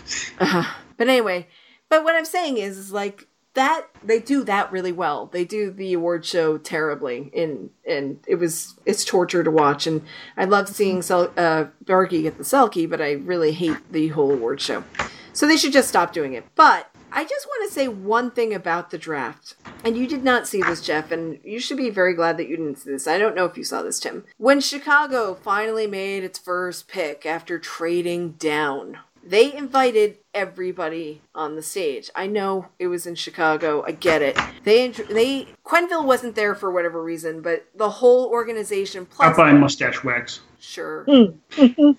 Slink. 0.05 0.67
But 0.97 1.09
anyway, 1.09 1.47
but 1.89 2.03
what 2.03 2.15
I'm 2.15 2.25
saying 2.25 2.57
is, 2.57 2.77
is 2.77 2.91
like 2.91 3.27
that 3.55 3.87
they 4.03 4.19
do 4.19 4.43
that 4.43 4.71
really 4.71 4.91
well. 4.91 5.27
They 5.27 5.45
do 5.45 5.71
the 5.71 5.93
award 5.93 6.25
show 6.25 6.57
terribly, 6.57 7.31
and 7.35 7.69
and 7.87 8.19
it 8.27 8.35
was 8.35 8.75
it's 8.85 9.05
torture 9.05 9.43
to 9.43 9.51
watch. 9.51 9.85
And 9.85 10.01
I 10.37 10.45
love 10.45 10.69
seeing 10.69 11.01
Sel- 11.01 11.33
uh, 11.37 11.65
Bergie 11.83 12.23
get 12.23 12.37
the 12.37 12.43
Selke, 12.43 12.89
but 12.89 13.01
I 13.01 13.13
really 13.13 13.51
hate 13.51 13.91
the 13.91 14.09
whole 14.09 14.31
award 14.31 14.61
show. 14.61 14.83
So 15.33 15.47
they 15.47 15.57
should 15.57 15.73
just 15.73 15.89
stop 15.89 16.13
doing 16.13 16.33
it. 16.33 16.45
But 16.55 16.89
I 17.11 17.25
just 17.25 17.45
want 17.45 17.69
to 17.69 17.73
say 17.73 17.87
one 17.87 18.31
thing 18.31 18.53
about 18.53 18.89
the 18.89 18.97
draft. 18.97 19.55
And 19.83 19.95
you 19.95 20.07
did 20.07 20.23
not 20.23 20.47
see 20.47 20.61
this, 20.61 20.81
Jeff, 20.81 21.11
and 21.11 21.39
you 21.43 21.59
should 21.59 21.77
be 21.77 21.91
very 21.91 22.15
glad 22.15 22.37
that 22.37 22.47
you 22.47 22.57
didn't 22.57 22.79
see 22.79 22.91
this. 22.91 23.07
I 23.07 23.19
don't 23.19 23.35
know 23.35 23.45
if 23.45 23.57
you 23.57 23.63
saw 23.63 23.83
this, 23.83 23.99
Tim. 23.99 24.25
When 24.37 24.61
Chicago 24.61 25.35
finally 25.35 25.85
made 25.85 26.23
its 26.23 26.39
first 26.39 26.87
pick 26.87 27.25
after 27.25 27.59
trading 27.59 28.31
down, 28.31 28.97
They 29.25 29.53
invited 29.53 30.17
everybody 30.33 31.21
on 31.33 31.55
the 31.55 31.61
stage. 31.61 32.09
I 32.15 32.27
know 32.27 32.67
it 32.77 32.87
was 32.87 33.05
in 33.07 33.15
Chicago. 33.15 33.83
I 33.87 33.91
get 33.91 34.21
it. 34.21 34.37
They 34.63 34.89
they 34.89 35.47
Quenneville 35.65 36.05
wasn't 36.05 36.35
there 36.35 36.55
for 36.55 36.71
whatever 36.71 37.01
reason, 37.01 37.41
but 37.41 37.65
the 37.75 37.89
whole 37.89 38.27
organization 38.29 39.03
Out 39.03 39.09
plus 39.11 39.37
by 39.37 39.53
mustache 39.53 40.03
wax. 40.03 40.41
sure. 40.59 41.05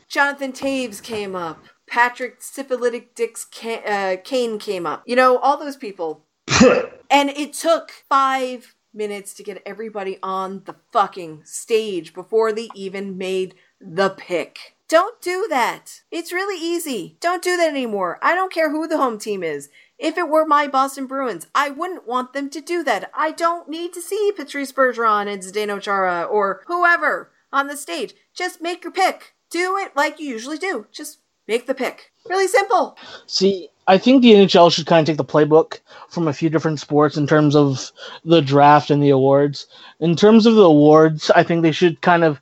Jonathan 0.08 0.52
Toews 0.52 1.02
came 1.02 1.34
up. 1.34 1.64
Patrick 1.86 2.40
Syphilitic 2.40 3.14
Dix 3.14 3.46
Ca- 3.52 3.82
uh, 3.84 4.16
Kane 4.22 4.58
came 4.58 4.86
up. 4.86 5.02
You 5.06 5.16
know, 5.16 5.38
all 5.38 5.56
those 5.58 5.76
people. 5.76 6.24
And 7.10 7.30
it 7.30 7.52
took 7.52 7.92
five 8.08 8.74
minutes 8.92 9.34
to 9.34 9.44
get 9.44 9.62
everybody 9.64 10.18
on 10.22 10.62
the 10.64 10.74
fucking 10.92 11.42
stage 11.44 12.12
before 12.12 12.52
they 12.52 12.68
even 12.74 13.16
made 13.16 13.54
the 13.80 14.10
pick. 14.10 14.74
Don't 14.94 15.20
do 15.20 15.48
that. 15.50 16.02
It's 16.12 16.32
really 16.32 16.56
easy. 16.56 17.16
Don't 17.18 17.42
do 17.42 17.56
that 17.56 17.68
anymore. 17.68 18.20
I 18.22 18.36
don't 18.36 18.52
care 18.52 18.70
who 18.70 18.86
the 18.86 18.96
home 18.96 19.18
team 19.18 19.42
is. 19.42 19.68
If 19.98 20.16
it 20.16 20.28
were 20.28 20.46
my 20.46 20.68
Boston 20.68 21.06
Bruins, 21.06 21.48
I 21.52 21.70
wouldn't 21.70 22.06
want 22.06 22.32
them 22.32 22.48
to 22.50 22.60
do 22.60 22.84
that. 22.84 23.10
I 23.12 23.32
don't 23.32 23.68
need 23.68 23.92
to 23.94 24.00
see 24.00 24.30
Patrice 24.36 24.70
Bergeron 24.70 25.26
and 25.26 25.42
Zdeno 25.42 25.80
Chara 25.80 26.22
or 26.22 26.62
whoever 26.68 27.32
on 27.52 27.66
the 27.66 27.76
stage. 27.76 28.14
Just 28.34 28.62
make 28.62 28.84
your 28.84 28.92
pick. 28.92 29.34
Do 29.50 29.76
it 29.78 29.96
like 29.96 30.20
you 30.20 30.28
usually 30.28 30.58
do. 30.58 30.86
Just 30.92 31.18
make 31.48 31.66
the 31.66 31.74
pick. 31.74 32.12
Really 32.28 32.46
simple. 32.46 32.96
See, 33.26 33.70
I 33.88 33.98
think 33.98 34.22
the 34.22 34.34
NHL 34.34 34.72
should 34.72 34.86
kind 34.86 35.00
of 35.00 35.12
take 35.12 35.18
the 35.18 35.24
playbook 35.24 35.80
from 36.08 36.28
a 36.28 36.32
few 36.32 36.48
different 36.48 36.78
sports 36.78 37.16
in 37.16 37.26
terms 37.26 37.56
of 37.56 37.90
the 38.24 38.40
draft 38.40 38.90
and 38.90 39.02
the 39.02 39.10
awards. 39.10 39.66
In 39.98 40.14
terms 40.14 40.46
of 40.46 40.54
the 40.54 40.62
awards, 40.62 41.32
I 41.32 41.42
think 41.42 41.62
they 41.62 41.72
should 41.72 42.00
kind 42.00 42.22
of 42.22 42.40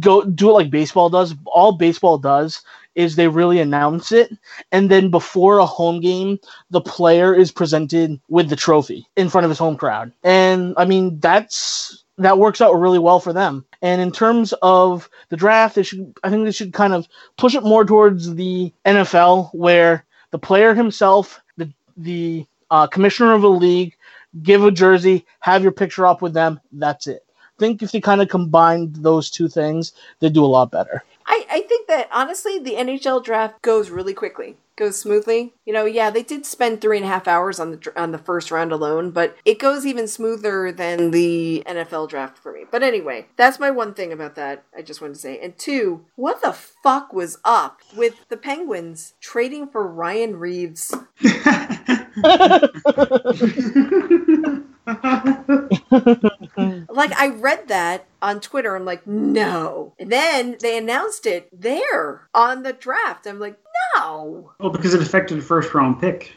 go 0.00 0.22
do 0.24 0.50
it 0.50 0.52
like 0.52 0.70
baseball 0.70 1.10
does. 1.10 1.34
All 1.46 1.72
baseball 1.72 2.18
does 2.18 2.62
is 2.94 3.14
they 3.16 3.28
really 3.28 3.60
announce 3.60 4.10
it, 4.12 4.36
and 4.72 4.90
then 4.90 5.10
before 5.10 5.58
a 5.58 5.66
home 5.66 6.00
game, 6.00 6.38
the 6.70 6.80
player 6.80 7.34
is 7.34 7.52
presented 7.52 8.20
with 8.28 8.48
the 8.48 8.56
trophy 8.56 9.06
in 9.16 9.28
front 9.28 9.44
of 9.44 9.50
his 9.50 9.58
home 9.58 9.76
crowd. 9.76 10.12
And 10.24 10.74
I 10.76 10.84
mean, 10.84 11.20
that's 11.20 12.04
that 12.18 12.38
works 12.38 12.60
out 12.60 12.72
really 12.74 12.98
well 12.98 13.20
for 13.20 13.32
them. 13.32 13.64
And 13.80 14.00
in 14.00 14.10
terms 14.10 14.52
of 14.62 15.08
the 15.28 15.36
draft, 15.36 15.76
they 15.76 15.82
should 15.84 16.12
I 16.24 16.30
think 16.30 16.44
they 16.44 16.52
should 16.52 16.72
kind 16.72 16.92
of 16.92 17.06
push 17.36 17.54
it 17.54 17.62
more 17.62 17.84
towards 17.84 18.34
the 18.34 18.72
NFL 18.84 19.54
where 19.54 20.04
the 20.30 20.38
player 20.38 20.74
himself, 20.74 21.40
the 21.56 21.72
the 21.96 22.46
uh, 22.70 22.86
commissioner 22.86 23.32
of 23.34 23.44
a 23.44 23.48
league, 23.48 23.96
give 24.42 24.64
a 24.64 24.70
jersey, 24.70 25.24
have 25.40 25.62
your 25.62 25.72
picture 25.72 26.06
up 26.06 26.20
with 26.20 26.34
them. 26.34 26.60
That's 26.72 27.06
it. 27.06 27.24
I 27.58 27.58
think 27.58 27.82
if 27.82 27.90
they 27.90 28.00
kind 28.00 28.22
of 28.22 28.28
combined 28.28 28.94
those 28.96 29.30
two 29.30 29.48
things, 29.48 29.92
they'd 30.20 30.32
do 30.32 30.44
a 30.44 30.46
lot 30.46 30.70
better. 30.70 31.02
I, 31.26 31.44
I 31.50 31.60
think 31.62 31.88
that 31.88 32.08
honestly, 32.12 32.60
the 32.60 32.74
NHL 32.74 33.24
draft 33.24 33.60
goes 33.62 33.90
really 33.90 34.14
quickly, 34.14 34.56
goes 34.76 35.00
smoothly. 35.00 35.54
You 35.66 35.72
know, 35.72 35.84
yeah, 35.84 36.08
they 36.08 36.22
did 36.22 36.46
spend 36.46 36.80
three 36.80 36.98
and 36.98 37.04
a 37.04 37.08
half 37.08 37.26
hours 37.26 37.58
on 37.58 37.72
the 37.72 37.92
on 37.96 38.12
the 38.12 38.18
first 38.18 38.52
round 38.52 38.70
alone, 38.70 39.10
but 39.10 39.36
it 39.44 39.58
goes 39.58 39.84
even 39.84 40.06
smoother 40.06 40.70
than 40.70 41.10
the 41.10 41.64
NFL 41.66 42.08
draft 42.08 42.38
for 42.38 42.52
me. 42.52 42.64
But 42.70 42.84
anyway, 42.84 43.26
that's 43.36 43.58
my 43.58 43.72
one 43.72 43.92
thing 43.92 44.12
about 44.12 44.36
that. 44.36 44.62
I 44.76 44.82
just 44.82 45.00
wanted 45.00 45.14
to 45.14 45.20
say. 45.20 45.40
And 45.40 45.58
two, 45.58 46.04
what 46.14 46.40
the 46.40 46.52
fuck 46.52 47.12
was 47.12 47.38
up 47.44 47.80
with 47.96 48.28
the 48.28 48.36
Penguins 48.36 49.14
trading 49.20 49.66
for 49.66 49.84
Ryan 49.84 50.36
Reaves? 50.36 50.94
Like 56.90 57.12
I 57.12 57.28
read 57.28 57.68
that 57.68 58.06
on 58.20 58.40
Twitter. 58.40 58.74
I'm 58.74 58.84
like, 58.84 59.06
no. 59.06 59.92
And 59.98 60.10
then 60.10 60.56
they 60.60 60.76
announced 60.76 61.26
it 61.26 61.48
there 61.52 62.28
on 62.34 62.62
the 62.62 62.72
draft. 62.72 63.26
I'm 63.26 63.38
like, 63.38 63.58
no. 63.96 64.52
Well, 64.58 64.70
because 64.70 64.94
it 64.94 65.02
affected 65.02 65.38
the 65.38 65.42
first 65.42 65.72
round 65.74 66.00
pick. 66.00 66.32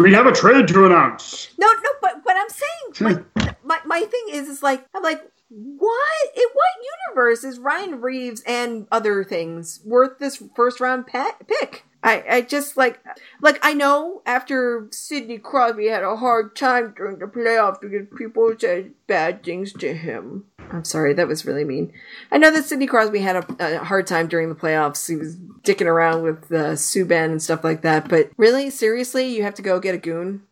We 0.00 0.12
have 0.14 0.26
a 0.26 0.32
trade 0.32 0.66
to 0.68 0.86
announce. 0.86 1.48
No, 1.58 1.66
no, 1.68 1.90
but 2.02 2.24
but 2.24 2.36
I'm 2.36 2.48
saying 2.48 3.24
like 3.36 3.64
my 3.64 3.78
my 3.84 4.00
thing 4.00 4.24
is 4.32 4.48
is 4.48 4.62
like 4.62 4.84
I'm 4.94 5.02
like 5.02 5.22
what 5.48 6.36
in 6.36 6.44
what 6.52 6.68
universe 7.08 7.44
is 7.44 7.58
Ryan 7.58 8.00
Reaves 8.00 8.42
and 8.46 8.86
other 8.90 9.24
things 9.24 9.80
worth 9.84 10.18
this 10.18 10.42
first 10.56 10.80
round 10.80 11.06
pe- 11.06 11.24
pick? 11.46 11.84
I, 12.02 12.24
I 12.30 12.40
just 12.42 12.76
like 12.76 13.00
like 13.40 13.58
I 13.62 13.74
know 13.74 14.22
after 14.24 14.86
Sidney 14.90 15.38
Crosby 15.38 15.88
had 15.88 16.04
a 16.04 16.16
hard 16.16 16.54
time 16.54 16.94
during 16.96 17.18
the 17.18 17.26
playoffs 17.26 17.80
because 17.80 18.06
people 18.16 18.54
said 18.58 18.92
bad 19.06 19.42
things 19.42 19.72
to 19.74 19.94
him. 19.94 20.44
I'm 20.70 20.84
sorry, 20.84 21.14
that 21.14 21.26
was 21.26 21.46
really 21.46 21.64
mean. 21.64 21.92
I 22.30 22.38
know 22.38 22.50
that 22.50 22.64
Sidney 22.64 22.86
Crosby 22.86 23.20
had 23.20 23.36
a, 23.36 23.78
a 23.78 23.84
hard 23.84 24.06
time 24.06 24.28
during 24.28 24.48
the 24.48 24.54
playoffs. 24.54 25.08
He 25.08 25.16
was 25.16 25.36
dicking 25.36 25.86
around 25.86 26.22
with 26.22 26.44
uh, 26.52 26.74
Subban 26.74 27.26
and 27.26 27.42
stuff 27.42 27.64
like 27.64 27.82
that. 27.82 28.08
But 28.08 28.30
really, 28.36 28.70
seriously, 28.70 29.34
you 29.34 29.42
have 29.42 29.54
to 29.54 29.62
go 29.62 29.80
get 29.80 29.94
a 29.94 29.98
goon? 29.98 30.42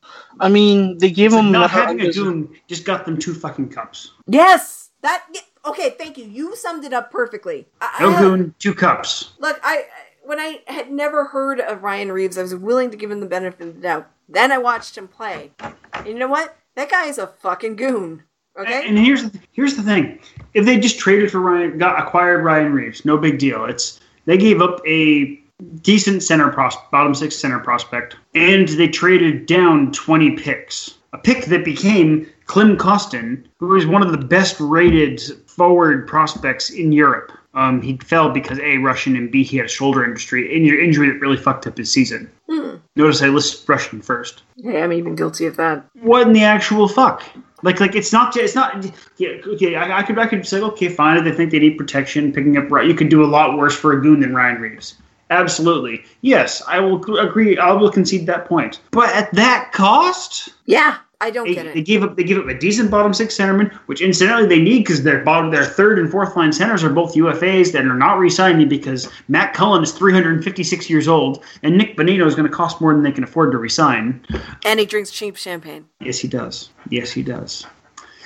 I 0.41 0.49
mean, 0.49 0.99
they 0.99 1.11
gave 1.11 1.33
It's 1.33 1.35
him 1.35 1.53
not 1.53 1.71
another 1.71 1.87
having 1.87 2.01
a 2.01 2.13
goon 2.13 2.55
just 2.67 2.85
got 2.85 3.05
them 3.05 3.19
two 3.19 3.35
fucking 3.35 3.69
cups. 3.69 4.13
Yes, 4.27 4.91
that. 5.03 5.27
Okay, 5.67 5.91
thank 5.99 6.17
you. 6.17 6.25
You 6.25 6.57
summed 6.57 6.85
it 6.85 6.93
up 6.93 7.11
perfectly. 7.11 7.67
I, 7.81 7.97
No 8.01 8.11
I, 8.11 8.21
goon, 8.21 8.55
two 8.59 8.73
cups. 8.73 9.35
Look, 9.39 9.61
I 9.63 9.85
when 10.27 10.41
I 10.41 10.61
had 10.67 10.91
never 10.91 11.27
heard 11.27 11.61
of 11.61 11.83
Ryan 11.83 12.13
Reaves, 12.13 12.37
I 12.37 12.43
was 12.43 12.55
willing 12.55 12.91
to 12.91 12.97
give 12.97 13.11
him 13.11 13.21
the 13.21 13.27
benefit 13.27 13.69
of 13.69 13.75
the 13.77 13.81
doubt. 13.81 14.11
Then 14.29 14.51
I 14.51 14.59
watched 14.59 14.99
him 14.99 15.09
play. 15.09 15.53
And 15.93 16.07
you 16.07 16.15
know 16.15 16.29
what? 16.29 16.57
That 16.75 16.91
guy 16.91 17.07
is 17.07 17.19
a 17.19 17.29
fucking 17.29 17.77
goon. 17.77 18.25
Okay. 18.59 18.89
And 18.89 18.99
here's 18.99 19.31
the, 19.31 19.39
here's 19.53 19.77
the 19.77 19.83
thing: 19.83 20.19
if 20.55 20.65
they 20.65 20.79
just 20.79 20.99
traded 20.99 21.31
for 21.31 21.41
Ryan, 21.41 21.79
got 21.79 22.01
acquired 22.01 22.43
Ryan 22.43 22.73
Reaves, 22.73 23.05
no 23.05 23.19
big 23.19 23.39
deal. 23.39 23.67
It's 23.67 24.01
they 24.25 24.39
gave 24.39 24.61
up 24.61 24.81
a 24.87 25.39
decent 25.83 26.23
center 26.23 26.51
pros, 26.51 26.75
bottom 26.91 27.15
six 27.15 27.37
center 27.37 27.59
prospect, 27.59 28.17
and 28.35 28.69
they 28.69 28.89
traded 28.89 29.47
down 29.47 29.93
20 29.93 30.33
picks. 30.37 30.95
A 31.13 31.19
pick 31.19 31.47
that 31.47 31.65
became 31.65 32.27
Klim 32.47 32.77
Kostin, 32.77 33.45
who 33.59 33.75
is 33.77 33.87
one 33.87 34.03
of 34.03 34.11
the 34.11 34.19
best 34.19 34.57
rated 34.59 35.21
forward 35.47 36.07
prospects 36.07 36.71
in 36.71 36.93
Europe. 36.93 37.33
Um, 37.57 37.81
he 37.83 37.97
fell 37.97 38.29
because 38.31 38.59
a 38.61 38.77
Russian 38.79 39.17
and 39.17 39.31
b 39.31 39.43
he 39.43 39.57
had 39.57 39.67
a 39.67 39.69
shoulder 39.69 40.05
injury 40.05 40.55
injury, 40.55 40.85
injury 40.85 41.09
that 41.11 41.21
really 41.21 41.39
fucked 41.39 41.67
up 41.67 41.77
his 41.79 41.91
season. 41.91 42.31
Hmm. 42.49 42.77
Notice 42.97 43.23
I 43.23 43.29
listed 43.29 43.69
Russian 43.69 44.01
first 44.03 44.43
Hey, 44.63 44.83
I'm 44.83 44.93
even 44.93 45.15
guilty 45.17 45.47
of 45.47 45.57
that. 45.57 45.85
what 46.01 46.27
in 46.27 46.33
the 46.35 46.45
actual 46.45 46.87
fuck? 46.87 47.23
Like, 47.63 47.81
like 47.81 47.95
it's 47.95 48.13
not. 48.13 48.37
It's 48.37 48.55
not. 48.55 48.85
Yeah, 49.17 49.31
okay. 49.47 49.75
I, 49.75 49.99
I 50.01 50.03
could, 50.03 50.19
I 50.19 50.27
could 50.27 50.47
say, 50.47 50.61
okay, 50.61 50.89
fine. 50.91 51.17
If 51.17 51.25
they 51.25 51.33
think 51.33 51.51
they 51.51 51.59
need 51.59 51.79
protection, 51.79 52.31
picking 52.33 52.57
up. 52.59 52.71
right, 52.71 52.87
You 52.87 52.95
could 52.95 53.09
do 53.09 53.25
a 53.25 53.27
lot 53.27 53.57
worse 53.57 53.75
for 53.75 53.93
a 53.95 54.03
goon 54.03 54.21
than 54.21 54.35
Ryan 54.35 54.61
Reaves. 54.61 54.97
Absolutely. 55.31 56.05
Yes, 56.21 56.63
I 56.69 56.79
will 56.81 57.03
agree. 57.19 57.57
I 57.59 57.73
will 57.73 57.91
concede 57.91 58.27
that 58.27 58.45
point. 58.47 58.81
But 58.93 59.13
at 59.15 59.33
that 59.35 59.73
cost, 59.73 60.51
Yeah, 60.67 60.99
I 61.21 61.31
don't 61.31 61.47
they, 61.47 61.55
get 61.55 61.67
it. 61.67 61.75
they 61.75 61.83
gave 61.83 62.03
up. 62.03 62.17
They 62.17 62.25
give 62.25 62.39
up 62.39 62.47
a 62.47 62.59
decent 62.59 62.91
bottom 62.91 63.15
six 63.15 63.37
centerman, 63.37 63.73
which 63.87 64.03
incidentally 64.03 64.47
they 64.47 64.61
need 64.61 64.81
because 64.81 65.03
their 65.03 65.25
bottom, 65.25 65.51
their 65.51 65.65
third 65.65 65.99
and 65.99 66.11
fourth 66.11 66.37
line 66.37 66.53
centers 66.53 66.85
are 66.85 66.91
both 66.91 67.15
UFAs 67.15 67.73
that 67.73 67.87
are 67.87 67.95
not 67.95 68.19
re-signing 68.19 68.69
because 68.69 69.09
Matt 69.29 69.55
Cullen 69.55 69.83
is 69.83 69.93
356 69.93 70.91
years 70.91 71.09
old 71.09 71.43
and 71.63 71.79
Nick 71.79 71.97
Bonino 71.97 72.27
is 72.27 72.35
going 72.35 72.49
to 72.49 72.55
cost 72.55 72.81
more 72.81 72.93
than 72.93 73.03
they 73.03 73.13
can 73.13 73.25
afford 73.25 73.53
to 73.53 73.59
resign. 73.59 74.25
And 74.65 74.79
he 74.79 74.85
drinks 74.85 75.11
cheap 75.11 75.37
champagne. 75.37 75.87
Yes, 76.01 76.19
he 76.19 76.29
does. 76.29 76.71
Yes, 76.91 77.11
he 77.11 77.23
does. 77.23 77.67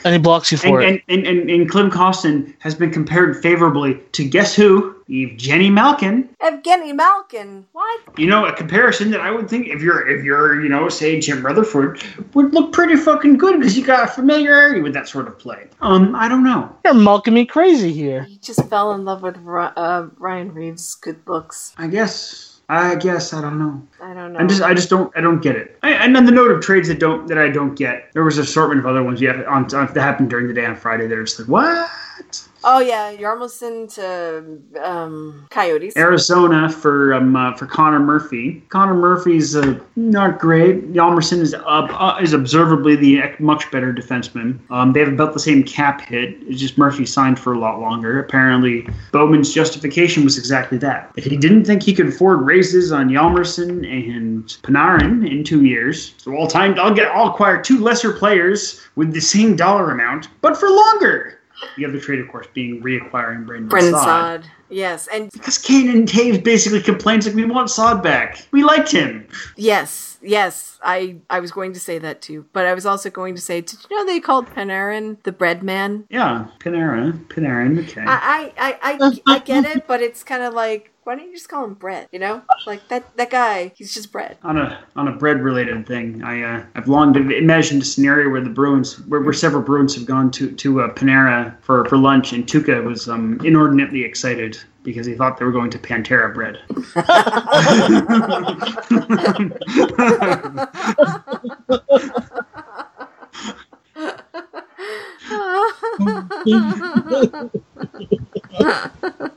And 0.04 0.14
he 0.14 0.18
blocks 0.18 0.50
you 0.50 0.58
And, 0.64 0.70
for 0.70 0.80
it. 0.80 0.88
and, 0.88 1.02
and, 1.08 1.26
and, 1.26 1.50
and 1.50 1.68
Klim 1.70 1.90
Kostin 1.90 2.54
has 2.60 2.74
been 2.74 2.90
compared 2.90 3.42
favorably 3.42 3.94
to 4.12 4.24
guess 4.28 4.54
who? 4.54 4.94
Evgeny 5.10 5.72
Malkin. 5.72 6.28
Evgeny 6.40 6.94
Malkin. 6.94 7.66
What? 7.72 8.00
You 8.16 8.28
know, 8.28 8.46
a 8.46 8.52
comparison 8.52 9.10
that 9.10 9.20
I 9.20 9.32
would 9.32 9.50
think 9.50 9.66
if 9.66 9.82
you're 9.82 10.06
if 10.08 10.24
you're 10.24 10.62
you 10.62 10.68
know 10.68 10.88
say 10.88 11.18
Jim 11.18 11.44
Rutherford 11.44 12.02
would 12.34 12.54
look 12.54 12.72
pretty 12.72 12.94
fucking 12.94 13.36
good 13.36 13.58
because 13.58 13.76
you 13.76 13.84
got 13.84 14.04
a 14.08 14.12
familiarity 14.12 14.80
with 14.80 14.94
that 14.94 15.08
sort 15.08 15.26
of 15.26 15.36
play. 15.36 15.66
Um, 15.80 16.14
I 16.14 16.28
don't 16.28 16.44
know. 16.44 16.74
You're 16.84 16.94
milking 16.94 17.34
me 17.34 17.44
crazy 17.44 17.92
here. 17.92 18.22
He 18.22 18.38
just 18.38 18.68
fell 18.68 18.92
in 18.92 19.04
love 19.04 19.22
with 19.22 19.36
uh, 19.46 20.06
Ryan 20.16 20.54
Reaves' 20.54 20.94
good 20.94 21.18
looks. 21.26 21.74
I 21.76 21.88
guess. 21.88 22.49
I 22.70 22.94
guess 22.94 23.32
I 23.32 23.40
don't 23.40 23.58
know. 23.58 23.82
I 24.00 24.14
don't 24.14 24.32
know. 24.32 24.38
I 24.38 24.46
just 24.46 24.62
I 24.62 24.74
just 24.74 24.88
don't 24.88 25.12
I 25.16 25.20
don't 25.20 25.42
get 25.42 25.56
it. 25.56 25.76
I, 25.82 25.90
and 25.90 26.16
on 26.16 26.24
the 26.24 26.30
note 26.30 26.52
of 26.52 26.60
trades 26.60 26.86
that 26.86 27.00
don't 27.00 27.26
that 27.26 27.36
I 27.36 27.48
don't 27.48 27.74
get, 27.74 28.12
there 28.12 28.22
was 28.22 28.38
an 28.38 28.44
assortment 28.44 28.78
of 28.78 28.86
other 28.86 29.02
ones. 29.02 29.20
Yeah, 29.20 29.42
on, 29.48 29.64
on 29.74 29.92
that 29.92 29.96
happened 29.96 30.30
during 30.30 30.46
the 30.46 30.54
day 30.54 30.64
on 30.64 30.76
Friday. 30.76 31.08
They're 31.08 31.24
just 31.24 31.40
like 31.40 31.48
what. 31.48 32.48
Oh 32.62 32.80
yeah, 32.80 33.14
Hjalmarsson 33.14 33.92
to 33.94 34.84
um, 34.84 35.46
Coyotes. 35.50 35.96
Arizona 35.96 36.68
for 36.68 37.14
um, 37.14 37.34
uh, 37.34 37.54
for 37.54 37.66
Connor 37.66 38.00
Murphy. 38.00 38.62
Connor 38.68 38.94
Murphy's 38.94 39.56
uh, 39.56 39.78
not 39.96 40.38
great. 40.38 40.92
Hjalmarsson 40.92 41.38
is 41.38 41.54
uh, 41.54 42.18
is 42.20 42.34
observably 42.34 42.96
the 42.96 43.22
much 43.38 43.70
better 43.70 43.94
defenseman. 43.94 44.58
Um, 44.70 44.92
they 44.92 45.00
have 45.00 45.08
about 45.08 45.32
the 45.32 45.40
same 45.40 45.62
cap 45.62 46.02
hit. 46.02 46.36
It's 46.42 46.60
just 46.60 46.76
Murphy 46.76 47.06
signed 47.06 47.38
for 47.38 47.54
a 47.54 47.58
lot 47.58 47.80
longer. 47.80 48.20
Apparently, 48.20 48.86
Bowman's 49.12 49.52
justification 49.54 50.24
was 50.24 50.36
exactly 50.36 50.76
that. 50.78 51.12
He 51.16 51.36
didn't 51.36 51.64
think 51.64 51.82
he 51.82 51.94
could 51.94 52.08
afford 52.08 52.42
raises 52.42 52.92
on 52.92 53.08
Hjalmarsson 53.08 53.86
and 53.90 54.44
Panarin 54.62 55.28
in 55.28 55.44
two 55.44 55.64
years. 55.64 56.14
So 56.18 56.34
all 56.34 56.46
time, 56.46 56.78
I'll 56.78 56.94
get 56.94 57.08
I'll 57.08 57.30
acquire 57.30 57.62
two 57.62 57.78
lesser 57.80 58.12
players 58.12 58.80
with 58.96 59.14
the 59.14 59.20
same 59.20 59.56
dollar 59.56 59.90
amount, 59.90 60.28
but 60.42 60.56
for 60.58 60.68
longer. 60.68 61.39
The 61.76 61.86
other 61.86 62.00
trade, 62.00 62.20
of 62.20 62.28
course, 62.28 62.46
being 62.54 62.82
reacquiring 62.82 63.46
Brandon 63.46 63.70
Saad. 63.92 63.92
Saad. 63.92 64.50
Yes, 64.68 65.08
and 65.12 65.30
Because 65.32 65.58
Kanan 65.58 66.06
Toews 66.06 66.42
basically 66.44 66.80
complains 66.80 67.26
like 67.26 67.34
we 67.34 67.44
want 67.44 67.70
Saad 67.70 68.02
back. 68.02 68.46
We 68.52 68.62
liked 68.62 68.92
him. 68.92 69.26
yes, 69.56 70.18
yes, 70.22 70.78
I 70.82 71.16
I 71.28 71.40
was 71.40 71.50
going 71.50 71.72
to 71.72 71.80
say 71.80 71.98
that 71.98 72.22
too, 72.22 72.46
but 72.52 72.66
I 72.66 72.74
was 72.74 72.86
also 72.86 73.10
going 73.10 73.34
to 73.34 73.40
say, 73.40 73.60
did 73.60 73.78
you 73.90 73.96
know 73.96 74.06
they 74.06 74.20
called 74.20 74.46
Panarin 74.46 75.20
the 75.24 75.32
bread 75.32 75.62
man? 75.62 76.04
Yeah, 76.08 76.46
Panera, 76.60 77.12
Panarin, 77.26 77.80
okay. 77.84 78.02
I 78.06 78.52
I 78.56 78.78
I, 78.80 78.98
I, 79.26 79.34
I 79.34 79.38
get 79.40 79.64
it, 79.64 79.86
but 79.88 80.00
it's 80.02 80.22
kind 80.22 80.42
of 80.42 80.54
like, 80.54 80.92
why 81.04 81.16
don't 81.16 81.26
you 81.26 81.32
just 81.32 81.48
call 81.48 81.64
him 81.64 81.74
bread? 81.74 82.08
You 82.12 82.18
know, 82.18 82.42
like 82.66 82.86
that 82.88 83.16
that 83.16 83.30
guy, 83.30 83.72
he's 83.76 83.94
just 83.94 84.12
bread. 84.12 84.36
on 84.42 84.58
a 84.58 84.82
on 84.96 85.08
a 85.08 85.12
bread 85.12 85.42
related 85.42 85.86
thing, 85.86 86.22
I 86.22 86.42
uh, 86.42 86.64
I've 86.74 86.88
long 86.88 87.14
imagined 87.32 87.82
a 87.82 87.84
scenario 87.84 88.30
where 88.30 88.40
the 88.40 88.50
Bruins, 88.50 89.00
where, 89.06 89.20
where 89.20 89.32
several 89.32 89.62
Bruins 89.62 89.94
have 89.94 90.06
gone 90.06 90.30
to 90.32 90.50
to 90.52 90.82
uh, 90.82 90.94
Panera 90.94 91.54
for, 91.62 91.84
for 91.86 91.96
lunch, 91.96 92.32
and 92.32 92.46
Tuukka 92.46 92.84
was 92.84 93.08
um, 93.08 93.40
inordinately 93.44 94.04
excited 94.04 94.58
because 94.82 95.06
he 95.06 95.14
thought 95.14 95.38
they 95.38 95.44
were 95.44 95.52
going 95.52 95.70
to 95.70 95.78
Pantera 95.78 96.34
bread. 96.34 96.58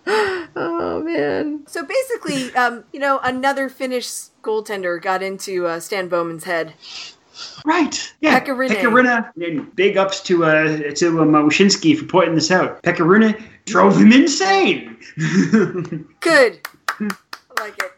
man. 1.14 1.64
So 1.68 1.86
basically, 1.86 2.54
um, 2.56 2.84
you 2.92 3.00
know, 3.00 3.20
another 3.24 3.70
Finnish 3.70 4.08
goaltender 4.42 5.02
got 5.02 5.24
into 5.24 5.68
uh, 5.68 5.80
Stan 5.80 6.08
Bowman's 6.08 6.44
head. 6.44 6.74
Right. 7.66 8.14
Yeah. 8.22 8.40
Pekka 8.40 8.56
Rinne. 8.56 8.70
Pekka 8.70 8.92
Rinne. 8.92 9.48
And 9.48 9.76
big 9.76 9.98
ups 9.98 10.22
to 10.24 10.46
uh 10.46 10.94
to 10.96 11.22
um, 11.22 11.32
Wyshynski 11.32 11.98
for 11.98 12.06
pointing 12.06 12.36
this 12.36 12.52
out. 12.52 12.82
Pekka 12.84 13.06
Rinne 13.06 13.42
drove 13.66 13.98
him 13.98 14.12
insane. 14.12 14.98
Good. 16.20 16.60
I 17.00 17.10
like 17.60 17.78
it. 17.80 17.92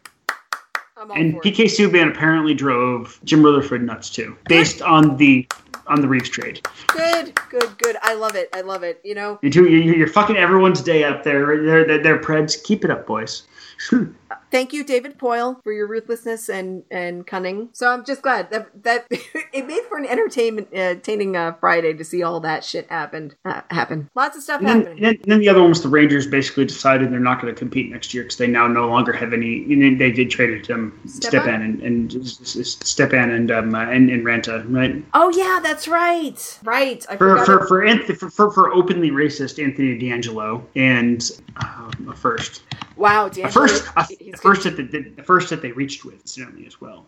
I'm 0.98 1.12
all 1.12 1.18
and 1.18 1.34
for 1.34 1.40
it. 1.40 1.56
PK 1.56 1.66
Subban 1.66 2.12
apparently 2.12 2.54
drove 2.54 3.20
Jim 3.26 3.44
Rutherford 3.44 3.84
nuts 3.86 4.10
too, 4.10 4.38
based 4.48 4.82
on 4.82 5.18
the 5.18 5.48
on 5.88 6.02
the 6.02 6.08
Reaves 6.08 6.30
trade. 6.30 6.66
Good, 6.88 7.40
good, 7.50 7.78
good. 7.78 7.98
I 8.02 8.14
love 8.16 8.36
it. 8.36 8.50
I 8.54 8.62
love 8.62 8.84
it. 8.84 9.00
You 9.04 9.16
know, 9.16 9.40
You 9.42 9.50
do, 9.50 9.68
you're, 9.70 9.96
you're 9.96 10.08
fucking 10.08 10.38
everyone's 10.38 10.82
day 10.82 11.04
up 11.04 11.24
there. 11.24 11.62
They're, 11.64 11.86
they're, 11.86 12.04
they're 12.04 12.20
Preds. 12.20 12.62
Keep 12.64 12.86
it 12.86 12.92
up, 12.92 13.06
boys. 13.06 13.44
thank 14.56 14.72
you, 14.72 14.86
David 14.86 15.20
Poile, 15.20 15.62
for 15.64 15.74
your 15.74 15.86
ruthlessness 15.86 16.48
and 16.50 16.84
and 16.90 17.28
cunning. 17.28 17.70
So 17.74 17.92
I'm 17.92 18.06
just 18.06 18.22
glad 18.22 18.50
that 18.52 18.84
that 18.84 19.06
it 19.12 19.68
made 19.68 19.84
for 19.90 19.98
an 19.98 20.06
entertainment 20.06 20.70
uh, 20.74 20.78
entertaining 20.78 21.36
uh, 21.36 21.54
Friday 21.60 21.94
to 21.94 22.04
see 22.06 22.24
all 22.24 22.40
that 22.40 22.64
shit 22.64 22.90
happened 22.90 23.36
uh, 23.44 23.62
happen. 23.70 24.10
Lots 24.16 24.38
of 24.38 24.44
stuff 24.44 24.60
And 24.60 24.68
then, 24.68 24.82
happening. 24.82 25.06
and 25.06 25.18
then 25.26 25.40
the 25.40 25.50
other 25.50 25.60
one 25.60 25.70
was 25.70 25.84
the 25.84 25.90
Rangers 25.90 26.26
basically 26.28 26.66
decided 26.66 27.12
they're 27.12 27.20
not 27.20 27.42
going 27.42 27.54
to 27.54 27.58
compete 27.58 27.92
next 27.92 28.14
year 28.14 28.24
because 28.24 28.38
they 28.38 28.48
now 28.48 28.68
no 28.68 28.88
longer 28.88 29.12
have 29.12 29.34
any. 29.34 29.64
And 29.72 29.82
then 29.82 29.98
they 29.98 30.12
did 30.12 30.30
traded 30.30 30.70
um, 30.72 30.98
Stepan? 31.06 31.42
Stepan 31.42 31.62
and, 31.62 32.14
and 32.14 32.28
Stepan 32.28 33.32
and 33.32 33.52
um, 33.52 33.76
uh, 33.76 33.86
and, 33.86 34.10
and 34.10 34.26
Raanta, 34.26 34.66
right? 34.70 35.04
oh 35.14 35.30
yeah, 35.36 35.60
that's 35.62 35.88
right. 35.88 36.60
Right. 36.64 37.06
I 37.10 37.18
For 37.18 37.44
for 37.46 37.68
for, 37.68 37.86
Anth- 37.86 38.18
for 38.18 38.30
for 38.30 38.52
for 38.52 38.74
openly 38.74 39.12
racist 39.12 39.62
Anthony 39.62 40.00
DeAngelo 40.00 40.64
and 40.76 41.30
uh, 41.58 41.92
a 42.10 42.16
first, 42.16 42.64
wow, 42.96 43.28
a 43.28 43.52
first, 43.52 43.86
a, 43.96 44.06
first 44.46 44.64
that 44.64 44.78
the, 44.78 45.02
the 45.02 45.24
first 45.24 45.50
that 45.50 45.62
they 45.62 45.72
reached 45.72 46.06
with 46.06 46.16
incidentally 46.22 46.68
as 46.68 46.80
well. 46.80 47.06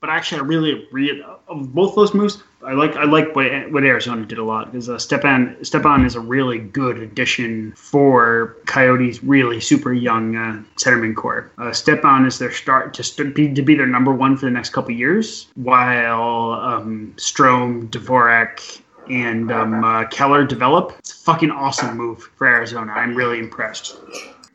But 0.00 0.10
actually, 0.10 0.42
I 0.42 0.44
really, 0.44 0.86
really 0.92 1.22
of 1.48 1.74
both 1.74 1.94
those 1.94 2.12
moves, 2.12 2.42
I 2.62 2.74
like 2.74 2.96
I 2.96 3.04
like 3.04 3.34
what 3.34 3.46
what 3.72 3.82
Arizona 3.82 4.26
did 4.26 4.38
a 4.38 4.44
lot 4.44 4.70
because 4.70 4.90
uh, 4.90 4.98
Stepan 4.98 5.56
Stepan 5.62 6.04
is 6.04 6.14
a 6.16 6.20
really 6.20 6.58
good 6.58 6.98
addition 6.98 7.72
for 7.72 8.56
Coyotes' 8.66 9.22
really 9.24 9.58
super 9.58 9.94
young 9.94 10.36
uh, 10.36 10.62
centerman 10.76 11.16
core. 11.16 11.50
Uh, 11.56 11.72
Stepan 11.72 12.26
is 12.26 12.38
their 12.38 12.52
start 12.52 12.92
to 12.94 13.24
be 13.24 13.54
to 13.54 13.62
be 13.62 13.74
their 13.74 13.86
number 13.86 14.12
one 14.12 14.36
for 14.36 14.44
the 14.44 14.52
next 14.52 14.70
couple 14.70 14.90
years, 14.90 15.46
while 15.54 16.52
um, 16.52 17.14
Strome, 17.16 17.88
Dvorak. 17.90 18.82
And 19.08 19.52
um, 19.52 19.84
uh, 19.84 20.04
Keller 20.06 20.44
develop. 20.44 20.96
It's 20.98 21.12
a 21.12 21.14
fucking 21.14 21.52
awesome 21.52 21.96
move 21.96 22.28
for 22.34 22.48
Arizona. 22.48 22.90
I'm 22.90 23.14
really 23.14 23.38
impressed. 23.38 23.96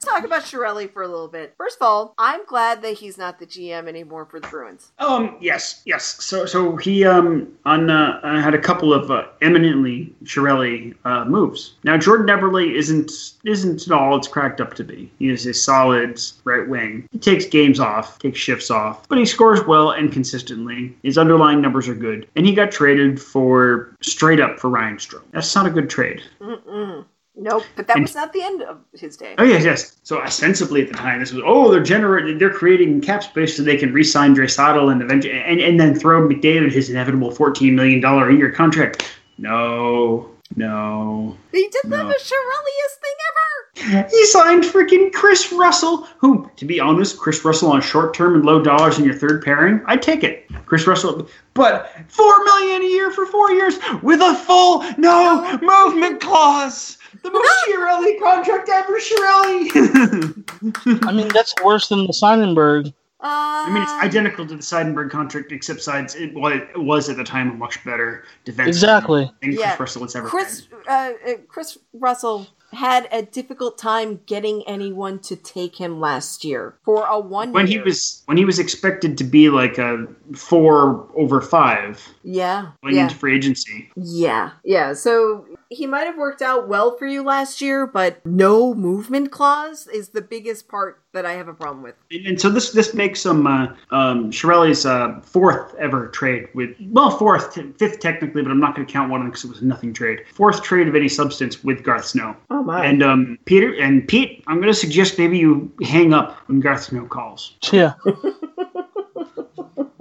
Let's 0.04 0.16
talk 0.16 0.26
about 0.26 0.42
Chiarelli 0.42 0.92
for 0.92 1.04
a 1.04 1.08
little 1.08 1.28
bit. 1.28 1.54
First 1.58 1.78
of 1.80 1.86
all, 1.86 2.16
I'm 2.18 2.44
glad 2.46 2.82
that 2.82 2.94
he's 2.94 3.20
not 3.20 3.38
the 3.38 3.46
GM 3.46 3.88
anymore 3.88 4.26
for 4.26 4.40
the 4.40 4.48
Bruins. 4.48 4.92
Um. 4.98 5.38
Yes. 5.40 5.84
Yes. 5.86 6.24
So. 6.24 6.48
So 6.48 6.76
he 6.78 7.06
um 7.06 7.48
on 7.66 7.92
uh, 7.92 8.20
uh, 8.24 8.42
had 8.42 8.56
a 8.56 8.58
couple 8.58 8.96
of 8.96 9.12
uh, 9.12 9.28
eminently 9.42 10.12
Chiarelli 10.24 10.96
uh, 11.06 11.26
moves. 11.26 11.76
Now 11.84 11.98
Jordan 11.98 12.26
Eberle 12.26 12.74
isn't 12.74 13.12
isn't 13.46 13.92
all 13.92 14.18
it's 14.18 14.28
cracked 14.28 14.60
up 14.60 14.74
to 14.76 14.84
be. 14.84 15.12
He 15.20 15.30
is 15.30 15.46
a 15.46 15.54
solid 15.54 16.20
right 16.46 16.68
wing. 16.68 17.08
He 17.12 17.20
takes 17.20 17.46
games 17.46 17.80
off, 17.80 18.18
takes 18.18 18.40
shifts 18.40 18.72
off, 18.72 19.08
but 19.08 19.20
he 19.20 19.26
scores 19.26 19.64
well 19.68 19.92
and 19.92 20.12
consistently. 20.12 20.98
His 21.04 21.20
underlying 21.20 21.62
numbers 21.62 21.88
are 21.88 21.94
good, 21.94 22.28
and 22.36 22.48
he 22.48 22.56
got 22.56 22.72
traded 22.72 23.22
for 23.22 23.96
straight 24.02 24.40
up 24.40 24.60
for 24.60 24.72
Ryan 24.72 24.98
Strome. 24.98 25.22
That's 25.30 25.54
not 25.54 25.68
a 25.68 25.70
good 25.70 25.92
trade. 25.92 26.24
Mm-mm. 26.42 27.06
Nope, 27.44 27.64
but 27.76 27.88
that 27.88 27.96
And- 27.98 28.04
was 28.04 28.14
not 28.14 28.32
the 28.34 28.42
end 28.44 28.62
of 28.62 28.78
his 28.94 29.18
day. 29.18 29.34
Oh 29.40 29.44
yes, 29.44 29.64
yes. 29.66 29.98
So 30.04 30.22
ostensibly 30.22 30.84
at 30.84 30.90
the 30.90 30.94
time, 30.94 31.20
this 31.20 31.34
was 31.34 31.42
oh 31.46 31.72
they're 31.72 31.82
generating 31.84 32.38
they're 32.38 32.54
creating 32.54 33.02
cap 33.02 33.24
space 33.24 33.58
so 33.58 33.64
they 33.64 33.78
can 33.78 33.92
re-sign 33.92 34.36
Draisaitl 34.36 34.92
and 34.92 35.02
eventually 35.02 35.34
and, 35.34 35.60
and 35.60 35.80
then 35.80 35.96
throw 35.96 36.22
McDavid 36.28 36.72
his 36.72 36.90
inevitable 36.92 37.32
fourteen 37.32 37.76
million 37.76 38.00
dollar 38.00 38.30
a 38.30 38.34
year 38.36 38.52
contract. 38.52 39.10
No, 39.40 40.30
no. 40.56 41.36
He 41.52 41.64
did 41.70 41.82
the 41.92 41.98
No. 41.98 42.04
most 42.04 42.32
Chiarelliest 42.32 43.00
thing 43.02 43.16
ever. 43.30 44.08
He 44.12 44.26
signed 44.28 44.64
freaking 44.64 45.12
Kris 45.12 45.52
Russell, 45.52 46.08
who, 46.20 46.50
to 46.58 46.66
be 46.66 46.80
honest, 46.80 47.18
Kris 47.18 47.44
Russell 47.44 47.72
on 47.72 47.82
short 47.82 48.14
term 48.14 48.36
and 48.36 48.46
low 48.46 48.62
dollars 48.62 49.00
in 49.00 49.06
your 49.06 49.16
third 49.16 49.44
pairing, 49.44 49.82
I'd 49.88 50.02
take 50.02 50.24
it. 50.24 50.46
Kris 50.66 50.86
Russell, 50.88 51.28
but 51.54 51.90
four 52.08 52.44
million 52.46 52.82
a 52.84 52.86
year 52.86 53.12
for 53.12 53.26
four 53.26 53.52
years 53.52 53.78
with 54.04 54.22
a 54.22 54.36
full 54.36 54.84
no 54.98 55.58
movement 55.62 56.22
clause. 56.22 56.98
The 57.24 57.32
most 57.32 57.66
Chiarelli 57.68 58.20
contract 58.22 58.70
ever, 58.70 59.00
Chiarelli. 59.00 61.04
I 61.08 61.12
mean, 61.12 61.28
that's 61.30 61.54
worse 61.64 61.88
than 61.90 62.06
the 62.08 62.14
Seidenberg. 62.14 62.94
Uh, 63.24 63.68
I 63.68 63.72
mean, 63.72 63.84
it's 63.84 63.92
identical 63.92 64.48
to 64.48 64.56
the 64.56 64.64
Seidenberg 64.64 65.12
contract, 65.12 65.52
except 65.52 65.82
sides 65.82 66.16
it, 66.16 66.34
well, 66.34 66.52
it 66.52 66.70
was 66.76 67.08
at 67.08 67.18
the 67.18 67.24
time 67.24 67.52
a 67.52 67.54
much 67.54 67.84
better 67.86 68.26
defense. 68.46 68.70
Exactly. 68.70 69.32
than 69.42 69.52
Yeah. 69.52 69.76
Kris 69.76 69.80
Russell 69.80 70.02
has 70.04 70.16
ever 70.16 70.28
Chris 70.28 70.68
uh, 70.90 71.12
uh, 71.28 71.34
Kris 71.48 71.78
Russell 71.94 72.48
had 72.74 73.08
a 73.12 73.22
difficult 73.22 73.78
time 73.78 74.22
getting 74.26 74.68
anyone 74.68 75.20
to 75.20 75.36
take 75.36 75.76
him 75.76 76.00
last 76.00 76.44
year 76.44 76.76
for 76.84 77.06
a 77.06 77.20
one 77.20 77.52
When 77.52 77.68
he 77.68 77.80
was 77.80 78.24
when 78.26 78.38
he 78.38 78.46
was 78.46 78.60
expected 78.60 79.18
to 79.20 79.24
be 79.24 79.50
like 79.50 79.78
a 79.78 80.08
four 80.36 81.08
over 81.16 81.42
five 81.42 82.02
yeah 82.24 82.72
going 82.84 82.96
yeah 82.96 83.04
into 83.04 83.16
free 83.16 83.36
agency. 83.36 83.90
yeah 83.96 84.52
yeah 84.64 84.94
so 84.94 85.46
he 85.70 85.88
might 85.88 86.06
have 86.06 86.18
worked 86.18 86.42
out 86.42 86.68
well 86.68 86.98
for 86.98 87.08
you 87.08 87.24
last 87.24 87.62
year 87.62 87.88
but 87.88 88.24
no 88.26 88.74
movement 88.74 89.32
clause 89.32 89.88
is 89.88 90.10
the 90.10 90.22
biggest 90.22 90.68
part 90.68 91.02
that 91.14 91.26
I 91.26 91.34
have 91.34 91.48
a 91.48 91.54
problem 91.54 91.84
with 91.84 91.96
And, 92.12 92.26
and 92.26 92.42
so 92.42 92.50
this 92.50 92.72
this 92.72 92.94
makes 92.94 93.26
him 93.26 93.48
uh, 93.48 93.68
um, 93.92 94.32
Chiarelli's 94.32 94.86
uh, 94.86 95.20
fourth 95.24 95.76
ever 95.76 96.08
trade 96.10 96.48
with 96.54 96.76
well 96.90 97.12
fourth 97.18 97.58
fifth 97.78 98.00
technically, 98.00 98.42
but 98.42 98.52
I'm 98.52 98.60
not 98.60 98.76
going 98.76 98.88
to 98.88 98.92
count 98.92 99.10
one 99.10 99.22
of 99.22 99.26
them 99.26 99.32
because 99.32 99.46
it 99.46 99.50
was 99.50 99.62
nothing 99.62 99.94
trade. 99.94 100.22
Fourth 100.34 100.64
trade 100.64 100.88
of 100.88 100.96
any 100.96 101.10
substance 101.10 101.64
with 101.64 101.84
Garth 101.84 102.06
Snow. 102.06 102.36
oh 102.50 102.64
my 102.64 102.86
And 102.86 103.04
um, 103.04 103.38
Peter 103.46 103.74
and 103.76 104.08
Pete, 104.08 104.44
I'm 104.48 104.58
going 104.58 104.72
to 104.72 104.78
suggest 104.80 105.18
maybe 105.18 105.38
you 105.38 105.72
hang 105.84 106.14
up 106.14 106.38
when 106.48 106.60
Garth 106.60 106.84
Snow 106.84 107.06
calls. 107.06 107.56
Yeah. 107.72 107.94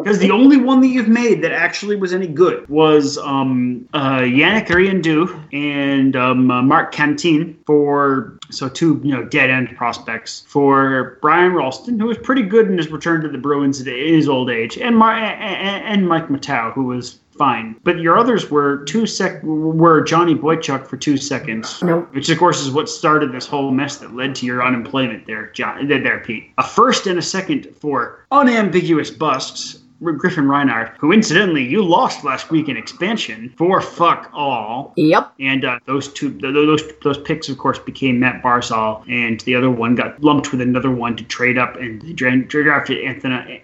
Because 0.03 0.19
the 0.19 0.31
only 0.31 0.57
one 0.57 0.81
that 0.81 0.89
you've 0.89 1.09
made 1.09 1.43
that 1.43 1.53
actually 1.53 1.97
was 1.97 2.13
any 2.13 2.27
good 2.27 2.69
was 2.69 3.19
um, 3.19 3.89
uh, 3.93 4.21
Yannick 4.21 4.69
Riendeau 4.69 5.29
and 5.53 6.17
um, 6.17 6.51
uh, 6.51 6.63
Marc 6.63 6.93
Cantin 6.93 7.59
for 7.67 8.39
so 8.51 8.69
two 8.69 9.01
you 9.05 9.15
know 9.15 9.25
dead 9.25 9.51
end 9.51 9.77
prospects 9.77 10.45
for 10.49 11.19
Brian 11.21 11.53
Rolston, 11.53 11.99
who 11.99 12.07
was 12.07 12.19
pretty 12.19 12.43
good 12.43 12.67
in 12.69 12.79
his 12.79 12.89
return 12.89 13.21
to 13.23 13.29
the 13.29 13.39
Bruins 13.39 13.81
in 13.81 13.87
his 13.87 14.29
old 14.29 14.51
age, 14.51 14.79
and 14.79 14.97
Mar- 14.97 15.15
and, 15.15 16.09
Mike 16.09 16.29
Mottau, 16.29 16.73
who 16.73 16.85
was 16.85 17.21
fine. 17.37 17.75
But 17.85 18.01
your 18.01 18.19
others 18.19 18.51
were 18.51 18.85
two 18.85 19.07
sec 19.07 19.43
were 19.43 20.03
Johnny 20.03 20.35
Boychuk 20.35 20.87
for 20.87 20.97
two 20.97 21.17
seconds, 21.17 21.83
Nope. 21.83 22.15
which 22.15 22.29
of 22.29 22.39
course 22.39 22.61
is 22.61 22.71
what 22.71 22.89
started 22.89 23.33
this 23.33 23.47
whole 23.47 23.71
mess 23.71 23.97
that 23.97 24.15
led 24.15 24.35
to 24.37 24.47
your 24.47 24.63
unemployment 24.63 25.27
there, 25.27 25.51
John. 25.53 25.89
There, 25.89 26.03
there, 26.03 26.21
Pete. 26.21 26.51
A 26.59 26.63
first 26.63 27.07
and 27.07 27.19
a 27.19 27.23
second 27.23 27.69
for 27.81 28.27
unambiguous 28.31 29.11
busts 29.11 29.80
Griffin 30.01 30.49
Reinhart, 30.49 30.97
who 30.99 31.13
incidentally 31.13 31.63
you 31.65 31.85
lost 31.85 32.25
last 32.25 32.51
week 32.51 32.69
in 32.69 32.77
expansion 32.77 33.53
for 33.57 33.81
fuck 33.81 34.31
all. 34.33 34.93
Yep. 34.97 35.33
And 35.39 35.65
uh, 35.65 35.79
those 35.87 36.09
two, 36.13 36.31
th- 36.31 36.55
those 36.55 36.83
those 37.03 37.19
picks, 37.19 37.49
of 37.49 37.59
course, 37.59 37.79
became 37.79 38.19
Mathew 38.19 38.43
Barzal, 38.43 39.05
and 39.09 39.41
the 39.41 39.55
other 39.55 39.71
one 39.71 39.95
got 39.95 40.23
lumped 40.23 40.53
with 40.53 40.61
another 40.61 40.91
one 40.91 41.17
to 41.17 41.25
trade 41.25 41.59
up, 41.59 41.77
and 41.77 42.01
they 42.03 42.13
dra- 42.13 42.45
drafted 42.45 43.05
Anthony 43.05 43.63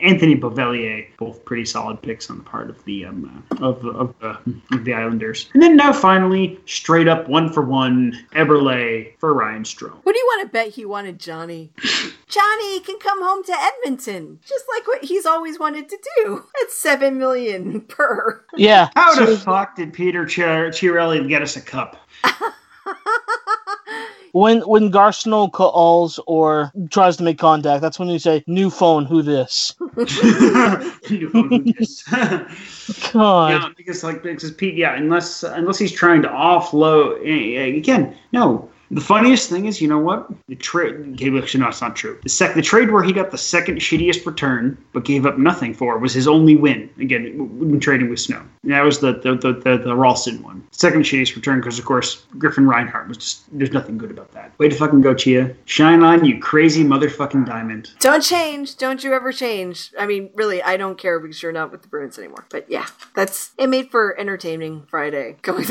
Anthony 0.00 0.36
Beauvillier, 0.36 1.06
both 1.16 1.44
pretty 1.44 1.64
solid 1.64 2.00
picks 2.02 2.30
on 2.30 2.38
the 2.38 2.44
part 2.44 2.70
of 2.70 2.84
the 2.84 3.04
um, 3.04 3.44
uh, 3.52 3.66
of 3.66 3.84
of, 3.84 4.14
uh, 4.22 4.36
of 4.72 4.84
the 4.84 4.94
Islanders. 4.94 5.48
And 5.54 5.62
then 5.62 5.76
now 5.76 5.92
finally, 5.92 6.58
straight 6.66 7.08
up 7.08 7.28
one 7.28 7.52
for 7.52 7.62
one, 7.62 8.18
Eberle 8.32 9.18
for 9.18 9.34
Ryan 9.34 9.62
Strome. 9.62 9.98
What 10.02 10.12
do 10.12 10.18
you 10.18 10.26
want 10.26 10.48
to 10.48 10.52
bet 10.52 10.68
he 10.68 10.84
wanted 10.84 11.18
Johnny? 11.18 11.70
Johnny 12.28 12.80
can 12.80 12.98
come 12.98 13.22
home 13.22 13.42
to 13.44 13.54
Edmonton, 13.56 14.38
just 14.46 14.64
like 14.74 14.86
what 14.86 15.04
he's 15.04 15.26
always 15.26 15.58
wanted 15.58 15.88
to 15.88 15.98
do. 16.16 16.44
That's 16.60 16.78
seven 16.78 17.18
million 17.18 17.80
per. 17.82 18.44
Yeah. 18.56 18.88
How 18.94 19.14
so- 19.14 19.26
the 19.26 19.38
fuck 19.38 19.76
did 19.76 19.92
Peter 19.92 20.24
Chir- 20.24 20.68
Chiarelli 20.68 21.26
get 21.28 21.42
us 21.42 21.56
a 21.56 21.60
cup? 21.60 21.96
when 24.32 24.60
when 24.60 24.90
Garth 24.90 25.16
Snow 25.16 25.48
calls 25.48 26.20
or 26.26 26.72
tries 26.90 27.16
to 27.16 27.22
make 27.22 27.38
contact, 27.38 27.80
that's 27.80 27.98
when 27.98 28.08
you 28.08 28.18
say, 28.18 28.44
"New 28.46 28.68
phone, 28.70 29.06
who 29.06 29.22
this?" 29.22 29.74
God. 33.12 33.50
Yeah, 33.50 33.68
because 33.76 34.04
like 34.04 34.22
because 34.22 34.52
Pete, 34.52 34.74
yeah, 34.74 34.94
unless 34.96 35.42
unless 35.42 35.78
he's 35.78 35.92
trying 35.92 36.22
to 36.22 36.28
offload 36.28 37.20
eh, 37.24 37.58
eh, 37.58 37.76
again, 37.76 38.16
no. 38.32 38.68
The 38.90 39.00
funniest 39.00 39.50
thing 39.50 39.66
is, 39.66 39.80
you 39.80 39.88
know 39.88 39.98
what? 39.98 40.28
The 40.48 40.56
trade. 40.56 41.12
Okay, 41.12 41.36
actually, 41.36 41.60
no, 41.60 41.68
it's 41.68 41.80
not 41.80 41.94
true. 41.94 42.18
The 42.22 42.28
sec, 42.28 42.54
the 42.54 42.62
trade 42.62 42.90
where 42.90 43.02
he 43.02 43.12
got 43.12 43.30
the 43.30 43.38
second 43.38 43.78
shittiest 43.78 44.24
return 44.24 44.78
but 44.92 45.04
gave 45.04 45.26
up 45.26 45.38
nothing 45.38 45.74
for 45.74 45.98
was 45.98 46.14
his 46.14 46.26
only 46.26 46.56
win. 46.56 46.88
Again, 46.98 47.58
when 47.58 47.80
trading 47.80 48.08
with 48.08 48.20
Snow, 48.20 48.42
and 48.62 48.72
that 48.72 48.82
was 48.82 49.00
the 49.00 49.12
the 49.12 49.34
the, 49.34 49.52
the, 49.52 49.78
the 49.78 49.94
Rolston 49.94 50.42
one. 50.42 50.66
Second 50.70 51.02
shittiest 51.02 51.36
return 51.36 51.60
because 51.60 51.78
of 51.78 51.84
course 51.84 52.24
Griffin 52.38 52.66
Reinhart 52.66 53.08
was 53.08 53.18
just 53.18 53.58
there's 53.58 53.72
nothing 53.72 53.98
good 53.98 54.10
about 54.10 54.32
that. 54.32 54.58
Way 54.58 54.68
to 54.68 54.76
fucking 54.76 55.02
go, 55.02 55.14
Chia. 55.14 55.54
Shine 55.66 56.02
on, 56.02 56.24
you 56.24 56.40
crazy 56.40 56.84
motherfucking 56.84 57.46
diamond. 57.46 57.90
Don't 58.00 58.22
change. 58.22 58.76
Don't 58.76 59.04
you 59.04 59.12
ever 59.12 59.32
change. 59.32 59.92
I 59.98 60.06
mean, 60.06 60.30
really, 60.34 60.62
I 60.62 60.76
don't 60.76 60.98
care 60.98 61.20
because 61.20 61.42
you're 61.42 61.52
not 61.52 61.70
with 61.70 61.82
the 61.82 61.88
Bruins 61.88 62.18
anymore. 62.18 62.46
But 62.50 62.70
yeah, 62.70 62.86
that's 63.14 63.52
it. 63.58 63.68
Made 63.68 63.90
for 63.90 64.18
entertaining 64.18 64.86
Friday. 64.88 65.36
Going 65.42 65.66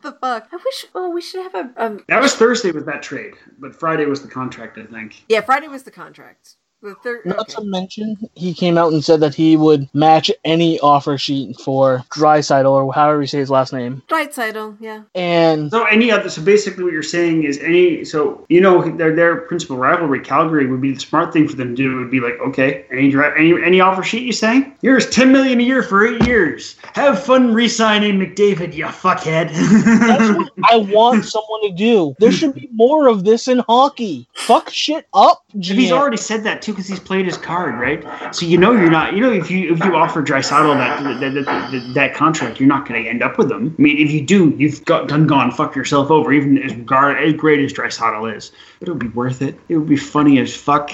what 0.00 0.14
the 0.14 0.18
fuck? 0.26 0.48
I 0.52 0.56
wish. 0.56 0.86
Oh, 0.94 1.10
we 1.10 1.20
should 1.20 1.42
have 1.42 1.54
a. 1.54 1.72
Um, 1.84 2.04
That 2.08 2.22
was 2.22 2.34
Thursday 2.34 2.70
with 2.72 2.86
that 2.86 3.02
trade, 3.02 3.34
but 3.58 3.74
Friday 3.74 4.06
was 4.06 4.22
the 4.22 4.28
contract, 4.28 4.78
I 4.78 4.84
think. 4.84 5.24
yeah, 5.28 5.40
Friday 5.40 5.68
was 5.68 5.82
the 5.82 5.90
contract. 5.90 6.56
The 6.82 6.94
third. 7.02 7.26
Not 7.26 7.40
Okay. 7.40 7.52
to 7.56 7.64
mention, 7.64 8.16
he 8.34 8.54
came 8.54 8.78
out 8.78 8.92
and 8.92 9.04
said 9.04 9.20
that 9.20 9.34
he 9.34 9.56
would 9.56 9.88
match 9.94 10.30
any 10.46 10.80
offer 10.80 11.18
sheet 11.18 11.60
for 11.60 12.02
Draisaitl 12.10 12.64
or 12.70 12.90
however 12.92 13.20
you 13.20 13.26
say 13.26 13.38
his 13.38 13.50
last 13.50 13.72
name. 13.72 14.02
Right, 14.10 14.32
title. 14.32 14.76
Yeah. 14.80 15.02
And 15.14 15.70
So 15.70 15.84
any 15.84 16.10
other, 16.10 16.30
so 16.30 16.40
basically 16.42 16.84
what 16.84 16.92
you're 16.94 17.02
saying 17.02 17.42
is 17.44 17.58
any, 17.58 18.04
so 18.04 18.46
you 18.48 18.60
know 18.62 18.82
their 18.96 19.14
their 19.14 19.36
principal 19.42 19.76
rivalry, 19.76 20.20
Calgary, 20.20 20.66
would 20.66 20.80
be 20.80 20.92
the 20.94 21.00
smart 21.00 21.32
thing 21.34 21.46
for 21.48 21.56
them 21.56 21.76
to 21.76 21.82
do. 21.82 21.96
Would 21.96 22.10
be 22.10 22.20
like, 22.20 22.38
okay, 22.40 22.84
any 22.90 23.10
dra- 23.10 23.38
any 23.38 23.52
any 23.62 23.80
offer 23.80 24.02
sheet 24.02 24.22
you 24.22 24.32
saying? 24.32 24.72
Here's 24.80 25.08
ten 25.10 25.32
million 25.32 25.60
a 25.60 25.62
year 25.64 25.82
for 25.82 26.06
eight 26.06 26.26
years. 26.26 26.76
Have 26.94 27.22
fun 27.22 27.52
re-signing 27.52 28.18
McDavid, 28.18 28.72
you 28.74 28.86
fuckhead. 28.86 29.50
that's 29.50 30.30
what 30.38 30.52
I 30.70 30.78
want 30.78 31.24
someone 31.26 31.62
to 31.62 31.72
do. 31.72 32.14
There 32.18 32.32
should 32.32 32.54
be 32.54 32.68
more 32.72 33.06
of 33.08 33.24
this 33.24 33.48
in 33.48 33.58
hockey. 33.68 34.26
Fuck 34.34 34.70
shit 34.70 35.06
up, 35.12 35.44
If 35.54 35.66
he's 35.76 35.92
already 35.92 36.16
said 36.16 36.44
that 36.44 36.62
too, 36.62 36.69
because 36.72 36.86
he's 36.86 37.00
played 37.00 37.26
his 37.26 37.36
card, 37.36 37.74
right? 37.78 38.34
So 38.34 38.46
you 38.46 38.58
know 38.58 38.72
you're 38.72 38.90
not. 38.90 39.14
You 39.14 39.20
know 39.20 39.32
if 39.32 39.50
you 39.50 39.72
if 39.72 39.78
you 39.84 39.96
offer 39.96 40.22
Draisaitl 40.22 40.76
that 40.76 41.20
that, 41.20 41.34
that, 41.34 41.44
that 41.44 41.94
that 41.94 42.14
contract, 42.14 42.60
you're 42.60 42.68
not 42.68 42.88
going 42.88 43.02
to 43.02 43.08
end 43.08 43.22
up 43.22 43.38
with 43.38 43.50
him. 43.50 43.74
I 43.78 43.82
mean, 43.82 43.98
if 43.98 44.10
you 44.10 44.20
do, 44.20 44.50
you've 44.58 44.84
got 44.84 45.08
done 45.08 45.26
gone 45.26 45.50
fuck 45.50 45.74
yourself 45.74 46.10
over. 46.10 46.32
Even 46.32 46.58
as 46.58 46.72
gar- 46.84 47.16
as 47.16 47.34
great 47.34 47.60
as 47.60 47.72
Draisaitl 47.72 48.36
is, 48.36 48.52
it 48.80 48.88
would 48.88 48.98
be 48.98 49.08
worth 49.08 49.42
it. 49.42 49.58
It 49.68 49.76
would 49.76 49.88
be 49.88 49.96
funny 49.96 50.38
as 50.38 50.54
fuck. 50.54 50.90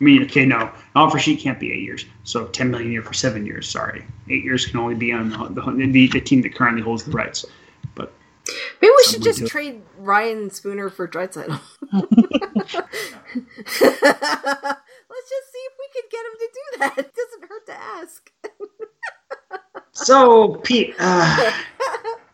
I 0.00 0.04
mean, 0.04 0.22
okay, 0.24 0.46
no, 0.46 0.58
an 0.60 0.70
offer 0.94 1.18
sheet 1.18 1.40
can't 1.40 1.60
be 1.60 1.70
eight 1.72 1.82
years. 1.82 2.06
So 2.24 2.46
ten 2.46 2.70
million 2.70 2.88
a 2.88 2.92
year 2.92 3.02
for 3.02 3.12
seven 3.12 3.44
years. 3.44 3.68
Sorry, 3.68 4.04
eight 4.30 4.44
years 4.44 4.64
can 4.64 4.78
only 4.80 4.94
be 4.94 5.12
on 5.12 5.30
the 5.30 5.86
the, 5.86 6.08
the 6.08 6.20
team 6.20 6.40
that 6.42 6.54
currently 6.54 6.82
holds 6.82 7.04
the 7.04 7.10
rights. 7.10 7.44
But 8.80 8.82
Maybe 8.82 8.92
we 8.96 9.04
should 9.04 9.22
just 9.22 9.46
trade 9.46 9.82
Ryan 9.98 10.50
Spooner 10.50 10.90
for 10.90 11.06
Draisaitl. 11.08 11.60
Let's 15.10 15.28
just 15.28 15.46
see 15.52 15.64
if 15.66 15.74
we 15.78 15.86
could 15.94 16.08
get 16.10 16.24
him 16.26 16.34
to 16.38 16.48
do 16.54 16.64
that. 16.78 16.98
It 16.98 17.14
doesn't 17.14 17.44
hurt 17.48 17.66
to 17.66 17.74
ask. 17.74 18.32
so 19.92 20.54
Pete, 20.62 20.94
uh, 20.98 21.52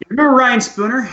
you 0.00 0.06
remember 0.10 0.36
Ryan 0.36 0.60
Spooner? 0.60 1.08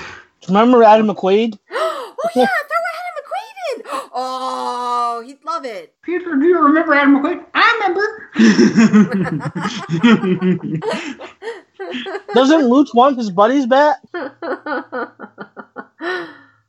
Remember 0.47 0.83
Adam 0.83 1.07
McQuaid? 1.07 1.57
oh 1.71 2.15
yeah, 2.35 2.45
throw 2.45 2.83
Adam 2.99 3.13
McQuaid 3.17 3.55
in. 3.75 3.81
Oh, 4.13 5.23
he'd 5.25 5.43
love 5.45 5.65
it. 5.65 5.93
Peter, 6.01 6.35
do 6.35 6.45
you 6.45 6.59
remember 6.59 6.93
Adam 6.93 7.21
McQuaid? 7.21 7.45
I 7.53 7.73
remember. 7.75 8.29
Doesn't 12.33 12.69
Lutz 12.69 12.93
want 12.93 13.17
his 13.17 13.29
buddies 13.29 13.65
back? 13.65 13.97
oh 14.13 15.09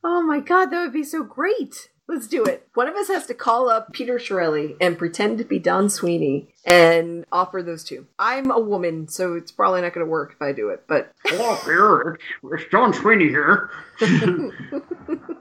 my 0.03 0.41
god, 0.41 0.67
that 0.67 0.83
would 0.83 0.93
be 0.93 1.05
so 1.05 1.23
great. 1.23 1.91
Let's 2.07 2.27
do 2.27 2.45
it. 2.45 2.69
One 2.75 2.87
of 2.87 2.95
us 2.97 3.09
has 3.09 3.27
to 3.27 3.35
call 3.35 3.71
up 3.71 3.95
Peter 3.95 4.19
Chiarelli 4.19 4.77
and 4.79 4.99
pretend 4.99 5.39
to 5.39 5.45
be 5.45 5.59
Don 5.59 5.89
Sweeney 5.89 6.49
and 6.67 7.25
offer 7.33 7.63
those 7.63 7.83
two. 7.83 8.07
I'm 8.19 8.51
a 8.51 8.61
woman, 8.61 9.09
so 9.09 9.35
it's 9.35 9.51
probably 9.51 9.81
not 9.81 9.95
going 9.95 10.05
to 10.05 10.11
work 10.11 10.33
if 10.35 10.43
I 10.43 10.53
do 10.53 10.69
it, 10.69 10.85
but 10.87 11.13
Hello, 11.25 11.57
Peter. 11.61 12.15
It's, 12.15 12.23
it's 12.63 12.71
Don 12.71 12.93
Sweeney 12.93 13.29
here. 13.29 13.71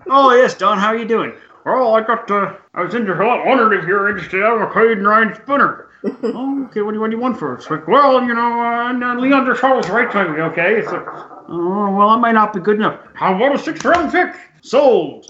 oh 0.10 0.34
yes, 0.34 0.58
Don. 0.58 0.78
How 0.78 0.88
are 0.88 0.98
you 0.98 1.08
doing? 1.08 1.34
Well, 1.66 1.96
I 1.96 2.02
got. 2.02 2.32
Uh, 2.32 2.56
I 2.74 2.82
was 2.82 2.96
interested. 2.96 3.24
Wondered 3.46 3.74
if 3.74 3.86
you're 3.86 4.10
interested 4.10 4.38
in 4.38 4.44
McQuaid 4.44 4.94
and 4.94 5.08
Ryan 5.08 5.36
Spooner. 5.36 5.90
Oh, 6.06 6.66
okay. 6.70 6.82
What 6.82 6.92
do 6.92 6.96
you 6.96 7.02
What 7.02 7.12
do 7.12 7.16
you 7.16 7.22
want 7.22 7.40
for? 7.40 7.54
it? 7.54 7.58
It's 7.60 7.70
like, 7.70 7.88
well, 7.88 8.24
you 8.24 8.34
know, 8.34 8.62
uh, 8.62 8.94
uh, 8.94 9.16
Leon 9.20 9.46
Dershow's 9.46 9.90
right 9.90 10.12
to 10.12 10.30
me. 10.30 10.42
Okay. 10.42 10.80
It's 10.80 10.92
like, 10.92 11.06
oh, 11.06 11.96
well, 11.96 12.10
that 12.10 12.20
might 12.20 12.34
not 12.34 12.54
be 12.54 12.60
good 12.60 12.76
enough. 12.76 13.00
How 13.14 13.36
about 13.36 13.56
a 13.56 13.60
sixth 13.60 13.86
round 13.86 14.12
pick? 14.12 14.36
Sold. 14.62 15.26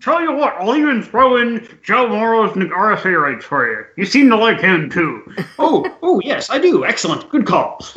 Tell 0.00 0.22
you 0.22 0.32
what, 0.32 0.54
I'll 0.54 0.74
even 0.74 1.02
throw 1.02 1.36
in 1.36 1.68
Joe 1.82 2.08
Morrow's 2.08 2.52
RFA 2.52 3.20
rights 3.20 3.44
for 3.44 3.70
you. 3.70 3.84
You 3.98 4.06
seem 4.06 4.30
to 4.30 4.36
like 4.36 4.58
him 4.58 4.88
too. 4.88 5.22
oh, 5.58 5.84
oh 6.02 6.18
yes, 6.24 6.48
I 6.48 6.58
do. 6.58 6.86
Excellent. 6.86 7.28
Good 7.28 7.44
call. 7.46 7.78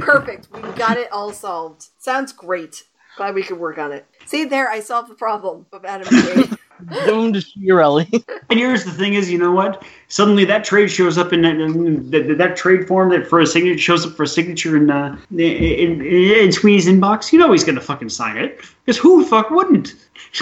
perfect. 0.00 0.48
We've 0.52 0.76
got 0.76 0.98
it 0.98 1.10
all 1.10 1.32
solved. 1.32 1.86
Sounds 1.96 2.34
great. 2.34 2.84
Glad 3.16 3.34
we 3.34 3.42
could 3.42 3.58
work 3.58 3.78
on 3.78 3.92
it. 3.92 4.06
See 4.26 4.44
there, 4.44 4.68
I 4.70 4.80
solved 4.80 5.10
the 5.10 5.14
problem 5.14 5.64
of 5.72 5.86
Adam 5.86 6.06
McQuaid. 6.06 6.58
Doomed 7.06 7.34
to 7.34 7.40
Chiarelli. 7.40 8.24
And 8.50 8.58
here's 8.58 8.84
the 8.84 8.90
thing: 8.90 9.12
is 9.12 9.30
you 9.30 9.36
know 9.36 9.52
what? 9.52 9.84
Suddenly 10.08 10.46
that 10.46 10.64
trade 10.64 10.90
shows 10.90 11.18
up 11.18 11.34
in 11.34 11.42
that 11.42 11.56
in 11.56 12.10
that, 12.10 12.38
that 12.38 12.56
trade 12.56 12.88
form 12.88 13.10
that 13.10 13.26
for 13.26 13.40
a 13.40 13.46
signature 13.46 13.78
shows 13.78 14.06
up 14.06 14.12
for 14.12 14.22
a 14.22 14.26
signature 14.26 14.74
in 14.74 14.90
uh, 14.90 15.18
in, 15.30 15.38
in, 15.38 16.02
in 16.02 16.52
Sweeney's 16.52 16.86
inbox. 16.86 17.30
You 17.30 17.40
know 17.40 17.52
he's 17.52 17.64
gonna 17.64 17.82
fucking 17.82 18.08
sign 18.08 18.38
it 18.38 18.62
because 18.86 18.96
who 18.96 19.22
the 19.22 19.28
fuck 19.28 19.50
wouldn't? 19.50 19.94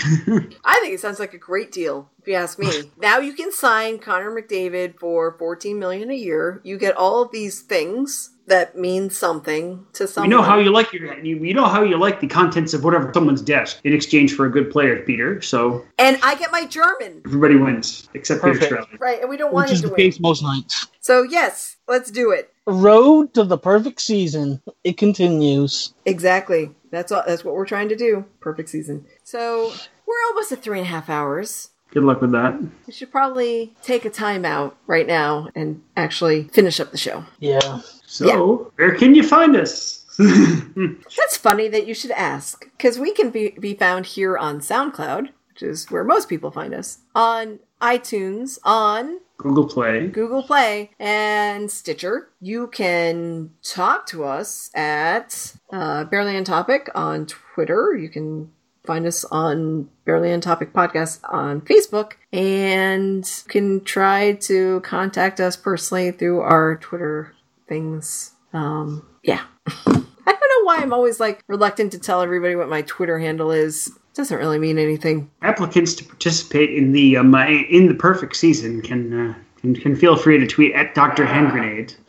I 0.65 0.79
think 0.81 0.95
it 0.95 1.01
sounds 1.01 1.19
like 1.19 1.35
a 1.35 1.39
great 1.39 1.73
deal, 1.73 2.09
if 2.21 2.29
you 2.29 2.35
ask 2.35 2.61
me. 2.61 2.71
now 2.99 3.19
you 3.19 3.33
can 3.33 3.51
sign 3.51 3.99
Connor 3.99 4.31
McDavid 4.31 5.01
for 5.01 5.37
14 5.39 5.79
million 5.79 6.11
a 6.11 6.15
year. 6.15 6.61
You 6.63 6.79
get 6.79 6.97
all 6.97 7.23
of 7.23 7.33
these 7.33 7.61
things 7.61 8.31
that 8.47 8.77
means 8.78 9.16
something 9.16 9.85
to 9.94 10.05
We 10.05 10.06
someone. 10.09 10.31
know 10.31 10.43
how 10.43 10.59
you 10.59 10.70
like 10.70 10.93
your 10.93 11.18
you, 11.20 11.36
you 11.36 11.55
know 11.55 11.66
how 11.66 11.82
you 11.82 11.97
like 11.98 12.20
the 12.20 12.27
contents 12.28 12.74
of 12.74 12.85
whatever 12.85 13.10
someone's 13.12 13.43
desk 13.43 13.81
in 13.85 13.93
exchange 13.93 14.35
for 14.35 14.47
a 14.47 14.51
good 14.51 14.70
player, 14.70 15.02
Peter. 15.02 15.40
So 15.43 15.85
and 15.98 16.18
I 16.23 16.35
get 16.36 16.52
my 16.52 16.64
German. 16.66 17.23
everybody 17.27 17.56
wins 17.56 18.09
except 18.14 18.43
Peter 18.44 18.59
Perfect. 18.59 18.73
Chiarelli. 18.93 19.01
Right, 19.01 19.20
and 19.20 19.28
we 19.28 19.36
don't 19.36 19.52
want 19.52 19.64
Which 19.64 19.70
him 19.73 19.74
is 19.77 19.81
to 19.82 19.86
the 19.89 19.93
win. 19.94 20.01
case 20.01 20.20
most 20.20 20.43
nights. 20.43 20.86
So 21.01 21.23
yes, 21.23 21.77
let's 21.89 22.10
do 22.10 22.31
it. 22.31 22.52
Road 22.66 23.35
to 23.35 23.44
the 23.44 23.59
perfect 23.59 24.01
season. 24.01 24.60
It 24.85 24.97
continues. 24.97 25.94
Exactly. 26.05 26.70
That's 26.90 27.12
all, 27.12 27.23
that's 27.27 27.44
what 27.44 27.55
we're 27.55 27.66
trying 27.66 27.89
to 27.90 27.97
do. 27.97 28.24
Perfect 28.40 28.68
season. 28.68 29.05
So 29.24 29.73
we're 30.06 30.24
almost 30.28 30.52
at 30.52 30.62
three 30.62 30.78
and 30.78 30.86
a 30.86 30.90
half 30.90 31.09
hours. 31.10 31.70
Good 31.90 32.02
luck 32.02 32.20
with 32.20 32.32
that. 32.32 32.60
We 32.86 32.93
should 32.93 33.10
probably 33.12 33.74
take 33.82 34.05
a 34.05 34.10
time 34.10 34.44
out 34.44 34.77
right 34.86 35.06
now 35.06 35.48
and 35.55 35.82
actually 35.97 36.44
finish 36.52 36.81
up 36.81 36.90
the 36.90 36.98
show. 36.98 37.24
Yeah. 37.39 37.81
So 38.16 38.72
where 38.76 38.94
can 38.94 39.14
you 39.14 39.22
find 39.22 39.56
us? 39.56 40.05
That's 40.18 41.36
funny 41.36 41.68
that 41.68 41.86
you 41.86 41.94
should 41.94 42.12
ask, 42.12 42.64
because 42.76 42.98
we 42.98 43.12
can 43.12 43.30
be, 43.30 43.51
be 43.51 43.74
found 43.74 44.06
here 44.06 44.38
on 44.38 44.60
SoundCloud, 44.60 45.28
which 45.52 45.62
is 45.62 45.90
where 45.90 46.05
most 46.05 46.28
people 46.28 46.51
find 46.51 46.72
us, 46.72 46.98
on 47.14 47.59
iTunes, 47.82 48.59
on 48.64 49.20
Google 49.36 49.68
Play. 49.68 50.06
Google 50.09 50.43
Play, 50.43 50.90
and 50.98 51.70
Stitcher. 51.70 52.30
You 52.40 52.68
can 52.68 53.51
talk 53.62 54.06
to 54.06 54.24
us 54.24 54.70
at 54.74 55.55
uh, 55.70 56.05
Barely 56.05 56.36
on 56.36 56.44
Topic 56.44 56.88
on 56.94 57.26
Twitter. 57.26 57.94
You 57.94 58.09
can 58.09 58.51
find 58.86 59.05
us 59.05 59.24
on 59.26 59.90
Barely 60.06 60.32
on 60.32 60.40
Topic 60.40 60.72
Podcast 60.72 61.20
on 61.24 61.60
Facebook 61.60 62.12
and 62.32 63.26
you 63.26 63.51
can 63.51 63.84
try 63.84 64.34
to 64.34 64.80
contact 64.80 65.40
us 65.40 65.56
personally 65.56 66.12
through 66.12 66.40
our 66.40 66.76
Twitter 66.76 67.34
things. 67.66 68.32
Um, 68.52 69.06
yeah. 69.22 69.43
I 69.66 70.32
don't 70.32 70.40
know 70.40 70.64
why 70.64 70.78
I'm 70.78 70.93
always 70.93 71.20
like 71.20 71.43
reluctant 71.47 71.93
to 71.93 71.98
tell 71.98 72.22
everybody 72.22 72.56
what 72.56 72.68
my 72.68 72.82
Twitter 72.82 73.18
handle 73.18 73.51
is. 73.51 73.90
Doesn't 74.14 74.38
really 74.38 74.59
mean 74.59 74.78
anything. 74.78 75.30
Applicants 75.43 75.94
to 75.94 76.05
participate 76.05 76.70
in 76.70 76.93
the 76.93 77.18
um, 77.18 77.34
uh, 77.34 77.47
in 77.47 77.86
the 77.86 77.94
perfect 77.94 78.36
season 78.36 78.80
can 78.80 79.30
uh, 79.30 79.34
can, 79.60 79.74
can 79.74 79.97
feel 79.97 80.16
free 80.16 80.38
to 80.38 80.47
tweet 80.47 80.74
at 80.74 80.94
Dr. 80.94 81.26
Hand 81.26 81.51
Grenade. 81.51 81.94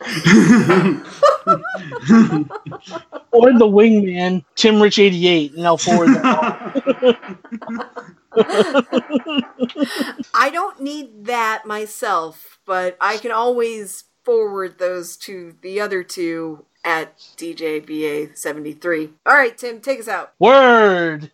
or 3.32 3.52
the 3.52 3.66
wingman, 3.66 4.44
Tim 4.54 4.80
Rich 4.80 4.98
eighty 4.98 5.28
eight, 5.28 5.54
and 5.54 5.66
I'll 5.66 5.76
forward 5.76 6.14
that. 6.14 7.38
I 10.34 10.50
don't 10.50 10.80
need 10.80 11.26
that 11.26 11.66
myself, 11.66 12.58
but 12.64 12.96
I 13.00 13.16
can 13.18 13.32
always 13.32 14.04
forward 14.28 14.78
those 14.78 15.16
to 15.16 15.54
the 15.62 15.80
other 15.80 16.02
two 16.02 16.66
at 16.84 17.16
DJBA73. 17.38 19.10
All 19.24 19.32
right, 19.32 19.56
Tim, 19.56 19.80
take 19.80 20.00
us 20.00 20.06
out. 20.06 20.34
Word! 20.38 21.26